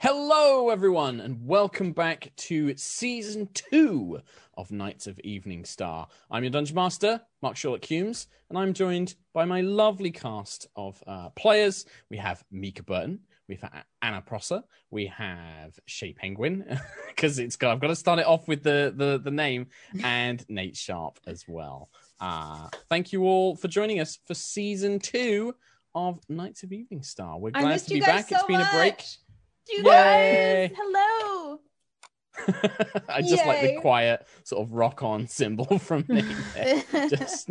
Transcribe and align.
Hello, 0.00 0.70
everyone, 0.70 1.18
and 1.18 1.44
welcome 1.44 1.90
back 1.90 2.30
to 2.36 2.72
season 2.76 3.48
two 3.52 4.20
of 4.54 4.70
Knights 4.70 5.08
of 5.08 5.18
Evening 5.24 5.64
Star. 5.64 6.06
I'm 6.30 6.44
your 6.44 6.52
Dungeon 6.52 6.76
Master, 6.76 7.20
Mark 7.42 7.56
Sherlock 7.56 7.80
Hulmes, 7.80 8.28
and 8.48 8.56
I'm 8.56 8.74
joined 8.74 9.16
by 9.34 9.44
my 9.44 9.60
lovely 9.60 10.12
cast 10.12 10.68
of 10.76 11.02
uh, 11.08 11.30
players. 11.30 11.84
We 12.10 12.16
have 12.18 12.44
Mica 12.52 12.84
Burton, 12.84 13.18
we 13.48 13.56
have 13.56 13.72
Anna 14.00 14.22
Prosser, 14.22 14.62
we 14.92 15.06
have 15.06 15.76
Shay 15.86 16.12
Penguin, 16.12 16.78
because 17.08 17.40
it's 17.40 17.56
got, 17.56 17.72
I've 17.72 17.80
got 17.80 17.88
to 17.88 17.96
start 17.96 18.20
it 18.20 18.26
off 18.26 18.46
with 18.46 18.62
the, 18.62 18.94
the, 18.96 19.18
the 19.18 19.32
name, 19.32 19.66
and 20.04 20.44
Nate 20.48 20.76
Sharp 20.76 21.18
as 21.26 21.44
well. 21.48 21.90
Uh, 22.20 22.68
thank 22.88 23.12
you 23.12 23.24
all 23.24 23.56
for 23.56 23.66
joining 23.66 23.98
us 23.98 24.16
for 24.28 24.34
season 24.34 25.00
two 25.00 25.56
of 25.96 26.20
Knights 26.28 26.62
of 26.62 26.72
Evening 26.72 27.02
Star. 27.02 27.36
We're 27.36 27.50
glad 27.50 27.80
to 27.80 27.94
be 27.94 27.98
back. 27.98 28.28
so 28.28 28.36
it's 28.36 28.44
been 28.44 28.60
a 28.60 28.70
break. 28.72 29.02
You 29.68 29.84
Yay. 29.84 30.68
guys, 30.68 30.76
hello. 30.80 31.60
I 33.08 33.20
just 33.20 33.44
like 33.46 33.60
the 33.60 33.78
quiet 33.80 34.26
sort 34.44 34.62
of 34.62 34.72
rock 34.72 35.02
on 35.02 35.26
symbol 35.26 35.78
from 35.78 36.04
me. 36.08 36.22
just 37.08 37.50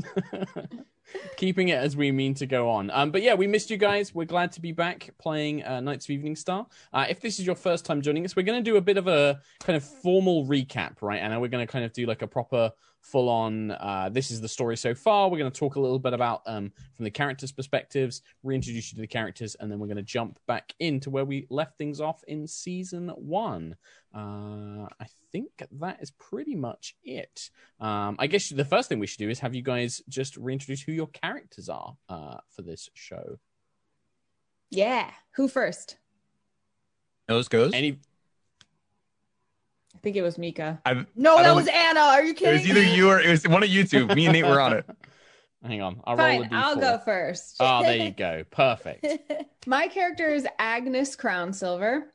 keeping 1.36 1.70
it 1.70 1.76
as 1.76 1.96
we 1.96 2.12
mean 2.12 2.34
to 2.36 2.46
go 2.46 2.70
on. 2.70 2.90
Um, 2.92 3.12
but 3.12 3.22
yeah, 3.22 3.34
we 3.34 3.48
missed 3.48 3.70
you 3.70 3.78
guys. 3.78 4.14
We're 4.14 4.26
glad 4.26 4.52
to 4.54 4.62
be 4.62 4.72
back 4.72 5.10
playing 5.18 5.64
uh, 5.64 5.80
Knights 5.80 6.06
of 6.06 6.12
Evening 6.12 6.36
Star. 6.36 6.68
Uh, 6.94 7.06
if 7.10 7.20
this 7.20 7.40
is 7.40 7.46
your 7.46 7.56
first 7.56 7.86
time 7.86 8.02
joining 8.02 8.26
us, 8.26 8.36
we're 8.36 8.44
going 8.44 8.64
to 8.64 8.72
do 8.72 8.78
a 8.78 8.82
bit 8.82 8.98
of 8.98 9.08
a 9.08 9.40
kind 9.60 9.78
of 9.78 9.84
formal 9.84 10.46
recap, 10.46 11.02
right? 11.02 11.18
And 11.18 11.40
we're 11.42 11.48
going 11.48 11.66
to 11.66 11.72
kind 11.72 11.86
of 11.86 11.94
do 11.94 12.06
like 12.06 12.22
a 12.22 12.28
proper 12.28 12.72
full 13.08 13.30
on 13.30 13.72
uh, 13.72 14.10
this 14.12 14.32
is 14.32 14.42
the 14.42 14.48
story 14.48 14.76
so 14.76 14.94
far 14.94 15.30
we're 15.30 15.38
going 15.38 15.50
to 15.50 15.60
talk 15.60 15.76
a 15.76 15.80
little 15.80 16.00
bit 16.00 16.14
about 16.14 16.42
um, 16.46 16.72
from 16.96 17.06
the 17.06 17.12
characters 17.12 17.52
perspectives 17.52 18.22
reintroduce 18.44 18.92
you 18.92 18.96
to 18.96 19.02
the 19.02 19.08
characters 19.08 19.56
and 19.60 19.72
then 19.72 19.80
we're 19.80 19.88
going 19.88 19.96
to 19.96 20.04
jump 20.04 20.38
back 20.46 20.74
into 20.80 21.10
where 21.10 21.24
we 21.24 21.48
left 21.50 21.78
things 21.78 22.02
off 22.02 22.22
in 22.28 22.46
season 22.46 23.10
one 23.16 23.76
uh, 24.14 24.88
i 25.00 25.08
think 25.32 25.50
that 25.72 25.98
is 26.02 26.12
pretty 26.12 26.56
much 26.56 26.96
it 27.04 27.50
um, 27.80 28.16
i 28.20 28.28
guess 28.28 28.50
the 28.50 28.66
first 28.66 28.90
thing 28.90 29.00
we 29.00 29.08
should 29.08 29.20
do 29.20 29.30
is 29.30 29.40
have 29.40 29.56
you 29.56 29.62
guys 29.62 30.02
just 30.10 30.36
reintroduce 30.36 30.82
who 30.82 30.92
your 30.98 31.08
characters 31.08 31.70
are 31.70 31.96
uh, 32.10 32.38
for 32.50 32.64
this 32.64 32.90
show 32.94 33.38
Yeah. 34.72 35.10
Who 35.36 35.48
first? 35.48 35.98
Nose 37.30 37.48
goes. 37.48 37.74
any 37.74 38.00
I 39.96 40.00
think 40.00 40.16
it 40.16 40.22
was 40.22 40.38
Mica. 40.38 40.80
I've, 40.86 41.06
No, 41.16 41.38
I 41.38 41.44
that 41.44 41.56
was 41.56 41.68
Anna. 41.68 42.00
Are 42.02 42.24
you 42.24 42.34
kidding? 42.34 42.60
it 42.60 42.64
kidding? 42.64 42.76
was 42.76 42.84
either 42.86 42.90
me? 42.92 42.96
you 42.96 43.10
or 43.10 43.20
it 43.20 43.30
was 43.30 43.48
one 43.48 43.64
of 43.64 43.70
you 43.70 43.84
two. 43.84 44.06
Me 44.08 44.26
and 44.26 44.34
Nate 44.34 44.46
were 44.46 44.62
on 44.62 44.74
it. 44.74 44.86
hang 45.66 45.82
on 45.82 46.00
i'll 46.06 46.16
Fine, 46.16 46.44
d4 46.44 46.50
I'll 46.54 46.76
go 46.76 47.00
first. 47.04 47.56
oh 47.60 47.82
there 47.82 47.96
you 47.98 48.12
go 48.26 48.44
perfect 48.52 49.06
My 49.66 49.88
character 49.88 50.30
is 50.30 50.48
Agnes 50.60 51.16
Crown 51.16 51.52
Silver. 51.52 52.14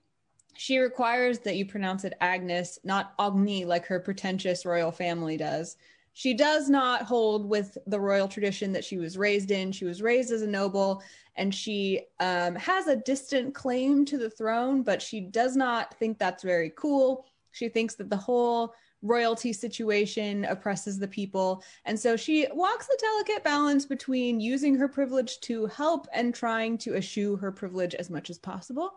She 0.55 0.79
requires 0.79 1.41
that 1.41 1.57
you 1.57 1.67
pronounce 1.67 2.05
it 2.05 2.15
Agnes, 2.21 2.79
not 2.85 3.15
Agni, 3.19 3.65
like 3.65 3.87
her 3.87 3.99
pretentious 4.01 4.65
royal 4.65 4.93
family 4.93 5.37
does. 5.37 5.77
She 6.15 6.35
does 6.35 6.69
not 6.69 7.03
hold 7.03 7.49
with 7.49 7.79
the 7.87 8.01
royal 8.01 8.29
tradition 8.29 8.73
that 8.73 8.85
she 8.85 8.99
was 8.99 9.17
raised 9.17 9.51
in. 9.51 9.73
She 9.73 9.87
was 9.87 10.03
raised 10.03 10.31
as 10.31 10.43
a 10.43 10.47
noble 10.47 11.03
and 11.37 11.55
she 11.55 12.03
um, 12.21 12.55
has 12.57 12.87
a 12.87 12.97
distant 12.97 13.55
claim 13.55 14.05
to 14.05 14.19
the 14.19 14.29
throne, 14.29 14.83
but 14.83 15.01
she 15.01 15.21
does 15.21 15.57
not 15.57 15.95
think 15.99 16.19
that's 16.19 16.43
very 16.43 16.71
cool. 16.77 17.25
She 17.53 17.69
thinks 17.69 17.95
that 17.95 18.11
the 18.11 18.17
whole 18.17 18.75
royalty 19.01 19.53
situation 19.53 20.45
oppresses 20.45 20.99
the 20.99 21.09
people. 21.09 21.65
And 21.87 21.99
so 21.99 22.17
she 22.17 22.47
walks 22.53 22.87
the 22.87 22.99
delicate 23.01 23.43
balance 23.43 23.85
between 23.85 24.39
using 24.39 24.77
her 24.77 24.89
privilege 24.89 25.41
to 25.41 25.67
help 25.67 26.07
and 26.13 26.35
trying 26.35 26.79
to 26.79 26.97
eschew 26.97 27.37
her 27.37 27.51
privilege 27.51 27.95
as 27.95 28.11
much 28.11 28.31
as 28.31 28.39
possible. 28.39 28.93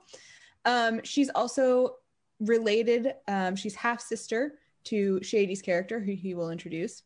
Um, 0.65 1.01
she's 1.03 1.29
also 1.29 1.95
related, 2.39 3.13
um, 3.27 3.55
she's 3.55 3.75
half 3.75 4.01
sister 4.01 4.59
to 4.85 5.21
Shady's 5.21 5.61
character, 5.61 5.99
who 5.99 6.13
he 6.13 6.33
will 6.33 6.49
introduce. 6.49 7.03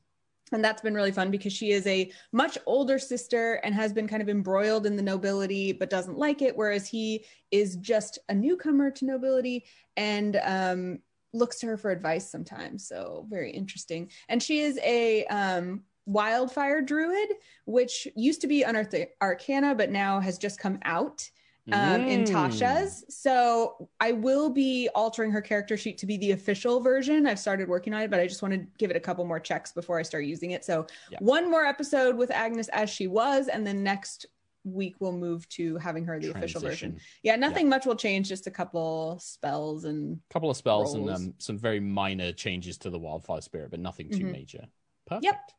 And 0.52 0.64
that's 0.64 0.82
been 0.82 0.96
really 0.96 1.12
fun 1.12 1.30
because 1.30 1.54
she 1.54 1.72
is 1.72 1.86
a 1.86 2.12
much 2.32 2.58
older 2.66 2.98
sister 2.98 3.56
and 3.64 3.76
has 3.76 3.94
been 3.94 4.08
kind 4.08 4.22
of 4.22 4.30
embroiled 4.30 4.86
in 4.86 4.96
the 4.96 5.04
nobility, 5.04 5.72
but 5.72 5.90
doesn't 5.90 6.18
like 6.18 6.42
it. 6.42 6.58
Whereas 6.58 6.88
he 6.88 7.26
is 7.52 7.76
just 7.76 8.18
a 8.30 8.34
newcomer 8.34 8.90
to 8.92 9.06
nobility 9.06 9.66
and 9.96 10.40
um, 10.44 11.00
looks 11.34 11.60
to 11.60 11.68
her 11.68 11.78
for 11.78 11.92
advice 11.92 12.30
sometimes. 12.30 12.88
So 12.88 13.28
very 13.30 13.52
interesting. 13.52 14.10
And 14.28 14.42
she 14.42 14.62
is 14.62 14.80
a 14.84 15.26
um, 15.26 15.84
wildfire 16.06 16.82
druid, 16.82 17.30
which 17.66 18.08
used 18.16 18.42
to 18.42 18.48
be 18.48 18.64
unearthed 18.64 19.06
arcana, 19.22 19.76
but 19.76 19.92
now 19.92 20.20
has 20.20 20.40
just 20.40 20.60
come 20.60 20.80
out 20.84 21.30
um, 21.72 22.02
in 22.08 22.24
Mm. 22.24 22.32
Tasha's. 22.32 23.06
So 23.10 23.90
I 24.00 24.12
will 24.12 24.50
be 24.50 24.90
altering 24.96 25.32
her 25.32 25.42
character 25.42 25.78
sheet 25.78 25.98
to 26.00 26.06
be 26.06 26.18
the 26.18 26.32
official 26.32 26.80
version. 26.80 27.26
I've 27.28 27.40
started 27.40 27.68
working 27.70 27.94
on 27.94 28.02
it, 28.02 28.10
but 28.12 28.20
I 28.20 28.28
just 28.28 28.42
want 28.42 28.54
to 28.54 28.66
give 28.78 28.90
it 28.92 28.98
a 28.98 29.00
couple 29.00 29.26
more 29.26 29.40
checks 29.40 29.72
before 29.72 30.00
I 30.00 30.04
start 30.04 30.26
using 30.26 30.52
it. 30.52 30.66
So 30.66 30.88
Yeah. 31.10 31.20
one 31.22 31.50
more 31.50 31.66
episode 31.66 32.16
with 32.16 32.32
Agnes 32.32 32.70
as 32.70 32.90
she 32.90 33.08
was, 33.08 33.48
and 33.48 33.66
then 33.66 33.84
next 33.84 34.26
week 34.66 34.96
we'll 35.00 35.14
move 35.14 35.48
to 35.50 35.78
having 35.78 36.04
her 36.06 36.20
the 36.20 36.32
official 36.32 36.60
version. 36.62 37.00
Yeah, 37.24 37.38
nothing 37.38 37.70
much 37.70 37.86
will 37.86 37.96
change, 37.96 38.28
just 38.28 38.46
a 38.46 38.52
couple 38.52 39.18
spells 39.22 39.86
and 39.86 40.20
a 40.30 40.34
couple 40.34 40.50
of 40.50 40.58
spells 40.58 40.96
and 40.96 41.10
um, 41.10 41.34
some 41.38 41.58
very 41.58 41.80
minor 41.80 42.34
changes 42.34 42.78
to 42.80 42.90
the 42.90 43.00
wildfire 43.00 43.42
spirit, 43.42 43.72
but 43.72 43.80
nothing 43.80 44.10
too 44.10 44.26
Mhm. 44.26 44.32
major. 44.32 44.68
Perfect. 45.06 45.24
Yep. 45.24 45.52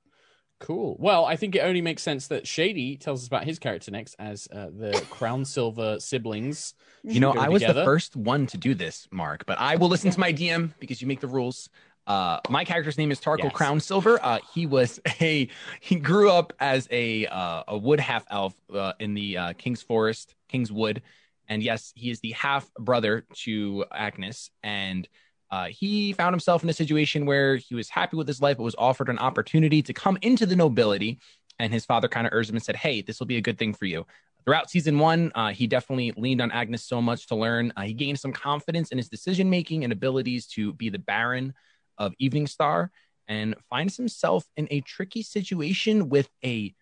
Cool. 0.60 0.96
Well, 0.98 1.24
I 1.24 1.36
think 1.36 1.56
it 1.56 1.60
only 1.60 1.80
makes 1.80 2.02
sense 2.02 2.28
that 2.28 2.46
Shady 2.46 2.96
tells 2.96 3.22
us 3.22 3.26
about 3.26 3.44
his 3.44 3.58
character 3.58 3.90
next 3.90 4.14
as 4.18 4.46
uh, 4.52 4.66
the 4.66 4.92
Crown 5.10 5.44
Silver 5.44 5.98
siblings. 5.98 6.74
You 7.02 7.18
know, 7.18 7.32
I 7.32 7.48
was 7.48 7.62
together. 7.62 7.80
the 7.80 7.84
first 7.84 8.14
one 8.14 8.46
to 8.48 8.58
do 8.58 8.74
this, 8.74 9.08
Mark, 9.10 9.46
but 9.46 9.58
I 9.58 9.76
will 9.76 9.88
listen 9.88 10.10
to 10.10 10.20
my 10.20 10.32
DM 10.32 10.72
because 10.78 11.00
you 11.00 11.08
make 11.08 11.20
the 11.20 11.28
rules. 11.28 11.70
Uh, 12.06 12.40
my 12.50 12.64
character's 12.64 12.98
name 12.98 13.10
is 13.10 13.20
Tarkhal 13.20 13.44
Yes. 13.44 13.52
Crown 13.54 13.80
Silver. 13.80 14.18
Uh, 14.22 14.38
he 14.52 14.66
was 14.66 15.00
a 15.20 15.48
he 15.80 15.96
grew 15.96 16.30
up 16.30 16.52
as 16.60 16.86
a 16.90 17.26
uh, 17.26 17.62
a 17.68 17.78
wood 17.78 18.00
half 18.00 18.24
elf 18.30 18.54
uh, 18.74 18.92
in 19.00 19.14
the 19.14 19.38
uh, 19.38 19.52
King's 19.54 19.82
Forest, 19.82 20.34
King's 20.48 20.70
Wood, 20.70 21.00
and 21.48 21.62
yes, 21.62 21.92
he 21.96 22.10
is 22.10 22.20
the 22.20 22.32
half 22.32 22.70
brother 22.74 23.24
to 23.44 23.86
Agnes. 23.92 24.50
And 24.62 25.08
uh, 25.50 25.66
he 25.66 26.12
found 26.12 26.32
himself 26.32 26.62
in 26.62 26.68
a 26.68 26.72
situation 26.74 27.26
where 27.26 27.56
he 27.56 27.74
was 27.74 27.88
happy 27.88 28.16
with 28.16 28.28
his 28.28 28.40
life, 28.40 28.56
but 28.56 28.62
was 28.62 28.76
offered 28.78 29.08
an 29.08 29.18
opportunity 29.18 29.82
to 29.82 29.92
come 29.92 30.18
into 30.22 30.46
the 30.46 30.56
nobility. 30.56 31.18
And 31.58 31.72
his 31.72 31.84
father 31.84 32.08
kind 32.08 32.26
of 32.26 32.32
urged 32.32 32.50
him 32.50 32.56
and 32.56 32.62
said, 32.62 32.76
"Hey, 32.76 33.02
this 33.02 33.18
will 33.18 33.26
be 33.26 33.36
a 33.36 33.42
good 33.42 33.58
thing 33.58 33.74
for 33.74 33.84
you." 33.84 34.06
Throughout 34.44 34.70
season 34.70 34.98
one, 34.98 35.32
uh, 35.34 35.50
he 35.50 35.66
definitely 35.66 36.12
leaned 36.16 36.40
on 36.40 36.50
Agnes 36.50 36.82
so 36.84 37.02
much 37.02 37.26
to 37.26 37.34
learn. 37.34 37.72
Uh, 37.76 37.82
he 37.82 37.92
gained 37.92 38.18
some 38.18 38.32
confidence 38.32 38.90
in 38.90 38.98
his 38.98 39.08
decision 39.08 39.50
making 39.50 39.84
and 39.84 39.92
abilities 39.92 40.46
to 40.48 40.72
be 40.72 40.88
the 40.88 40.98
Baron 40.98 41.52
of 41.98 42.14
Evening 42.18 42.46
Star 42.46 42.90
and 43.28 43.54
finds 43.68 43.96
himself 43.96 44.44
in 44.56 44.66
a 44.70 44.80
tricky 44.80 45.22
situation 45.22 46.08
with 46.08 46.28
a 46.44 46.74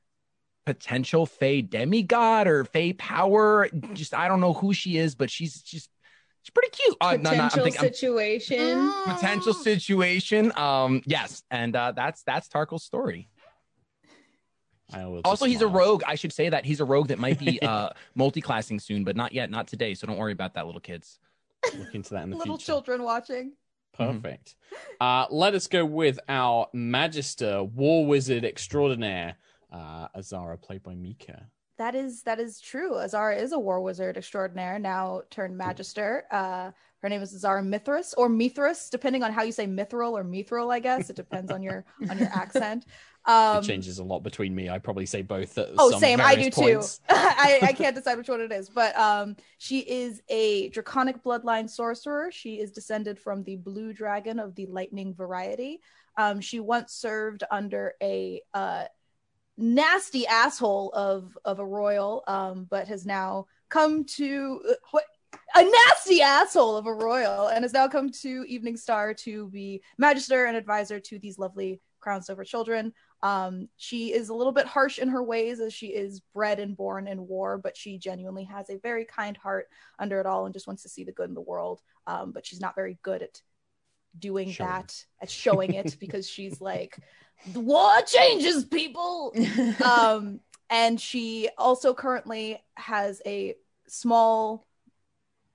potential 0.66 1.26
Fey 1.26 1.62
demigod 1.62 2.46
or 2.46 2.64
Fey 2.64 2.92
power. 2.92 3.68
Just 3.94 4.14
I 4.14 4.28
don't 4.28 4.40
know 4.40 4.52
who 4.52 4.72
she 4.72 4.96
is, 4.96 5.14
but 5.14 5.30
she's 5.30 5.60
just 5.62 5.90
she's 6.48 6.52
pretty 6.52 6.70
cute. 6.70 6.96
Uh, 7.00 7.16
no, 7.16 7.22
no, 7.22 7.30
I'm 7.30 7.36
potential 7.50 7.64
thinking- 7.64 7.80
I'm- 7.82 7.92
situation. 7.92 8.92
potential 9.04 9.54
situation. 9.54 10.52
Um, 10.56 11.02
yes, 11.06 11.42
and 11.50 11.74
uh, 11.76 11.92
that's 11.92 12.22
that's 12.22 12.48
Tarkhal's 12.48 12.84
story. 12.84 13.28
I 14.92 15.04
will 15.06 15.16
just 15.16 15.26
Also, 15.26 15.44
he's 15.44 15.60
a 15.60 15.66
rogue. 15.68 16.02
I 16.06 16.14
should 16.14 16.32
say 16.32 16.48
that 16.48 16.64
he's 16.64 16.80
a 16.80 16.84
rogue 16.84 17.08
that 17.08 17.18
might 17.18 17.38
be 17.38 17.60
uh, 17.62 17.90
multi-classing 18.14 18.80
soon, 18.80 19.04
but 19.04 19.16
not 19.16 19.32
yet, 19.34 19.50
not 19.50 19.68
today. 19.68 19.92
So 19.94 20.06
don't 20.06 20.16
worry 20.16 20.32
about 20.32 20.54
that, 20.54 20.64
little 20.64 20.80
kids. 20.80 21.18
Look 21.76 21.94
into 21.94 22.10
that 22.14 22.22
in 22.22 22.30
the 22.30 22.36
Little 22.36 22.56
future. 22.56 22.66
children 22.72 23.02
watching. 23.02 23.52
Perfect. 23.92 24.54
Uh, 25.00 25.26
let 25.30 25.54
us 25.54 25.66
go 25.66 25.84
with 25.84 26.18
our 26.28 26.68
Magister, 26.72 27.64
War 27.64 28.06
Wizard 28.06 28.44
Extraordinaire, 28.44 29.36
uh, 29.72 30.06
Azara, 30.16 30.56
played 30.56 30.82
by 30.82 30.94
Mica. 30.94 31.46
That 31.78 31.94
is 31.94 32.22
that 32.24 32.40
is 32.40 32.60
true. 32.60 32.98
Azara 32.98 33.36
is 33.36 33.52
a 33.52 33.58
war 33.58 33.80
wizard 33.80 34.16
extraordinaire, 34.16 34.78
now 34.78 35.22
turned 35.30 35.56
magister. 35.56 36.24
Uh, 36.30 36.72
her 37.02 37.08
name 37.08 37.22
is 37.22 37.32
Azara 37.32 37.62
Mithras 37.62 38.14
or 38.14 38.28
Mithras, 38.28 38.90
depending 38.90 39.22
on 39.22 39.32
how 39.32 39.44
you 39.44 39.52
say 39.52 39.66
mithril 39.66 40.12
or 40.12 40.24
mithril. 40.24 40.72
I 40.72 40.80
guess 40.80 41.08
it 41.08 41.16
depends 41.16 41.52
on 41.52 41.62
your 41.62 41.84
on 42.10 42.18
your 42.18 42.28
accent. 42.28 42.84
Um, 43.28 43.58
it 43.58 43.64
changes 43.64 43.98
a 43.98 44.04
lot 44.04 44.20
between 44.20 44.54
me. 44.54 44.70
I 44.70 44.78
probably 44.78 45.04
say 45.04 45.20
both 45.20 45.58
Oh, 45.76 45.90
same. 45.98 46.18
I 46.18 46.34
do 46.34 46.50
too. 46.50 46.82
I, 47.10 47.58
I 47.60 47.72
can't 47.74 47.94
decide 47.94 48.16
which 48.16 48.28
one 48.28 48.40
it 48.40 48.50
is, 48.50 48.70
but 48.70 48.96
um, 48.98 49.36
she 49.58 49.80
is 49.80 50.22
a 50.28 50.70
draconic 50.70 51.22
bloodline 51.22 51.68
sorcerer. 51.68 52.30
She 52.32 52.58
is 52.58 52.72
descended 52.72 53.18
from 53.18 53.42
the 53.42 53.56
blue 53.56 53.92
dragon 53.92 54.38
of 54.38 54.54
the 54.54 54.64
lightning 54.66 55.12
variety. 55.14 55.80
Um, 56.16 56.40
she 56.40 56.58
once 56.58 56.94
served 56.94 57.44
under 57.50 57.94
a 58.02 58.40
uh, 58.54 58.84
nasty 59.58 60.26
asshole 60.26 60.90
of 60.94 61.36
of 61.44 61.58
a 61.58 61.66
royal, 61.66 62.24
um, 62.26 62.66
but 62.70 62.88
has 62.88 63.04
now 63.04 63.46
come 63.68 64.04
to 64.04 64.62
uh, 64.70 64.74
what 64.92 65.04
a 65.54 65.62
nasty 65.62 66.22
asshole 66.22 66.76
of 66.76 66.86
a 66.86 66.92
royal, 66.94 67.48
and 67.48 67.64
has 67.64 67.72
now 67.72 67.88
come 67.88 68.10
to 68.10 68.44
Evening 68.48 68.76
Star 68.76 69.12
to 69.14 69.48
be 69.48 69.82
magister 69.98 70.46
and 70.46 70.56
advisor 70.56 71.00
to 71.00 71.18
these 71.18 71.38
lovely 71.38 71.80
Crown 72.00 72.22
Silver 72.22 72.44
children. 72.44 72.92
Um, 73.22 73.68
she 73.76 74.12
is 74.12 74.28
a 74.28 74.34
little 74.34 74.52
bit 74.52 74.66
harsh 74.66 74.98
in 74.98 75.08
her 75.08 75.22
ways 75.22 75.58
as 75.58 75.74
she 75.74 75.88
is 75.88 76.20
bred 76.32 76.60
and 76.60 76.76
born 76.76 77.08
in 77.08 77.26
war, 77.26 77.58
but 77.58 77.76
she 77.76 77.98
genuinely 77.98 78.44
has 78.44 78.70
a 78.70 78.78
very 78.78 79.04
kind 79.04 79.36
heart 79.36 79.66
under 79.98 80.20
it 80.20 80.26
all 80.26 80.46
and 80.46 80.54
just 80.54 80.68
wants 80.68 80.84
to 80.84 80.88
see 80.88 81.02
the 81.02 81.12
good 81.12 81.28
in 81.28 81.34
the 81.34 81.40
world. 81.40 81.82
Um, 82.06 82.30
but 82.30 82.46
she's 82.46 82.60
not 82.60 82.76
very 82.76 82.96
good 83.02 83.22
at 83.22 83.42
doing 84.16 84.52
Showing. 84.52 84.70
that, 84.70 85.04
at 85.20 85.30
showing 85.30 85.74
it, 85.74 85.96
because 85.98 86.28
she's 86.28 86.60
like, 86.60 86.96
the 87.46 87.60
war 87.60 87.90
changes 88.06 88.64
people. 88.64 89.34
um, 89.84 90.40
and 90.70 91.00
she 91.00 91.48
also 91.56 91.94
currently 91.94 92.62
has 92.76 93.22
a 93.24 93.54
small 93.86 94.66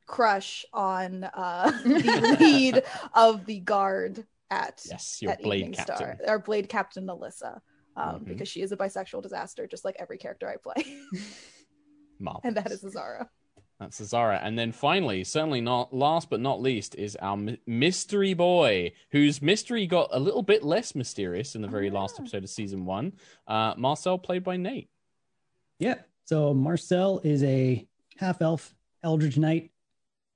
crush 0.06 0.66
on 0.74 1.24
uh, 1.24 1.72
the 1.84 2.36
lead 2.40 2.84
of 3.14 3.46
the 3.46 3.60
guard 3.60 4.26
at 4.50 4.82
Yes, 4.90 5.22
your 5.22 5.32
at 5.32 5.42
blade 5.42 5.60
Evening 5.60 5.74
captain. 5.74 5.96
Star, 5.96 6.18
our 6.28 6.40
blade 6.40 6.68
captain 6.70 7.08
Alyssa, 7.08 7.60
um, 7.96 8.20
Mhm. 8.22 8.28
because 8.28 8.48
she 8.48 8.62
is 8.62 8.72
a 8.72 8.78
bisexual 8.78 9.22
disaster, 9.24 9.68
just 9.68 9.86
like 9.86 9.96
every 10.00 10.18
character 10.18 10.48
I 10.50 10.58
play, 10.58 10.84
Marvelous. 12.20 12.42
and 12.44 12.58
that 12.58 12.72
is 12.72 12.84
Azara. 12.84 13.30
That's 13.80 14.00
Azara. 14.00 14.40
And 14.42 14.58
then 14.58 14.72
finally, 14.72 15.24
certainly 15.24 15.60
not 15.62 15.94
last 15.94 16.30
but 16.30 16.40
not 16.40 16.62
least, 16.62 16.96
is 16.96 17.16
our 17.18 17.36
my- 17.36 17.58
mystery 17.66 18.34
boy, 18.34 18.94
whose 19.12 19.42
mystery 19.42 19.88
got 19.88 20.10
a 20.12 20.20
little 20.20 20.44
bit 20.44 20.64
less 20.64 20.96
mysterious 20.96 21.56
in 21.56 21.62
the 21.62 21.68
very 21.68 21.90
Oh, 21.90 21.94
last 21.94 22.20
episode 22.20 22.44
of 22.44 22.50
season 22.50 22.86
one. 22.86 23.14
Uh, 23.48 23.74
Marcel, 23.78 24.18
played 24.18 24.44
by 24.44 24.58
Nate. 24.58 24.90
Yeah. 25.80 25.96
So 26.26 26.54
Marcel 26.54 27.20
is 27.24 27.44
a 27.44 27.86
half 28.18 28.42
elf 28.42 28.74
Eldritch 29.04 29.38
Knight. 29.38 29.72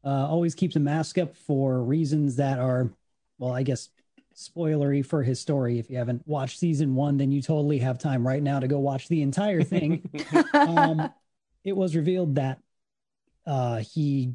Uh, 0.04 0.28
always 0.28 0.56
keeps 0.56 0.76
a 0.76 0.80
mask 0.80 1.18
up 1.18 1.36
for 1.36 1.82
reasons 1.82 2.36
that 2.38 2.60
are, 2.60 2.90
well, 3.40 3.54
I 3.54 3.64
guess, 3.64 3.90
spoilery 4.36 5.06
for 5.06 5.24
his 5.24 5.40
story. 5.40 5.80
If 5.80 5.90
you 5.90 5.98
haven't 5.98 6.28
watched 6.28 6.60
season 6.60 6.96
one, 6.96 7.18
then 7.18 7.32
you 7.32 7.42
totally 7.42 7.80
have 7.80 7.98
time 7.98 8.26
right 8.28 8.42
now 8.42 8.60
to 8.60 8.68
go 8.68 8.80
watch 8.80 9.08
the 9.08 9.22
entire 9.22 9.64
thing. 9.64 10.10
um, 10.54 11.12
it 11.64 11.76
was 11.76 11.96
revealed 11.96 12.36
that 12.36 12.60
uh, 13.48 13.78
he 13.78 14.34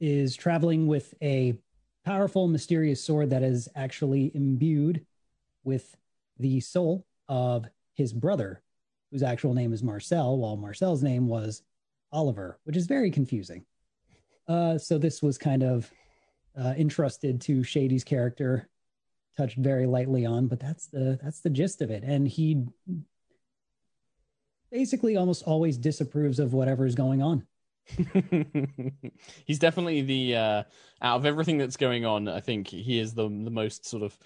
is 0.00 0.36
traveling 0.36 0.86
with 0.86 1.14
a 1.22 1.54
powerful, 2.04 2.48
mysterious 2.48 3.02
sword 3.02 3.30
that 3.30 3.42
is 3.42 3.68
actually 3.74 4.30
imbued 4.34 5.06
with 5.62 5.96
the 6.38 6.60
soul 6.60 7.06
of 7.28 7.64
his 7.94 8.12
brother, 8.12 8.62
whose 9.10 9.22
actual 9.22 9.54
name 9.54 9.72
is 9.72 9.82
Marcel, 9.82 10.36
while 10.36 10.56
Marcel's 10.56 11.02
name 11.02 11.28
was 11.28 11.62
Oliver, 12.12 12.58
which 12.64 12.76
is 12.76 12.86
very 12.86 13.10
confusing. 13.10 13.64
Uh, 14.48 14.76
so 14.76 14.98
this 14.98 15.22
was 15.22 15.38
kind 15.38 15.62
of 15.62 15.90
uh, 16.60 16.74
entrusted 16.76 17.40
to 17.42 17.62
Shady's 17.62 18.04
character, 18.04 18.68
touched 19.36 19.56
very 19.56 19.86
lightly 19.86 20.26
on, 20.26 20.48
but 20.48 20.60
that's 20.60 20.88
the 20.88 21.18
that's 21.22 21.40
the 21.40 21.50
gist 21.50 21.80
of 21.80 21.90
it. 21.90 22.02
And 22.02 22.28
he 22.28 22.66
basically 24.70 25.16
almost 25.16 25.44
always 25.44 25.78
disapproves 25.78 26.38
of 26.38 26.52
whatever 26.52 26.84
is 26.84 26.94
going 26.94 27.22
on. 27.22 27.46
He's 29.44 29.58
definitely 29.58 30.02
the 30.02 30.36
uh, 30.36 30.62
out 31.02 31.16
of 31.16 31.26
everything 31.26 31.58
that's 31.58 31.76
going 31.76 32.04
on. 32.04 32.28
I 32.28 32.40
think 32.40 32.68
he 32.68 32.98
is 32.98 33.14
the 33.14 33.24
the 33.24 33.50
most 33.50 33.86
sort 33.86 34.02
of 34.02 34.18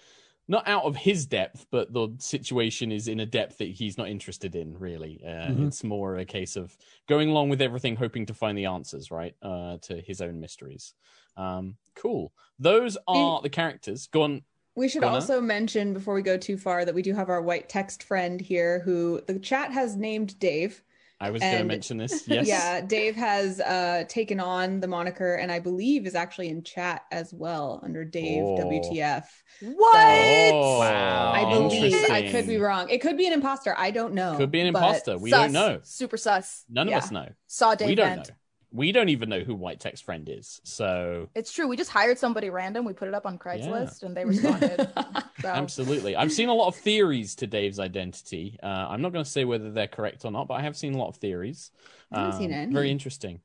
not 0.51 0.67
out 0.67 0.85
of 0.85 0.97
his 0.97 1.27
depth, 1.27 1.67
but 1.71 1.93
the 1.93 2.09
situation 2.19 2.91
is 2.91 3.07
in 3.07 3.21
a 3.21 3.27
depth 3.27 3.59
that 3.59 3.69
he's 3.69 3.99
not 3.99 4.09
interested 4.09 4.55
in. 4.55 4.79
Really, 4.79 5.21
uh, 5.25 5.51
Mhm. 5.51 5.67
it's 5.67 5.85
more 5.85 6.17
a 6.19 6.25
case 6.25 6.57
of 6.57 6.77
going 7.07 7.29
along 7.29 7.51
with 7.51 7.61
everything, 7.61 7.97
hoping 7.97 8.25
to 8.27 8.35
find 8.35 8.57
the 8.57 8.65
answers, 8.65 9.11
right, 9.11 9.35
uh, 9.43 9.77
to 9.83 10.01
his 10.01 10.21
own 10.21 10.41
mysteries. 10.41 10.95
Um, 11.37 11.77
cool. 11.95 12.33
Those 12.59 12.97
are 13.07 13.43
the 13.43 13.51
characters. 13.51 14.07
Go 14.07 14.23
on. 14.23 14.43
We 14.75 14.89
should 14.89 15.03
Go 15.03 15.09
on, 15.09 15.15
also 15.15 15.41
mention 15.41 15.93
before 15.93 16.15
we 16.15 16.23
go 16.23 16.37
too 16.39 16.57
far 16.57 16.85
that 16.85 16.95
we 16.95 17.03
do 17.03 17.13
have 17.13 17.29
our 17.29 17.43
white 17.43 17.69
text 17.69 18.05
friend 18.05 18.41
here 18.41 18.79
who 18.81 19.21
the 19.27 19.39
chat 19.41 19.73
has 19.73 19.97
named 19.97 20.39
Dave. 20.39 20.83
I 21.21 21.31
was 21.31 21.43
going 21.43 21.59
to 21.59 21.65
mention 21.65 21.97
this. 21.97 22.25
Yes. 22.29 22.47
Yeah, 22.47 22.81
Dave 22.81 23.17
has 23.17 23.59
uh, 23.61 24.05
taken 24.09 24.39
on 24.39 24.79
the 24.81 24.87
moniker 24.87 25.35
and 25.35 25.51
I 25.51 25.59
believe 25.59 26.07
is 26.07 26.15
actually 26.15 26.49
in 26.49 26.63
chat 26.63 27.03
as 27.11 27.35
well 27.35 27.81
under 27.83 28.05
Dave 28.05 28.43
Oh. 28.45 28.57
WTF. 28.59 29.25
What? 29.63 29.97
Oh, 29.97 30.79
Wow. 30.79 31.33
I 31.33 31.45
believe 31.53 32.11
I 32.11 32.31
could 32.31 32.47
be 32.47 32.59
wrong. 32.59 32.89
It 32.89 33.01
could 33.01 33.17
be 33.17 33.27
an 33.27 33.33
imposter. 33.33 33.75
I 33.77 33.91
don't 33.91 34.15
know. 34.15 34.37
Could 34.37 34.53
be 34.53 34.61
an 34.61 34.69
imposter. 34.69 35.19
We 35.19 35.31
sus. 35.31 35.41
don't 35.41 35.53
know. 35.53 35.81
Super 35.83 36.17
sus. 36.17 36.65
None 36.69 36.87
of 36.89 36.95
us 36.95 37.11
know. 37.11 37.29
Saw 37.49 37.75
Dave 37.75 37.89
we 37.89 37.95
don't 37.97 38.07
Bent. 38.17 38.29
know. 38.29 38.35
We 38.71 38.93
don't 38.93 39.09
even 39.09 39.29
know 39.29 39.41
who 39.41 39.55
White 39.55 39.81
Text 39.81 40.05
Friend 40.05 40.29
is. 40.29 40.61
So 40.65 41.29
It's 41.35 41.53
true. 41.53 41.69
We 41.69 41.77
just 41.77 41.91
hired 41.91 42.19
somebody 42.19 42.51
random. 42.51 42.85
We 42.85 42.93
put 42.93 43.09
it 43.09 43.15
up 43.15 43.27
on 43.27 43.39
Craigslist, 43.39 44.03
and 44.03 44.17
they 44.17 44.25
responded. 44.25 44.91
so 45.41 45.49
absolutely, 45.49 46.17
I've 46.17 46.33
seen 46.33 46.49
a 46.49 46.55
lot 46.55 46.69
of 46.69 46.77
theories 46.77 47.35
to 47.37 47.47
Dave's 47.47 47.79
identity. 47.79 48.59
Uh, 48.63 48.87
I'm 48.91 49.01
not 49.01 49.13
going 49.13 49.25
to 49.25 49.31
say 49.31 49.45
whether 49.45 49.71
they're 49.71 49.87
correct 49.89 50.25
or 50.25 50.31
not, 50.31 50.49
but 50.49 50.55
I 50.55 50.63
have 50.63 50.77
seen 50.77 50.95
a 50.95 50.99
lot 50.99 51.09
of 51.09 51.17
theories. 51.17 51.71
I 52.13 52.21
haven't 52.21 52.39
seen 52.39 52.53
Um, 52.53 52.59
any. 52.59 52.73
Very 52.73 52.91
interesting. 52.91 53.41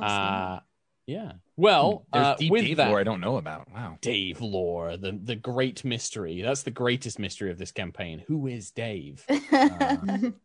Uh, 0.00 0.60
yeah. 1.06 1.32
Well, 1.56 2.06
There's 2.12 2.26
uh, 2.26 2.36
deep 2.36 2.52
with 2.52 2.64
Dave 2.64 2.76
that, 2.76 2.90
lore 2.90 3.00
I 3.00 3.02
don't 3.02 3.20
know 3.22 3.38
about. 3.38 3.72
Wow. 3.72 3.96
Dave 4.02 4.42
lore, 4.42 4.98
the 4.98 5.18
the 5.24 5.34
great 5.36 5.82
mystery. 5.82 6.42
That's 6.42 6.64
the 6.64 6.70
greatest 6.70 7.18
mystery 7.18 7.50
of 7.50 7.56
this 7.56 7.72
campaign. 7.72 8.22
Who 8.28 8.46
is 8.46 8.70
Dave? 8.70 9.24
Uh, 9.50 9.96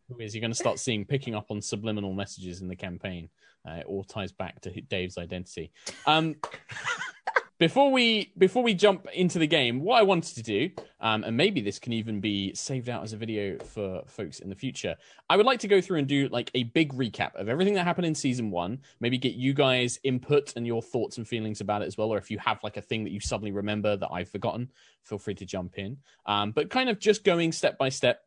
who 0.08 0.18
is 0.18 0.34
you're 0.34 0.40
going 0.40 0.50
to 0.50 0.56
start 0.56 0.78
seeing 0.78 1.04
picking 1.04 1.34
up 1.34 1.50
on 1.50 1.60
subliminal 1.60 2.14
messages 2.14 2.62
in 2.62 2.68
the 2.68 2.74
campaign. 2.74 3.28
Uh, 3.66 3.76
it 3.76 3.86
all 3.86 4.04
ties 4.04 4.32
back 4.32 4.60
to 4.62 4.80
Dave's 4.82 5.18
identity. 5.18 5.72
Um, 6.06 6.36
before 7.58 7.92
we 7.92 8.32
before 8.36 8.62
we 8.62 8.74
jump 8.74 9.06
into 9.14 9.38
the 9.38 9.46
game, 9.46 9.80
what 9.80 9.98
I 9.98 10.02
wanted 10.02 10.34
to 10.34 10.42
do, 10.42 10.70
um, 11.00 11.24
and 11.24 11.36
maybe 11.36 11.60
this 11.60 11.78
can 11.78 11.92
even 11.92 12.20
be 12.20 12.52
saved 12.54 12.88
out 12.88 13.04
as 13.04 13.12
a 13.12 13.16
video 13.16 13.58
for 13.58 14.02
folks 14.06 14.40
in 14.40 14.48
the 14.48 14.54
future. 14.54 14.96
I 15.30 15.36
would 15.36 15.46
like 15.46 15.60
to 15.60 15.68
go 15.68 15.80
through 15.80 15.98
and 15.98 16.08
do 16.08 16.28
like 16.28 16.50
a 16.54 16.64
big 16.64 16.92
recap 16.92 17.34
of 17.36 17.48
everything 17.48 17.74
that 17.74 17.84
happened 17.84 18.06
in 18.06 18.14
season 18.14 18.50
one. 18.50 18.80
Maybe 19.00 19.18
get 19.18 19.34
you 19.34 19.54
guys 19.54 20.00
input 20.02 20.52
and 20.56 20.66
your 20.66 20.82
thoughts 20.82 21.16
and 21.16 21.26
feelings 21.26 21.60
about 21.60 21.82
it 21.82 21.86
as 21.86 21.96
well, 21.96 22.12
or 22.12 22.18
if 22.18 22.30
you 22.30 22.38
have 22.38 22.58
like 22.64 22.76
a 22.76 22.82
thing 22.82 23.04
that 23.04 23.12
you 23.12 23.20
suddenly 23.20 23.52
remember 23.52 23.96
that 23.96 24.10
I've 24.10 24.28
forgotten, 24.28 24.70
feel 25.04 25.18
free 25.18 25.34
to 25.36 25.46
jump 25.46 25.78
in. 25.78 25.98
Um, 26.26 26.50
but 26.50 26.70
kind 26.70 26.88
of 26.88 26.98
just 26.98 27.24
going 27.24 27.52
step 27.52 27.78
by 27.78 27.88
step. 27.88 28.20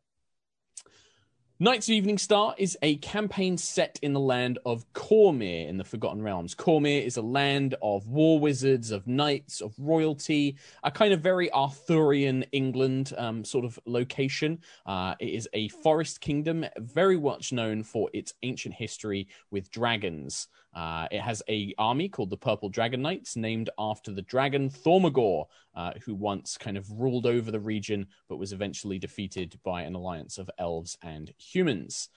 Knights 1.60 1.88
of 1.88 1.94
Evening 1.94 2.18
Star 2.18 2.54
is 2.56 2.78
a 2.82 2.94
campaign 2.98 3.58
set 3.58 3.98
in 4.00 4.12
the 4.12 4.20
land 4.20 4.60
of 4.64 4.84
Cormyr 4.92 5.68
in 5.68 5.76
the 5.76 5.82
Forgotten 5.82 6.22
Realms. 6.22 6.54
Cormyr 6.54 7.04
is 7.04 7.16
a 7.16 7.22
land 7.22 7.74
of 7.82 8.06
war 8.06 8.38
wizards, 8.38 8.92
of 8.92 9.08
knights, 9.08 9.60
of 9.60 9.74
royalty, 9.76 10.54
a 10.84 10.90
kind 10.92 11.12
of 11.12 11.20
very 11.20 11.50
Arthurian 11.50 12.44
England 12.52 13.12
um, 13.18 13.44
sort 13.44 13.64
of 13.64 13.76
location. 13.86 14.60
Uh, 14.86 15.16
it 15.18 15.30
is 15.30 15.48
a 15.52 15.66
forest 15.66 16.20
kingdom, 16.20 16.64
very 16.76 17.18
much 17.18 17.52
known 17.52 17.82
for 17.82 18.08
its 18.12 18.34
ancient 18.44 18.76
history 18.76 19.26
with 19.50 19.68
dragons. 19.72 20.46
Uh, 20.74 21.06
it 21.10 21.20
has 21.20 21.42
a 21.48 21.74
army 21.78 22.08
called 22.08 22.30
the 22.30 22.36
Purple 22.36 22.68
Dragon 22.68 23.02
Knights, 23.02 23.36
named 23.36 23.70
after 23.78 24.12
the 24.12 24.22
dragon 24.22 24.70
Thormagor, 24.70 25.46
uh, 25.74 25.92
who 26.04 26.14
once 26.14 26.56
kind 26.58 26.76
of 26.76 26.90
ruled 26.90 27.26
over 27.26 27.50
the 27.50 27.60
region, 27.60 28.06
but 28.28 28.36
was 28.36 28.52
eventually 28.52 28.98
defeated 28.98 29.58
by 29.64 29.82
an 29.82 29.94
alliance 29.94 30.38
of 30.38 30.50
elves 30.58 30.96
and 31.02 31.32
humans. 31.38 32.10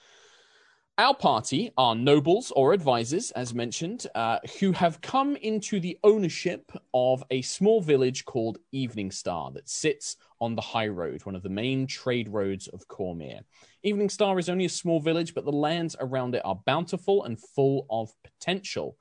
Our 0.98 1.14
party 1.14 1.72
are 1.78 1.94
nobles 1.94 2.50
or 2.50 2.74
advisors, 2.74 3.30
as 3.30 3.54
mentioned, 3.54 4.06
uh, 4.14 4.40
who 4.60 4.72
have 4.72 5.00
come 5.00 5.36
into 5.36 5.80
the 5.80 5.98
ownership 6.04 6.70
of 6.92 7.24
a 7.30 7.40
small 7.40 7.80
village 7.80 8.26
called 8.26 8.58
Evening 8.72 9.10
Star 9.10 9.50
that 9.52 9.70
sits 9.70 10.16
on 10.42 10.56
the 10.56 10.60
High 10.60 10.88
Road, 10.88 11.24
one 11.24 11.36
of 11.36 11.44
the 11.44 11.48
main 11.48 11.86
trade 11.86 12.28
roads 12.28 12.66
of 12.66 12.88
Cormyr. 12.88 13.42
Evening 13.84 14.10
Star 14.10 14.40
is 14.40 14.48
only 14.48 14.64
a 14.64 14.68
small 14.68 14.98
village, 14.98 15.34
but 15.34 15.44
the 15.44 15.52
lands 15.52 15.94
around 16.00 16.34
it 16.34 16.42
are 16.44 16.60
bountiful 16.66 17.22
and 17.22 17.40
full 17.40 17.86
of 17.88 18.10
potential. 18.24 18.96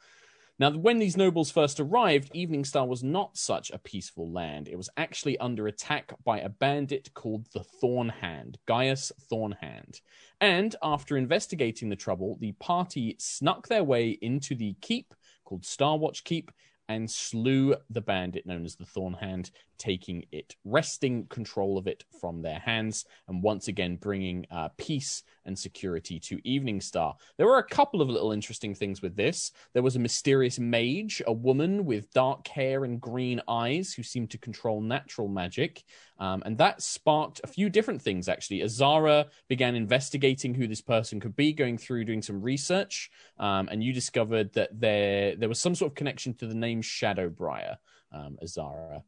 Now, 0.59 0.69
when 0.69 0.99
these 0.99 1.17
nobles 1.17 1.49
first 1.49 1.79
arrived, 1.79 2.29
Evening 2.35 2.63
Star 2.63 2.85
was 2.85 3.03
not 3.03 3.35
such 3.35 3.71
a 3.71 3.79
peaceful 3.79 4.31
land. 4.31 4.67
It 4.67 4.75
was 4.75 4.91
actually 4.97 5.35
under 5.39 5.65
attack 5.65 6.13
by 6.23 6.41
a 6.41 6.49
bandit 6.49 7.11
called 7.15 7.47
the 7.55 7.63
Thornhand, 7.81 8.59
Gaius 8.67 9.11
Thornhand. 9.27 9.99
And 10.39 10.75
after 10.83 11.17
investigating 11.17 11.89
the 11.89 11.95
trouble, 11.95 12.37
the 12.39 12.51
party 12.51 13.15
snuck 13.17 13.67
their 13.67 13.83
way 13.83 14.11
into 14.21 14.53
the 14.53 14.75
keep 14.81 15.15
called 15.43 15.63
Starwatch 15.63 16.23
Keep 16.23 16.51
and 16.89 17.09
slew 17.09 17.75
the 17.89 18.01
bandit 18.01 18.45
known 18.45 18.65
as 18.65 18.75
the 18.75 18.85
Thornhand, 18.85 19.51
taking 19.77 20.25
it, 20.31 20.55
wresting 20.65 21.25
control 21.27 21.77
of 21.77 21.87
it 21.87 22.03
from 22.19 22.41
their 22.41 22.59
hands, 22.59 23.05
and 23.27 23.41
once 23.41 23.67
again 23.67 23.95
bringing 23.95 24.45
uh, 24.51 24.69
peace 24.77 25.23
and 25.45 25.57
security 25.57 26.19
to 26.19 26.39
Evening 26.47 26.79
Star. 26.81 27.15
There 27.37 27.47
were 27.47 27.57
a 27.57 27.63
couple 27.63 28.01
of 28.01 28.09
little 28.09 28.31
interesting 28.31 28.75
things 28.75 29.01
with 29.01 29.15
this. 29.15 29.51
There 29.73 29.83
was 29.83 29.95
a 29.95 29.99
mysterious 29.99 30.59
mage, 30.59 31.21
a 31.25 31.33
woman 31.33 31.85
with 31.85 32.11
dark 32.13 32.47
hair 32.47 32.83
and 32.83 33.01
green 33.01 33.41
eyes 33.47 33.93
who 33.93 34.03
seemed 34.03 34.29
to 34.31 34.37
control 34.37 34.81
natural 34.81 35.27
magic. 35.27 35.83
Um, 36.21 36.43
and 36.45 36.55
that 36.59 36.83
sparked 36.83 37.41
a 37.43 37.47
few 37.47 37.67
different 37.67 37.99
things, 37.99 38.29
actually. 38.29 38.61
Azara 38.61 39.25
began 39.47 39.73
investigating 39.75 40.53
who 40.53 40.67
this 40.67 40.79
person 40.79 41.19
could 41.19 41.35
be, 41.35 41.51
going 41.51 41.79
through 41.79 42.05
doing 42.05 42.21
some 42.21 42.43
research. 42.43 43.09
Um, 43.39 43.67
and 43.71 43.83
you 43.83 43.91
discovered 43.91 44.53
that 44.53 44.79
there, 44.79 45.35
there 45.35 45.49
was 45.49 45.59
some 45.59 45.73
sort 45.73 45.91
of 45.91 45.95
connection 45.95 46.35
to 46.35 46.45
the 46.45 46.53
name 46.53 46.83
Shadowbriar, 46.83 47.77
um, 48.11 48.37
Azara. 48.39 49.01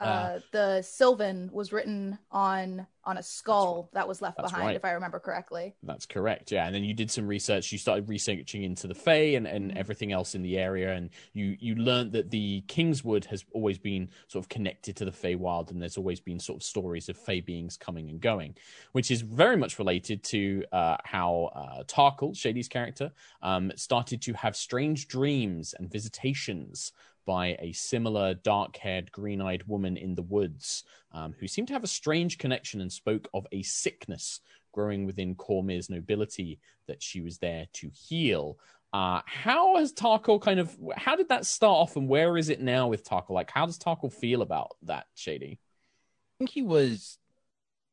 Uh, 0.00 0.04
Uh, 0.04 0.40
the 0.50 0.82
Sylvan 0.82 1.50
was 1.52 1.72
written 1.72 2.18
on 2.30 2.86
on 3.04 3.18
a 3.18 3.22
skull 3.22 3.90
that 3.94 4.06
was 4.06 4.22
left 4.22 4.36
behind, 4.36 4.64
right. 4.64 4.76
if 4.76 4.84
I 4.84 4.92
remember 4.92 5.18
correctly. 5.18 5.74
That's 5.82 6.06
correct. 6.06 6.52
Yeah, 6.52 6.66
and 6.66 6.72
then 6.74 6.84
you 6.84 6.94
did 6.94 7.10
some 7.10 7.26
research. 7.26 7.72
You 7.72 7.78
started 7.78 8.08
researching 8.08 8.62
into 8.62 8.86
the 8.86 8.94
Fae 8.94 9.34
and, 9.34 9.44
and 9.44 9.72
Mhm. 9.72 9.76
everything 9.76 10.12
else 10.12 10.36
in 10.36 10.42
the 10.42 10.56
area, 10.56 10.92
and 10.94 11.10
you 11.32 11.56
you 11.58 11.74
learned 11.74 12.12
that 12.12 12.30
the 12.30 12.60
Kingswood 12.68 13.24
has 13.24 13.44
always 13.52 13.76
been 13.78 14.08
sort 14.28 14.44
of 14.44 14.48
connected 14.48 14.94
to 14.96 15.04
the 15.04 15.10
Feywild, 15.10 15.72
and 15.72 15.82
there's 15.82 15.96
always 15.96 16.20
been 16.20 16.38
sort 16.38 16.58
of 16.58 16.62
stories 16.62 17.08
of 17.08 17.16
Fey 17.16 17.40
beings 17.40 17.76
coming 17.76 18.08
and 18.08 18.20
going, 18.20 18.54
which 18.92 19.10
is 19.10 19.22
very 19.22 19.56
much 19.56 19.80
related 19.80 20.22
to 20.24 20.64
uh, 20.70 20.96
how 21.04 21.50
uh, 21.56 21.82
Tarkhal, 21.84 22.36
Shady's 22.36 22.68
character, 22.68 23.10
um, 23.42 23.72
started 23.74 24.22
to 24.22 24.32
have 24.34 24.54
strange 24.56 25.08
dreams 25.08 25.74
and 25.74 25.90
visitations 25.90 26.92
by 27.26 27.56
a 27.60 27.72
similar 27.72 28.34
dark-haired, 28.34 29.12
green-eyed 29.12 29.64
woman 29.66 29.96
in 29.96 30.14
the 30.14 30.22
woods 30.22 30.84
um, 31.12 31.34
who 31.38 31.46
seemed 31.46 31.68
to 31.68 31.74
have 31.74 31.84
a 31.84 31.88
strange 31.88 32.38
connection 32.38 32.80
and 32.80 32.92
spoke 32.92 33.28
of 33.34 33.46
a 33.52 33.62
sickness 33.62 34.40
growing 34.72 35.06
within 35.06 35.34
Cormyr's 35.34 35.90
nobility 35.90 36.58
that 36.88 37.02
she 37.02 37.20
was 37.20 37.38
there 37.38 37.66
to 37.74 37.90
heal. 37.90 38.58
Uh, 38.92 39.20
how 39.24 39.76
has 39.76 39.92
Tarkhal 39.92 40.40
kind 40.40 40.60
of 40.60 40.76
how 40.96 41.16
did 41.16 41.28
that 41.30 41.46
start 41.46 41.76
off 41.76 41.96
and 41.96 42.08
where 42.08 42.36
is 42.36 42.50
it 42.50 42.60
now 42.60 42.88
with 42.88 43.08
Tarkhal? 43.08 43.30
Like 43.30 43.50
how 43.50 43.64
does 43.64 43.78
Tarkhal 43.78 44.12
feel 44.12 44.42
about 44.42 44.76
that, 44.82 45.06
Shady? 45.14 45.58
I 45.62 46.32
think 46.38 46.50
he 46.50 46.62
was 46.62 47.18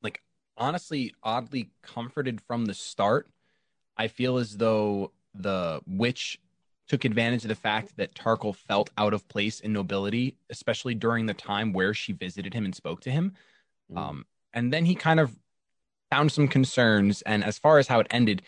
like 0.01 0.21
honestly 0.57 1.13
oddly 1.23 1.71
comforted 1.81 2.41
from 2.41 2.65
the 2.65 2.73
start. 2.73 3.29
I 3.95 4.07
feel 4.07 4.37
as 4.37 4.57
though 4.57 5.11
the 5.33 5.81
witch 5.87 6.39
took 6.89 7.05
advantage 7.05 7.43
of 7.43 7.49
the 7.49 7.55
fact 7.55 7.95
that 7.97 8.15
Tarkhal 8.15 8.55
felt 8.55 8.89
out 8.97 9.13
of 9.13 9.27
place 9.27 9.59
in 9.59 9.71
nobility, 9.71 10.35
especially 10.49 10.95
during 10.95 11.27
the 11.27 11.35
time 11.35 11.71
where 11.71 11.93
she 11.93 12.11
visited 12.11 12.53
him 12.53 12.65
and 12.65 12.75
spoke 12.75 12.99
to 13.01 13.11
him. 13.11 13.33
Mm. 13.93 13.97
Um, 13.97 14.25
and 14.53 14.73
then 14.73 14.85
he 14.85 14.95
kind 14.95 15.19
of 15.19 15.33
found 16.09 16.31
some 16.31 16.47
concerns. 16.47 17.21
And 17.21 17.43
as 17.43 17.59
far 17.59 17.77
as 17.77 17.87
how 17.87 17.99
it 17.99 18.07
ended, 18.09 18.41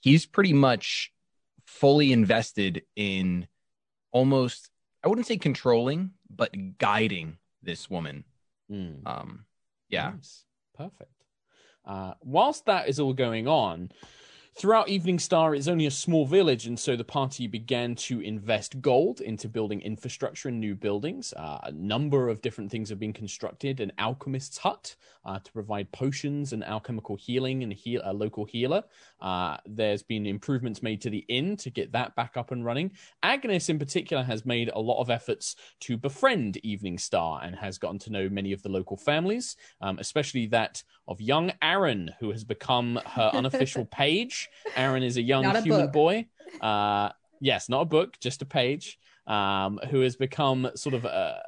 he's 0.00 0.26
pretty 0.26 0.52
much 0.52 1.10
fully 1.64 2.12
invested 2.12 2.82
in 2.94 3.48
almost, 4.12 4.70
I 5.02 5.08
wouldn't 5.08 5.26
say 5.26 5.38
controlling, 5.38 6.10
but 6.28 6.54
guiding 6.76 7.38
this 7.62 7.88
woman. 7.88 8.24
Mm. 8.70 9.06
Um, 9.06 9.46
yeah. 9.88 10.10
Nice. 10.10 10.44
Perfect. 10.76 11.10
Uh, 11.86 12.12
whilst 12.22 12.66
that 12.66 12.88
is 12.88 13.00
all 13.00 13.14
going 13.14 13.48
on, 13.48 13.90
throughout 14.56 14.88
Evening 14.88 15.18
Star, 15.18 15.54
it's 15.54 15.68
only 15.68 15.84
a 15.84 15.90
small 15.90 16.24
village, 16.24 16.66
and 16.66 16.78
so 16.78 16.96
the 16.96 17.04
party 17.04 17.46
began 17.46 17.94
to 17.94 18.20
invest 18.20 18.80
gold 18.80 19.20
into 19.20 19.50
building 19.50 19.82
infrastructure 19.82 20.48
and 20.48 20.58
new 20.58 20.74
buildings. 20.74 21.34
Uh, 21.36 21.58
a 21.64 21.72
number 21.72 22.30
of 22.30 22.40
different 22.40 22.70
things 22.70 22.88
have 22.88 22.98
been 22.98 23.12
constructed 23.12 23.80
an 23.80 23.92
alchemist's 23.98 24.56
hut 24.56 24.96
uh, 25.26 25.38
to 25.40 25.52
provide 25.52 25.92
potions 25.92 26.54
and 26.54 26.64
alchemical 26.64 27.16
healing 27.16 27.62
and 27.62 27.72
heal- 27.72 28.00
a 28.04 28.12
local 28.12 28.46
healer. 28.46 28.82
Uh, 29.20 29.58
there's 29.66 30.02
been 30.02 30.24
improvements 30.24 30.82
made 30.82 31.02
to 31.02 31.10
the 31.10 31.24
inn 31.28 31.56
to 31.58 31.68
get 31.68 31.92
that 31.92 32.14
back 32.16 32.36
up 32.36 32.50
and 32.50 32.64
running. 32.64 32.90
Agnes, 33.22 33.68
in 33.68 33.78
particular, 33.78 34.22
has 34.22 34.46
made 34.46 34.70
a 34.74 34.80
lot 34.80 35.00
of 35.00 35.10
efforts 35.10 35.56
to 35.80 35.98
befriend 35.98 36.56
Evening 36.58 36.96
Star 36.96 37.40
and 37.42 37.54
has 37.56 37.76
gotten 37.76 37.98
to 37.98 38.10
know 38.10 38.28
many 38.30 38.52
of 38.52 38.62
the 38.62 38.70
local 38.70 38.96
families, 38.96 39.56
um, 39.82 39.98
especially 39.98 40.46
that 40.46 40.82
of 41.08 41.20
young 41.20 41.52
Aaron, 41.60 42.10
who 42.20 42.30
has 42.30 42.44
become 42.44 42.98
her 43.06 43.30
unofficial 43.34 43.84
page. 43.84 44.45
Aaron 44.76 45.02
is 45.02 45.16
a 45.16 45.22
young 45.22 45.44
a 45.44 45.60
human 45.60 45.86
book. 45.86 45.92
boy. 45.92 46.26
Uh, 46.60 47.10
yes, 47.40 47.68
not 47.68 47.82
a 47.82 47.84
book, 47.84 48.18
just 48.20 48.42
a 48.42 48.46
page. 48.46 48.98
Um, 49.26 49.80
who 49.90 50.02
has 50.02 50.14
become 50.14 50.70
sort 50.76 50.94
of 50.94 51.04
a, 51.04 51.42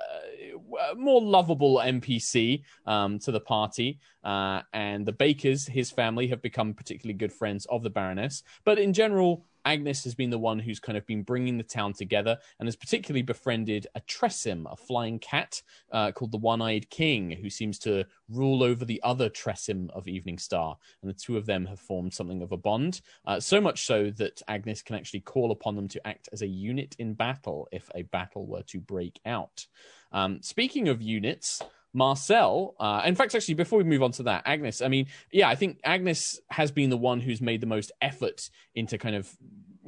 a 0.91 0.95
more 0.97 1.23
lovable 1.23 1.77
NPC 1.77 2.63
um, 2.87 3.21
to 3.21 3.31
the 3.31 3.41
party. 3.41 4.01
Uh, 4.25 4.63
and 4.73 5.07
the 5.07 5.13
Bakers, 5.13 5.67
his 5.67 5.91
family, 5.91 6.27
have 6.27 6.43
become 6.43 6.75
particularly 6.75 7.15
good 7.15 7.33
friends 7.33 7.67
of 7.67 7.85
the 7.85 7.91
Baroness. 7.91 8.43
But 8.65 8.81
in 8.81 8.93
general, 8.93 9.45
Agnes 9.69 10.03
has 10.03 10.15
been 10.15 10.31
the 10.31 10.39
one 10.39 10.59
who's 10.59 10.81
kind 10.81 10.97
of 10.97 11.05
been 11.05 11.23
bringing 11.23 11.59
the 11.59 11.63
town 11.63 11.93
together 11.93 12.39
and 12.59 12.67
has 12.67 12.75
particularly 12.75 13.21
befriended 13.21 13.87
a 13.95 14.01
Tressym, 14.01 14.65
a 14.73 14.75
flying 14.75 15.19
cat 15.19 15.61
uh, 15.93 16.11
called 16.11 16.33
the 16.33 16.39
One 16.39 16.63
Eyed 16.63 16.89
King, 16.89 17.33
who 17.33 17.51
seems 17.51 17.79
to 17.81 18.07
rule 18.31 18.63
over 18.63 18.87
the 18.87 18.99
other 19.05 19.29
Tressym 19.29 19.91
of 19.91 20.09
Evening 20.09 20.39
Star. 20.39 20.79
And 21.03 21.11
the 21.11 21.15
two 21.15 21.37
of 21.37 21.45
them 21.45 21.67
have 21.67 21.79
formed 21.79 22.15
something 22.15 22.41
of 22.41 22.51
a 22.51 22.57
bond, 22.57 23.03
uh, 23.27 23.41
so 23.41 23.61
much 23.61 23.85
so 23.85 24.11
that 24.13 24.41
Agnes 24.49 24.81
can 24.81 24.97
actually 24.97 25.21
call 25.21 25.51
upon 25.51 25.77
them 25.77 25.89
to 25.89 26.07
act 26.07 26.31
as 26.33 26.41
a 26.41 26.47
unit 26.47 26.97
in 26.99 27.13
battle 27.13 27.69
if 27.71 27.91
a 27.95 28.05
battle 28.05 28.47
were 28.47 28.63
to 28.63 28.81
break 28.81 29.21
out. 29.27 29.67
Um, 30.13 30.41
speaking 30.41 30.89
of 30.89 31.03
units, 31.03 31.63
Marcel, 31.93 32.75
uh, 32.79 33.03
in 33.05 33.15
fact, 33.15 33.35
actually, 33.35 33.55
before 33.55 33.79
we 33.79 33.85
move 33.85 34.03
on 34.03 34.13
to 34.13 34.23
that, 34.25 34.43
Agnes, 34.47 34.83
I 34.83 34.89
mean, 34.89 35.07
yeah, 35.33 35.49
I 35.49 35.55
think 35.55 35.81
Agnes 35.85 36.39
has 36.51 36.71
been 36.71 36.91
the 36.91 36.97
one 36.97 37.21
who's 37.21 37.41
made 37.41 37.61
the 37.61 37.67
most 37.67 37.93
effort 38.01 38.51
into 38.75 38.99
kind 38.99 39.17
of 39.17 39.35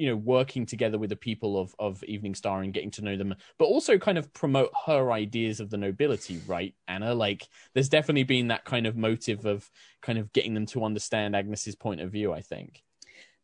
you 0.00 0.08
know 0.08 0.16
working 0.16 0.64
together 0.64 0.96
with 0.96 1.10
the 1.10 1.16
people 1.16 1.60
of 1.60 1.74
of 1.78 2.02
evening 2.04 2.34
star 2.34 2.62
and 2.62 2.72
getting 2.72 2.90
to 2.90 3.02
know 3.02 3.18
them 3.18 3.34
but 3.58 3.66
also 3.66 3.98
kind 3.98 4.16
of 4.16 4.32
promote 4.32 4.70
her 4.86 5.12
ideas 5.12 5.60
of 5.60 5.68
the 5.68 5.76
nobility 5.76 6.40
right 6.46 6.74
anna? 6.88 7.14
Like 7.14 7.46
there's 7.74 7.90
definitely 7.90 8.22
been 8.22 8.48
that 8.48 8.64
kind 8.64 8.86
of 8.86 8.96
motive 8.96 9.44
of 9.44 9.70
kind 10.00 10.18
of 10.18 10.32
getting 10.32 10.54
them 10.54 10.64
to 10.66 10.84
understand 10.84 11.36
agnes's 11.36 11.74
point 11.74 12.00
of 12.00 12.10
view 12.10 12.32
i 12.32 12.40
think. 12.40 12.82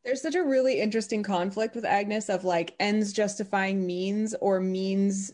There's 0.06 0.22
such 0.22 0.36
a 0.36 0.44
really 0.44 0.80
interesting 0.80 1.24
conflict 1.24 1.74
with 1.74 1.84
Agnes 1.84 2.28
of 2.28 2.44
like 2.44 2.76
ends 2.78 3.12
justifying 3.12 3.84
means 3.84 4.36
or 4.40 4.60
means 4.60 5.32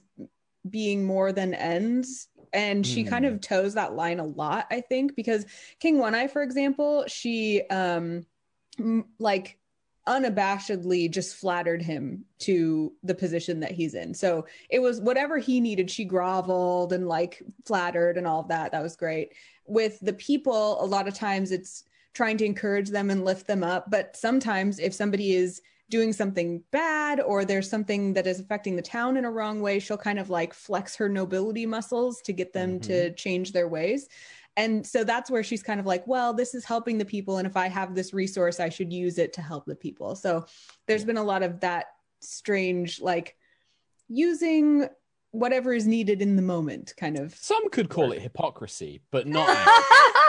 being 0.69 1.05
more 1.05 1.33
than 1.33 1.55
ends. 1.55 2.29
And 2.53 2.87
she 2.87 3.03
Hmm. 3.03 3.09
kind 3.09 3.25
of 3.25 3.41
toes 3.41 3.75
that 3.75 3.95
line 3.95 4.21
a 4.21 4.27
lot, 4.27 4.67
I 4.71 4.81
think, 4.83 5.17
because 5.17 5.47
King 5.81 5.99
One 5.99 6.15
Eye, 6.15 6.27
for 6.27 6.43
example, 6.43 7.05
she 7.07 7.63
um 7.71 8.27
m- 8.79 9.07
like 9.19 9.59
unabashedly 10.07 11.11
just 11.11 11.37
flattered 11.37 11.81
him 11.81 12.25
to 12.41 12.93
the 13.05 13.15
position 13.15 13.61
that 13.61 13.71
he's 13.71 13.95
in. 13.95 14.13
So 14.15 14.47
it 14.69 14.81
was 14.81 15.01
whatever 15.01 15.39
he 15.39 15.61
needed, 15.61 15.91
she 15.91 16.05
groveled 16.05 16.93
and 16.93 17.07
like 17.07 17.43
flattered 17.65 18.17
and 18.19 18.27
all 18.27 18.41
of 18.41 18.49
that. 18.49 18.73
That 18.73 18.83
was 18.83 18.97
great. 18.97 19.33
With 19.67 19.99
the 20.01 20.13
people, 20.15 20.83
a 20.83 20.87
lot 20.87 21.07
of 21.07 21.15
times 21.15 21.53
it's 21.53 21.85
trying 22.15 22.37
to 22.39 22.45
encourage 22.45 22.91
them 22.91 23.11
and 23.11 23.25
lift 23.25 23.47
them 23.47 23.63
up. 23.63 23.91
But 23.91 24.17
sometimes 24.17 24.79
if 24.81 24.93
somebody 24.93 25.35
is 25.35 25.63
doing 25.91 26.13
something 26.13 26.63
bad 26.71 27.21
or 27.21 27.45
there's 27.45 27.69
something 27.69 28.15
that 28.15 28.27
is 28.27 28.41
affecting 28.41 28.77
the 28.77 28.83
town 28.83 29.17
in 29.17 29.25
a 29.25 29.31
wrong 29.31 29.61
way, 29.61 29.79
she'll 29.79 29.99
kind 29.99 30.19
of 30.19 30.31
like 30.31 30.55
flex 30.55 30.97
her 30.97 31.09
nobility 31.09 31.67
muscles 31.67 32.21
to 32.23 32.33
get 32.33 32.53
them 32.53 32.81
to 32.81 32.93
mm-hmm. 32.93 33.15
change 33.15 33.53
their 33.53 33.69
ways. 33.69 34.09
And 34.57 34.87
so 34.87 35.03
that's 35.05 35.31
where 35.31 35.43
she's 35.43 35.63
kind 35.63 35.81
of 35.81 35.87
like, 35.87 36.07
well, 36.07 36.35
this 36.35 36.55
is 36.55 36.65
helping 36.65 36.99
the 36.99 37.05
people. 37.05 37.39
And 37.39 37.47
if 37.47 37.57
I 37.57 37.69
have 37.69 37.95
this 37.95 38.13
resource, 38.13 38.61
I 38.61 38.69
should 38.69 38.93
use 38.93 39.19
it 39.19 39.33
to 39.35 39.43
help 39.43 39.65
the 39.65 39.75
people. 39.75 40.15
So 40.15 40.47
there's 40.87 41.05
been 41.05 41.17
a 41.17 41.23
lot 41.23 41.43
of 41.43 41.61
that 41.61 41.87
strange, 42.21 43.01
like 43.01 43.37
using 44.09 44.89
whatever 45.31 45.73
is 45.73 45.87
needed 45.87 46.21
in 46.21 46.37
the 46.37 46.43
moment 46.43 46.93
kind 46.97 47.19
of. 47.19 47.35
some 47.35 47.71
could 47.71 47.89
call 47.89 48.13
it 48.13 48.21
hypocrisy 48.21 49.01
but 49.11 49.27
not 49.27 49.49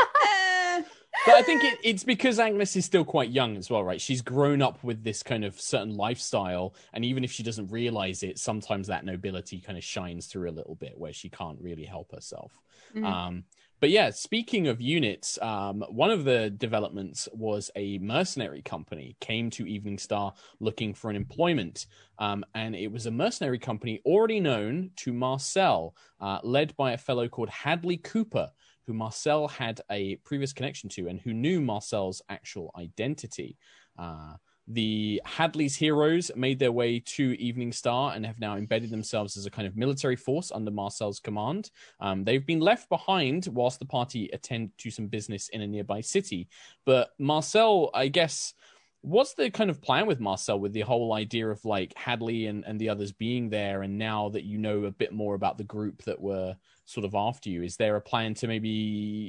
but 1.25 1.35
I 1.35 1.41
think 1.41 1.63
it, 1.63 1.79
it's 1.83 2.03
because 2.03 2.39
Agnes 2.39 2.75
is 2.75 2.85
still 2.85 3.05
quite 3.05 3.29
young 3.29 3.57
as 3.57 3.69
well, 3.69 3.83
right? 3.83 4.01
She's 4.01 4.21
grown 4.21 4.61
up 4.61 4.83
with 4.83 5.03
this 5.03 5.23
kind 5.23 5.45
of 5.45 5.59
certain 5.59 5.95
lifestyle, 5.95 6.75
and 6.93 7.05
even 7.05 7.23
if 7.23 7.31
she 7.31 7.43
doesn't 7.43 7.71
realize 7.71 8.23
it, 8.23 8.39
sometimes 8.39 8.87
that 8.87 9.05
nobility 9.05 9.59
kind 9.59 9.77
of 9.77 9.83
shines 9.83 10.27
through 10.27 10.49
a 10.49 10.51
little 10.51 10.75
bit 10.75 10.97
where 10.97 11.13
she 11.13 11.29
can't 11.29 11.59
really 11.61 11.85
help 11.85 12.11
herself. 12.11 12.59
Mhm. 12.95 13.05
Um, 13.05 13.43
but 13.83 13.89
yeah, 13.89 14.11
speaking 14.11 14.67
of 14.69 14.79
units, 14.79 15.37
um, 15.41 15.83
one 15.89 16.09
of 16.09 16.23
the 16.23 16.49
developments 16.49 17.27
was 17.33 17.69
a 17.75 17.97
mercenary 17.97 18.61
company 18.61 19.17
came 19.19 19.49
to 19.49 19.67
Evening 19.67 19.97
Star 19.97 20.33
looking 20.61 20.93
for 20.93 21.09
an 21.09 21.17
employment, 21.17 21.87
um, 22.17 22.45
and 22.55 22.77
it 22.77 22.89
was 22.89 23.07
a 23.07 23.11
mercenary 23.11 23.59
company 23.59 24.01
already 24.05 24.39
known 24.39 24.91
to 24.97 25.11
Marcel, 25.11 25.97
uh, 26.21 26.39
led 26.43 26.73
by 26.77 26.93
a 26.93 26.97
fellow 26.97 27.27
called 27.27 27.49
Hadley 27.49 27.97
Cooper, 27.97 28.51
who 28.85 28.93
Marcel 28.93 29.47
had 29.47 29.81
a 29.89 30.15
previous 30.17 30.53
connection 30.53 30.89
to 30.89 31.07
and 31.07 31.19
who 31.19 31.33
knew 31.33 31.61
Marcel's 31.61 32.21
actual 32.29 32.71
identity. 32.77 33.57
Uh, 33.97 34.33
the 34.67 35.21
Hadley's 35.25 35.75
heroes 35.75 36.31
made 36.35 36.57
their 36.57 36.71
way 36.71 36.99
to 36.99 37.37
Evening 37.39 37.73
Star 37.73 38.13
and 38.13 38.25
have 38.25 38.39
now 38.39 38.55
embedded 38.55 38.91
themselves 38.91 39.35
as 39.35 39.45
a 39.45 39.51
kind 39.51 39.67
of 39.67 39.75
military 39.75 40.15
force 40.15 40.51
under 40.53 40.71
Marcel's 40.71 41.19
command. 41.19 41.69
Um, 41.99 42.23
they've 42.23 42.45
been 42.45 42.61
left 42.61 42.87
behind 42.87 43.47
whilst 43.51 43.79
the 43.79 43.85
party 43.85 44.29
attend 44.31 44.71
to 44.77 44.89
some 44.89 45.07
business 45.07 45.49
in 45.49 45.61
a 45.61 45.67
nearby 45.67 45.99
city. 45.99 46.47
But 46.85 47.09
Marcel, 47.19 47.89
I 47.93 48.07
guess, 48.07 48.53
what's 49.03 49.33
the 49.33 49.51
kind 49.51 49.69
of 49.69 49.81
plan 49.81 50.07
with 50.07 50.21
Marcel 50.21 50.57
with 50.57 50.71
the 50.71 50.81
whole 50.81 51.11
idea 51.11 51.49
of 51.49 51.63
like 51.65 51.93
Hadley 51.95 52.47
and, 52.47 52.63
and 52.65 52.79
the 52.79 52.87
others 52.87 53.11
being 53.11 53.49
there? 53.49 53.81
And 53.81 53.97
now 53.97 54.29
that 54.29 54.45
you 54.45 54.57
know 54.57 54.85
a 54.85 54.91
bit 54.91 55.11
more 55.11 55.35
about 55.35 55.57
the 55.57 55.65
group 55.65 56.03
that 56.03 56.19
were 56.19 56.55
sort 56.85 57.05
of 57.05 57.13
after 57.13 57.49
you, 57.49 57.63
is 57.63 57.75
there 57.75 57.97
a 57.97 58.01
plan 58.01 58.33
to 58.35 58.47
maybe, 58.47 58.69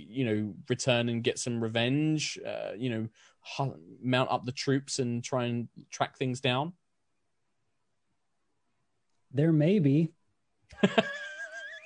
you 0.09 0.25
know, 0.25 0.55
return 0.69 1.09
and 1.09 1.25
get 1.25 1.41
some 1.41 1.61
revenge, 1.61 2.39
uh, 2.47 2.71
you 2.77 2.89
know, 2.89 3.09
hu- 3.57 3.77
mount 4.01 4.31
up 4.31 4.45
the 4.45 4.53
troops 4.53 5.01
and 5.01 5.25
try 5.25 5.47
and 5.47 5.69
track 5.91 6.17
things 6.17 6.41
down? 6.41 6.73
There 9.33 9.53
may 9.53 9.81
be. 9.81 10.13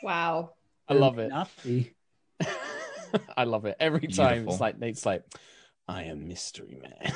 wow. 0.02 0.52
I 0.88 0.92
love 0.92 1.18
it. 1.18 1.30
Not 1.30 1.50
be. 1.64 1.94
I 3.36 3.44
love 3.44 3.64
it. 3.64 3.76
Every 3.80 4.08
time 4.08 4.44
Beautiful. 4.44 4.52
it's 4.52 4.60
like 4.60 4.78
Nate's 4.78 5.06
like, 5.06 5.24
I 5.88 6.02
am 6.02 6.28
mystery 6.28 6.78
man. 6.82 7.14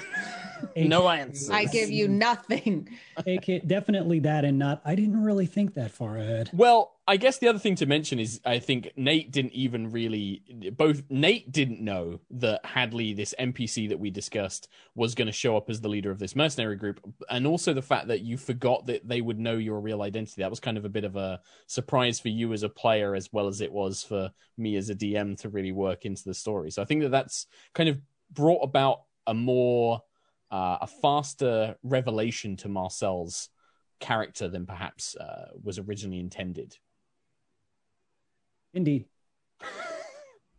AK 0.74 0.76
no 0.88 1.06
answer. 1.08 1.52
I 1.52 1.66
give 1.66 1.90
you 1.90 2.08
nothing. 2.08 2.88
AK, 3.18 3.66
definitely 3.66 4.20
that, 4.20 4.46
and 4.46 4.58
not. 4.58 4.80
I 4.86 4.94
didn't 4.94 5.22
really 5.22 5.44
think 5.44 5.74
that 5.74 5.90
far 5.90 6.16
ahead. 6.16 6.48
Well, 6.54 6.94
I 7.06 7.18
guess 7.18 7.36
the 7.36 7.48
other 7.48 7.58
thing 7.58 7.74
to 7.76 7.86
mention 7.86 8.18
is 8.18 8.40
I 8.46 8.60
think 8.60 8.92
Nate 8.96 9.30
didn't 9.30 9.52
even 9.52 9.90
really 9.90 10.42
both 10.74 11.02
Nate 11.10 11.52
didn't 11.52 11.80
know 11.80 12.20
that 12.30 12.64
Hadley, 12.64 13.12
this 13.12 13.34
NPC 13.38 13.90
that 13.90 13.98
we 13.98 14.10
discussed, 14.10 14.68
was 14.94 15.14
going 15.14 15.26
to 15.26 15.32
show 15.32 15.54
up 15.56 15.68
as 15.68 15.82
the 15.82 15.88
leader 15.88 16.10
of 16.10 16.18
this 16.18 16.34
mercenary 16.34 16.76
group, 16.76 17.00
and 17.28 17.46
also 17.46 17.74
the 17.74 17.82
fact 17.82 18.08
that 18.08 18.20
you 18.20 18.38
forgot 18.38 18.86
that 18.86 19.06
they 19.06 19.20
would 19.20 19.38
know 19.38 19.56
your 19.56 19.80
real 19.80 20.00
identity. 20.00 20.40
That 20.40 20.50
was 20.50 20.60
kind 20.60 20.78
of 20.78 20.86
a 20.86 20.88
bit 20.88 21.04
of 21.04 21.16
a 21.16 21.40
surprise 21.66 22.20
for 22.20 22.28
you 22.28 22.54
as 22.54 22.62
a 22.62 22.70
player, 22.70 23.14
as 23.14 23.28
well 23.32 23.48
as 23.48 23.60
it 23.60 23.72
was 23.72 24.02
for 24.02 24.30
me 24.56 24.76
as 24.76 24.88
a 24.88 24.94
DM 24.94 25.38
to 25.40 25.50
really 25.50 25.72
work 25.72 26.06
into 26.06 26.24
the 26.24 26.34
story. 26.34 26.70
So 26.70 26.80
I 26.80 26.86
think 26.86 27.02
that 27.02 27.10
that's 27.10 27.46
kind 27.74 27.90
of 27.90 28.00
brought 28.34 28.62
about 28.62 29.02
a 29.26 29.34
more 29.34 30.02
uh, 30.50 30.78
a 30.82 30.86
faster 30.86 31.76
revelation 31.82 32.56
to 32.56 32.68
Marcel's 32.68 33.48
character 34.00 34.48
than 34.48 34.66
perhaps 34.66 35.16
uh, 35.16 35.48
was 35.62 35.78
originally 35.78 36.20
intended. 36.20 36.76
Indeed. 38.74 39.06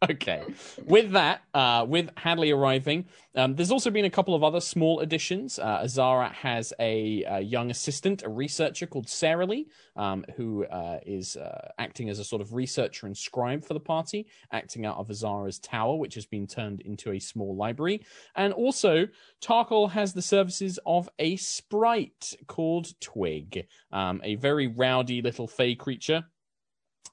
Okay. 0.09 0.43
With 0.85 1.11
that, 1.11 1.43
uh, 1.53 1.85
with 1.87 2.09
Hadley 2.17 2.51
arriving, 2.51 3.05
um, 3.35 3.55
there's 3.55 3.71
also 3.71 3.89
been 3.89 4.05
a 4.05 4.09
couple 4.09 4.35
of 4.35 4.43
other 4.43 4.59
small 4.59 4.99
additions. 4.99 5.59
Uh, 5.59 5.79
Azara 5.83 6.29
has 6.29 6.73
a, 6.79 7.23
a 7.27 7.39
young 7.39 7.71
assistant, 7.71 8.23
a 8.23 8.29
researcher 8.29 8.85
called 8.85 9.07
Sarah 9.07 9.45
Lee, 9.45 9.67
um, 9.95 10.25
who 10.35 10.65
uh, 10.65 10.99
is 11.05 11.37
uh, 11.37 11.69
acting 11.77 12.09
as 12.09 12.19
a 12.19 12.23
sort 12.23 12.41
of 12.41 12.53
researcher 12.53 13.05
and 13.05 13.17
scribe 13.17 13.63
for 13.63 13.73
the 13.73 13.79
party, 13.79 14.27
acting 14.51 14.85
out 14.85 14.97
of 14.97 15.09
Azara's 15.09 15.59
tower, 15.59 15.95
which 15.95 16.15
has 16.15 16.25
been 16.25 16.47
turned 16.47 16.81
into 16.81 17.11
a 17.11 17.19
small 17.19 17.55
library. 17.55 18.05
And 18.35 18.51
also, 18.53 19.07
Tarkhal 19.41 19.91
has 19.91 20.13
the 20.13 20.21
services 20.21 20.79
of 20.85 21.09
a 21.17 21.37
sprite 21.37 22.33
called 22.47 22.99
Twig, 22.99 23.67
um, 23.91 24.19
a 24.23 24.35
very 24.35 24.67
rowdy 24.67 25.21
little 25.21 25.47
fey 25.47 25.75
creature 25.75 26.25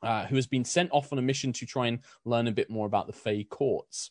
uh, 0.02 0.26
who 0.26 0.37
has 0.37 0.47
been 0.47 0.64
sent 0.64 0.90
off 0.92 1.12
on 1.12 1.19
a 1.19 1.23
mission 1.23 1.52
to 1.54 1.66
try 1.66 1.87
and 1.87 2.00
learn 2.25 2.49
a 2.49 2.52
bit 2.52 2.71
more 2.71 2.87
about 2.87 3.07
the 3.07 3.12
Fey 3.12 3.45
courts. 3.45 4.11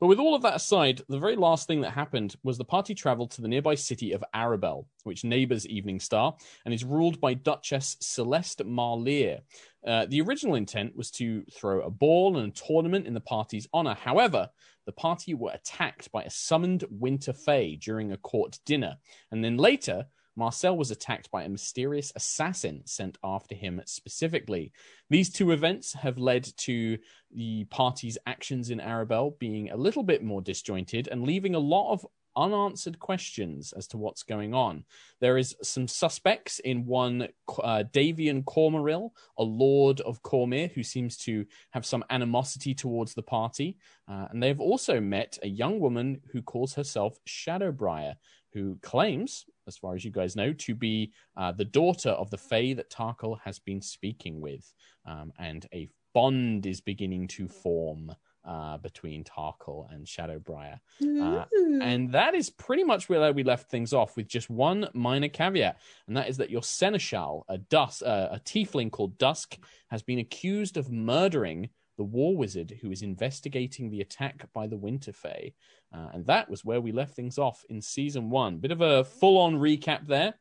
But 0.00 0.08
with 0.08 0.18
all 0.18 0.34
of 0.34 0.42
that 0.42 0.56
aside, 0.56 1.02
the 1.08 1.18
very 1.18 1.36
last 1.36 1.66
thing 1.66 1.80
that 1.82 1.92
happened 1.92 2.34
was 2.42 2.58
the 2.58 2.64
party 2.64 2.94
traveled 2.94 3.30
to 3.32 3.42
the 3.42 3.48
nearby 3.48 3.76
city 3.76 4.12
of 4.12 4.24
Arabel, 4.34 4.86
which 5.04 5.24
neighbors 5.24 5.66
Evening 5.66 6.00
Star 6.00 6.36
and 6.64 6.74
is 6.74 6.84
ruled 6.84 7.20
by 7.20 7.34
Duchess 7.34 7.96
Celeste 8.00 8.66
Marlier. 8.66 9.40
Uh, 9.86 10.06
the 10.06 10.20
original 10.20 10.56
intent 10.56 10.96
was 10.96 11.10
to 11.12 11.44
throw 11.52 11.82
a 11.82 11.90
ball 11.90 12.36
and 12.36 12.52
a 12.52 12.66
tournament 12.66 13.06
in 13.06 13.14
the 13.14 13.20
party's 13.20 13.68
honor. 13.72 13.94
However, 13.94 14.50
the 14.84 14.92
party 14.92 15.32
were 15.32 15.52
attacked 15.52 16.10
by 16.10 16.24
a 16.24 16.30
summoned 16.30 16.84
Winter 16.90 17.32
Fey 17.32 17.76
during 17.76 18.12
a 18.12 18.18
court 18.18 18.58
dinner, 18.66 18.96
and 19.30 19.44
then 19.44 19.56
later 19.56 20.06
Marcel 20.36 20.76
was 20.76 20.90
attacked 20.90 21.30
by 21.30 21.44
a 21.44 21.48
mysterious 21.48 22.12
assassin 22.16 22.82
sent 22.84 23.18
after 23.22 23.54
him 23.54 23.80
specifically. 23.86 24.72
These 25.10 25.30
two 25.30 25.52
events 25.52 25.92
have 25.94 26.18
led 26.18 26.44
to 26.58 26.98
the 27.30 27.64
party's 27.64 28.18
actions 28.26 28.70
in 28.70 28.80
Arabel 28.80 29.36
being 29.38 29.70
a 29.70 29.76
little 29.76 30.02
bit 30.02 30.22
more 30.22 30.42
disjointed 30.42 31.08
and 31.08 31.22
leaving 31.24 31.54
a 31.54 31.60
lot 31.60 31.92
of 31.92 32.06
unanswered 32.36 32.98
questions 32.98 33.72
as 33.76 33.86
to 33.88 33.96
what's 33.96 34.22
going 34.22 34.54
on. 34.54 34.84
There 35.20 35.38
is 35.38 35.56
some 35.62 35.88
suspects 35.88 36.58
in 36.58 36.84
one 36.84 37.28
uh, 37.62 37.84
Davian 37.92 38.44
Cormaeril, 38.44 39.10
a 39.38 39.42
lord 39.42 40.00
of 40.00 40.22
Cormyr, 40.22 40.72
who 40.72 40.82
seems 40.82 41.16
to 41.18 41.46
have 41.70 41.86
some 41.86 42.04
animosity 42.10 42.74
towards 42.74 43.14
the 43.14 43.22
party. 43.22 43.78
Uh, 44.08 44.26
and 44.30 44.42
they've 44.42 44.60
also 44.60 45.00
met 45.00 45.38
a 45.42 45.48
young 45.48 45.80
woman 45.80 46.20
who 46.32 46.42
calls 46.42 46.74
herself 46.74 47.18
Shadowbriar, 47.26 48.16
who 48.52 48.78
claims, 48.82 49.46
as 49.66 49.76
far 49.76 49.94
as 49.94 50.04
you 50.04 50.10
guys 50.10 50.36
know, 50.36 50.52
to 50.52 50.74
be 50.74 51.12
uh, 51.36 51.52
the 51.52 51.64
daughter 51.64 52.10
of 52.10 52.30
the 52.30 52.38
Fae 52.38 52.74
that 52.74 52.90
Tarkhal 52.90 53.38
has 53.44 53.58
been 53.58 53.80
speaking 53.80 54.40
with. 54.40 54.72
Um, 55.06 55.32
and 55.38 55.66
a 55.72 55.88
bond 56.14 56.66
is 56.66 56.80
beginning 56.80 57.28
to 57.28 57.48
form 57.48 58.14
uh, 58.44 58.76
between 58.78 59.24
Tarkhal 59.24 59.92
and 59.92 60.06
Shadowbriar. 60.06 60.78
Uh, 61.02 61.44
and 61.82 62.12
that 62.12 62.34
is 62.34 62.50
pretty 62.50 62.84
much 62.84 63.08
where 63.08 63.32
we 63.32 63.42
left 63.42 63.70
things 63.70 63.92
off 63.92 64.16
with 64.16 64.28
just 64.28 64.50
one 64.50 64.88
minor 64.92 65.28
caveat, 65.28 65.78
and 66.06 66.16
that 66.16 66.28
is 66.28 66.36
that 66.36 66.50
your 66.50 66.62
seneschal, 66.62 67.44
a 67.48 67.58
dus- 67.58 68.02
uh, 68.02 68.28
a 68.32 68.40
tiefling 68.40 68.90
called 68.90 69.16
Dusk, 69.18 69.56
has 69.88 70.02
been 70.02 70.18
accused 70.18 70.76
of 70.76 70.90
murdering 70.90 71.70
the 71.96 72.04
war 72.04 72.36
wizard 72.36 72.78
who 72.82 72.90
is 72.90 73.02
investigating 73.02 73.90
the 73.90 74.00
attack 74.00 74.46
by 74.52 74.66
the 74.66 74.76
Winterfey. 74.76 75.52
Uh, 75.94 76.08
and 76.12 76.26
that 76.26 76.50
was 76.50 76.64
where 76.64 76.80
we 76.80 76.90
left 76.92 77.14
things 77.14 77.38
off 77.38 77.64
in 77.68 77.80
season 77.80 78.30
one. 78.30 78.58
Bit 78.58 78.72
of 78.72 78.80
a 78.80 79.04
full 79.04 79.38
on 79.38 79.54
recap 79.54 80.06
there, 80.06 80.34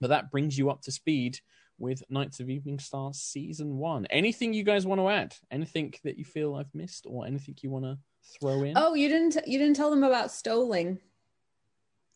but 0.00 0.08
that 0.08 0.30
brings 0.30 0.58
you 0.58 0.70
up 0.70 0.82
to 0.82 0.90
speed 0.90 1.38
with 1.78 2.02
Knights 2.10 2.40
of 2.40 2.48
Evening 2.50 2.78
Star 2.78 3.12
season 3.12 3.78
one. 3.78 4.06
Anything 4.06 4.52
you 4.52 4.64
guys 4.64 4.86
want 4.86 5.00
to 5.00 5.08
add? 5.08 5.34
Anything 5.50 5.94
that 6.04 6.18
you 6.18 6.24
feel 6.24 6.54
I've 6.54 6.72
missed, 6.74 7.06
or 7.08 7.26
anything 7.26 7.56
you 7.62 7.70
want 7.70 7.84
to 7.84 7.98
throw 8.40 8.62
in? 8.62 8.74
Oh, 8.76 8.94
you 8.94 9.08
didn't 9.08 9.36
you 9.46 9.58
didn't 9.58 9.76
tell 9.76 9.90
them 9.90 10.02
about 10.04 10.28
Stoling. 10.30 10.98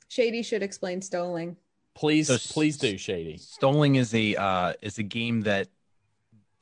Shady 0.08 0.42
should 0.42 0.62
explain 0.62 1.00
Stoling. 1.00 1.56
please, 1.94 2.28
So- 2.28 2.38
please 2.52 2.76
do, 2.78 2.96
Shady. 2.96 3.36
Stoling 3.38 3.96
is 3.96 4.14
a 4.14 4.34
uh, 4.36 4.72
is 4.82 4.98
a 4.98 5.02
game 5.02 5.42
that 5.42 5.68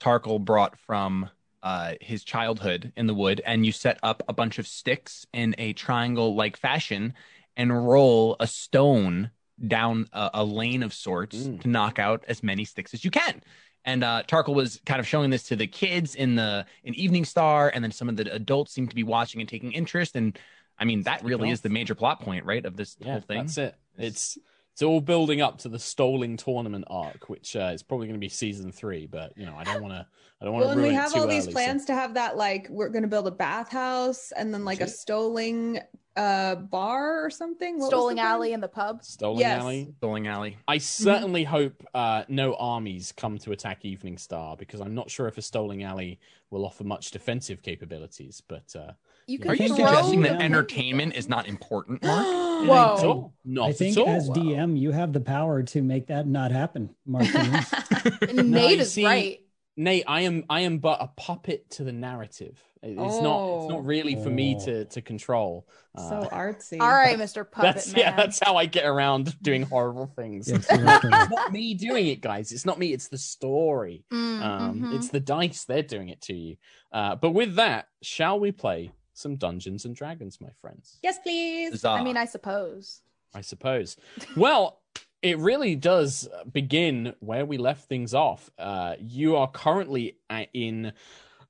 Tarkhal 0.01 0.45
brought 0.45 0.79
from 0.79 1.29
uh, 1.67 1.95
his 2.01 2.23
childhood 2.25 2.93
in 2.97 3.07
the 3.07 3.15
wood, 3.23 3.39
and 3.45 3.67
you 3.67 3.73
set 3.73 3.99
up 4.03 4.23
a 4.29 4.33
bunch 4.33 4.59
of 4.61 4.67
sticks 4.67 5.27
in 5.33 5.49
a 5.59 5.73
triangle 5.73 6.35
like 6.43 6.57
fashion 6.57 7.13
and 7.57 7.69
roll 7.89 8.37
a 8.39 8.47
stone 8.47 9.31
down 9.67 10.07
a, 10.13 10.31
a 10.35 10.45
lane 10.45 10.83
of 10.85 10.93
sorts 10.95 11.37
Mm. 11.37 11.61
to 11.63 11.69
knock 11.69 11.99
out 11.99 12.21
as 12.29 12.43
many 12.43 12.65
sticks 12.65 12.95
as 12.95 13.05
you 13.05 13.11
can. 13.11 13.43
And 13.85 14.05
uh, 14.05 14.23
Tarkhal 14.29 14.55
was 14.55 14.81
kind 14.85 15.01
of 15.01 15.07
showing 15.07 15.31
this 15.31 15.45
to 15.45 15.57
the 15.57 15.67
kids 15.67 16.15
in 16.15 16.37
the 16.37 16.67
in 16.85 16.95
Evening 16.95 17.25
Star, 17.25 17.71
and 17.75 17.83
then 17.83 17.93
some 17.93 18.09
of 18.09 18.17
the 18.17 18.33
adults 18.33 18.73
seem 18.73 18.87
to 18.89 18.95
be 18.95 19.05
watching 19.05 19.41
and 19.41 19.49
taking 19.49 19.73
interest. 19.73 20.17
And 20.17 20.39
I 20.79 20.85
mean, 20.85 21.03
that 21.03 21.25
really 21.25 21.51
is 21.51 21.61
the 21.63 21.69
major 21.71 21.95
plot 21.95 22.21
point, 22.21 22.45
right, 22.45 22.65
of 22.65 22.77
this 22.77 22.97
Yeah, 23.01 23.13
whole 23.13 23.21
thing. 23.23 23.39
that's 23.39 23.59
it. 23.59 23.75
It's 23.99 24.39
it's 24.77 24.83
all 24.83 25.01
building 25.01 25.41
up 25.41 25.57
to 25.57 25.71
the 25.71 25.79
Stoling 25.79 26.37
tournament 26.37 26.85
arc, 26.89 27.31
which 27.31 27.57
uh, 27.57 27.71
is 27.73 27.83
probably 27.83 28.09
going 28.09 28.21
to 28.21 28.23
be 28.23 28.29
season 28.29 28.71
three. 28.71 29.07
But 29.07 29.33
you 29.35 29.47
know, 29.47 29.55
I 29.57 29.65
don't 29.65 29.81
want 29.81 29.95
to. 29.95 30.07
I 30.39 30.45
don't 30.45 30.53
want 30.53 30.67
Well, 30.67 30.75
to 30.75 30.79
and 30.81 30.81
ruin 30.83 30.93
we 30.93 30.99
it 30.99 31.01
have 31.01 31.15
too 31.15 31.21
all 31.21 31.27
these 31.27 31.45
early, 31.45 31.53
so- 31.53 31.57
plans 31.59 31.87
to 31.87 31.95
have 31.95 32.13
that 32.13 32.37
like 32.37 32.67
we're 32.69 32.91
going 32.91 33.05
to 33.05 33.09
build 33.09 33.27
a 33.27 33.31
bathhouse 33.31 34.33
and 34.33 34.53
then 34.53 34.67
like 34.67 34.83
a 34.83 34.87
Shit. 34.87 34.97
Stoling 34.97 35.81
uh 36.15 36.57
bar 36.57 37.25
or 37.25 37.31
something. 37.31 37.79
What 37.79 37.85
was 37.85 37.89
Stoling? 37.91 38.21
Alley 38.21 38.53
in 38.53 38.61
the 38.61 38.69
pub. 38.69 39.03
Stoling 39.03 39.41
Yes. 39.41 39.63
Alley. 39.63 39.95
Bowling 40.01 40.27
alley. 40.27 40.59
I 40.69 40.77
certainly 40.77 41.45
hope 41.45 41.83
uh, 41.95 42.25
no 42.29 42.55
armies 42.57 43.13
come 43.17 43.39
to 43.39 43.53
attack 43.53 43.87
Evening 43.87 44.19
Star 44.19 44.59
because 44.59 44.81
I'm 44.81 44.95
not 44.95 45.11
sure 45.11 45.27
if 45.27 45.39
a 45.39 45.43
Stoling 45.43 45.85
Alley 45.85 46.21
will 46.51 46.67
offer 46.67 46.85
much 46.85 47.13
defensive 47.13 47.63
capabilities. 47.63 48.43
But 48.47 48.77
uh, 48.77 48.93
You 49.27 49.41
Are 49.45 49.51
Are 49.51 49.55
you 49.55 49.69
suggesting 49.69 50.23
that 50.23 50.41
entertainment 50.41 51.15
is 51.17 51.29
not 51.29 51.49
important, 51.49 52.03
Mark? 52.05 52.25
not 52.27 52.67
Whoa. 52.67 52.97
at 52.99 53.05
all. 53.05 53.35
Not 53.45 53.69
I 53.71 53.73
think 53.73 53.97
at 53.99 54.03
all. 54.03 54.09
as 54.09 54.31
DM, 54.31 54.79
you 54.79 54.93
have 54.93 55.13
the 55.13 55.21
power 55.21 55.63
to 55.65 55.83
make 55.83 56.07
that 56.09 56.27
not 56.29 56.53
happen, 56.53 56.95
Martinez. 57.05 57.73
Nate 58.33 58.77
you 58.77 58.83
is 58.83 58.93
see- 58.93 59.05
right. 59.05 59.41
Nate, 59.79 60.05
I 60.07 60.23
am 60.23 60.45
I 60.49 60.61
am 60.61 60.79
but 60.79 61.03
a 61.03 61.09
puppet 61.09 61.69
to 61.73 61.85
the 61.85 61.93
narrative. 61.93 62.63
It- 62.83 62.91
It's 62.91 62.97
not 62.99 63.11
it's 63.11 63.17
Oh. 63.25 63.69
not 63.69 63.85
really 63.85 64.15
for 64.15 64.31
me 64.31 64.57
Oh. 64.61 64.65
to 64.65 64.85
to 64.87 65.03
control. 65.03 65.67
Uh, 65.95 66.09
So 66.23 66.29
artsy. 66.33 66.81
All 66.81 66.89
right, 66.89 67.19
Mr. 67.19 67.45
Puppet 67.51 67.75
that's 67.75 67.93
Man. 67.93 67.99
yeah, 68.05 68.17
that's 68.17 68.39
how 68.43 68.57
I 68.57 68.67
get 68.67 68.87
around 68.87 69.37
doing 69.43 69.63
horrible 69.63 70.07
things. 70.07 70.49
Yes, 70.49 70.67
it's 70.71 70.81
not 70.83 71.53
me 71.53 71.75
doing 71.75 72.07
it, 72.07 72.21
guys. 72.21 72.53
It's 72.53 72.65
not 72.65 72.79
me. 72.79 72.93
It's 72.93 73.09
the 73.09 73.19
story. 73.19 74.05
Mm, 74.13 74.41
Um, 74.43 74.81
mhm. 74.83 74.95
It's 74.95 75.09
the 75.09 75.21
dice. 75.21 75.65
They're 75.65 75.83
doing 75.83 76.11
it 76.11 76.21
to 76.23 76.33
you. 76.35 76.57
Uh, 76.93 77.17
but 77.17 77.33
with 77.33 77.57
that, 77.57 77.89
shall 78.03 78.39
we 78.39 78.53
play 78.53 78.93
some 79.17 79.37
Dungeons 79.37 79.85
and 79.85 79.97
Dragons, 79.97 80.41
my 80.41 80.51
friends? 80.61 80.99
Yes, 81.03 81.19
please. 81.23 81.71
Huzzah. 81.71 81.89
I 81.91 82.03
mean, 82.03 82.17
I 82.17 82.27
suppose. 82.27 83.01
I 83.35 83.41
suppose. 83.41 83.97
Well, 84.37 84.81
it 85.23 85.39
really 85.39 85.75
does 85.75 86.29
begin 86.53 87.15
where 87.21 87.45
we 87.47 87.57
left 87.59 87.89
things 87.89 88.15
off. 88.15 88.51
Uh, 88.59 88.95
you 89.01 89.37
are 89.37 89.49
currently 89.51 90.19
a- 90.31 90.49
in 90.53 90.93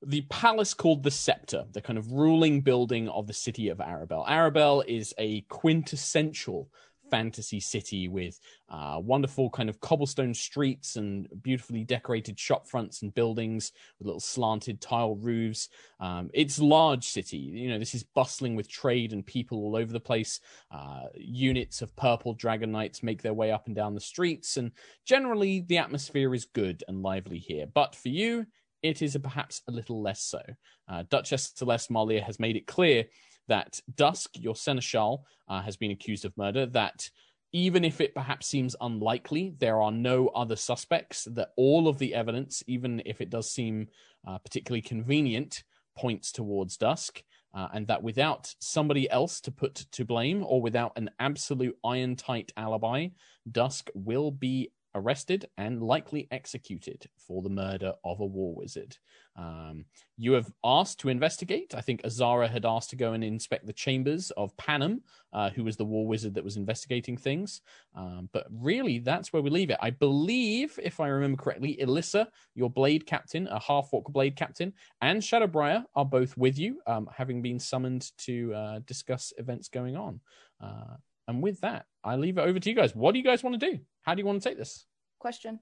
the 0.05 0.21
palace 0.29 0.73
called 0.73 1.03
the 1.03 1.11
Scepter, 1.11 1.65
the 1.73 1.81
kind 1.81 1.97
of 1.99 2.11
ruling 2.11 2.61
building 2.61 3.09
of 3.09 3.27
the 3.27 3.33
city 3.33 3.67
of 3.69 3.79
Arabel. 3.79 4.23
Arabel 4.27 4.83
is 4.87 5.13
a 5.17 5.41
quintessential 5.41 6.69
fantasy 7.09 7.59
city 7.59 8.07
with 8.07 8.39
uh, 8.69 8.99
wonderful 9.01 9.49
kind 9.49 9.69
of 9.69 9.79
cobblestone 9.79 10.33
streets 10.33 10.95
and 10.95 11.27
beautifully 11.41 11.83
decorated 11.83 12.39
shop 12.39 12.67
fronts 12.67 13.01
and 13.01 13.13
buildings 13.13 13.71
with 13.97 14.07
little 14.07 14.19
slanted 14.19 14.81
tile 14.81 15.15
roofs. 15.15 15.69
Um, 15.99 16.29
it's 16.33 16.59
large 16.59 17.05
city. 17.05 17.37
You 17.37 17.69
know, 17.69 17.79
this 17.79 17.95
is 17.95 18.03
bustling 18.03 18.55
with 18.55 18.69
trade 18.69 19.13
and 19.13 19.25
people 19.25 19.59
all 19.59 19.75
over 19.75 19.91
the 19.91 19.99
place. 19.99 20.39
Uh, 20.71 21.03
units 21.15 21.81
of 21.81 21.95
purple 21.95 22.33
dragon 22.33 22.71
knights 22.71 23.03
make 23.03 23.21
their 23.21 23.33
way 23.33 23.51
up 23.51 23.67
and 23.67 23.75
down 23.75 23.93
the 23.93 23.99
streets, 23.99 24.57
and 24.57 24.71
generally 25.05 25.61
the 25.67 25.77
atmosphere 25.77 26.33
is 26.33 26.45
good 26.45 26.83
and 26.87 27.01
lively 27.01 27.39
here. 27.39 27.65
But 27.73 27.95
for 27.95 28.09
you, 28.09 28.45
it 28.83 29.01
is 29.01 29.17
perhaps 29.21 29.61
a 29.67 29.71
little 29.71 30.01
less 30.01 30.21
so. 30.21 30.41
Uh, 30.87 31.03
Duchess 31.09 31.53
Celeste 31.55 31.89
Marlier 31.89 32.21
has 32.21 32.39
made 32.39 32.55
it 32.55 32.67
clear 32.67 33.05
that 33.47 33.79
Dusk, 33.95 34.31
your 34.33 34.55
seneschal, 34.55 35.25
uh, 35.47 35.61
has 35.61 35.77
been 35.77 35.91
accused 35.91 36.25
of 36.25 36.37
murder. 36.37 36.65
That 36.65 37.09
even 37.53 37.85
if 37.85 38.01
it 38.01 38.13
perhaps 38.13 38.47
seems 38.47 38.75
unlikely, 38.81 39.55
there 39.57 39.81
are 39.81 39.91
no 39.91 40.27
other 40.29 40.55
suspects. 40.55 41.25
That 41.25 41.49
all 41.55 41.87
of 41.87 41.97
the 41.97 42.13
evidence, 42.13 42.63
even 42.67 43.01
if 43.05 43.21
it 43.21 43.29
does 43.29 43.51
seem 43.51 43.87
uh, 44.27 44.37
particularly 44.39 44.81
convenient, 44.81 45.63
points 45.97 46.31
towards 46.31 46.77
Dusk. 46.77 47.23
Uh, 47.53 47.69
and 47.73 47.87
that 47.87 48.03
without 48.03 48.53
somebody 48.59 49.09
else 49.09 49.41
to 49.41 49.51
put 49.51 49.75
to 49.91 50.05
blame 50.05 50.43
or 50.45 50.61
without 50.61 50.91
an 50.95 51.09
absolute 51.17 51.75
iron 51.83 52.15
tight 52.15 52.51
alibi, 52.55 53.07
Dusk 53.49 53.89
will 53.95 54.29
be 54.29 54.69
arrested 54.97 55.47
and 55.57 55.81
likely 55.81 56.27
executed 56.31 57.07
for 57.17 57.41
the 57.41 57.49
murder 57.49 57.93
of 58.03 58.19
a 58.19 58.25
war 58.25 58.55
wizard. 58.55 58.97
Um, 59.35 59.85
you 60.17 60.33
have 60.33 60.51
asked 60.63 60.99
to 61.01 61.09
investigate. 61.09 61.75
I 61.75 61.81
think 61.81 62.01
Azara 62.03 62.47
had 62.47 62.65
asked 62.65 62.89
to 62.89 62.95
go 62.95 63.13
and 63.13 63.23
inspect 63.23 63.67
the 63.67 63.73
chambers 63.73 64.31
of 64.31 64.55
Panem, 64.57 65.03
uh, 65.31 65.51
who 65.51 65.63
was 65.63 65.77
the 65.77 65.85
war 65.85 66.07
wizard 66.07 66.33
that 66.33 66.43
was 66.43 66.57
investigating 66.57 67.17
things. 67.17 67.61
Um, 67.95 68.29
but 68.33 68.47
really, 68.51 68.99
that's 68.99 69.31
where 69.31 69.43
we 69.43 69.51
leave 69.51 69.69
it. 69.69 69.77
I 69.79 69.91
believe, 69.91 70.79
if 70.81 70.99
I 70.99 71.07
remember 71.07 71.41
correctly, 71.41 71.79
Elissa, 71.79 72.27
your 72.55 72.69
blade 72.69 73.05
captain, 73.05 73.47
a 73.47 73.59
half 73.59 73.89
orc 73.91 74.05
blade 74.05 74.35
captain, 74.35 74.73
and 75.01 75.21
Shadowbriar 75.21 75.83
are 75.95 76.05
both 76.05 76.35
with 76.35 76.57
you, 76.57 76.79
um, 76.87 77.07
having 77.15 77.41
been 77.41 77.59
summoned 77.59 78.11
to 78.19 78.53
uh, 78.53 78.79
discuss 78.85 79.33
events 79.37 79.69
going 79.69 79.95
on. 79.95 80.19
Uh, 80.59 80.95
and 81.27 81.41
with 81.41 81.61
that, 81.61 81.85
I 82.03 82.15
leave 82.15 82.37
it 82.37 82.41
over 82.41 82.59
to 82.59 82.69
you 82.69 82.75
guys. 82.75 82.95
What 82.95 83.11
do 83.13 83.19
you 83.19 83.23
guys 83.25 83.43
want 83.43 83.59
to 83.59 83.71
do? 83.71 83.79
How 84.01 84.13
do 84.15 84.19
you 84.21 84.25
want 84.25 84.41
to 84.41 84.49
take 84.49 84.57
this? 84.57 84.85
Question. 85.19 85.59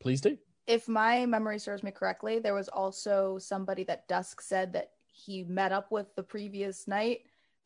Please 0.00 0.20
do. 0.20 0.36
If 0.66 0.88
my 0.88 1.26
memory 1.26 1.58
serves 1.58 1.82
me 1.82 1.92
correctly, 1.92 2.38
there 2.40 2.54
was 2.54 2.68
also 2.68 3.38
somebody 3.38 3.84
that 3.84 4.08
Dusk 4.08 4.40
said 4.40 4.72
that 4.72 4.90
he 5.12 5.44
met 5.44 5.72
up 5.72 5.92
with 5.92 6.14
the 6.16 6.22
previous 6.22 6.88
night 6.88 7.20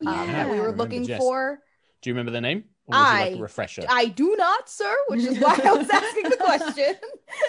um, 0.05 0.13
Yeah. 0.13 0.43
that 0.43 0.51
we 0.51 0.59
were 0.59 0.71
looking 0.71 1.05
Jess. 1.05 1.19
for. 1.19 1.59
Do 2.01 2.09
you 2.09 2.13
remember 2.13 2.31
the 2.31 2.41
name? 2.41 2.65
Or 2.91 2.99
was 2.99 3.09
it 3.09 3.13
like 3.13 3.31
I- 3.31 3.35
a 3.35 3.41
refresher? 3.41 3.85
I 3.89 4.05
do 4.07 4.35
not, 4.37 4.69
sir, 4.69 4.95
which 5.07 5.21
is 5.23 5.39
why 5.39 5.59
I 5.63 5.71
was 5.73 5.89
asking 5.93 6.29
the 6.29 6.37
question. 6.37 6.95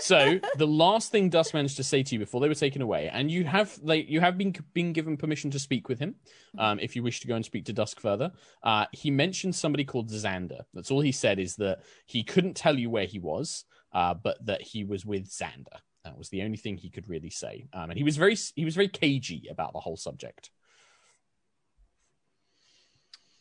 so 0.01 0.39
the 0.57 0.67
last 0.67 1.11
thing 1.11 1.29
Dusk 1.29 1.55
managed 1.55 1.77
to 1.77 1.85
say 1.85 2.03
to 2.03 2.15
you 2.15 2.19
before 2.19 2.41
they 2.41 2.49
were 2.49 2.55
taken 2.55 2.83
away, 2.83 3.09
and 3.13 3.31
you 3.31 3.45
have 3.45 3.79
like 3.83 4.09
you 4.09 4.21
have 4.21 4.39
been 4.39 4.55
been 4.73 4.93
given 4.93 5.17
permission 5.17 5.51
to 5.51 5.59
speak 5.59 5.89
with 5.89 5.99
him, 5.99 6.15
um, 6.59 6.79
if 6.81 6.95
you 6.97 7.03
wish 7.03 7.21
to 7.21 7.27
go 7.29 7.35
and 7.35 7.45
speak 7.45 7.65
to 7.67 7.73
Dusk 7.73 8.01
further. 8.01 8.33
Uh, 8.63 8.87
he 8.93 9.11
mentioned 9.11 9.55
somebody 9.55 9.85
called 9.85 10.11
Xander. 10.11 10.61
That's 10.75 10.91
all 10.91 11.01
he 11.01 11.13
said 11.13 11.39
is 11.39 11.57
that 11.57 11.81
he 12.07 12.23
couldn't 12.23 12.55
tell 12.55 12.79
you 12.79 12.91
where 12.91 13.07
he 13.07 13.19
was, 13.19 13.65
uh, 13.93 14.15
but 14.15 14.45
that 14.47 14.63
he 14.63 14.85
was 14.85 15.05
with 15.05 15.29
Xander. 15.29 15.79
That 16.05 16.19
was 16.19 16.31
the 16.31 16.43
only 16.43 16.57
thing 16.57 16.77
he 16.77 16.91
could 16.91 17.09
really 17.09 17.31
say, 17.31 17.67
um, 17.73 17.91
and 17.91 17.97
he 17.99 18.05
was 18.05 18.17
very 18.17 18.37
he 18.57 18.65
was 18.65 18.75
very 18.75 18.89
cagey 18.89 19.49
about 19.51 19.73
the 19.73 19.81
whole 19.81 19.97
subject. 19.97 20.51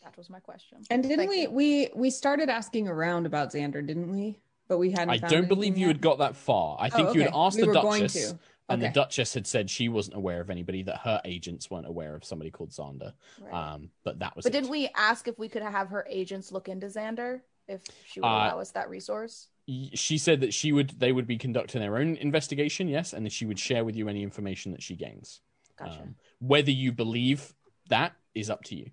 That 0.04 0.18
was 0.18 0.30
my 0.30 0.40
question. 0.40 0.80
And 0.90 1.04
didn't 1.04 1.18
Thank 1.20 1.30
we 1.30 1.42
you. 1.44 1.52
we 1.52 1.90
we 1.96 2.10
started 2.10 2.50
asking 2.50 2.88
around 2.88 3.26
about 3.26 3.52
Xander, 3.54 3.86
didn't 3.86 4.12
we? 4.12 4.40
But 4.68 4.78
we 4.78 4.92
hadn't. 4.92 5.10
I 5.10 5.18
found 5.20 5.32
don't 5.32 5.48
believe 5.48 5.78
you 5.78 5.88
yet? 5.88 5.96
had 5.98 6.02
got 6.02 6.18
that 6.20 6.36
far. 6.36 6.78
I 6.80 6.90
think 6.90 7.10
Oh, 7.10 7.14
you 7.14 7.22
had 7.22 7.32
asked 7.34 7.58
We 7.60 7.66
the 7.68 7.74
Duchess, 7.74 8.14
to. 8.32 8.40
and 8.70 8.82
the 8.82 8.90
Duchess 8.90 9.34
had 9.34 9.46
said 9.46 9.70
she 9.70 9.90
wasn't 9.90 10.16
aware 10.16 10.40
of 10.42 10.50
anybody, 10.50 10.82
that 10.84 10.98
her 11.00 11.22
agents 11.26 11.70
weren't 11.70 11.88
aware 11.88 12.16
of 12.16 12.24
somebody 12.24 12.52
called 12.52 12.70
Xander. 12.72 13.14
Right. 13.42 13.54
Um, 13.74 13.90
but 14.04 14.20
that 14.20 14.36
was 14.36 14.44
but 14.44 14.52
it. 14.52 14.54
didn't 14.60 14.70
we 14.72 14.90
ask 14.96 15.28
if 15.28 15.38
we 15.38 15.50
could 15.50 15.62
have 15.62 15.90
her 15.90 16.06
agents 16.10 16.52
look 16.52 16.70
into 16.70 16.88
Xander 16.88 17.42
if 17.68 17.82
she 18.06 18.22
would 18.22 18.28
Uh, 18.28 18.30
allow 18.30 18.60
us 18.60 18.72
that 18.72 18.90
resource? 18.90 19.50
She 19.68 20.18
said 20.18 20.40
that 20.42 20.54
she 20.54 20.72
would 20.72 20.92
they 21.00 21.12
would 21.12 21.28
be 21.28 21.38
conducting 21.38 21.82
their 21.82 21.98
own 21.98 22.16
investigation, 22.16 22.88
yes, 22.88 23.14
and 23.14 23.26
that 23.26 23.32
she 23.34 23.46
would 23.46 23.60
share 23.60 23.84
with 23.86 23.96
you 23.96 24.08
any 24.08 24.24
information 24.24 24.72
that 24.72 24.82
she 24.82 24.96
gains. 24.96 25.42
Gotcha. 25.78 26.00
Um, 26.02 26.16
whether 26.40 26.72
you 26.72 26.92
believe 26.92 27.54
that 27.90 28.14
is 28.34 28.50
up 28.50 28.64
to 28.66 28.76
you. 28.76 28.90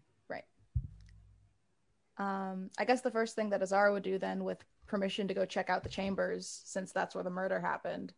Um, 2.18 2.70
I 2.76 2.84
guess 2.84 3.00
the 3.00 3.10
first 3.10 3.36
thing 3.36 3.50
that 3.50 3.62
Azara 3.62 3.92
would 3.92 4.02
do 4.02 4.18
then, 4.18 4.44
with 4.44 4.62
permission 4.86 5.28
to 5.28 5.34
go 5.34 5.44
check 5.44 5.70
out 5.70 5.82
the 5.84 5.88
chambers, 5.88 6.62
since 6.64 6.92
that's 6.92 7.14
where 7.14 7.24
the 7.24 7.30
murder 7.30 7.60
happened, 7.60 8.12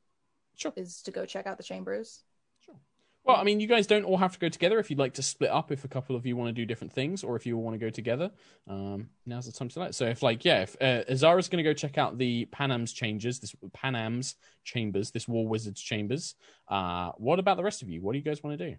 Sure. 0.56 0.72
is 0.76 1.02
to 1.02 1.10
go 1.10 1.26
check 1.26 1.46
out 1.46 1.58
the 1.58 1.62
chambers. 1.62 2.22
Sure. 2.64 2.76
Well, 3.24 3.36
I 3.36 3.44
mean, 3.44 3.60
you 3.60 3.66
guys 3.66 3.86
don't 3.86 4.04
all 4.04 4.16
have 4.16 4.32
to 4.32 4.38
go 4.38 4.48
together. 4.48 4.78
If 4.78 4.88
you'd 4.88 4.98
like 4.98 5.14
to 5.14 5.22
split 5.22 5.50
up, 5.50 5.70
if 5.70 5.84
a 5.84 5.88
couple 5.88 6.16
of 6.16 6.24
you 6.24 6.34
want 6.36 6.48
to 6.48 6.52
do 6.54 6.64
different 6.64 6.94
things, 6.94 7.22
or 7.22 7.36
if 7.36 7.44
you 7.44 7.58
want 7.58 7.74
to 7.74 7.78
go 7.78 7.90
together, 7.90 8.30
um, 8.66 9.10
now's 9.26 9.44
the 9.44 9.52
time 9.52 9.68
to 9.68 9.78
that. 9.80 9.94
So, 9.94 10.06
if 10.06 10.22
like, 10.22 10.44
yeah, 10.46 10.62
if 10.62 10.76
uh, 10.80 11.04
Azara's 11.06 11.48
going 11.48 11.62
to 11.62 11.68
go 11.68 11.74
check 11.74 11.98
out 11.98 12.16
the 12.16 12.46
Panam's 12.46 12.94
chambers, 12.94 13.38
this 13.40 13.54
Panam's 13.74 14.36
chambers, 14.64 15.10
this 15.10 15.28
War 15.28 15.46
Wizard's 15.46 15.82
chambers. 15.82 16.34
Uh, 16.68 17.10
what 17.18 17.38
about 17.38 17.58
the 17.58 17.62
rest 17.62 17.82
of 17.82 17.90
you? 17.90 18.00
What 18.00 18.12
do 18.12 18.18
you 18.18 18.24
guys 18.24 18.42
want 18.42 18.58
to 18.58 18.70
do? 18.70 18.76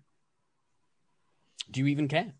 Do 1.69 1.79
you 1.81 1.87
even 1.87 2.07
care? 2.07 2.33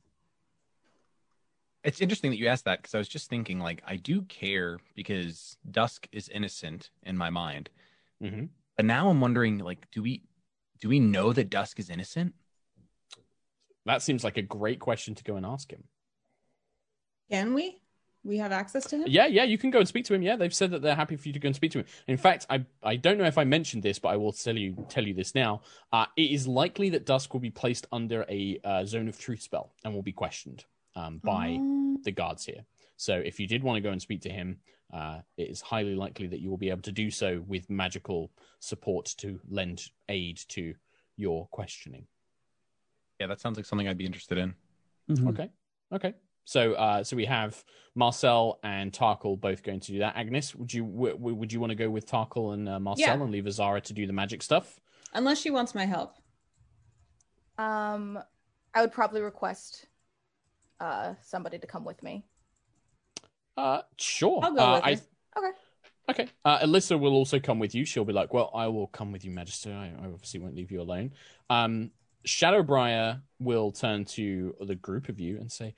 It's 1.83 2.01
interesting 2.01 2.29
that 2.31 2.37
you 2.37 2.47
asked 2.47 2.65
that 2.65 2.81
because 2.81 2.93
I 2.93 2.99
was 2.99 3.07
just 3.07 3.29
thinking, 3.29 3.59
like, 3.59 3.81
I 3.85 3.95
do 3.95 4.21
care 4.23 4.79
because 4.95 5.57
Dusk 5.69 6.07
is 6.11 6.29
innocent 6.29 6.89
in 7.03 7.17
my 7.17 7.29
mind, 7.29 7.69
hmm 8.21 8.45
but 8.77 8.85
now 8.85 9.09
I'm 9.09 9.19
wondering, 9.21 9.59
like, 9.59 9.89
do 9.91 10.01
we 10.01 10.23
do 10.79 10.89
we 10.89 10.99
know 10.99 11.33
that 11.33 11.49
Dusk 11.49 11.79
is 11.79 11.89
innocent? 11.89 12.33
That 13.85 14.01
seems 14.01 14.23
like 14.23 14.37
a 14.37 14.41
great 14.41 14.79
question 14.79 15.15
to 15.15 15.23
go 15.23 15.35
and 15.35 15.45
ask 15.45 15.71
him. 15.71 15.83
Can 17.29 17.53
we? 17.53 17.79
We 18.23 18.37
have 18.37 18.51
access 18.51 18.85
to 18.87 18.97
him. 18.97 19.05
Yeah, 19.07 19.25
yeah, 19.25 19.43
you 19.43 19.57
can 19.57 19.71
go 19.71 19.79
and 19.79 19.87
speak 19.87 20.05
to 20.05 20.13
him. 20.13 20.21
Yeah, 20.21 20.35
they've 20.35 20.53
said 20.53 20.71
that 20.71 20.83
they're 20.83 20.95
happy 20.95 21.15
for 21.15 21.27
you 21.27 21.33
to 21.33 21.39
go 21.39 21.47
and 21.47 21.55
speak 21.55 21.71
to 21.71 21.79
him. 21.79 21.85
In 22.07 22.17
fact, 22.17 22.45
I 22.49 22.65
I 22.83 22.95
don't 22.95 23.17
know 23.17 23.25
if 23.25 23.37
I 23.37 23.43
mentioned 23.43 23.81
this, 23.81 23.97
but 23.97 24.09
I 24.09 24.17
will 24.17 24.31
tell 24.31 24.57
you 24.57 24.85
tell 24.89 25.07
you 25.07 25.15
this 25.15 25.33
now. 25.33 25.61
Uh, 25.91 26.05
it 26.15 26.29
is 26.31 26.47
likely 26.47 26.89
that 26.91 27.05
Dusk 27.05 27.33
will 27.33 27.39
be 27.39 27.49
placed 27.49 27.87
under 27.91 28.25
a 28.29 28.59
uh, 28.63 28.85
zone 28.85 29.07
of 29.07 29.19
truth 29.19 29.41
spell 29.41 29.73
and 29.83 29.93
will 29.93 30.03
be 30.03 30.11
questioned 30.11 30.65
um, 30.95 31.19
by 31.23 31.57
Oh. 31.59 31.97
the 32.03 32.11
guards 32.11 32.45
here. 32.45 32.65
So 32.97 33.15
if 33.17 33.39
you 33.39 33.47
did 33.47 33.63
want 33.63 33.77
to 33.77 33.81
go 33.81 33.91
and 33.91 34.01
speak 34.01 34.21
to 34.21 34.29
him, 34.29 34.59
uh, 34.93 35.21
it 35.37 35.49
is 35.49 35.61
highly 35.61 35.95
likely 35.95 36.27
that 36.27 36.39
you 36.39 36.49
will 36.49 36.57
be 36.57 36.69
able 36.69 36.81
to 36.83 36.91
do 36.91 37.09
so 37.09 37.43
with 37.47 37.69
magical 37.69 38.31
support 38.59 39.05
to 39.17 39.39
lend 39.49 39.89
aid 40.09 40.37
to 40.49 40.75
your 41.17 41.47
questioning. 41.47 42.05
Yeah, 43.19 43.27
that 43.27 43.39
sounds 43.39 43.57
like 43.57 43.65
something 43.65 43.87
I'd 43.87 43.97
be 43.97 44.05
interested 44.05 44.37
in. 44.37 44.55
Mhm. 45.09 45.29
Okay. 45.29 45.49
Okay. 45.91 46.13
So, 46.43 46.73
uh, 46.73 47.03
so 47.03 47.15
we 47.15 47.25
have 47.25 47.63
Marcel 47.95 48.59
and 48.63 48.91
Tarkhal 48.91 49.39
both 49.39 49.61
going 49.63 49.79
to 49.79 49.91
do 49.91 49.99
that. 49.99 50.15
Agnes, 50.15 50.55
would 50.55 50.73
you 50.73 50.83
w- 50.83 51.13
w- 51.13 51.35
would 51.35 51.53
you 51.53 51.59
want 51.59 51.69
to 51.69 51.75
go 51.75 51.89
with 51.89 52.05
Tarkhal 52.07 52.53
and 52.53 52.67
uh, 52.67 52.79
Marcel 52.79 53.07
Yeah. 53.07 53.13
and 53.21 53.31
leave 53.31 53.47
Azara 53.47 53.79
to 53.81 53.93
do 53.93 54.07
the 54.07 54.13
magic 54.13 54.41
stuff? 54.41 54.79
Unless 55.13 55.39
she 55.39 55.51
wants 55.51 55.75
my 55.75 55.85
help. 55.85 56.15
Um, 57.57 58.19
I 58.73 58.81
would 58.81 58.91
probably 58.91 59.21
request 59.21 59.85
uh 60.81 61.13
somebody 61.21 61.57
to 61.59 61.67
come 61.67 61.85
with 61.85 62.01
me. 62.03 62.23
Uh, 63.57 63.81
sure. 63.97 64.39
I'll 64.43 64.53
go 64.53 64.61
uh, 64.61 64.81
with 64.85 65.07
I... 65.35 65.39
Okay. 65.39 65.51
Okay. 66.09 66.27
Uh, 66.43 66.59
Alyssa 66.59 66.99
will 66.99 67.13
also 67.13 67.39
come 67.39 67.59
with 67.59 67.75
you. 67.75 67.85
She'll 67.85 68.05
be 68.05 68.13
like, 68.13 68.33
"Well, 68.33 68.49
I 68.53 68.67
will 68.67 68.87
come 68.87 69.11
with 69.11 69.23
you, 69.23 69.31
Magister. 69.31 69.71
I, 69.71 69.93
I 70.01 70.07
obviously 70.07 70.39
won't 70.39 70.55
leave 70.55 70.71
you 70.71 70.81
alone." 70.81 71.11
Um, 71.49 71.91
Shadowbriar 72.25 73.21
will 73.39 73.71
turn 73.71 74.05
to 74.05 74.55
the 74.61 74.75
group 74.75 75.09
of 75.09 75.19
you 75.19 75.37
and 75.37 75.51
say, 75.51 75.75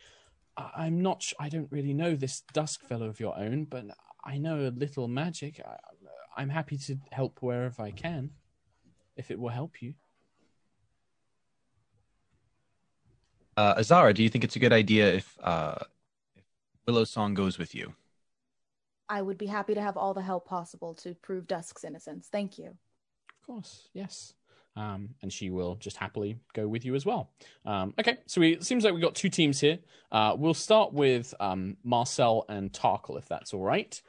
I- 0.58 0.72
"I'm 0.78 1.02
not. 1.02 1.22
Sh- 1.22 1.34
I 1.40 1.50
don't 1.50 1.72
really 1.72 1.94
know 1.94 2.16
this 2.16 2.42
Dusk 2.54 2.82
fellow 2.84 3.08
of 3.08 3.20
your 3.20 3.38
own, 3.38 3.66
but 3.66 3.86
I 4.24 4.38
know 4.38 4.68
a 4.68 4.72
little 4.72 5.08
magic. 5.08 5.60
I, 5.60 5.76
I'm 6.38 6.50
happy 6.50 6.78
to 6.78 6.98
help 7.12 7.40
wherever 7.42 7.82
I 7.84 7.92
can, 7.92 8.32
if 9.18 9.30
it 9.30 9.38
will 9.38 9.50
help 9.50 9.82
you." 9.82 9.94
Uh, 13.56 13.76
Azara, 13.78 14.14
do 14.14 14.24
you 14.24 14.30
think 14.30 14.44
it's 14.44 14.56
a 14.56 14.60
good 14.60 14.74
idea 14.74 15.14
if 15.14 15.38
uh, 15.44 15.76
if 16.36 16.44
Willow 16.88 17.04
Song 17.04 17.34
goes 17.34 17.58
with 17.58 17.76
you? 17.76 17.94
I 19.10 19.22
would 19.22 19.38
be 19.38 19.46
happy 19.46 19.74
to 19.74 19.82
have 19.82 19.98
all 19.98 20.14
the 20.14 20.22
help 20.22 20.48
possible 20.48 20.94
to 20.96 21.14
prove 21.16 21.48
Dusk's 21.48 21.84
innocence. 21.84 22.30
Thank 22.32 22.58
you. 22.58 22.68
Of 22.68 23.46
course, 23.46 23.90
yes. 23.94 24.34
Um, 24.76 25.10
and 25.22 25.32
she 25.32 25.52
will 25.52 25.76
just 25.76 25.98
happily 25.98 26.38
go 26.54 26.68
with 26.68 26.84
you 26.84 26.96
as 26.96 27.06
well. 27.06 27.30
Um, 27.64 27.94
okay, 28.00 28.18
so 28.26 28.42
we, 28.42 28.54
it 28.54 28.64
seems 28.64 28.84
like 28.84 28.94
we've 28.94 29.04
got 29.04 29.14
two 29.14 29.30
teams 29.30 29.60
here. 29.60 29.78
Uh, 30.12 30.36
we'll 30.36 30.56
start 30.56 30.94
with 30.94 31.32
um, 31.40 31.78
Marcel 31.84 32.46
and 32.50 32.72
Tarkhal, 32.72 33.20
if 33.20 33.28
that's 33.28 33.54
all 33.54 33.62
right. 33.62 34.02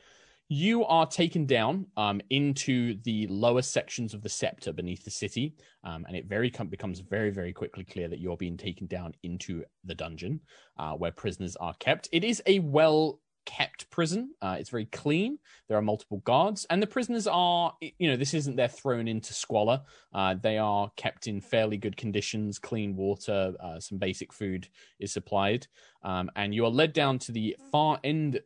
You 0.48 0.84
are 0.84 1.06
taken 1.06 1.46
down 1.46 1.86
um, 1.96 2.20
into 2.28 2.98
the 3.04 3.26
lower 3.28 3.62
sections 3.62 4.12
of 4.12 4.22
the 4.22 4.28
scepter 4.28 4.72
beneath 4.72 5.02
the 5.02 5.10
city, 5.10 5.54
um, 5.84 6.04
and 6.06 6.14
it 6.14 6.26
very 6.26 6.50
com- 6.50 6.68
becomes 6.68 7.00
very, 7.00 7.30
very 7.30 7.52
quickly 7.52 7.82
clear 7.82 8.08
that 8.08 8.20
you're 8.20 8.36
being 8.36 8.58
taken 8.58 8.86
down 8.86 9.14
into 9.22 9.64
the 9.84 9.94
dungeon 9.94 10.40
uh, 10.78 10.92
where 10.92 11.12
prisoners 11.12 11.56
are 11.56 11.74
kept. 11.80 12.10
It 12.12 12.24
is 12.24 12.42
a 12.46 12.58
well 12.58 13.20
kept 13.46 13.88
prison. 13.90 14.34
Uh, 14.42 14.56
it's 14.58 14.70
very 14.70 14.86
clean. 14.86 15.38
There 15.68 15.78
are 15.78 15.82
multiple 15.82 16.18
guards, 16.24 16.66
and 16.68 16.82
the 16.82 16.86
prisoners 16.86 17.26
are, 17.26 17.74
you 17.80 18.10
know, 18.10 18.16
this 18.16 18.34
isn't 18.34 18.56
they're 18.56 18.68
thrown 18.68 19.08
into 19.08 19.32
squalor. 19.32 19.80
Uh, 20.12 20.34
they 20.34 20.58
are 20.58 20.90
kept 20.96 21.26
in 21.26 21.40
fairly 21.40 21.78
good 21.78 21.96
conditions, 21.96 22.58
clean 22.58 22.96
water, 22.96 23.54
uh, 23.60 23.80
some 23.80 23.96
basic 23.96 24.30
food 24.30 24.68
is 25.00 25.12
supplied, 25.12 25.66
um, 26.02 26.30
and 26.36 26.54
you 26.54 26.66
are 26.66 26.70
led 26.70 26.92
down 26.92 27.18
to 27.20 27.32
the 27.32 27.56
far 27.72 27.98
end 28.04 28.40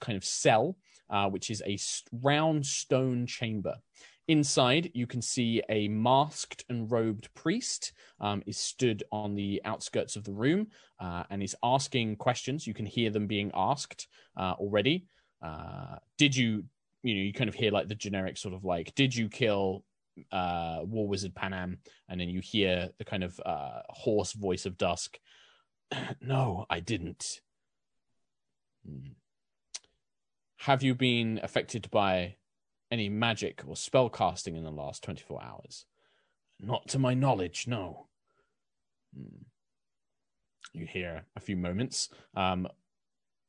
kind 0.00 0.16
of 0.16 0.24
cell, 0.24 0.76
uh, 1.10 1.28
which 1.28 1.50
is 1.50 1.62
a 1.66 1.78
round 2.22 2.64
stone 2.66 3.26
chamber. 3.26 3.76
inside, 4.28 4.90
you 4.92 5.06
can 5.06 5.22
see 5.22 5.62
a 5.68 5.86
masked 5.86 6.64
and 6.68 6.90
robed 6.90 7.32
priest 7.34 7.92
um, 8.20 8.42
is 8.44 8.58
stood 8.58 9.04
on 9.12 9.36
the 9.36 9.60
outskirts 9.64 10.16
of 10.16 10.24
the 10.24 10.32
room 10.32 10.66
uh, 10.98 11.22
and 11.30 11.42
is 11.42 11.54
asking 11.62 12.16
questions. 12.16 12.66
You 12.66 12.74
can 12.74 12.86
hear 12.86 13.10
them 13.10 13.28
being 13.28 13.52
asked 13.54 14.08
uh, 14.36 14.54
already. 14.58 15.06
Uh, 15.40 15.96
did 16.18 16.34
you, 16.34 16.64
you 17.02 17.14
know, 17.14 17.20
you 17.20 17.32
kind 17.32 17.48
of 17.48 17.54
hear 17.54 17.70
like 17.70 17.86
the 17.86 17.94
generic 17.94 18.36
sort 18.36 18.54
of 18.54 18.64
like, 18.64 18.94
did 18.96 19.14
you 19.14 19.28
kill 19.28 19.84
uh, 20.32 20.80
War 20.82 21.06
Wizard 21.06 21.34
Panam? 21.34 21.78
And 22.08 22.20
then 22.20 22.28
you 22.28 22.40
hear 22.40 22.88
the 22.98 23.04
kind 23.04 23.22
of 23.22 23.40
uh, 23.46 23.82
hoarse 23.90 24.32
voice 24.32 24.66
of 24.66 24.76
Dusk. 24.76 25.18
no, 26.20 26.66
I 26.68 26.80
didn't. 26.80 27.40
Hmm. 28.84 29.12
Have 30.60 30.82
you 30.82 30.94
been 30.94 31.40
affected 31.42 31.90
by 31.90 32.36
any 32.90 33.08
magic 33.08 33.62
or 33.66 33.76
spell 33.76 34.08
casting 34.08 34.56
in 34.56 34.64
the 34.64 34.70
last 34.70 35.02
24 35.04 35.42
hours? 35.42 35.86
Not 36.60 36.88
to 36.88 36.98
my 36.98 37.14
knowledge, 37.14 37.66
no. 37.66 38.06
Hmm. 39.14 39.42
You 40.72 40.86
hear 40.86 41.24
a 41.34 41.40
few 41.40 41.56
moments. 41.56 42.08
Um, 42.34 42.68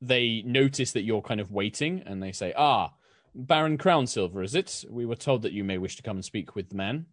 they 0.01 0.43
notice 0.45 0.91
that 0.91 1.03
you're 1.03 1.21
kind 1.21 1.39
of 1.39 1.51
waiting 1.51 2.01
and 2.05 2.21
they 2.21 2.31
say, 2.31 2.53
Ah, 2.55 2.93
Baron 3.33 3.77
Crown 3.77 4.07
Silver, 4.07 4.41
is 4.41 4.55
it? 4.55 4.85
We 4.89 5.05
were 5.05 5.15
told 5.15 5.41
that 5.41 5.53
you 5.53 5.63
may 5.63 5.77
wish 5.77 5.95
to 5.97 6.03
come 6.03 6.17
and 6.17 6.25
speak 6.25 6.55
with 6.55 6.69
the 6.69 6.75
man. 6.75 7.05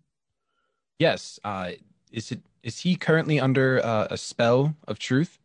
Yes. 0.98 1.38
Uh, 1.44 1.72
is 2.10 2.30
it? 2.30 2.40
Is 2.62 2.80
he 2.80 2.96
currently 2.96 3.40
under 3.40 3.84
uh, 3.84 4.06
a 4.10 4.16
spell 4.16 4.76
of 4.86 4.98
truth? 4.98 5.38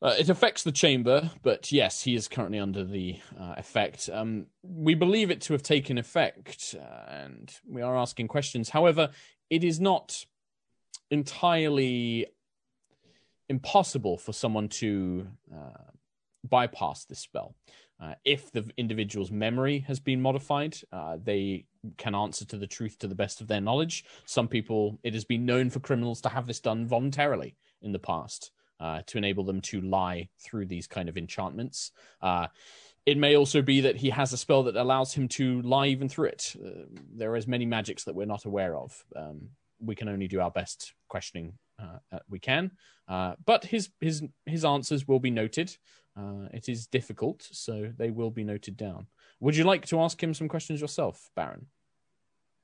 Uh, 0.00 0.14
it 0.16 0.28
affects 0.28 0.62
the 0.62 0.70
chamber, 0.70 1.30
but 1.42 1.72
yes, 1.72 2.02
he 2.02 2.14
is 2.14 2.28
currently 2.28 2.58
under 2.58 2.84
the 2.84 3.18
uh, 3.38 3.54
effect. 3.56 4.08
Um, 4.12 4.46
we 4.62 4.94
believe 4.94 5.30
it 5.30 5.40
to 5.42 5.54
have 5.54 5.62
taken 5.62 5.98
effect, 5.98 6.76
uh, 6.78 7.10
and 7.10 7.52
we 7.68 7.82
are 7.82 7.96
asking 7.96 8.28
questions. 8.28 8.68
However, 8.68 9.10
it 9.50 9.64
is 9.64 9.80
not 9.80 10.24
entirely 11.10 12.26
impossible 13.48 14.18
for 14.18 14.32
someone 14.32 14.68
to 14.68 15.26
uh, 15.52 15.90
bypass 16.44 17.04
this 17.04 17.18
spell. 17.18 17.56
Uh, 18.00 18.14
if 18.24 18.52
the 18.52 18.70
individual's 18.76 19.32
memory 19.32 19.80
has 19.80 19.98
been 19.98 20.22
modified, 20.22 20.76
uh, 20.92 21.16
they 21.20 21.64
can 21.96 22.14
answer 22.14 22.44
to 22.44 22.56
the 22.56 22.68
truth 22.68 22.96
to 23.00 23.08
the 23.08 23.16
best 23.16 23.40
of 23.40 23.48
their 23.48 23.60
knowledge. 23.60 24.04
Some 24.26 24.46
people, 24.46 25.00
it 25.02 25.14
has 25.14 25.24
been 25.24 25.44
known 25.44 25.70
for 25.70 25.80
criminals 25.80 26.20
to 26.20 26.28
have 26.28 26.46
this 26.46 26.60
done 26.60 26.86
voluntarily 26.86 27.56
in 27.82 27.90
the 27.90 27.98
past 27.98 28.52
uh, 28.80 29.02
to 29.06 29.18
enable 29.18 29.44
them 29.44 29.60
to 29.60 29.80
lie 29.80 30.28
through 30.40 30.66
these 30.66 30.86
kind 30.86 31.08
of 31.08 31.16
enchantments. 31.16 31.92
Uh, 32.22 32.46
it 33.06 33.16
may 33.16 33.36
also 33.36 33.62
be 33.62 33.80
that 33.80 33.96
he 33.96 34.10
has 34.10 34.32
a 34.32 34.36
spell 34.36 34.64
that 34.64 34.76
allows 34.76 35.14
him 35.14 35.28
to 35.28 35.62
lie 35.62 35.86
even 35.86 36.08
through 36.08 36.28
it. 36.28 36.54
Uh, 36.62 36.84
there 37.14 37.32
are 37.32 37.36
as 37.36 37.46
many 37.46 37.64
magics 37.64 38.04
that 38.04 38.14
we're 38.14 38.26
not 38.26 38.44
aware 38.44 38.76
of. 38.76 39.04
Um, 39.16 39.48
we 39.80 39.94
can 39.94 40.08
only 40.08 40.28
do 40.28 40.40
our 40.40 40.50
best 40.50 40.92
questioning 41.08 41.54
uh, 41.80 42.18
we 42.28 42.38
can, 42.38 42.72
uh, 43.08 43.34
but 43.46 43.64
his 43.64 43.90
his 44.00 44.24
his 44.46 44.64
answers 44.64 45.06
will 45.06 45.20
be 45.20 45.30
noted. 45.30 45.76
Uh, 46.16 46.48
it 46.52 46.68
is 46.68 46.88
difficult, 46.88 47.48
so 47.50 47.92
they 47.96 48.10
will 48.10 48.30
be 48.30 48.42
noted 48.42 48.76
down. 48.76 49.06
Would 49.40 49.56
you 49.56 49.64
like 49.64 49.86
to 49.86 50.00
ask 50.00 50.20
him 50.20 50.34
some 50.34 50.48
questions 50.48 50.80
yourself, 50.80 51.30
Baron? 51.36 51.66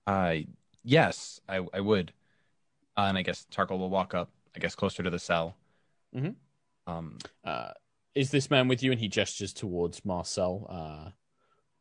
Uh, 0.07 0.39
yes, 0.83 1.41
I, 1.49 1.65
I 1.73 1.81
would. 1.81 2.13
Uh, 2.97 3.03
and 3.03 3.19
I 3.19 3.23
guess 3.23 3.47
Tarkhal 3.53 3.79
will 3.79 3.91
walk 3.91 4.13
up, 4.15 4.31
I 4.57 4.59
guess, 4.59 4.75
closer 4.75 5.03
to 5.03 5.11
the 5.11 5.19
cell. 5.19 5.55
Mm-hmm. 6.17 6.93
Um, 6.93 7.19
uh, 7.45 7.71
is 8.15 8.31
this 8.31 8.51
man 8.51 8.69
with 8.69 8.83
you? 8.83 8.93
And 8.93 9.01
he 9.01 9.09
gestures 9.09 9.53
towards 9.53 10.05
Marcel. 10.05 10.67
Uh, 10.69 11.11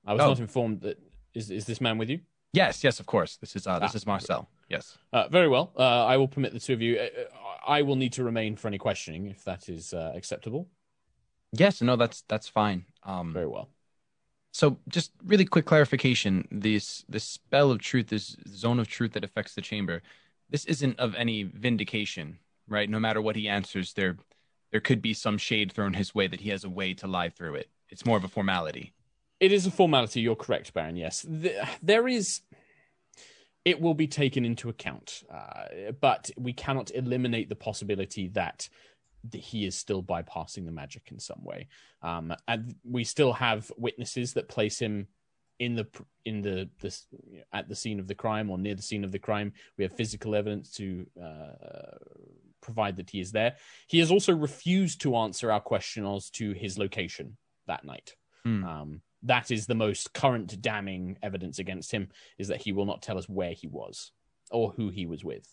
I 0.06 0.14
was 0.14 0.22
oh. 0.22 0.30
not 0.30 0.40
informed 0.40 0.82
that 0.82 1.00
is 1.34 1.52
is 1.52 1.66
this 1.66 1.82
man 1.82 1.98
with 1.98 2.10
you? 2.10 2.20
Yes, 2.54 2.84
yes, 2.84 3.00
of 3.00 3.08
course. 3.08 3.38
This 3.38 3.56
is 3.56 3.66
uh, 3.66 3.80
this 3.80 3.92
ah, 3.94 3.98
is 3.98 4.06
Marcel. 4.06 4.50
Yes. 4.70 4.98
Uh, 5.12 5.28
very 5.28 5.48
well. 5.48 5.74
Uh, 5.78 6.06
I 6.06 6.18
will 6.18 6.28
permit 6.28 6.54
the 6.54 6.60
two 6.60 6.74
of 6.74 6.82
you. 6.82 7.00
Uh, 7.00 7.08
I 7.66 7.82
will 7.82 7.96
need 7.96 8.14
to 8.14 8.24
remain 8.24 8.56
for 8.56 8.68
any 8.68 8.78
questioning 8.78 9.28
if 9.28 9.44
that 9.46 9.70
is 9.70 9.94
uh, 9.94 10.12
acceptable. 10.16 10.68
Yes, 11.52 11.82
no, 11.82 11.96
that's 11.96 12.22
that's 12.28 12.48
fine. 12.48 12.86
Um, 13.04 13.34
very 13.34 13.48
well. 13.48 13.70
So, 14.52 14.78
just 14.88 15.12
really 15.24 15.46
quick 15.46 15.66
clarification: 15.66 16.48
this 16.52 17.04
this 17.10 17.24
spell 17.24 17.72
of 17.72 17.80
truth, 17.80 18.08
this 18.08 18.36
zone 18.48 18.80
of 18.80 18.88
truth 18.88 19.14
that 19.14 19.24
affects 19.24 19.56
the 19.56 19.62
chamber, 19.62 20.02
this 20.50 20.66
isn't 20.66 21.00
of 21.00 21.16
any 21.16 21.44
vindication 21.44 22.38
right? 22.68 22.90
No 22.90 23.00
matter 23.00 23.22
what 23.22 23.36
he 23.36 23.48
answers, 23.48 23.94
there 23.94 24.18
there 24.72 24.82
could 24.82 25.02
be 25.02 25.14
some 25.14 25.38
shade 25.38 25.72
thrown 25.72 25.94
his 25.94 26.16
way 26.16 26.28
that 26.28 26.42
he 26.42 26.50
has 26.50 26.64
a 26.64 26.70
way 26.70 26.94
to 26.96 27.08
lie 27.08 27.30
through 27.30 27.56
it. 27.56 27.70
It's 27.90 28.06
more 28.06 28.18
of 28.18 28.24
a 28.24 28.28
formality. 28.28 28.94
It 29.40 29.52
is 29.52 29.68
a 29.68 29.72
formality. 29.72 30.22
You're 30.22 30.36
correct, 30.36 30.74
Baron. 30.74 30.96
Yes, 30.96 31.26
there 31.82 32.08
is. 32.08 32.42
It 33.66 33.80
will 33.80 33.94
be 33.94 34.08
taken 34.08 34.44
into 34.44 34.68
account, 34.68 35.24
uh, 35.34 35.92
but 36.02 36.32
we 36.38 36.52
cannot 36.52 36.92
eliminate 36.94 37.48
the 37.48 37.56
possibility 37.56 38.28
that 38.30 38.68
he 39.32 39.66
is 39.66 39.78
still 39.78 40.04
bypassing 40.04 40.66
the 40.66 40.72
magic 40.72 41.10
in 41.12 41.20
some 41.20 41.42
way. 41.44 41.68
Um, 42.02 42.34
and 42.48 42.76
we 42.84 43.06
still 43.06 43.32
have 43.34 43.72
witnesses 43.78 44.34
that 44.34 44.50
place 44.50 44.80
him 44.80 45.08
in 45.60 45.76
the 45.76 45.88
in 46.26 46.42
the 46.42 46.70
this 46.82 47.06
at 47.54 47.70
the 47.70 47.76
scene 47.76 48.00
of 48.00 48.08
the 48.08 48.16
crime 48.16 48.50
or 48.50 48.58
near 48.58 48.76
the 48.76 48.82
scene 48.82 49.04
of 49.04 49.12
the 49.12 49.20
crime. 49.20 49.54
We 49.78 49.84
have 49.84 49.94
physical 49.94 50.36
evidence 50.36 50.72
to 50.72 51.06
uh, 51.22 51.98
provide 52.64 52.98
that 52.98 53.12
he 53.12 53.20
is 53.20 53.32
there. 53.32 53.56
He 53.88 54.00
has 54.00 54.10
also 54.10 54.34
refused 54.34 55.02
to 55.02 55.16
answer 55.16 55.52
our 55.52 55.60
question 55.60 56.06
as 56.06 56.30
to 56.32 56.54
his 56.54 56.78
location 56.78 57.38
that 57.68 57.86
night. 57.86 58.16
Mm. 58.46 58.64
Um, 58.66 59.02
that 59.24 59.52
is 59.52 59.68
the 59.68 59.76
most 59.76 60.14
current 60.14 60.62
damning 60.62 61.18
evidence 61.24 61.60
against 61.60 61.92
him 61.92 62.10
is 62.38 62.50
that 62.50 62.62
he 62.62 62.72
will 62.72 62.86
not 62.86 63.02
tell 63.02 63.18
us 63.18 63.30
where 63.30 63.54
he 63.54 63.68
was 63.68 64.12
or 64.52 64.72
who 64.72 64.90
he 64.90 65.06
was 65.06 65.24
with. 65.24 65.48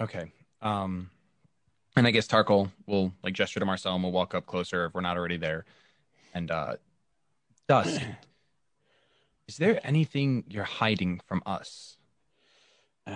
Okay. 0.00 0.32
Um, 0.60 1.10
and 1.96 2.06
I 2.06 2.10
guess 2.10 2.26
Tarkhal 2.26 2.70
will 2.86 3.12
like 3.22 3.34
gesture 3.34 3.60
to 3.60 3.66
Marcel 3.66 3.94
and 3.94 4.02
we'll 4.02 4.12
walk 4.12 4.34
up 4.34 4.46
closer 4.46 4.86
if 4.86 4.94
we're 4.94 5.00
not 5.00 5.16
already 5.16 5.36
there. 5.36 5.64
And 6.32 6.50
uh, 6.50 6.76
Dusk, 7.68 8.00
is 9.48 9.56
there 9.56 9.80
anything 9.84 10.44
you're 10.48 10.64
hiding 10.64 11.20
from 11.26 11.42
us? 11.44 11.96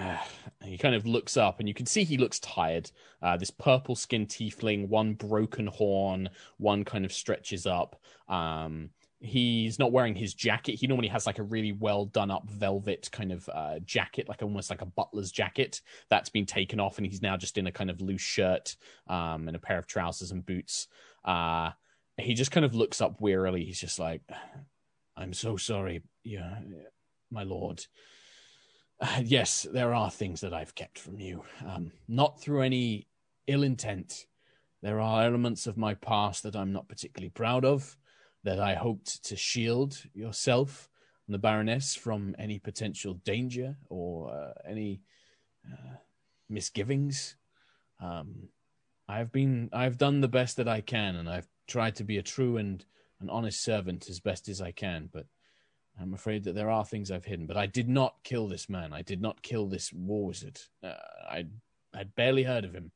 He 0.64 0.76
kind 0.76 0.96
of 0.96 1.06
looks 1.06 1.36
up 1.36 1.60
and 1.60 1.68
you 1.68 1.74
can 1.74 1.86
see 1.86 2.02
he 2.02 2.16
looks 2.16 2.40
tired. 2.40 2.90
Uh, 3.22 3.36
this 3.36 3.52
purple 3.52 3.94
skinned 3.94 4.28
tiefling, 4.28 4.88
one 4.88 5.14
broken 5.14 5.68
horn, 5.68 6.28
one 6.56 6.84
kind 6.84 7.04
of 7.04 7.12
stretches 7.12 7.66
up. 7.66 8.00
Um, 8.28 8.90
he's 9.20 9.78
not 9.78 9.92
wearing 9.92 10.14
his 10.14 10.34
jacket. 10.34 10.74
He 10.74 10.86
normally 10.86 11.08
has 11.08 11.26
like 11.26 11.38
a 11.38 11.42
really 11.44 11.72
well 11.72 12.06
done 12.06 12.30
up 12.30 12.48
velvet 12.50 13.08
kind 13.12 13.32
of 13.32 13.48
uh, 13.52 13.78
jacket, 13.80 14.28
like 14.28 14.42
almost 14.42 14.70
like 14.70 14.82
a 14.82 14.86
butler's 14.86 15.30
jacket. 15.30 15.80
That's 16.08 16.28
been 16.28 16.46
taken 16.46 16.80
off, 16.80 16.98
and 16.98 17.06
he's 17.06 17.22
now 17.22 17.36
just 17.36 17.58
in 17.58 17.66
a 17.66 17.72
kind 17.72 17.90
of 17.90 18.00
loose 18.00 18.22
shirt 18.22 18.76
um, 19.08 19.48
and 19.48 19.56
a 19.56 19.60
pair 19.60 19.78
of 19.78 19.86
trousers 19.86 20.32
and 20.32 20.44
boots. 20.44 20.88
Uh, 21.24 21.70
he 22.18 22.34
just 22.34 22.50
kind 22.50 22.64
of 22.64 22.74
looks 22.74 23.00
up 23.00 23.20
wearily. 23.20 23.64
He's 23.64 23.80
just 23.80 23.98
like, 23.98 24.22
"I'm 25.16 25.32
so 25.32 25.56
sorry, 25.56 26.02
yeah, 26.24 26.58
my 27.30 27.42
lord." 27.42 27.84
Yes, 29.22 29.66
there 29.70 29.94
are 29.94 30.10
things 30.10 30.40
that 30.40 30.54
I've 30.54 30.74
kept 30.74 30.98
from 30.98 31.20
you, 31.20 31.42
um, 31.66 31.92
not 32.08 32.40
through 32.40 32.62
any 32.62 33.06
ill 33.46 33.62
intent. 33.62 34.26
There 34.82 35.00
are 35.00 35.24
elements 35.24 35.66
of 35.66 35.76
my 35.76 35.94
past 35.94 36.42
that 36.42 36.56
I'm 36.56 36.72
not 36.72 36.88
particularly 36.88 37.30
proud 37.30 37.64
of, 37.64 37.96
that 38.44 38.60
I 38.60 38.74
hoped 38.74 39.24
to 39.24 39.36
shield 39.36 40.02
yourself 40.14 40.88
and 41.26 41.34
the 41.34 41.38
Baroness 41.38 41.94
from 41.94 42.36
any 42.38 42.58
potential 42.58 43.14
danger 43.24 43.76
or 43.88 44.32
uh, 44.32 44.52
any 44.68 45.00
uh, 45.66 45.96
misgivings. 46.48 47.36
Um, 48.00 48.48
I've 49.08 49.32
been, 49.32 49.68
I've 49.72 49.98
done 49.98 50.20
the 50.20 50.28
best 50.28 50.56
that 50.56 50.68
I 50.68 50.80
can, 50.80 51.16
and 51.16 51.28
I've 51.28 51.48
tried 51.66 51.96
to 51.96 52.04
be 52.04 52.18
a 52.18 52.22
true 52.22 52.56
and 52.58 52.84
an 53.20 53.30
honest 53.30 53.62
servant 53.62 54.08
as 54.08 54.20
best 54.20 54.48
as 54.48 54.60
I 54.60 54.72
can. 54.72 55.08
But 55.12 55.26
I'm 56.00 56.12
afraid 56.12 56.44
that 56.44 56.54
there 56.54 56.70
are 56.70 56.84
things 56.84 57.10
I've 57.10 57.24
hidden, 57.24 57.46
but 57.46 57.56
I 57.56 57.66
did 57.66 57.88
not 57.88 58.16
kill 58.22 58.48
this 58.48 58.68
man. 58.68 58.92
I 58.92 59.02
did 59.02 59.22
not 59.22 59.42
kill 59.42 59.66
this 59.66 59.92
war 59.92 60.26
wizard. 60.26 60.60
Uh, 60.82 60.94
I 61.28 61.44
had 61.94 62.14
barely 62.14 62.42
heard 62.42 62.64
of 62.64 62.74
him. 62.74 62.92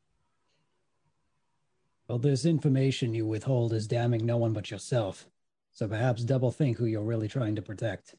Well, 2.09 2.19
this 2.19 2.45
information 2.45 3.15
you 3.15 3.27
withhold 3.27 3.73
is 3.73 3.87
damning 3.87 4.27
no 4.27 4.37
one 4.37 4.53
but 4.53 4.71
yourself. 4.71 5.29
So 5.73 5.89
perhaps 5.89 6.25
double 6.25 6.51
think 6.51 6.77
who 6.77 6.87
you're 6.87 7.03
really 7.03 7.29
trying 7.29 7.57
to 7.57 7.63
protect. 7.63 8.15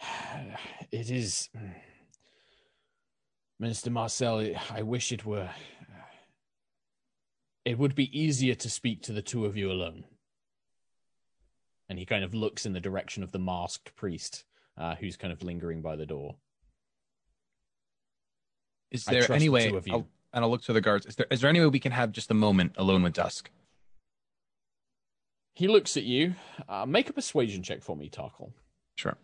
It 0.90 1.10
is. 1.10 1.50
Minister 3.60 3.90
Marcel, 3.90 4.54
I 4.70 4.82
wish 4.82 5.12
it 5.12 5.26
were. 5.26 5.50
It 7.66 7.78
would 7.78 7.94
be 7.94 8.18
easier 8.18 8.54
to 8.54 8.70
speak 8.70 9.02
to 9.02 9.12
the 9.12 9.20
two 9.20 9.44
of 9.44 9.54
you 9.54 9.70
alone 9.70 10.04
and 11.88 11.98
he 11.98 12.04
kind 12.04 12.24
of 12.24 12.34
looks 12.34 12.66
in 12.66 12.72
the 12.72 12.80
direction 12.80 13.22
of 13.22 13.32
the 13.32 13.38
masked 13.38 13.94
priest 13.96 14.44
uh, 14.76 14.94
who's 14.96 15.16
kind 15.16 15.32
of 15.32 15.42
lingering 15.42 15.82
by 15.82 15.96
the 15.96 16.06
door. 16.06 16.36
Is 18.90 19.04
there 19.04 19.30
any 19.32 19.48
way? 19.48 19.70
The 19.70 19.92
I'll, 19.92 20.08
and 20.32 20.44
I'll 20.44 20.50
look 20.50 20.62
to 20.62 20.72
the 20.72 20.80
guards. 20.80 21.06
Is 21.06 21.16
there 21.16 21.26
is 21.30 21.40
there 21.40 21.50
any 21.50 21.60
way 21.60 21.66
we 21.66 21.80
can 21.80 21.92
have 21.92 22.12
just 22.12 22.30
a 22.30 22.34
moment 22.34 22.72
alone 22.76 23.02
with 23.02 23.14
Dusk? 23.14 23.50
He 25.54 25.66
looks 25.66 25.96
at 25.96 26.04
you. 26.04 26.34
Uh, 26.68 26.86
make 26.86 27.10
a 27.10 27.12
persuasion 27.12 27.62
check 27.62 27.82
for 27.82 27.96
me, 27.96 28.08
Tarkhal. 28.08 28.52
Sure. 28.94 29.16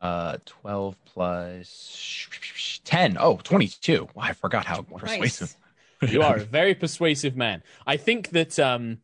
Uh, 0.00 0.36
12 0.44 0.96
plus 1.06 2.80
10. 2.84 3.16
Oh, 3.18 3.40
22. 3.42 4.08
Wow, 4.14 4.22
I 4.22 4.32
forgot 4.32 4.64
how 4.64 4.82
persuasive. 4.82 5.56
Nice. 6.00 6.12
you 6.12 6.22
are 6.22 6.36
a 6.36 6.40
very 6.44 6.74
persuasive 6.74 7.36
man. 7.36 7.62
I 7.86 7.96
think 7.96 8.30
that 8.30 8.58
um, 8.60 8.98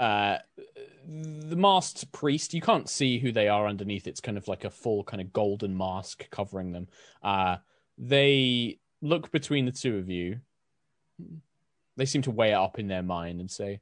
uh, 0.00 0.38
the 1.06 1.56
masked 1.56 2.10
priest, 2.12 2.54
you 2.54 2.60
can't 2.60 2.88
see 2.88 3.18
who 3.18 3.32
they 3.32 3.48
are 3.48 3.66
underneath. 3.66 4.06
It's 4.06 4.20
kind 4.20 4.36
of 4.36 4.46
like 4.48 4.64
a 4.64 4.70
full 4.70 5.04
kind 5.04 5.20
of 5.20 5.32
golden 5.32 5.76
mask 5.76 6.28
covering 6.30 6.72
them. 6.72 6.88
Uh, 7.22 7.56
they 7.96 8.78
look 9.00 9.30
between 9.30 9.64
the 9.64 9.72
two 9.72 9.96
of 9.96 10.08
you. 10.08 10.40
They 11.96 12.04
seem 12.04 12.22
to 12.22 12.30
weigh 12.30 12.50
it 12.50 12.54
up 12.54 12.78
in 12.78 12.88
their 12.88 13.02
mind 13.02 13.40
and 13.40 13.50
say, 13.50 13.80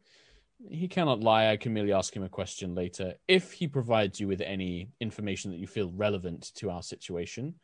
He 0.70 0.88
cannot 0.88 1.20
lie. 1.20 1.48
I 1.48 1.56
can 1.56 1.74
merely 1.74 1.92
ask 1.92 2.14
him 2.14 2.22
a 2.22 2.28
question 2.28 2.74
later. 2.74 3.14
If 3.28 3.52
he 3.52 3.68
provides 3.68 4.20
you 4.20 4.28
with 4.28 4.40
any 4.40 4.88
information 5.00 5.50
that 5.50 5.58
you 5.58 5.66
feel 5.66 5.90
relevant 5.94 6.52
to 6.56 6.70
our 6.70 6.82
situation, 6.82 7.56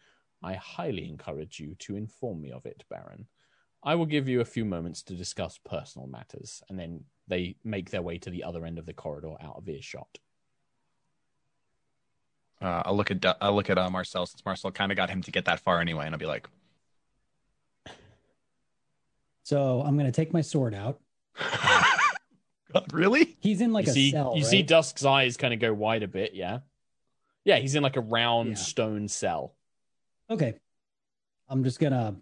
I 0.42 0.54
highly 0.54 1.08
encourage 1.08 1.60
you 1.60 1.74
to 1.76 1.96
inform 1.96 2.42
me 2.42 2.50
of 2.50 2.66
it, 2.66 2.84
Baron. 2.90 3.26
I 3.82 3.94
will 3.96 4.06
give 4.06 4.28
you 4.28 4.40
a 4.40 4.44
few 4.44 4.64
moments 4.64 5.02
to 5.04 5.14
discuss 5.14 5.58
personal 5.58 6.06
matters, 6.06 6.62
and 6.68 6.78
then 6.78 7.04
they 7.28 7.56
make 7.64 7.90
their 7.90 8.02
way 8.02 8.18
to 8.18 8.30
the 8.30 8.44
other 8.44 8.64
end 8.64 8.78
of 8.78 8.86
the 8.86 8.92
corridor 8.92 9.34
out 9.40 9.56
of 9.56 9.68
earshot. 9.68 10.18
Uh, 12.60 12.82
I'll 12.84 12.96
look 12.96 13.10
at 13.10 13.20
Du- 13.20 13.36
I'll 13.40 13.54
look 13.56 13.70
at 13.70 13.78
uh, 13.78 13.90
Marcel 13.90 14.24
since 14.26 14.44
Marcel 14.44 14.70
kind 14.70 14.92
of 14.92 14.96
got 14.96 15.10
him 15.10 15.20
to 15.22 15.32
get 15.32 15.46
that 15.46 15.58
far 15.60 15.80
anyway, 15.80 16.06
and 16.06 16.14
I'll 16.14 16.18
be 16.18 16.26
like, 16.26 16.48
So 19.42 19.82
I'm 19.82 19.96
gonna 19.96 20.12
take 20.12 20.32
my 20.32 20.40
sword 20.42 20.74
out. 20.74 21.00
God, 22.72 22.92
really? 22.92 23.36
He's 23.40 23.60
in 23.60 23.72
like 23.72 23.86
you 23.86 23.90
a 23.90 23.94
see, 23.94 24.10
cell. 24.12 24.34
you 24.36 24.42
right? 24.42 24.50
see 24.50 24.62
Dusk's 24.62 25.04
eyes 25.04 25.36
kind 25.36 25.52
of 25.52 25.60
go 25.60 25.74
wide 25.74 26.02
a 26.04 26.08
bit. 26.08 26.34
Yeah, 26.34 26.60
yeah. 27.44 27.56
He's 27.58 27.74
in 27.74 27.82
like 27.82 27.96
a 27.96 28.00
round 28.00 28.50
Yeah. 28.50 28.54
stone 28.54 29.08
cell. 29.08 29.54
Okay. 30.30 30.54
I'm 31.48 31.64
just 31.64 31.80
gonna 31.80 32.14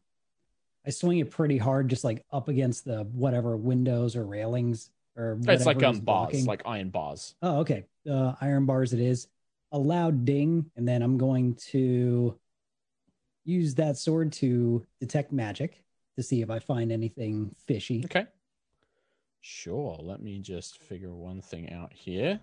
I 0.91 0.93
swing 0.93 1.19
it 1.19 1.31
pretty 1.31 1.57
hard, 1.57 1.89
just 1.89 2.03
like 2.03 2.25
up 2.33 2.49
against 2.49 2.85
the 2.85 3.05
whatever 3.13 3.57
windows 3.57 4.17
or 4.17 4.25
railings 4.27 4.91
or 5.17 5.39
It's 5.47 5.65
like 5.65 5.81
um 5.85 6.01
bars, 6.01 6.49
like 6.49 6.63
iron 6.67 6.91
bars. 6.91 7.37
Oh, 7.43 7.59
okay. 7.61 7.85
Uh, 8.11 8.35
iron 8.41 8.67
bars 8.67 8.93
it 8.93 8.99
is. 8.99 9.29
A 9.71 9.79
loud 9.79 10.25
ding, 10.25 10.69
and 10.75 10.89
then 10.89 11.01
I'm 11.01 11.17
going 11.17 11.55
to 11.71 12.37
use 13.45 13.77
that 13.77 13.99
sword 13.99 14.33
to 14.33 14.85
detect 14.99 15.31
magic 15.31 15.85
to 16.17 16.25
see 16.25 16.43
if 16.43 16.51
I 16.51 16.59
find 16.59 16.91
anything 16.91 17.55
fishy. 17.69 18.03
Okay. 18.07 18.27
Sure. 19.43 19.97
Let 20.03 20.21
me 20.21 20.41
just 20.41 20.83
figure 20.83 21.15
one 21.15 21.41
thing 21.41 21.73
out 21.73 21.93
here. 21.93 22.41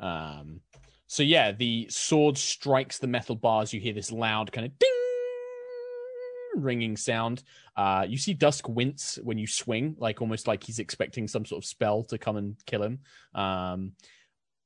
Um, 0.00 0.60
so 1.06 1.22
yeah, 1.22 1.52
the 1.52 1.86
sword 1.90 2.38
strikes 2.38 2.96
the 2.96 3.08
metal 3.08 3.36
bars. 3.36 3.74
You 3.74 3.80
hear 3.80 3.92
this 3.92 4.10
loud 4.10 4.52
kind 4.52 4.64
of 4.64 4.78
ding 4.78 5.03
ringing 6.56 6.96
sound. 6.96 7.42
Uh, 7.76 8.04
you 8.08 8.18
see 8.18 8.34
Dusk 8.34 8.68
wince 8.68 9.18
when 9.22 9.38
you 9.38 9.46
swing, 9.46 9.96
like 9.98 10.20
almost 10.20 10.46
like 10.46 10.64
he's 10.64 10.78
expecting 10.78 11.28
some 11.28 11.44
sort 11.44 11.62
of 11.62 11.66
spell 11.66 12.02
to 12.04 12.18
come 12.18 12.36
and 12.36 12.56
kill 12.66 12.82
him. 12.82 13.00
Um, 13.34 13.92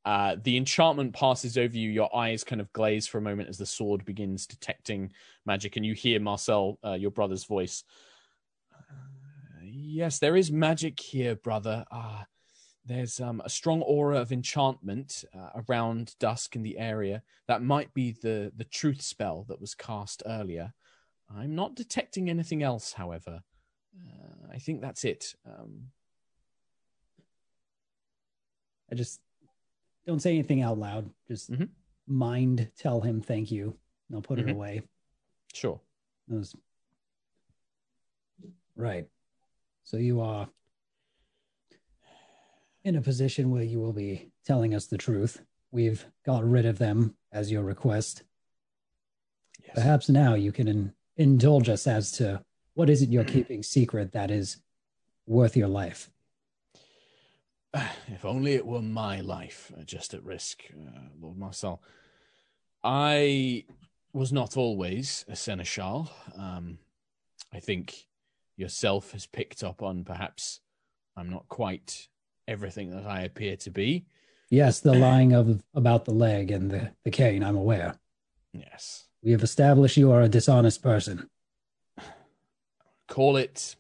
uh, 0.05 0.37
the 0.43 0.57
enchantment 0.57 1.13
passes 1.13 1.59
over 1.59 1.77
you. 1.77 1.91
Your 1.91 2.15
eyes 2.17 2.45
kind 2.45 2.61
of 2.61 2.73
glaze 2.73 3.07
for 3.07 3.19
a 3.19 3.23
moment 3.23 3.49
as 3.49 3.59
the 3.59 3.67
sword 3.67 4.05
begins 4.05 4.47
detecting 4.47 5.13
magic, 5.45 5.77
and 5.77 5.85
you 5.85 5.93
hear 5.93 6.19
Marcel, 6.19 6.79
uh, 6.85 6.95
your 6.95 7.11
brother's 7.11 7.45
voice. 7.45 7.85
Uh, 8.73 9.61
yes, 9.63 10.19
there 10.19 10.37
is 10.37 10.51
magic 10.51 10.99
here, 10.99 11.35
brother. 11.35 11.85
Ah, 11.91 12.25
there's 12.87 13.21
um, 13.21 13.43
a 13.45 13.51
strong 13.51 13.83
aura 13.83 14.19
of 14.19 14.33
enchantment 14.33 15.25
uh, 15.37 15.61
around 15.69 16.15
dusk 16.19 16.57
in 16.57 16.63
the 16.63 16.79
area. 16.79 17.23
That 17.47 17.63
might 17.63 17.93
be 17.93 18.13
the 18.13 18.51
the 18.57 18.65
truth 18.65 19.03
spell 19.03 19.45
that 19.49 19.61
was 19.61 19.75
cast 19.75 20.23
earlier. 20.25 20.73
I'm 21.35 21.55
not 21.55 21.75
detecting 21.77 22.31
anything 22.31 22.63
else, 22.63 22.93
however. 22.93 23.43
Uh, 23.97 24.47
I 24.53 24.59
think 24.59 24.81
that's 24.81 25.05
it. 25.05 25.35
Um, 25.45 25.91
I 28.91 28.95
just 28.95 29.21
don't 30.07 30.21
say 30.21 30.33
anything 30.33 30.63
out 30.63 30.79
loud. 30.79 31.13
Just 31.27 31.51
Mhm. 31.51 31.69
mind 32.07 32.73
tell 32.77 33.01
him 33.03 33.21
thank 33.21 33.51
you. 33.51 33.79
And 34.09 34.17
I'll 34.17 34.23
put 34.23 34.39
Mhm. 34.39 34.49
it 34.49 34.51
away. 34.51 34.83
sure. 35.55 35.81
Those... 36.29 36.55
Right. 38.77 39.11
So 39.83 39.97
you 39.97 40.21
are 40.21 40.49
in 42.85 42.95
a 42.97 43.03
position 43.03 43.51
where 43.51 43.63
you 43.65 43.81
will 43.81 43.93
be 43.95 44.31
telling 44.45 44.75
us 44.75 44.87
the 44.87 44.99
truth. 44.99 45.45
We've 45.71 46.07
got 46.23 46.45
rid 46.45 46.65
of 46.65 46.79
them 46.79 47.17
as 47.33 47.51
your 47.51 47.65
request. 47.65 48.23
Yes. 49.65 49.75
Perhaps 49.75 50.09
now 50.11 50.35
you 50.35 50.53
can 50.53 50.95
indulge 51.19 51.69
us 51.69 51.87
as 51.87 52.13
to 52.13 52.43
what 52.75 52.89
is 52.89 53.03
it 53.03 53.11
you're 53.11 53.25
keeping 53.25 53.63
secret 53.63 54.13
that 54.13 54.31
is 54.31 54.59
worth 55.27 55.57
your 55.57 55.69
life. 55.69 56.11
If 58.09 58.25
only 58.25 58.55
it 58.55 58.67
were 58.67 58.81
my 58.81 59.21
life 59.21 59.71
uh, 59.79 59.83
just 59.83 60.15
at 60.15 60.25
risk, 60.25 60.63
uh, 60.73 61.01
Lord 61.21 61.37
Marcel. 61.37 61.83
I 62.83 63.65
was 64.15 64.33
not 64.33 64.57
always 64.57 65.25
a 65.29 65.37
seneschal. 65.37 66.11
Um, 66.37 66.79
I 67.53 67.61
think 67.61 68.07
yourself 68.57 69.13
has 69.13 69.27
picked 69.27 69.63
up 69.63 69.83
on 69.83 70.05
perhaps 70.05 70.61
I'm 71.17 71.29
not 71.29 71.49
quite 71.49 72.09
everything 72.47 72.91
that 72.91 73.05
I 73.05 73.23
appear 73.23 73.57
to 73.57 73.71
be. 73.71 74.07
Yes, 74.51 74.81
the 74.81 74.95
lying 74.95 75.35
of 75.35 75.63
about 75.75 76.07
the 76.07 76.15
leg 76.15 76.51
and 76.51 76.71
the, 76.71 76.93
the 77.05 77.11
cane, 77.11 77.45
I'm 77.45 77.57
aware. 77.57 77.97
Yes. 78.53 79.08
We 79.29 79.33
have 79.33 79.43
established 79.43 79.99
you 79.99 80.11
are 80.11 80.23
a 80.23 80.29
dishonest 80.31 80.83
person. 80.83 81.29
Call 83.09 83.37
it 83.37 83.77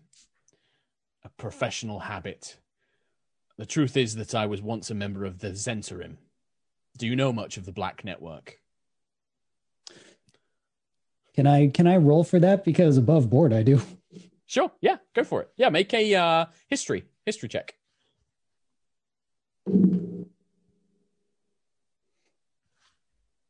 a 1.25 1.31
professional 1.31 2.01
habit. 2.01 2.59
The 3.57 3.65
truth 3.65 3.97
is 3.97 4.17
that 4.17 4.35
I 4.35 4.45
was 4.45 4.61
once 4.61 4.91
a 4.91 4.95
member 4.95 5.25
of 5.25 5.39
the 5.39 5.53
Zentarim. 5.53 6.19
Do 6.99 7.07
you 7.07 7.17
know 7.17 7.33
much 7.33 7.57
of 7.57 7.65
the 7.65 7.73
Black 7.73 8.05
Network? 8.05 8.59
Can 11.35 11.47
I 11.47 11.69
can 11.69 11.87
I 11.87 11.97
roll 11.97 12.25
for 12.25 12.39
that? 12.41 12.63
Because 12.63 12.99
above 12.99 13.31
board 13.31 13.55
I 13.55 13.63
do. 13.63 13.81
Sure. 14.45 14.71
Yeah, 14.83 14.97
go 15.15 15.25
for 15.25 15.41
it. 15.41 15.51
Yeah, 15.57 15.71
make 15.71 15.95
a 15.95 16.15
uh, 16.15 16.45
history 16.69 17.05
history 17.25 17.49
check. 17.49 17.73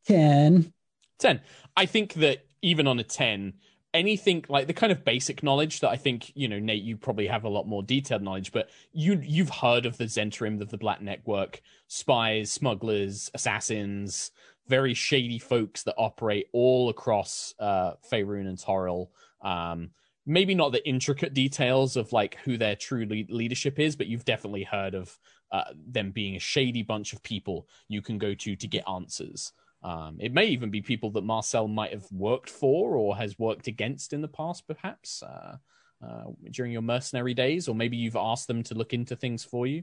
Ten. 0.06 0.72
10 1.18 1.40
i 1.78 1.86
think 1.86 2.14
that 2.14 2.44
even 2.62 2.86
on 2.86 2.98
a 2.98 3.04
10 3.04 3.54
anything 3.94 4.44
like 4.48 4.66
the 4.66 4.74
kind 4.74 4.92
of 4.92 5.04
basic 5.04 5.42
knowledge 5.42 5.80
that 5.80 5.88
i 5.88 5.96
think 5.96 6.30
you 6.34 6.46
know 6.48 6.58
nate 6.58 6.82
you 6.82 6.96
probably 6.96 7.26
have 7.26 7.44
a 7.44 7.48
lot 7.48 7.66
more 7.66 7.82
detailed 7.82 8.22
knowledge 8.22 8.52
but 8.52 8.68
you 8.92 9.18
you've 9.22 9.48
heard 9.48 9.86
of 9.86 9.96
the 9.96 10.04
Zentarim 10.04 10.60
of 10.60 10.68
the 10.68 10.76
black 10.76 11.00
network 11.00 11.62
spies 11.86 12.52
smugglers 12.52 13.30
assassins 13.32 14.30
very 14.66 14.92
shady 14.92 15.38
folks 15.38 15.84
that 15.84 15.94
operate 15.96 16.48
all 16.52 16.90
across 16.90 17.54
uh 17.58 17.92
Faerun 18.10 18.46
and 18.46 18.58
Toril. 18.58 19.08
um 19.42 19.90
maybe 20.26 20.54
not 20.54 20.72
the 20.72 20.86
intricate 20.86 21.32
details 21.32 21.96
of 21.96 22.12
like 22.12 22.36
who 22.44 22.58
their 22.58 22.76
true 22.76 23.06
le- 23.08 23.34
leadership 23.34 23.78
is 23.78 23.96
but 23.96 24.06
you've 24.06 24.26
definitely 24.26 24.64
heard 24.64 24.94
of 24.94 25.18
uh, 25.50 25.64
them 25.86 26.10
being 26.10 26.36
a 26.36 26.38
shady 26.38 26.82
bunch 26.82 27.14
of 27.14 27.22
people 27.22 27.66
you 27.88 28.02
can 28.02 28.18
go 28.18 28.34
to 28.34 28.54
to 28.54 28.68
get 28.68 28.86
answers 28.86 29.54
um, 29.82 30.16
it 30.20 30.32
may 30.32 30.46
even 30.46 30.70
be 30.70 30.80
people 30.80 31.10
that 31.12 31.24
Marcel 31.24 31.68
might 31.68 31.92
have 31.92 32.10
worked 32.10 32.50
for 32.50 32.96
or 32.96 33.16
has 33.16 33.38
worked 33.38 33.66
against 33.66 34.12
in 34.12 34.20
the 34.20 34.28
past, 34.28 34.66
perhaps 34.66 35.22
uh, 35.22 35.56
uh, 36.04 36.24
during 36.50 36.72
your 36.72 36.82
mercenary 36.82 37.34
days, 37.34 37.68
or 37.68 37.74
maybe 37.74 37.96
you've 37.96 38.16
asked 38.16 38.48
them 38.48 38.62
to 38.64 38.74
look 38.74 38.92
into 38.92 39.16
things 39.16 39.44
for 39.44 39.66
you, 39.66 39.82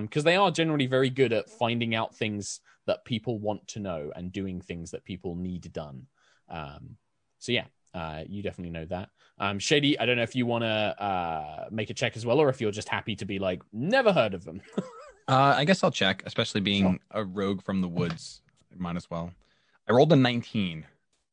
because 0.00 0.24
they 0.24 0.36
are 0.36 0.50
generally 0.50 0.86
very 0.86 1.10
good 1.10 1.32
at 1.32 1.50
finding 1.50 1.94
out 1.94 2.14
things 2.14 2.60
that 2.86 3.04
people 3.04 3.38
want 3.38 3.66
to 3.68 3.80
know 3.80 4.12
and 4.14 4.32
doing 4.32 4.60
things 4.60 4.90
that 4.90 5.04
people 5.04 5.34
need 5.34 5.72
done. 5.72 6.06
Um, 6.48 6.96
so 7.38 7.52
yeah, 7.52 7.66
uh, 7.94 8.22
you 8.28 8.42
definitely 8.42 8.70
know 8.70 8.86
that. 8.86 9.08
Um, 9.38 9.58
Shady, 9.58 9.98
I 9.98 10.06
don't 10.06 10.16
know 10.16 10.22
if 10.22 10.36
you 10.36 10.46
want 10.46 10.62
to 10.62 11.02
uh, 11.02 11.66
make 11.70 11.90
a 11.90 11.94
check 11.94 12.16
as 12.16 12.24
well, 12.24 12.40
or 12.40 12.48
if 12.48 12.60
you're 12.60 12.70
just 12.70 12.88
happy 12.88 13.16
to 13.16 13.24
be 13.24 13.38
like, 13.38 13.62
never 13.72 14.12
heard 14.12 14.34
of 14.34 14.44
them. 14.44 14.60
Uh, 15.28 15.54
I 15.56 15.64
guess 15.64 15.84
I'll 15.84 15.92
check, 15.92 16.24
especially 16.26 16.62
being 16.62 16.98
a 17.12 17.24
rogue 17.24 17.62
from 17.62 17.80
the 17.80 17.86
woods. 17.86 18.42
I 18.72 18.82
might 18.82 18.96
as 18.96 19.10
well. 19.10 19.32
I 19.88 19.92
rolled 19.92 20.12
a 20.12 20.16
19. 20.16 20.86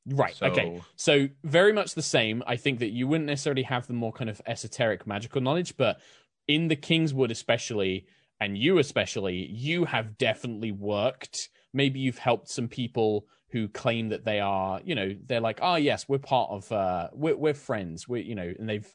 Right. 0.07 0.35
So, 0.35 0.47
Okay. 0.47 0.81
So 0.95 1.29
very 1.43 1.73
much 1.73 1.93
the 1.93 2.01
same. 2.01 2.43
I 2.47 2.55
think 2.55 2.79
that 2.79 2.89
you 2.89 3.07
wouldn't 3.07 3.27
necessarily 3.27 3.63
have 3.63 3.87
the 3.87 3.93
more 3.93 4.11
kind 4.11 4.29
of 4.29 4.41
esoteric 4.45 5.05
magical 5.05 5.41
knowledge, 5.41 5.77
but 5.77 5.99
in 6.47 6.67
the 6.67 6.75
Kingswood 6.75 7.31
especially, 7.31 8.05
and 8.39 8.57
you 8.57 8.79
especially, 8.79 9.47
you 9.47 9.85
have 9.85 10.17
definitely 10.17 10.71
worked. 10.71 11.49
Maybe 11.73 11.99
you've 11.99 12.17
helped 12.17 12.49
some 12.49 12.67
people 12.67 13.27
who 13.51 13.67
claim 13.67 14.09
that 14.09 14.25
they 14.25 14.39
are, 14.39 14.79
you 14.83 14.95
know, 14.95 15.15
they're 15.27 15.41
like, 15.41 15.59
oh 15.61 15.75
yes, 15.75 16.07
we're 16.07 16.19
part 16.19 16.49
of, 16.51 16.71
uh, 16.71 17.09
we're 17.13 17.35
we're 17.35 17.53
friends, 17.53 18.07
we, 18.07 18.21
you 18.21 18.35
know, 18.35 18.53
and 18.57 18.69
they've 18.69 18.87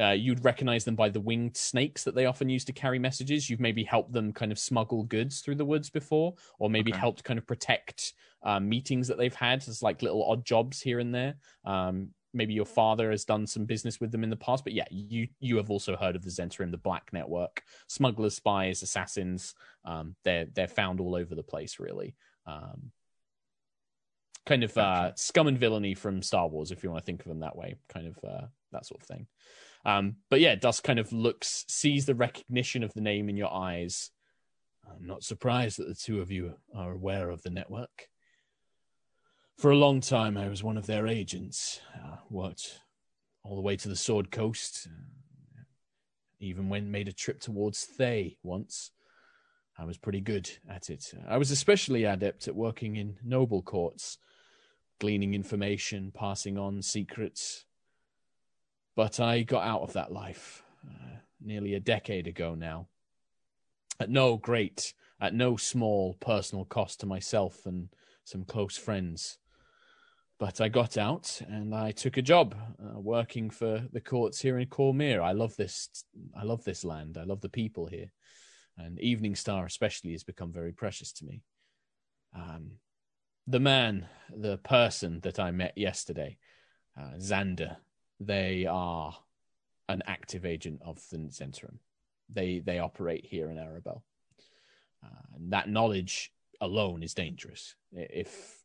uh, 0.00 0.10
you'd 0.10 0.44
recognize 0.44 0.84
them 0.84 0.96
by 0.96 1.08
the 1.08 1.20
winged 1.20 1.56
snakes 1.56 2.04
that 2.04 2.14
they 2.14 2.26
often 2.26 2.48
use 2.48 2.64
to 2.64 2.72
carry 2.72 2.98
messages. 2.98 3.50
You've 3.50 3.60
maybe 3.60 3.84
helped 3.84 4.12
them 4.12 4.32
kind 4.32 4.52
of 4.52 4.58
smuggle 4.58 5.04
goods 5.04 5.40
through 5.40 5.56
the 5.56 5.64
woods 5.64 5.90
before, 5.90 6.34
or 6.58 6.70
maybe 6.70 6.92
Okay. 6.92 6.98
helped 6.98 7.24
kind 7.24 7.38
of 7.38 7.46
protect 7.46 8.14
uh, 8.42 8.58
meetings 8.60 9.08
that 9.08 9.18
they've 9.18 9.34
had 9.34 9.66
as 9.68 9.82
like 9.82 10.02
little 10.02 10.24
odd 10.24 10.44
jobs 10.44 10.80
here 10.80 10.98
and 10.98 11.14
there. 11.14 11.34
Um, 11.64 12.10
maybe 12.34 12.54
your 12.54 12.64
father 12.64 13.10
has 13.10 13.24
done 13.26 13.46
some 13.46 13.66
business 13.66 14.00
with 14.00 14.10
them 14.10 14.24
in 14.24 14.30
the 14.30 14.36
past, 14.36 14.64
but 14.64 14.72
yeah, 14.72 14.86
you 14.90 15.28
you 15.40 15.56
have 15.58 15.70
also 15.70 15.96
heard 15.96 16.16
of 16.16 16.22
the 16.22 16.30
Zentarim, 16.30 16.70
the 16.70 16.78
Black 16.78 17.12
Network, 17.12 17.62
smugglers, 17.88 18.34
spies, 18.36 18.82
assassins. 18.82 19.54
Um, 19.84 20.16
they're 20.24 20.46
they're 20.46 20.68
found 20.68 21.00
all 21.00 21.14
over 21.14 21.34
the 21.34 21.42
place, 21.42 21.78
really. 21.78 22.16
Um, 22.46 22.92
kind 24.44 24.64
of 24.64 24.76
uh, 24.76 25.14
scum 25.14 25.46
and 25.46 25.58
villainy 25.58 25.94
from 25.94 26.22
Star 26.22 26.48
Wars, 26.48 26.70
if 26.72 26.82
you 26.82 26.90
want 26.90 27.02
to 27.02 27.06
think 27.06 27.20
of 27.20 27.28
them 27.28 27.40
that 27.40 27.56
way, 27.56 27.76
kind 27.88 28.08
of 28.08 28.18
uh, 28.28 28.46
that 28.72 28.86
sort 28.86 29.00
of 29.00 29.06
thing. 29.06 29.26
Um, 29.84 30.16
but 30.30 30.40
yeah, 30.40 30.54
Dusk 30.54 30.84
kind 30.84 30.98
of 30.98 31.12
looks, 31.12 31.64
sees 31.68 32.06
the 32.06 32.14
recognition 32.14 32.82
of 32.82 32.94
the 32.94 33.00
name 33.00 33.28
in 33.28 33.36
your 33.36 33.52
eyes. 33.52 34.10
I'm 34.88 35.06
not 35.06 35.24
surprised 35.24 35.78
that 35.78 35.88
the 35.88 35.94
two 35.94 36.20
of 36.20 36.30
you 36.30 36.54
are 36.74 36.92
aware 36.92 37.30
of 37.30 37.42
the 37.42 37.50
network. 37.50 38.08
For 39.58 39.70
a 39.70 39.76
long 39.76 40.00
time, 40.00 40.36
I 40.36 40.48
was 40.48 40.62
one 40.62 40.76
of 40.76 40.86
their 40.86 41.06
agents. 41.06 41.80
Uh, 41.94 42.16
worked 42.30 42.80
all 43.44 43.56
the 43.56 43.62
way 43.62 43.76
to 43.76 43.88
the 43.88 43.96
Sword 43.96 44.30
Coast. 44.30 44.88
Uh, 44.90 45.12
even 46.42 46.68
when 46.68 46.90
made 46.90 47.08
a 47.08 47.12
trip 47.12 47.40
towards 47.40 47.84
Thay 47.84 48.36
once. 48.42 48.90
I 49.78 49.84
was 49.84 49.96
pretty 49.96 50.20
good 50.20 50.50
at 50.68 50.90
it. 50.90 51.14
I 51.26 51.38
was 51.38 51.50
especially 51.50 52.04
adept 52.04 52.46
at 52.48 52.54
working 52.54 52.96
in 52.96 53.16
noble 53.24 53.62
courts, 53.62 54.18
gleaning 55.00 55.34
information, 55.34 56.12
passing 56.14 56.58
on 56.58 56.82
secrets. 56.82 57.64
But 58.94 59.20
I 59.20 59.42
got 59.42 59.64
out 59.64 59.82
of 59.82 59.94
that 59.94 60.12
life 60.12 60.62
uh, 60.86 61.16
nearly 61.40 61.74
a 61.74 61.80
decade 61.80 62.26
ago 62.26 62.54
now. 62.54 62.88
At 64.00 64.10
no 64.10 64.36
great, 64.36 64.94
at 65.20 65.34
no 65.34 65.56
small 65.56 66.14
personal 66.14 66.64
cost 66.64 67.00
to 67.00 67.06
myself 67.06 67.64
and 67.66 67.88
some 68.24 68.44
close 68.44 68.76
friends. 68.76 69.38
But 70.38 70.60
I 70.60 70.68
got 70.68 70.98
out 70.98 71.40
and 71.46 71.74
I 71.74 71.92
took 71.92 72.16
a 72.16 72.22
job 72.22 72.56
uh, 72.82 72.98
working 72.98 73.48
for 73.48 73.86
the 73.92 74.00
courts 74.00 74.40
here 74.40 74.58
in 74.58 74.68
Cormyr. 74.68 75.22
I 75.22 75.32
love 75.32 75.54
this. 75.56 75.88
I 76.36 76.42
love 76.42 76.64
this 76.64 76.84
land. 76.84 77.16
I 77.16 77.24
love 77.24 77.40
the 77.40 77.48
people 77.48 77.86
here, 77.86 78.10
and 78.76 78.98
Eveningstar 78.98 79.64
especially 79.64 80.12
has 80.12 80.24
become 80.24 80.52
very 80.52 80.72
precious 80.72 81.12
to 81.12 81.24
me. 81.24 81.42
Um, 82.34 82.72
the 83.46 83.60
man, 83.60 84.08
the 84.34 84.58
person 84.58 85.20
that 85.20 85.38
I 85.38 85.52
met 85.52 85.78
yesterday, 85.78 86.38
uh, 87.00 87.18
Xander, 87.18 87.76
they 88.26 88.66
are 88.66 89.16
an 89.88 90.02
active 90.06 90.44
agent 90.44 90.80
of 90.84 91.00
the 91.10 91.18
Zentarim. 91.18 91.78
They 92.28 92.60
they 92.60 92.78
operate 92.78 93.26
here 93.26 93.50
in 93.50 93.58
Arabel. 93.58 94.02
Uh, 95.04 95.36
and 95.36 95.52
that 95.52 95.68
knowledge 95.68 96.32
alone 96.60 97.02
is 97.02 97.14
dangerous. 97.14 97.74
If 97.92 98.62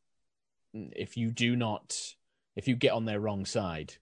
if 0.74 1.18
you 1.18 1.32
do 1.32 1.55
not, 1.55 2.16
if 2.55 2.68
you 2.68 2.76
get 2.76 2.93
on 2.93 3.05
their 3.05 3.20
wrong 3.20 3.45
side, 3.45 3.95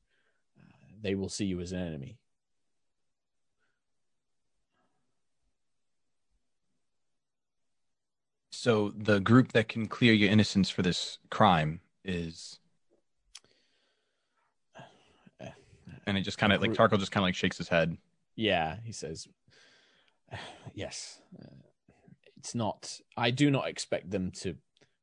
uh, 0.60 0.88
they 1.01 1.16
will 1.16 1.30
see 1.30 1.45
you 1.45 1.62
as 1.62 1.72
an 1.72 1.80
enemy. 1.80 2.18
So 8.51 8.93
the 8.97 9.20
group 9.20 9.51
that 9.51 9.68
can 9.68 9.86
clear 9.86 10.12
your 10.12 10.32
innocence 10.32 10.72
for 10.72 10.82
this 10.82 11.20
crime 11.30 11.82
is, 12.03 12.60
and 16.08 16.18
it 16.18 16.22
just 16.22 16.38
kind 16.38 16.53
of 16.53 16.62
like 16.62 16.74
Tarkhal 16.74 16.99
just 16.99 17.12
kind 17.12 17.24
of 17.24 17.28
like 17.28 17.36
shakes 17.36 17.58
his 17.58 17.70
head. 17.70 17.97
Yeah, 18.36 18.78
he 18.84 18.91
says, 18.91 19.28
yes. 20.74 21.22
Uh, 21.39 21.47
it's 22.38 22.53
not, 22.53 22.99
I 23.18 23.32
do 23.32 23.49
not 23.49 23.68
expect 23.68 24.12
them 24.12 24.32
to 24.41 24.56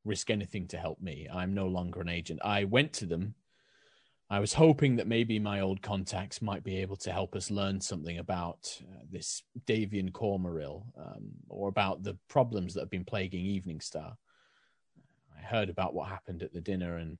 risk 0.05 0.31
anything 0.31 0.69
to 0.69 0.77
help 0.77 1.01
me. 1.01 1.29
I'm 1.33 1.55
no 1.55 1.67
longer 1.67 2.01
an 2.01 2.09
agent. 2.09 2.41
I 2.45 2.65
went 2.65 2.93
to 2.95 3.07
them. 3.07 3.35
I 4.31 4.41
was 4.41 4.55
hoping 4.55 4.97
that 4.97 5.07
maybe 5.07 5.39
my 5.39 5.61
old 5.61 5.83
contacts 5.83 6.41
might 6.41 6.65
be 6.65 6.79
able 6.79 6.97
to 6.97 7.13
help 7.13 7.35
us 7.37 7.51
learn 7.51 7.81
something 7.81 8.19
about 8.19 8.81
uh, 8.81 9.03
this 9.11 9.43
Davian 9.67 10.11
Cormaeril 10.11 10.85
um, 10.97 11.33
or 11.49 11.69
about 11.69 12.03
the 12.03 12.17
problems 12.29 12.75
that 12.75 12.81
have 12.81 12.91
been 12.91 13.05
plaguing 13.05 13.45
Eveningstar. 13.45 14.15
I 15.37 15.43
heard 15.43 15.69
about 15.69 15.95
what 15.95 16.09
happened 16.09 16.43
at 16.43 16.53
the 16.53 16.61
dinner 16.61 16.97
and 16.97 17.19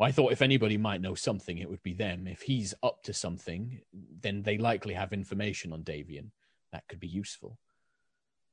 I 0.00 0.10
thought 0.10 0.32
if 0.32 0.42
anybody 0.42 0.76
might 0.76 1.00
know 1.00 1.14
something, 1.14 1.58
it 1.58 1.70
would 1.70 1.82
be 1.82 1.94
them. 1.94 2.26
If 2.26 2.42
he's 2.42 2.74
up 2.82 3.02
to 3.04 3.12
something, 3.12 3.80
then 4.20 4.42
they 4.42 4.58
likely 4.58 4.94
have 4.94 5.12
information 5.12 5.72
on 5.72 5.82
Davian 5.82 6.30
that 6.74 6.88
could 6.88 6.98
be 6.98 7.06
useful. 7.06 7.56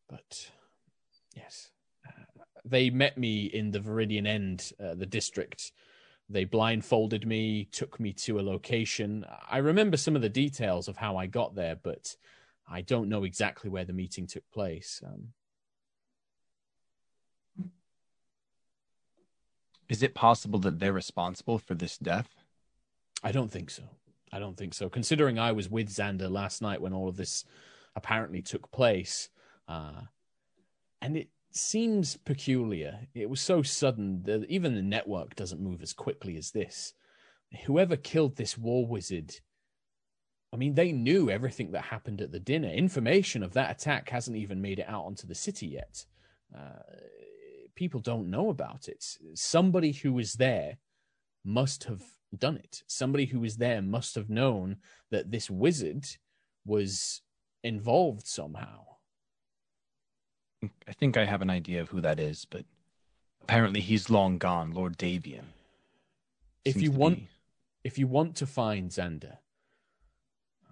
But 0.08 0.52
yes, 1.36 1.72
uh, 2.08 2.44
they 2.64 2.92
met 2.92 3.18
me 3.18 3.46
in 3.46 3.72
the 3.72 3.80
Viridian 3.80 4.28
End, 4.28 4.72
uh, 4.80 4.94
the 4.94 5.08
district. 5.08 5.72
They 6.30 6.46
blindfolded 6.46 7.26
me, 7.26 7.68
took 7.72 8.00
me 8.00 8.14
to 8.14 8.40
a 8.40 8.42
location. 8.42 9.26
I 9.50 9.58
remember 9.58 9.98
some 9.98 10.16
of 10.16 10.22
the 10.22 10.30
details 10.30 10.88
of 10.88 10.98
how 10.98 11.18
I 11.18 11.26
got 11.26 11.56
there, 11.56 11.76
but 11.76 12.16
I 12.70 12.82
don't 12.82 13.10
know 13.10 13.24
exactly 13.24 13.70
where 13.70 13.86
the 13.86 13.92
meeting 13.92 14.28
took 14.28 14.50
place. 14.52 15.02
Um, 15.06 15.30
Is 19.92 20.02
it 20.02 20.16
possible 20.16 20.58
that 20.60 20.80
they're 20.80 20.94
responsible 20.94 21.60
for 21.60 21.76
this 21.76 21.98
death? 21.98 22.30
I 23.22 23.34
don't 23.34 23.52
think 23.52 23.70
so. 23.70 23.84
I 24.32 24.40
don't 24.40 24.56
think 24.56 24.74
so. 24.74 24.88
Considering 24.88 25.38
I 25.38 25.52
was 25.52 25.70
with 25.70 25.90
Xander 25.90 26.32
last 26.32 26.62
night 26.62 26.80
when 26.80 26.94
all 26.94 27.10
of 27.10 27.18
this 27.18 27.44
apparently 27.94 28.42
took 28.42 28.72
place, 28.72 29.28
uh, 29.68 30.04
and 31.02 31.18
it 31.18 31.28
seems 31.52 32.16
peculiar. 32.16 33.02
It 33.14 33.30
was 33.30 33.42
so 33.42 33.64
sudden 33.64 34.24
that 34.24 34.46
even 34.46 34.76
the 34.76 34.82
network 34.82 35.36
doesn't 35.36 35.60
move 35.60 35.82
as 35.82 35.92
quickly 35.92 36.38
as 36.38 36.52
this. 36.52 36.94
Whoever 37.66 37.98
killed 37.98 38.38
this 38.38 38.58
war 38.58 38.88
wizard, 38.88 39.42
I 40.54 40.56
mean, 40.56 40.76
they 40.76 40.94
knew 40.94 41.30
everything 41.30 41.72
that 41.72 41.84
happened 41.84 42.22
at 42.22 42.32
the 42.32 42.40
dinner. 42.40 42.70
Information 42.70 43.44
of 43.44 43.52
that 43.56 43.72
attack 43.72 44.10
hasn't 44.10 44.38
even 44.38 44.62
made 44.62 44.80
it 44.80 44.88
out 44.88 45.04
onto 45.04 45.28
the 45.28 45.36
city 45.36 45.68
yet. 45.68 46.06
Uh, 46.58 46.80
people 47.82 48.00
don't 48.00 48.30
know 48.30 48.52
about 48.52 48.88
it. 48.88 49.04
Somebody 49.34 49.92
who 49.92 50.14
was 50.14 50.34
there 50.34 50.78
must 51.44 51.86
have 51.86 52.04
done 52.38 52.56
it. 52.56 52.84
Somebody 52.86 53.26
who 53.26 53.40
was 53.40 53.58
there 53.58 53.82
must 53.82 54.14
have 54.14 54.30
known 54.30 54.78
that 55.10 55.32
this 55.32 55.50
wizard 55.50 56.06
was 56.64 57.24
involved 57.64 58.28
somehow. 58.28 58.82
I 60.88 60.94
think 60.94 61.18
I 61.18 61.26
have 61.26 61.42
an 61.42 61.50
idea 61.50 61.82
of 61.82 61.90
who 61.90 62.02
that 62.02 62.20
is, 62.20 62.46
but 62.46 62.66
apparently 63.42 63.82
he's 63.82 64.12
long 64.12 64.38
gone, 64.38 64.70
Lord 64.70 64.96
Davian. 64.96 65.46
If 66.64 66.84
you 66.84 66.92
want 66.92 67.16
be- 67.16 67.30
if 67.84 67.98
you 67.98 68.06
want 68.06 68.36
to 68.36 68.46
find 68.46 68.92
Xander, 68.92 69.38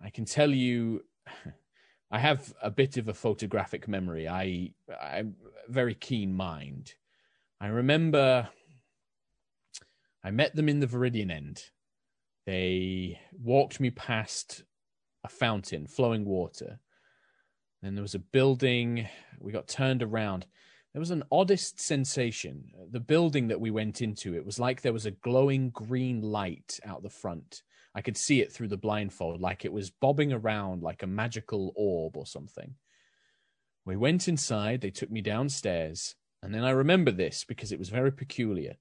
I 0.03 0.11
can 0.11 0.25
tell 0.25 0.51
you 0.51 1.05
I 2.11 2.19
have 2.19 2.53
a 2.61 2.69
bit 2.69 2.97
of 2.97 3.07
a 3.07 3.15
photographic 3.15 3.87
memory. 3.87 4.27
I 4.27 4.73
I'm 5.01 5.35
a 5.67 5.71
very 5.71 5.95
keen 5.95 6.35
mind. 6.35 6.93
I 7.61 7.67
remember 7.67 8.49
I 10.23 10.31
met 10.31 10.55
them 10.55 10.69
in 10.69 10.79
the 10.79 10.87
Viridian 10.87 11.31
End. 11.31 11.63
They 12.45 13.19
walked 13.31 13.79
me 13.79 13.89
past 13.89 14.63
a 15.23 15.29
fountain, 15.29 15.87
flowing 15.87 16.25
water. 16.25 16.79
Then 17.81 17.95
there 17.95 18.01
was 18.01 18.15
a 18.15 18.19
building. 18.19 19.07
We 19.39 19.51
got 19.51 19.67
turned 19.67 20.03
around. 20.03 20.45
There 20.93 20.99
was 20.99 21.11
an 21.11 21.23
oddest 21.31 21.79
sensation. 21.79 22.71
The 22.91 22.99
building 22.99 23.49
that 23.49 23.61
we 23.61 23.71
went 23.71 24.01
into, 24.01 24.35
it 24.35 24.45
was 24.45 24.59
like 24.59 24.81
there 24.81 24.93
was 24.93 25.05
a 25.05 25.11
glowing 25.11 25.69
green 25.69 26.21
light 26.21 26.79
out 26.85 27.03
the 27.03 27.09
front. 27.09 27.61
I 27.93 28.01
could 28.01 28.17
see 28.17 28.41
it 28.41 28.51
through 28.51 28.69
the 28.69 28.77
blindfold, 28.77 29.41
like 29.41 29.65
it 29.65 29.73
was 29.73 29.91
bobbing 29.91 30.31
around 30.31 30.81
like 30.81 31.03
a 31.03 31.07
magical 31.07 31.73
orb 31.75 32.15
or 32.15 32.25
something. 32.25 32.75
We 33.85 33.97
went 33.97 34.27
inside, 34.27 34.81
they 34.81 34.91
took 34.91 35.11
me 35.11 35.21
downstairs, 35.21 36.15
and 36.41 36.53
then 36.53 36.63
I 36.63 36.71
remember 36.71 37.11
this 37.11 37.43
because 37.43 37.71
it 37.71 37.79
was 37.79 37.89
very 37.89 38.11
peculiar. 38.11 38.75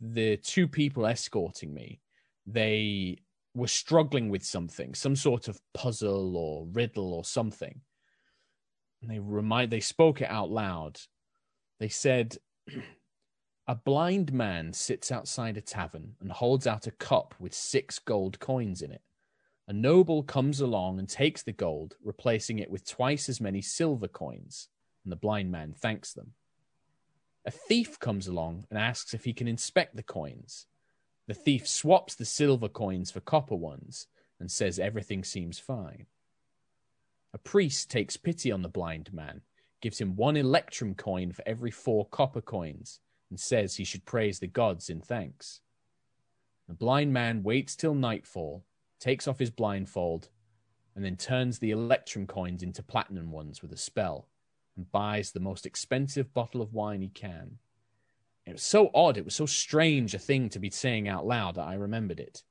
The 0.00 0.36
two 0.36 0.68
people 0.68 1.06
escorting 1.06 1.74
me, 1.74 2.00
they 2.46 3.18
were 3.54 3.68
struggling 3.68 4.28
with 4.28 4.44
something, 4.44 4.94
some 4.94 5.16
sort 5.16 5.48
of 5.48 5.60
puzzle 5.74 6.36
or 6.36 6.66
riddle 6.72 7.12
or 7.12 7.24
something. 7.24 7.80
And 9.00 9.10
they 9.10 9.18
remind 9.18 9.70
they 9.70 9.80
spoke 9.80 10.20
it 10.20 10.30
out 10.30 10.50
loud. 10.50 11.00
They 11.80 11.88
said 11.88 12.38
a 13.66 13.74
blind 13.74 14.32
man 14.32 14.72
sits 14.72 15.10
outside 15.10 15.56
a 15.56 15.60
tavern 15.60 16.14
and 16.20 16.30
holds 16.30 16.66
out 16.66 16.86
a 16.86 16.92
cup 16.92 17.34
with 17.38 17.52
six 17.52 17.98
gold 17.98 18.38
coins 18.38 18.80
in 18.80 18.92
it. 18.92 19.02
A 19.68 19.72
noble 19.72 20.22
comes 20.22 20.60
along 20.60 20.98
and 20.98 21.08
takes 21.08 21.42
the 21.42 21.52
gold, 21.52 21.96
replacing 22.02 22.58
it 22.58 22.70
with 22.70 22.88
twice 22.88 23.28
as 23.28 23.40
many 23.40 23.60
silver 23.60 24.08
coins, 24.08 24.68
and 25.04 25.12
the 25.12 25.16
blind 25.16 25.50
man 25.52 25.74
thanks 25.76 26.12
them. 26.12 26.32
A 27.44 27.50
thief 27.50 27.98
comes 27.98 28.28
along 28.28 28.66
and 28.70 28.78
asks 28.78 29.14
if 29.14 29.24
he 29.24 29.32
can 29.32 29.48
inspect 29.48 29.96
the 29.96 30.02
coins. 30.02 30.66
The 31.26 31.34
thief 31.34 31.66
swaps 31.66 32.14
the 32.14 32.24
silver 32.24 32.68
coins 32.68 33.10
for 33.10 33.20
copper 33.20 33.56
ones 33.56 34.06
and 34.38 34.50
says 34.50 34.78
everything 34.78 35.24
seems 35.24 35.58
fine. 35.58 36.06
A 37.32 37.38
priest 37.38 37.90
takes 37.90 38.16
pity 38.16 38.52
on 38.52 38.62
the 38.62 38.68
blind 38.68 39.12
man, 39.12 39.42
gives 39.80 40.00
him 40.00 40.16
one 40.16 40.36
electrum 40.36 40.94
coin 40.94 41.32
for 41.32 41.42
every 41.46 41.70
four 41.70 42.06
copper 42.06 42.40
coins, 42.40 43.00
and 43.30 43.40
says 43.40 43.76
he 43.76 43.84
should 43.84 44.04
praise 44.04 44.38
the 44.38 44.46
gods 44.46 44.90
in 44.90 45.00
thanks. 45.00 45.60
The 46.68 46.74
blind 46.74 47.12
man 47.12 47.42
waits 47.42 47.74
till 47.74 47.94
nightfall, 47.94 48.64
takes 49.00 49.26
off 49.26 49.38
his 49.38 49.50
blindfold, 49.50 50.28
and 50.94 51.04
then 51.04 51.16
turns 51.16 51.58
the 51.58 51.70
electrum 51.70 52.26
coins 52.26 52.62
into 52.62 52.82
platinum 52.82 53.30
ones 53.32 53.62
with 53.62 53.72
a 53.72 53.76
spell, 53.76 54.28
and 54.76 54.90
buys 54.90 55.32
the 55.32 55.40
most 55.40 55.66
expensive 55.66 56.32
bottle 56.34 56.62
of 56.62 56.72
wine 56.72 57.02
he 57.02 57.08
can. 57.08 57.58
It 58.46 58.52
was 58.52 58.62
so 58.62 58.90
odd, 58.94 59.16
it 59.16 59.24
was 59.24 59.34
so 59.34 59.46
strange 59.46 60.14
a 60.14 60.18
thing 60.18 60.48
to 60.50 60.58
be 60.58 60.70
saying 60.70 61.08
out 61.08 61.26
loud 61.26 61.56
that 61.56 61.66
I 61.66 61.74
remembered 61.74 62.20
it. 62.20 62.42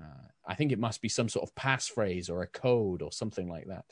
Uh, 0.00 0.28
I 0.46 0.54
think 0.54 0.72
it 0.72 0.78
must 0.78 1.02
be 1.02 1.08
some 1.08 1.28
sort 1.28 1.48
of 1.48 1.54
passphrase 1.54 2.30
or 2.30 2.42
a 2.42 2.46
code 2.46 3.02
or 3.02 3.12
something 3.12 3.48
like 3.48 3.66
that. 3.66 3.84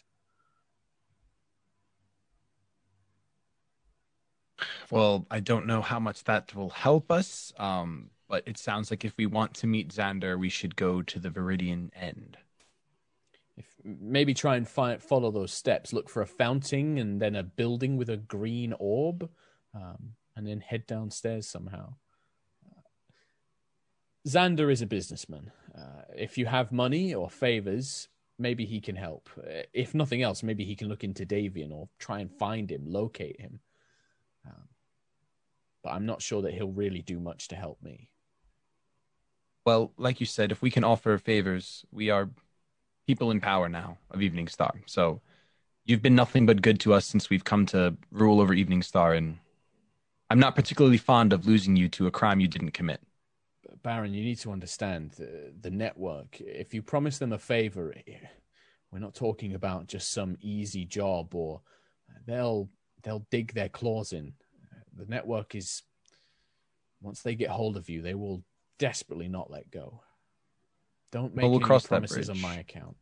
Well, 4.91 5.27
I 5.31 5.41
don't 5.41 5.67
know 5.67 5.83
how 5.83 6.01
much 6.01 6.25
that 6.25 6.55
will 6.55 6.71
help 6.71 7.13
us, 7.13 7.53
um, 7.59 8.11
but 8.29 8.43
it 8.47 8.59
sounds 8.59 8.91
like 8.91 9.05
if 9.05 9.17
we 9.17 9.27
want 9.27 9.55
to 9.55 9.67
meet 9.67 9.91
Xander, 9.95 10.39
we 10.39 10.49
should 10.49 10.75
go 10.75 11.03
to 11.03 11.19
the 11.21 11.31
Viridian 11.31 11.91
End. 11.95 12.37
Maybe 14.01 14.35
try 14.35 14.57
and 14.57 14.69
follow 14.69 15.31
those 15.31 15.53
steps. 15.53 15.93
Look 15.93 16.11
for 16.11 16.21
a 16.21 16.27
fountain 16.27 16.99
and 16.99 17.23
then 17.23 17.35
a 17.35 17.43
building 17.43 17.97
with 17.97 18.11
a 18.11 18.19
green 18.19 18.75
orb, 18.79 19.31
um, 19.75 20.15
and 20.37 20.47
then 20.47 20.61
head 20.61 20.87
downstairs 20.87 21.49
somehow. 21.49 21.95
Xander 24.27 24.71
is 24.71 24.83
a 24.83 24.87
businessman. 24.87 25.51
Uh, 25.75 26.03
if 26.15 26.37
you 26.37 26.45
have 26.47 26.71
money 26.71 27.15
or 27.15 27.31
favors, 27.31 28.09
maybe 28.39 28.67
he 28.67 28.81
can 28.81 28.97
help. 28.97 29.31
If 29.73 29.95
nothing 29.95 30.23
else, 30.23 30.43
maybe 30.43 30.65
he 30.65 30.77
can 30.77 30.89
look 30.89 31.05
into 31.05 31.25
Davian 31.25 31.73
or 31.73 31.89
try 31.99 32.21
and 32.21 32.31
find 32.31 32.71
him, 32.71 32.83
locate 32.87 33.41
him. 33.41 33.61
Um, 34.47 34.69
but 35.83 35.91
I'm 35.91 36.05
not 36.05 36.21
sure 36.21 36.43
that 36.43 36.53
he'll 36.53 36.71
really 36.71 37.01
do 37.01 37.19
much 37.21 37.49
to 37.49 37.57
help 37.57 37.83
me. 37.83 38.11
Well, 39.65 39.93
like 39.97 40.21
you 40.21 40.27
said, 40.27 40.53
if 40.53 40.63
we 40.63 40.71
can 40.71 40.85
offer 40.85 41.17
favors, 41.19 41.85
we 41.91 42.11
are 42.11 42.31
people 43.09 43.31
in 43.31 43.41
power 43.41 43.71
now 43.71 43.97
of 44.11 44.21
Eveningstar. 44.21 44.71
So 44.85 45.23
you've 45.87 46.03
been 46.03 46.15
nothing 46.15 46.45
but 46.45 46.61
good 46.61 46.79
to 46.81 46.93
us 46.93 47.07
since 47.07 47.31
we've 47.31 47.43
come 47.43 47.65
to 47.67 47.97
rule 48.13 48.39
over 48.39 48.55
Eveningstar, 48.55 49.17
and 49.17 49.39
I'm 50.29 50.39
not 50.39 50.55
particularly 50.55 50.99
fond 50.99 51.33
of 51.33 51.47
losing 51.47 51.75
you 51.75 51.89
to 51.89 52.07
a 52.07 52.11
crime 52.11 52.39
you 52.39 52.49
didn't 52.49 52.73
commit. 52.73 53.01
Baron, 53.83 54.13
you 54.13 54.23
need 54.23 54.39
to 54.41 54.53
understand 54.53 55.13
the, 55.13 55.55
the 55.59 55.71
network. 55.71 56.39
If 56.39 56.75
you 56.75 56.83
promise 56.83 57.17
them 57.17 57.33
a 57.33 57.39
favor, 57.39 57.95
eh, 58.07 58.27
we're 58.93 58.99
not 58.99 59.15
talking 59.15 59.55
about 59.55 59.87
just 59.87 60.13
some 60.13 60.37
easy 60.43 60.85
job 60.85 61.35
or 61.35 61.63
they'll 62.27 62.69
they'll 63.03 63.27
dig 63.31 63.55
their 63.55 63.71
claws 63.71 64.13
in. 64.13 64.35
The 64.95 65.07
network 65.07 65.55
is 65.55 65.83
once 67.01 67.23
they 67.23 67.35
get 67.35 67.49
hold 67.49 67.79
of 67.79 67.89
you, 67.89 68.03
they 68.03 68.15
will 68.15 68.43
desperately 68.79 69.29
not 69.29 69.51
let 69.51 69.71
go. 69.71 70.03
Don't 71.11 71.35
make 71.35 71.43
Well, 71.43 71.51
we'll 71.51 71.61
any 71.61 71.67
cross 71.67 71.83
that 71.85 71.89
promises 71.89 72.29
on 72.29 72.41
my 72.41 72.57
account. 72.57 72.97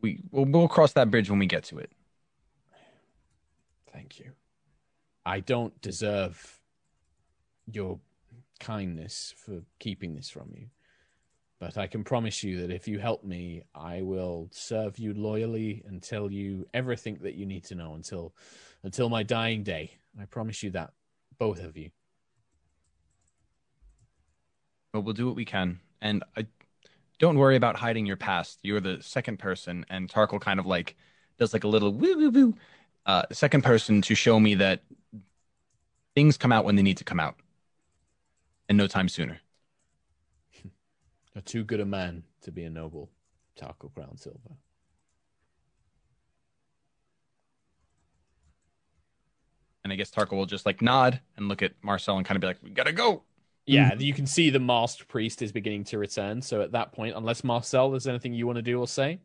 We 0.00 0.22
we'll, 0.30 0.46
we'll 0.46 0.68
cross 0.68 0.92
that 0.94 1.10
bridge 1.10 1.28
when 1.28 1.38
we 1.38 1.46
get 1.46 1.64
to 1.64 1.78
it. 1.78 1.92
Thank 3.92 4.18
you. 4.18 4.32
I 5.26 5.40
don't 5.40 5.78
deserve 5.82 6.60
your 7.66 7.98
kindness 8.60 9.34
for 9.36 9.62
keeping 9.78 10.14
this 10.14 10.30
from 10.30 10.50
you. 10.54 10.66
But 11.58 11.76
I 11.76 11.86
can 11.86 12.04
promise 12.04 12.42
you 12.42 12.62
that 12.62 12.70
if 12.70 12.88
you 12.88 12.98
help 12.98 13.22
me, 13.22 13.64
I 13.74 14.00
will 14.00 14.48
serve 14.50 14.98
you 14.98 15.12
loyally 15.12 15.82
and 15.86 16.02
tell 16.02 16.30
you 16.32 16.66
everything 16.72 17.18
that 17.22 17.34
you 17.34 17.44
need 17.44 17.64
to 17.64 17.74
know 17.74 17.94
until 17.94 18.32
until 18.82 19.10
my 19.10 19.22
dying 19.22 19.62
day. 19.62 19.92
I 20.18 20.24
promise 20.24 20.62
you 20.62 20.70
that, 20.70 20.92
both 21.38 21.62
of 21.62 21.76
you. 21.76 21.90
But 24.92 25.02
we'll 25.02 25.14
do 25.14 25.26
what 25.26 25.36
we 25.36 25.44
can. 25.44 25.80
And 26.00 26.24
I 26.34 26.46
don't 27.20 27.36
worry 27.38 27.54
about 27.54 27.76
hiding 27.76 28.06
your 28.06 28.16
past. 28.16 28.58
You're 28.62 28.80
the 28.80 29.00
second 29.02 29.38
person, 29.38 29.84
and 29.90 30.08
Tarkhal 30.08 30.40
kind 30.40 30.58
of 30.58 30.66
like 30.66 30.96
does 31.38 31.52
like 31.52 31.64
a 31.64 31.68
little 31.68 31.92
woo 31.92 32.16
woo 32.16 32.30
woo. 32.30 32.54
Uh, 33.06 33.22
second 33.30 33.62
person 33.62 34.02
to 34.02 34.14
show 34.14 34.40
me 34.40 34.54
that 34.56 34.82
things 36.14 36.36
come 36.36 36.50
out 36.50 36.64
when 36.64 36.76
they 36.76 36.82
need 36.82 36.96
to 36.96 37.04
come 37.04 37.20
out, 37.20 37.36
and 38.68 38.76
no 38.78 38.86
time 38.86 39.08
sooner. 39.08 39.38
You're 41.34 41.42
too 41.42 41.62
good 41.62 41.80
a 41.80 41.86
man 41.86 42.24
to 42.42 42.50
be 42.50 42.64
a 42.64 42.70
noble, 42.70 43.10
Tarkhal 43.56 43.92
Crownsilver. 43.92 44.56
And 49.84 49.92
I 49.92 49.96
guess 49.96 50.10
Tarkhal 50.10 50.36
will 50.36 50.46
just 50.46 50.64
like 50.64 50.80
nod 50.80 51.20
and 51.36 51.48
look 51.48 51.62
at 51.62 51.72
Marcel 51.82 52.16
and 52.16 52.24
kind 52.24 52.36
of 52.36 52.40
be 52.40 52.46
like, 52.46 52.62
"We 52.62 52.70
gotta 52.70 52.92
go." 52.92 53.24
Yeah, 53.74 53.94
you 53.94 54.12
can 54.12 54.26
see 54.26 54.50
the 54.50 54.60
masked 54.60 55.08
priest 55.08 55.42
is 55.42 55.52
beginning 55.52 55.84
to 55.84 55.98
return. 55.98 56.42
So 56.42 56.62
at 56.62 56.72
that 56.72 56.92
point, 56.92 57.16
unless 57.16 57.44
Marcel, 57.44 57.90
there's 57.90 58.06
anything 58.06 58.34
you 58.34 58.46
want 58.46 58.56
to 58.56 58.62
do 58.62 58.78
or 58.78 58.88
say? 58.88 59.20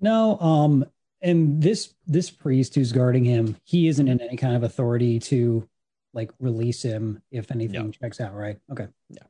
No, 0.00 0.38
um, 0.38 0.84
and 1.22 1.62
this 1.62 1.94
this 2.06 2.30
priest 2.30 2.74
who's 2.74 2.92
guarding 2.92 3.24
him, 3.24 3.56
he 3.64 3.88
isn't 3.88 4.06
in 4.08 4.20
any 4.20 4.36
kind 4.36 4.54
of 4.54 4.62
authority 4.62 5.18
to 5.20 5.68
like 6.12 6.30
release 6.38 6.82
him 6.82 7.22
if 7.30 7.50
anything 7.50 7.92
checks 7.92 8.20
out, 8.20 8.34
right? 8.34 8.58
Okay. 8.70 8.86
Yeah, 9.08 9.24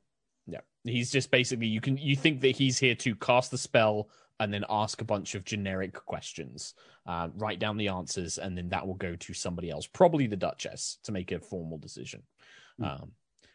Yeah. 0.47 0.61
he's 0.84 1.11
just 1.11 1.30
basically 1.30 1.66
you 1.66 1.80
can 1.80 1.97
you 1.97 2.16
think 2.16 2.40
that 2.42 2.57
he's 2.57 2.78
here 2.78 2.95
to 2.97 3.14
cast 3.14 3.51
the 3.51 3.59
spell 3.59 4.11
and 4.40 4.53
then 4.53 4.64
ask 4.68 5.01
a 5.01 5.05
bunch 5.05 5.34
of 5.36 5.45
generic 5.45 5.95
questions, 5.95 6.74
uh, 7.07 7.28
write 7.36 7.61
down 7.61 7.76
the 7.76 7.88
answers, 7.88 8.38
and 8.38 8.59
then 8.59 8.68
that 8.70 8.86
will 8.86 8.95
go 8.95 9.14
to 9.14 9.32
somebody 9.32 9.70
else, 9.70 9.86
probably 9.86 10.26
the 10.26 10.36
Duchess, 10.36 10.99
to 11.05 11.12
make 11.12 11.30
a 11.30 11.38
formal 11.38 11.78
decision. 11.78 12.22
Hmm. 12.78 12.84
Um, 12.84 13.12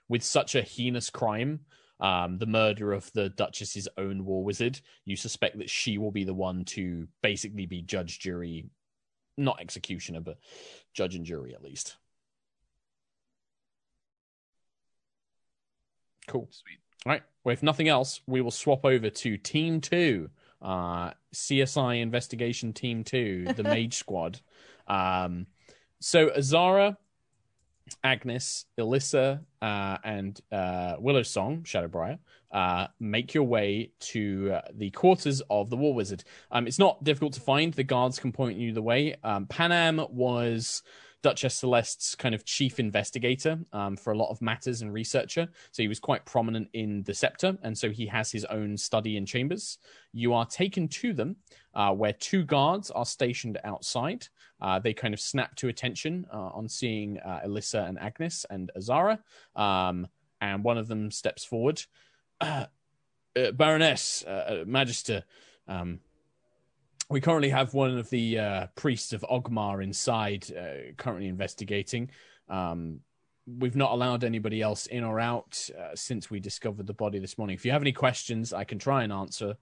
with 0.10 0.24
such 0.24 0.56
a 0.56 0.62
heinous 0.62 1.10
crime, 1.10 1.62
um, 2.00 2.38
the 2.38 2.46
murder 2.46 2.92
of 2.94 3.12
the 3.14 3.30
Duchess's 3.30 3.88
own 3.98 4.26
war 4.26 4.44
wizard, 4.44 4.80
you 5.06 5.16
suspect 5.16 5.58
that 5.60 5.70
she 5.70 5.98
will 5.98 6.12
be 6.12 6.24
the 6.24 6.34
one 6.34 6.66
to 6.66 7.08
basically 7.22 7.66
be 7.66 7.82
judge, 7.82 8.20
jury, 8.20 8.66
not 9.38 9.62
executioner, 9.62 10.20
but 10.20 10.38
judge 10.94 11.16
and 11.16 11.26
jury 11.26 11.54
at 11.54 11.64
least. 11.64 11.98
Cool. 16.28 16.48
Sweet. 16.52 16.80
All 17.06 17.12
right. 17.12 17.24
Well, 17.44 17.54
if 17.54 17.64
nothing 17.64 17.88
else, 17.88 18.22
we 18.28 18.42
will 18.42 18.52
swap 18.52 18.86
over 18.86 19.10
to 19.10 19.38
Team 19.38 19.82
Two, 19.82 20.30
uh, 20.62 21.12
CSI 21.34 22.02
Investigation 22.02 22.74
Team 22.74 23.04
Two, 23.04 23.46
the 23.56 23.64
Mage 23.64 23.96
Squad. 23.96 24.40
Um, 24.88 25.48
so 26.00 26.30
Azara, 26.30 26.98
Agnis, 28.04 28.66
Elissa, 28.78 29.42
uh, 29.62 29.98
and 30.04 30.40
uh, 30.52 30.96
Willow 31.00 31.24
Song, 31.24 31.64
Shadowbriar, 31.64 32.20
uh, 32.52 32.88
make 33.00 33.34
your 33.34 33.44
way 33.44 33.92
to 34.00 34.52
uh, 34.54 34.62
the 34.74 34.90
quarters 34.92 35.42
of 35.50 35.70
the 35.70 35.78
War 35.78 35.94
Wizard. 35.94 36.24
Um, 36.52 36.68
it's 36.68 36.80
not 36.80 37.04
difficult 37.04 37.34
to 37.34 37.42
find. 37.42 37.74
The 37.74 37.84
guards 37.84 38.20
can 38.20 38.32
point 38.32 38.58
you 38.58 38.74
the 38.74 38.82
way. 38.82 39.16
Um, 39.24 39.46
Panam 39.46 40.10
was 40.10 40.82
Duchess 41.22 41.56
Celeste's 41.56 42.16
kind 42.16 42.34
of 42.34 42.46
chief 42.46 42.80
investigator 42.80 43.60
um, 43.74 43.98
for 43.98 44.14
a 44.14 44.18
lot 44.18 44.30
of 44.30 44.42
matters 44.42 44.82
and 44.82 44.94
researcher. 44.94 45.48
So 45.72 45.84
he 45.84 45.90
was 45.90 46.00
quite 46.00 46.26
prominent 46.26 46.70
in 46.74 47.04
the 47.04 47.14
Scepter, 47.14 47.58
and 47.62 47.78
so 47.78 47.90
he 47.90 48.06
has 48.08 48.32
his 48.32 48.46
own 48.46 48.78
study 48.78 49.18
and 49.18 49.28
chambers. 49.28 49.80
You 50.14 50.34
are 50.34 50.46
taken 50.46 50.88
to 50.88 51.14
them, 51.14 51.36
uh, 51.74 51.92
where 51.94 52.14
two 52.14 52.44
guards 52.44 52.90
are 52.92 53.06
stationed 53.06 53.60
outside. 53.64 54.28
Uh, 54.62 54.80
they 54.80 54.94
kind 54.94 55.14
of 55.14 55.20
snap 55.20 55.56
to 55.56 55.68
attention 55.68 56.26
uh, 56.34 56.50
on 56.54 56.68
seeing 56.68 57.18
uh, 57.20 57.42
Alyssa 57.46 57.88
and 57.88 57.98
Agnis 57.98 58.46
and 58.50 58.72
Azara, 58.76 59.20
um, 59.56 60.08
and 60.42 60.64
one 60.64 60.78
of 60.78 60.88
them 60.88 61.12
steps 61.12 61.44
forward. 61.44 61.84
Uh, 63.38 63.52
Baroness, 63.52 64.24
uh, 64.28 64.30
uh, 64.32 64.64
Magister, 64.66 65.24
um, 65.68 66.00
we 67.12 67.22
currently 67.22 67.50
have 67.50 67.76
one 67.76 67.96
of 67.96 68.10
the 68.10 68.68
priests 68.76 69.14
of 69.14 69.24
Ogma 69.30 69.84
inside, 69.84 70.48
currently 70.98 71.28
investigating. 71.28 72.10
Um, 72.50 73.02
we've 73.60 73.76
not 73.76 73.92
allowed 73.92 74.24
anybody 74.24 74.64
else 74.64 74.88
in 74.88 75.04
or 75.04 75.20
out 75.20 75.70
since 75.94 76.32
we 76.32 76.40
discovered 76.40 76.88
the 76.88 76.94
body 76.94 77.20
this 77.20 77.38
morning. 77.38 77.54
If 77.54 77.66
you 77.66 77.72
have 77.72 77.84
any 77.84 77.92
questions, 77.92 78.52
I 78.52 78.64
can 78.64 78.80
try 78.80 79.04
and 79.04 79.14
answer 79.14 79.56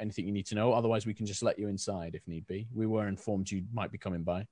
anything 0.00 0.26
you 0.26 0.32
need 0.32 0.46
to 0.46 0.54
know. 0.54 0.72
Otherwise, 0.72 1.06
we 1.06 1.14
can 1.14 1.26
just 1.26 1.42
let 1.42 1.58
you 1.58 1.68
inside 1.68 2.14
if 2.14 2.26
need 2.26 2.46
be. 2.46 2.66
We 2.74 2.86
were 2.86 3.06
informed 3.06 3.50
you 3.50 3.64
might 3.72 3.92
be 3.92 3.98
coming 3.98 4.22
by. 4.22 4.46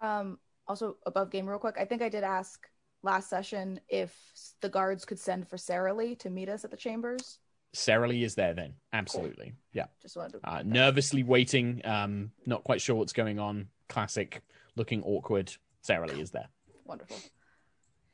Um, 0.00 0.38
also, 0.66 0.96
above 1.06 1.30
game, 1.30 1.46
real 1.46 1.58
quick, 1.58 1.76
I 1.78 1.84
think 1.84 2.02
I 2.02 2.08
did 2.08 2.24
ask 2.24 2.66
last 3.02 3.28
session 3.28 3.80
if 3.88 4.16
the 4.60 4.68
guards 4.68 5.04
could 5.04 5.18
send 5.18 5.48
for 5.48 5.58
Sarah 5.58 5.94
Lee 5.94 6.14
to 6.16 6.30
meet 6.30 6.48
us 6.48 6.64
at 6.64 6.70
the 6.70 6.76
chambers. 6.76 7.38
Sarah 7.72 8.08
Lee 8.08 8.22
is 8.22 8.34
there 8.34 8.54
then. 8.54 8.74
Absolutely. 8.92 9.54
Yeah. 9.72 9.86
Just 10.00 10.16
wanted 10.16 10.40
to. 10.40 10.50
Uh, 10.50 10.62
nervously 10.64 11.22
waiting, 11.22 11.80
um, 11.84 12.30
not 12.46 12.62
quite 12.64 12.80
sure 12.80 12.94
what's 12.94 13.12
going 13.12 13.38
on. 13.38 13.68
Classic, 13.88 14.42
looking 14.76 15.02
awkward. 15.02 15.52
Sarah 15.82 16.06
Lee 16.06 16.20
is 16.20 16.30
there. 16.30 16.48
Wonderful. 16.84 17.16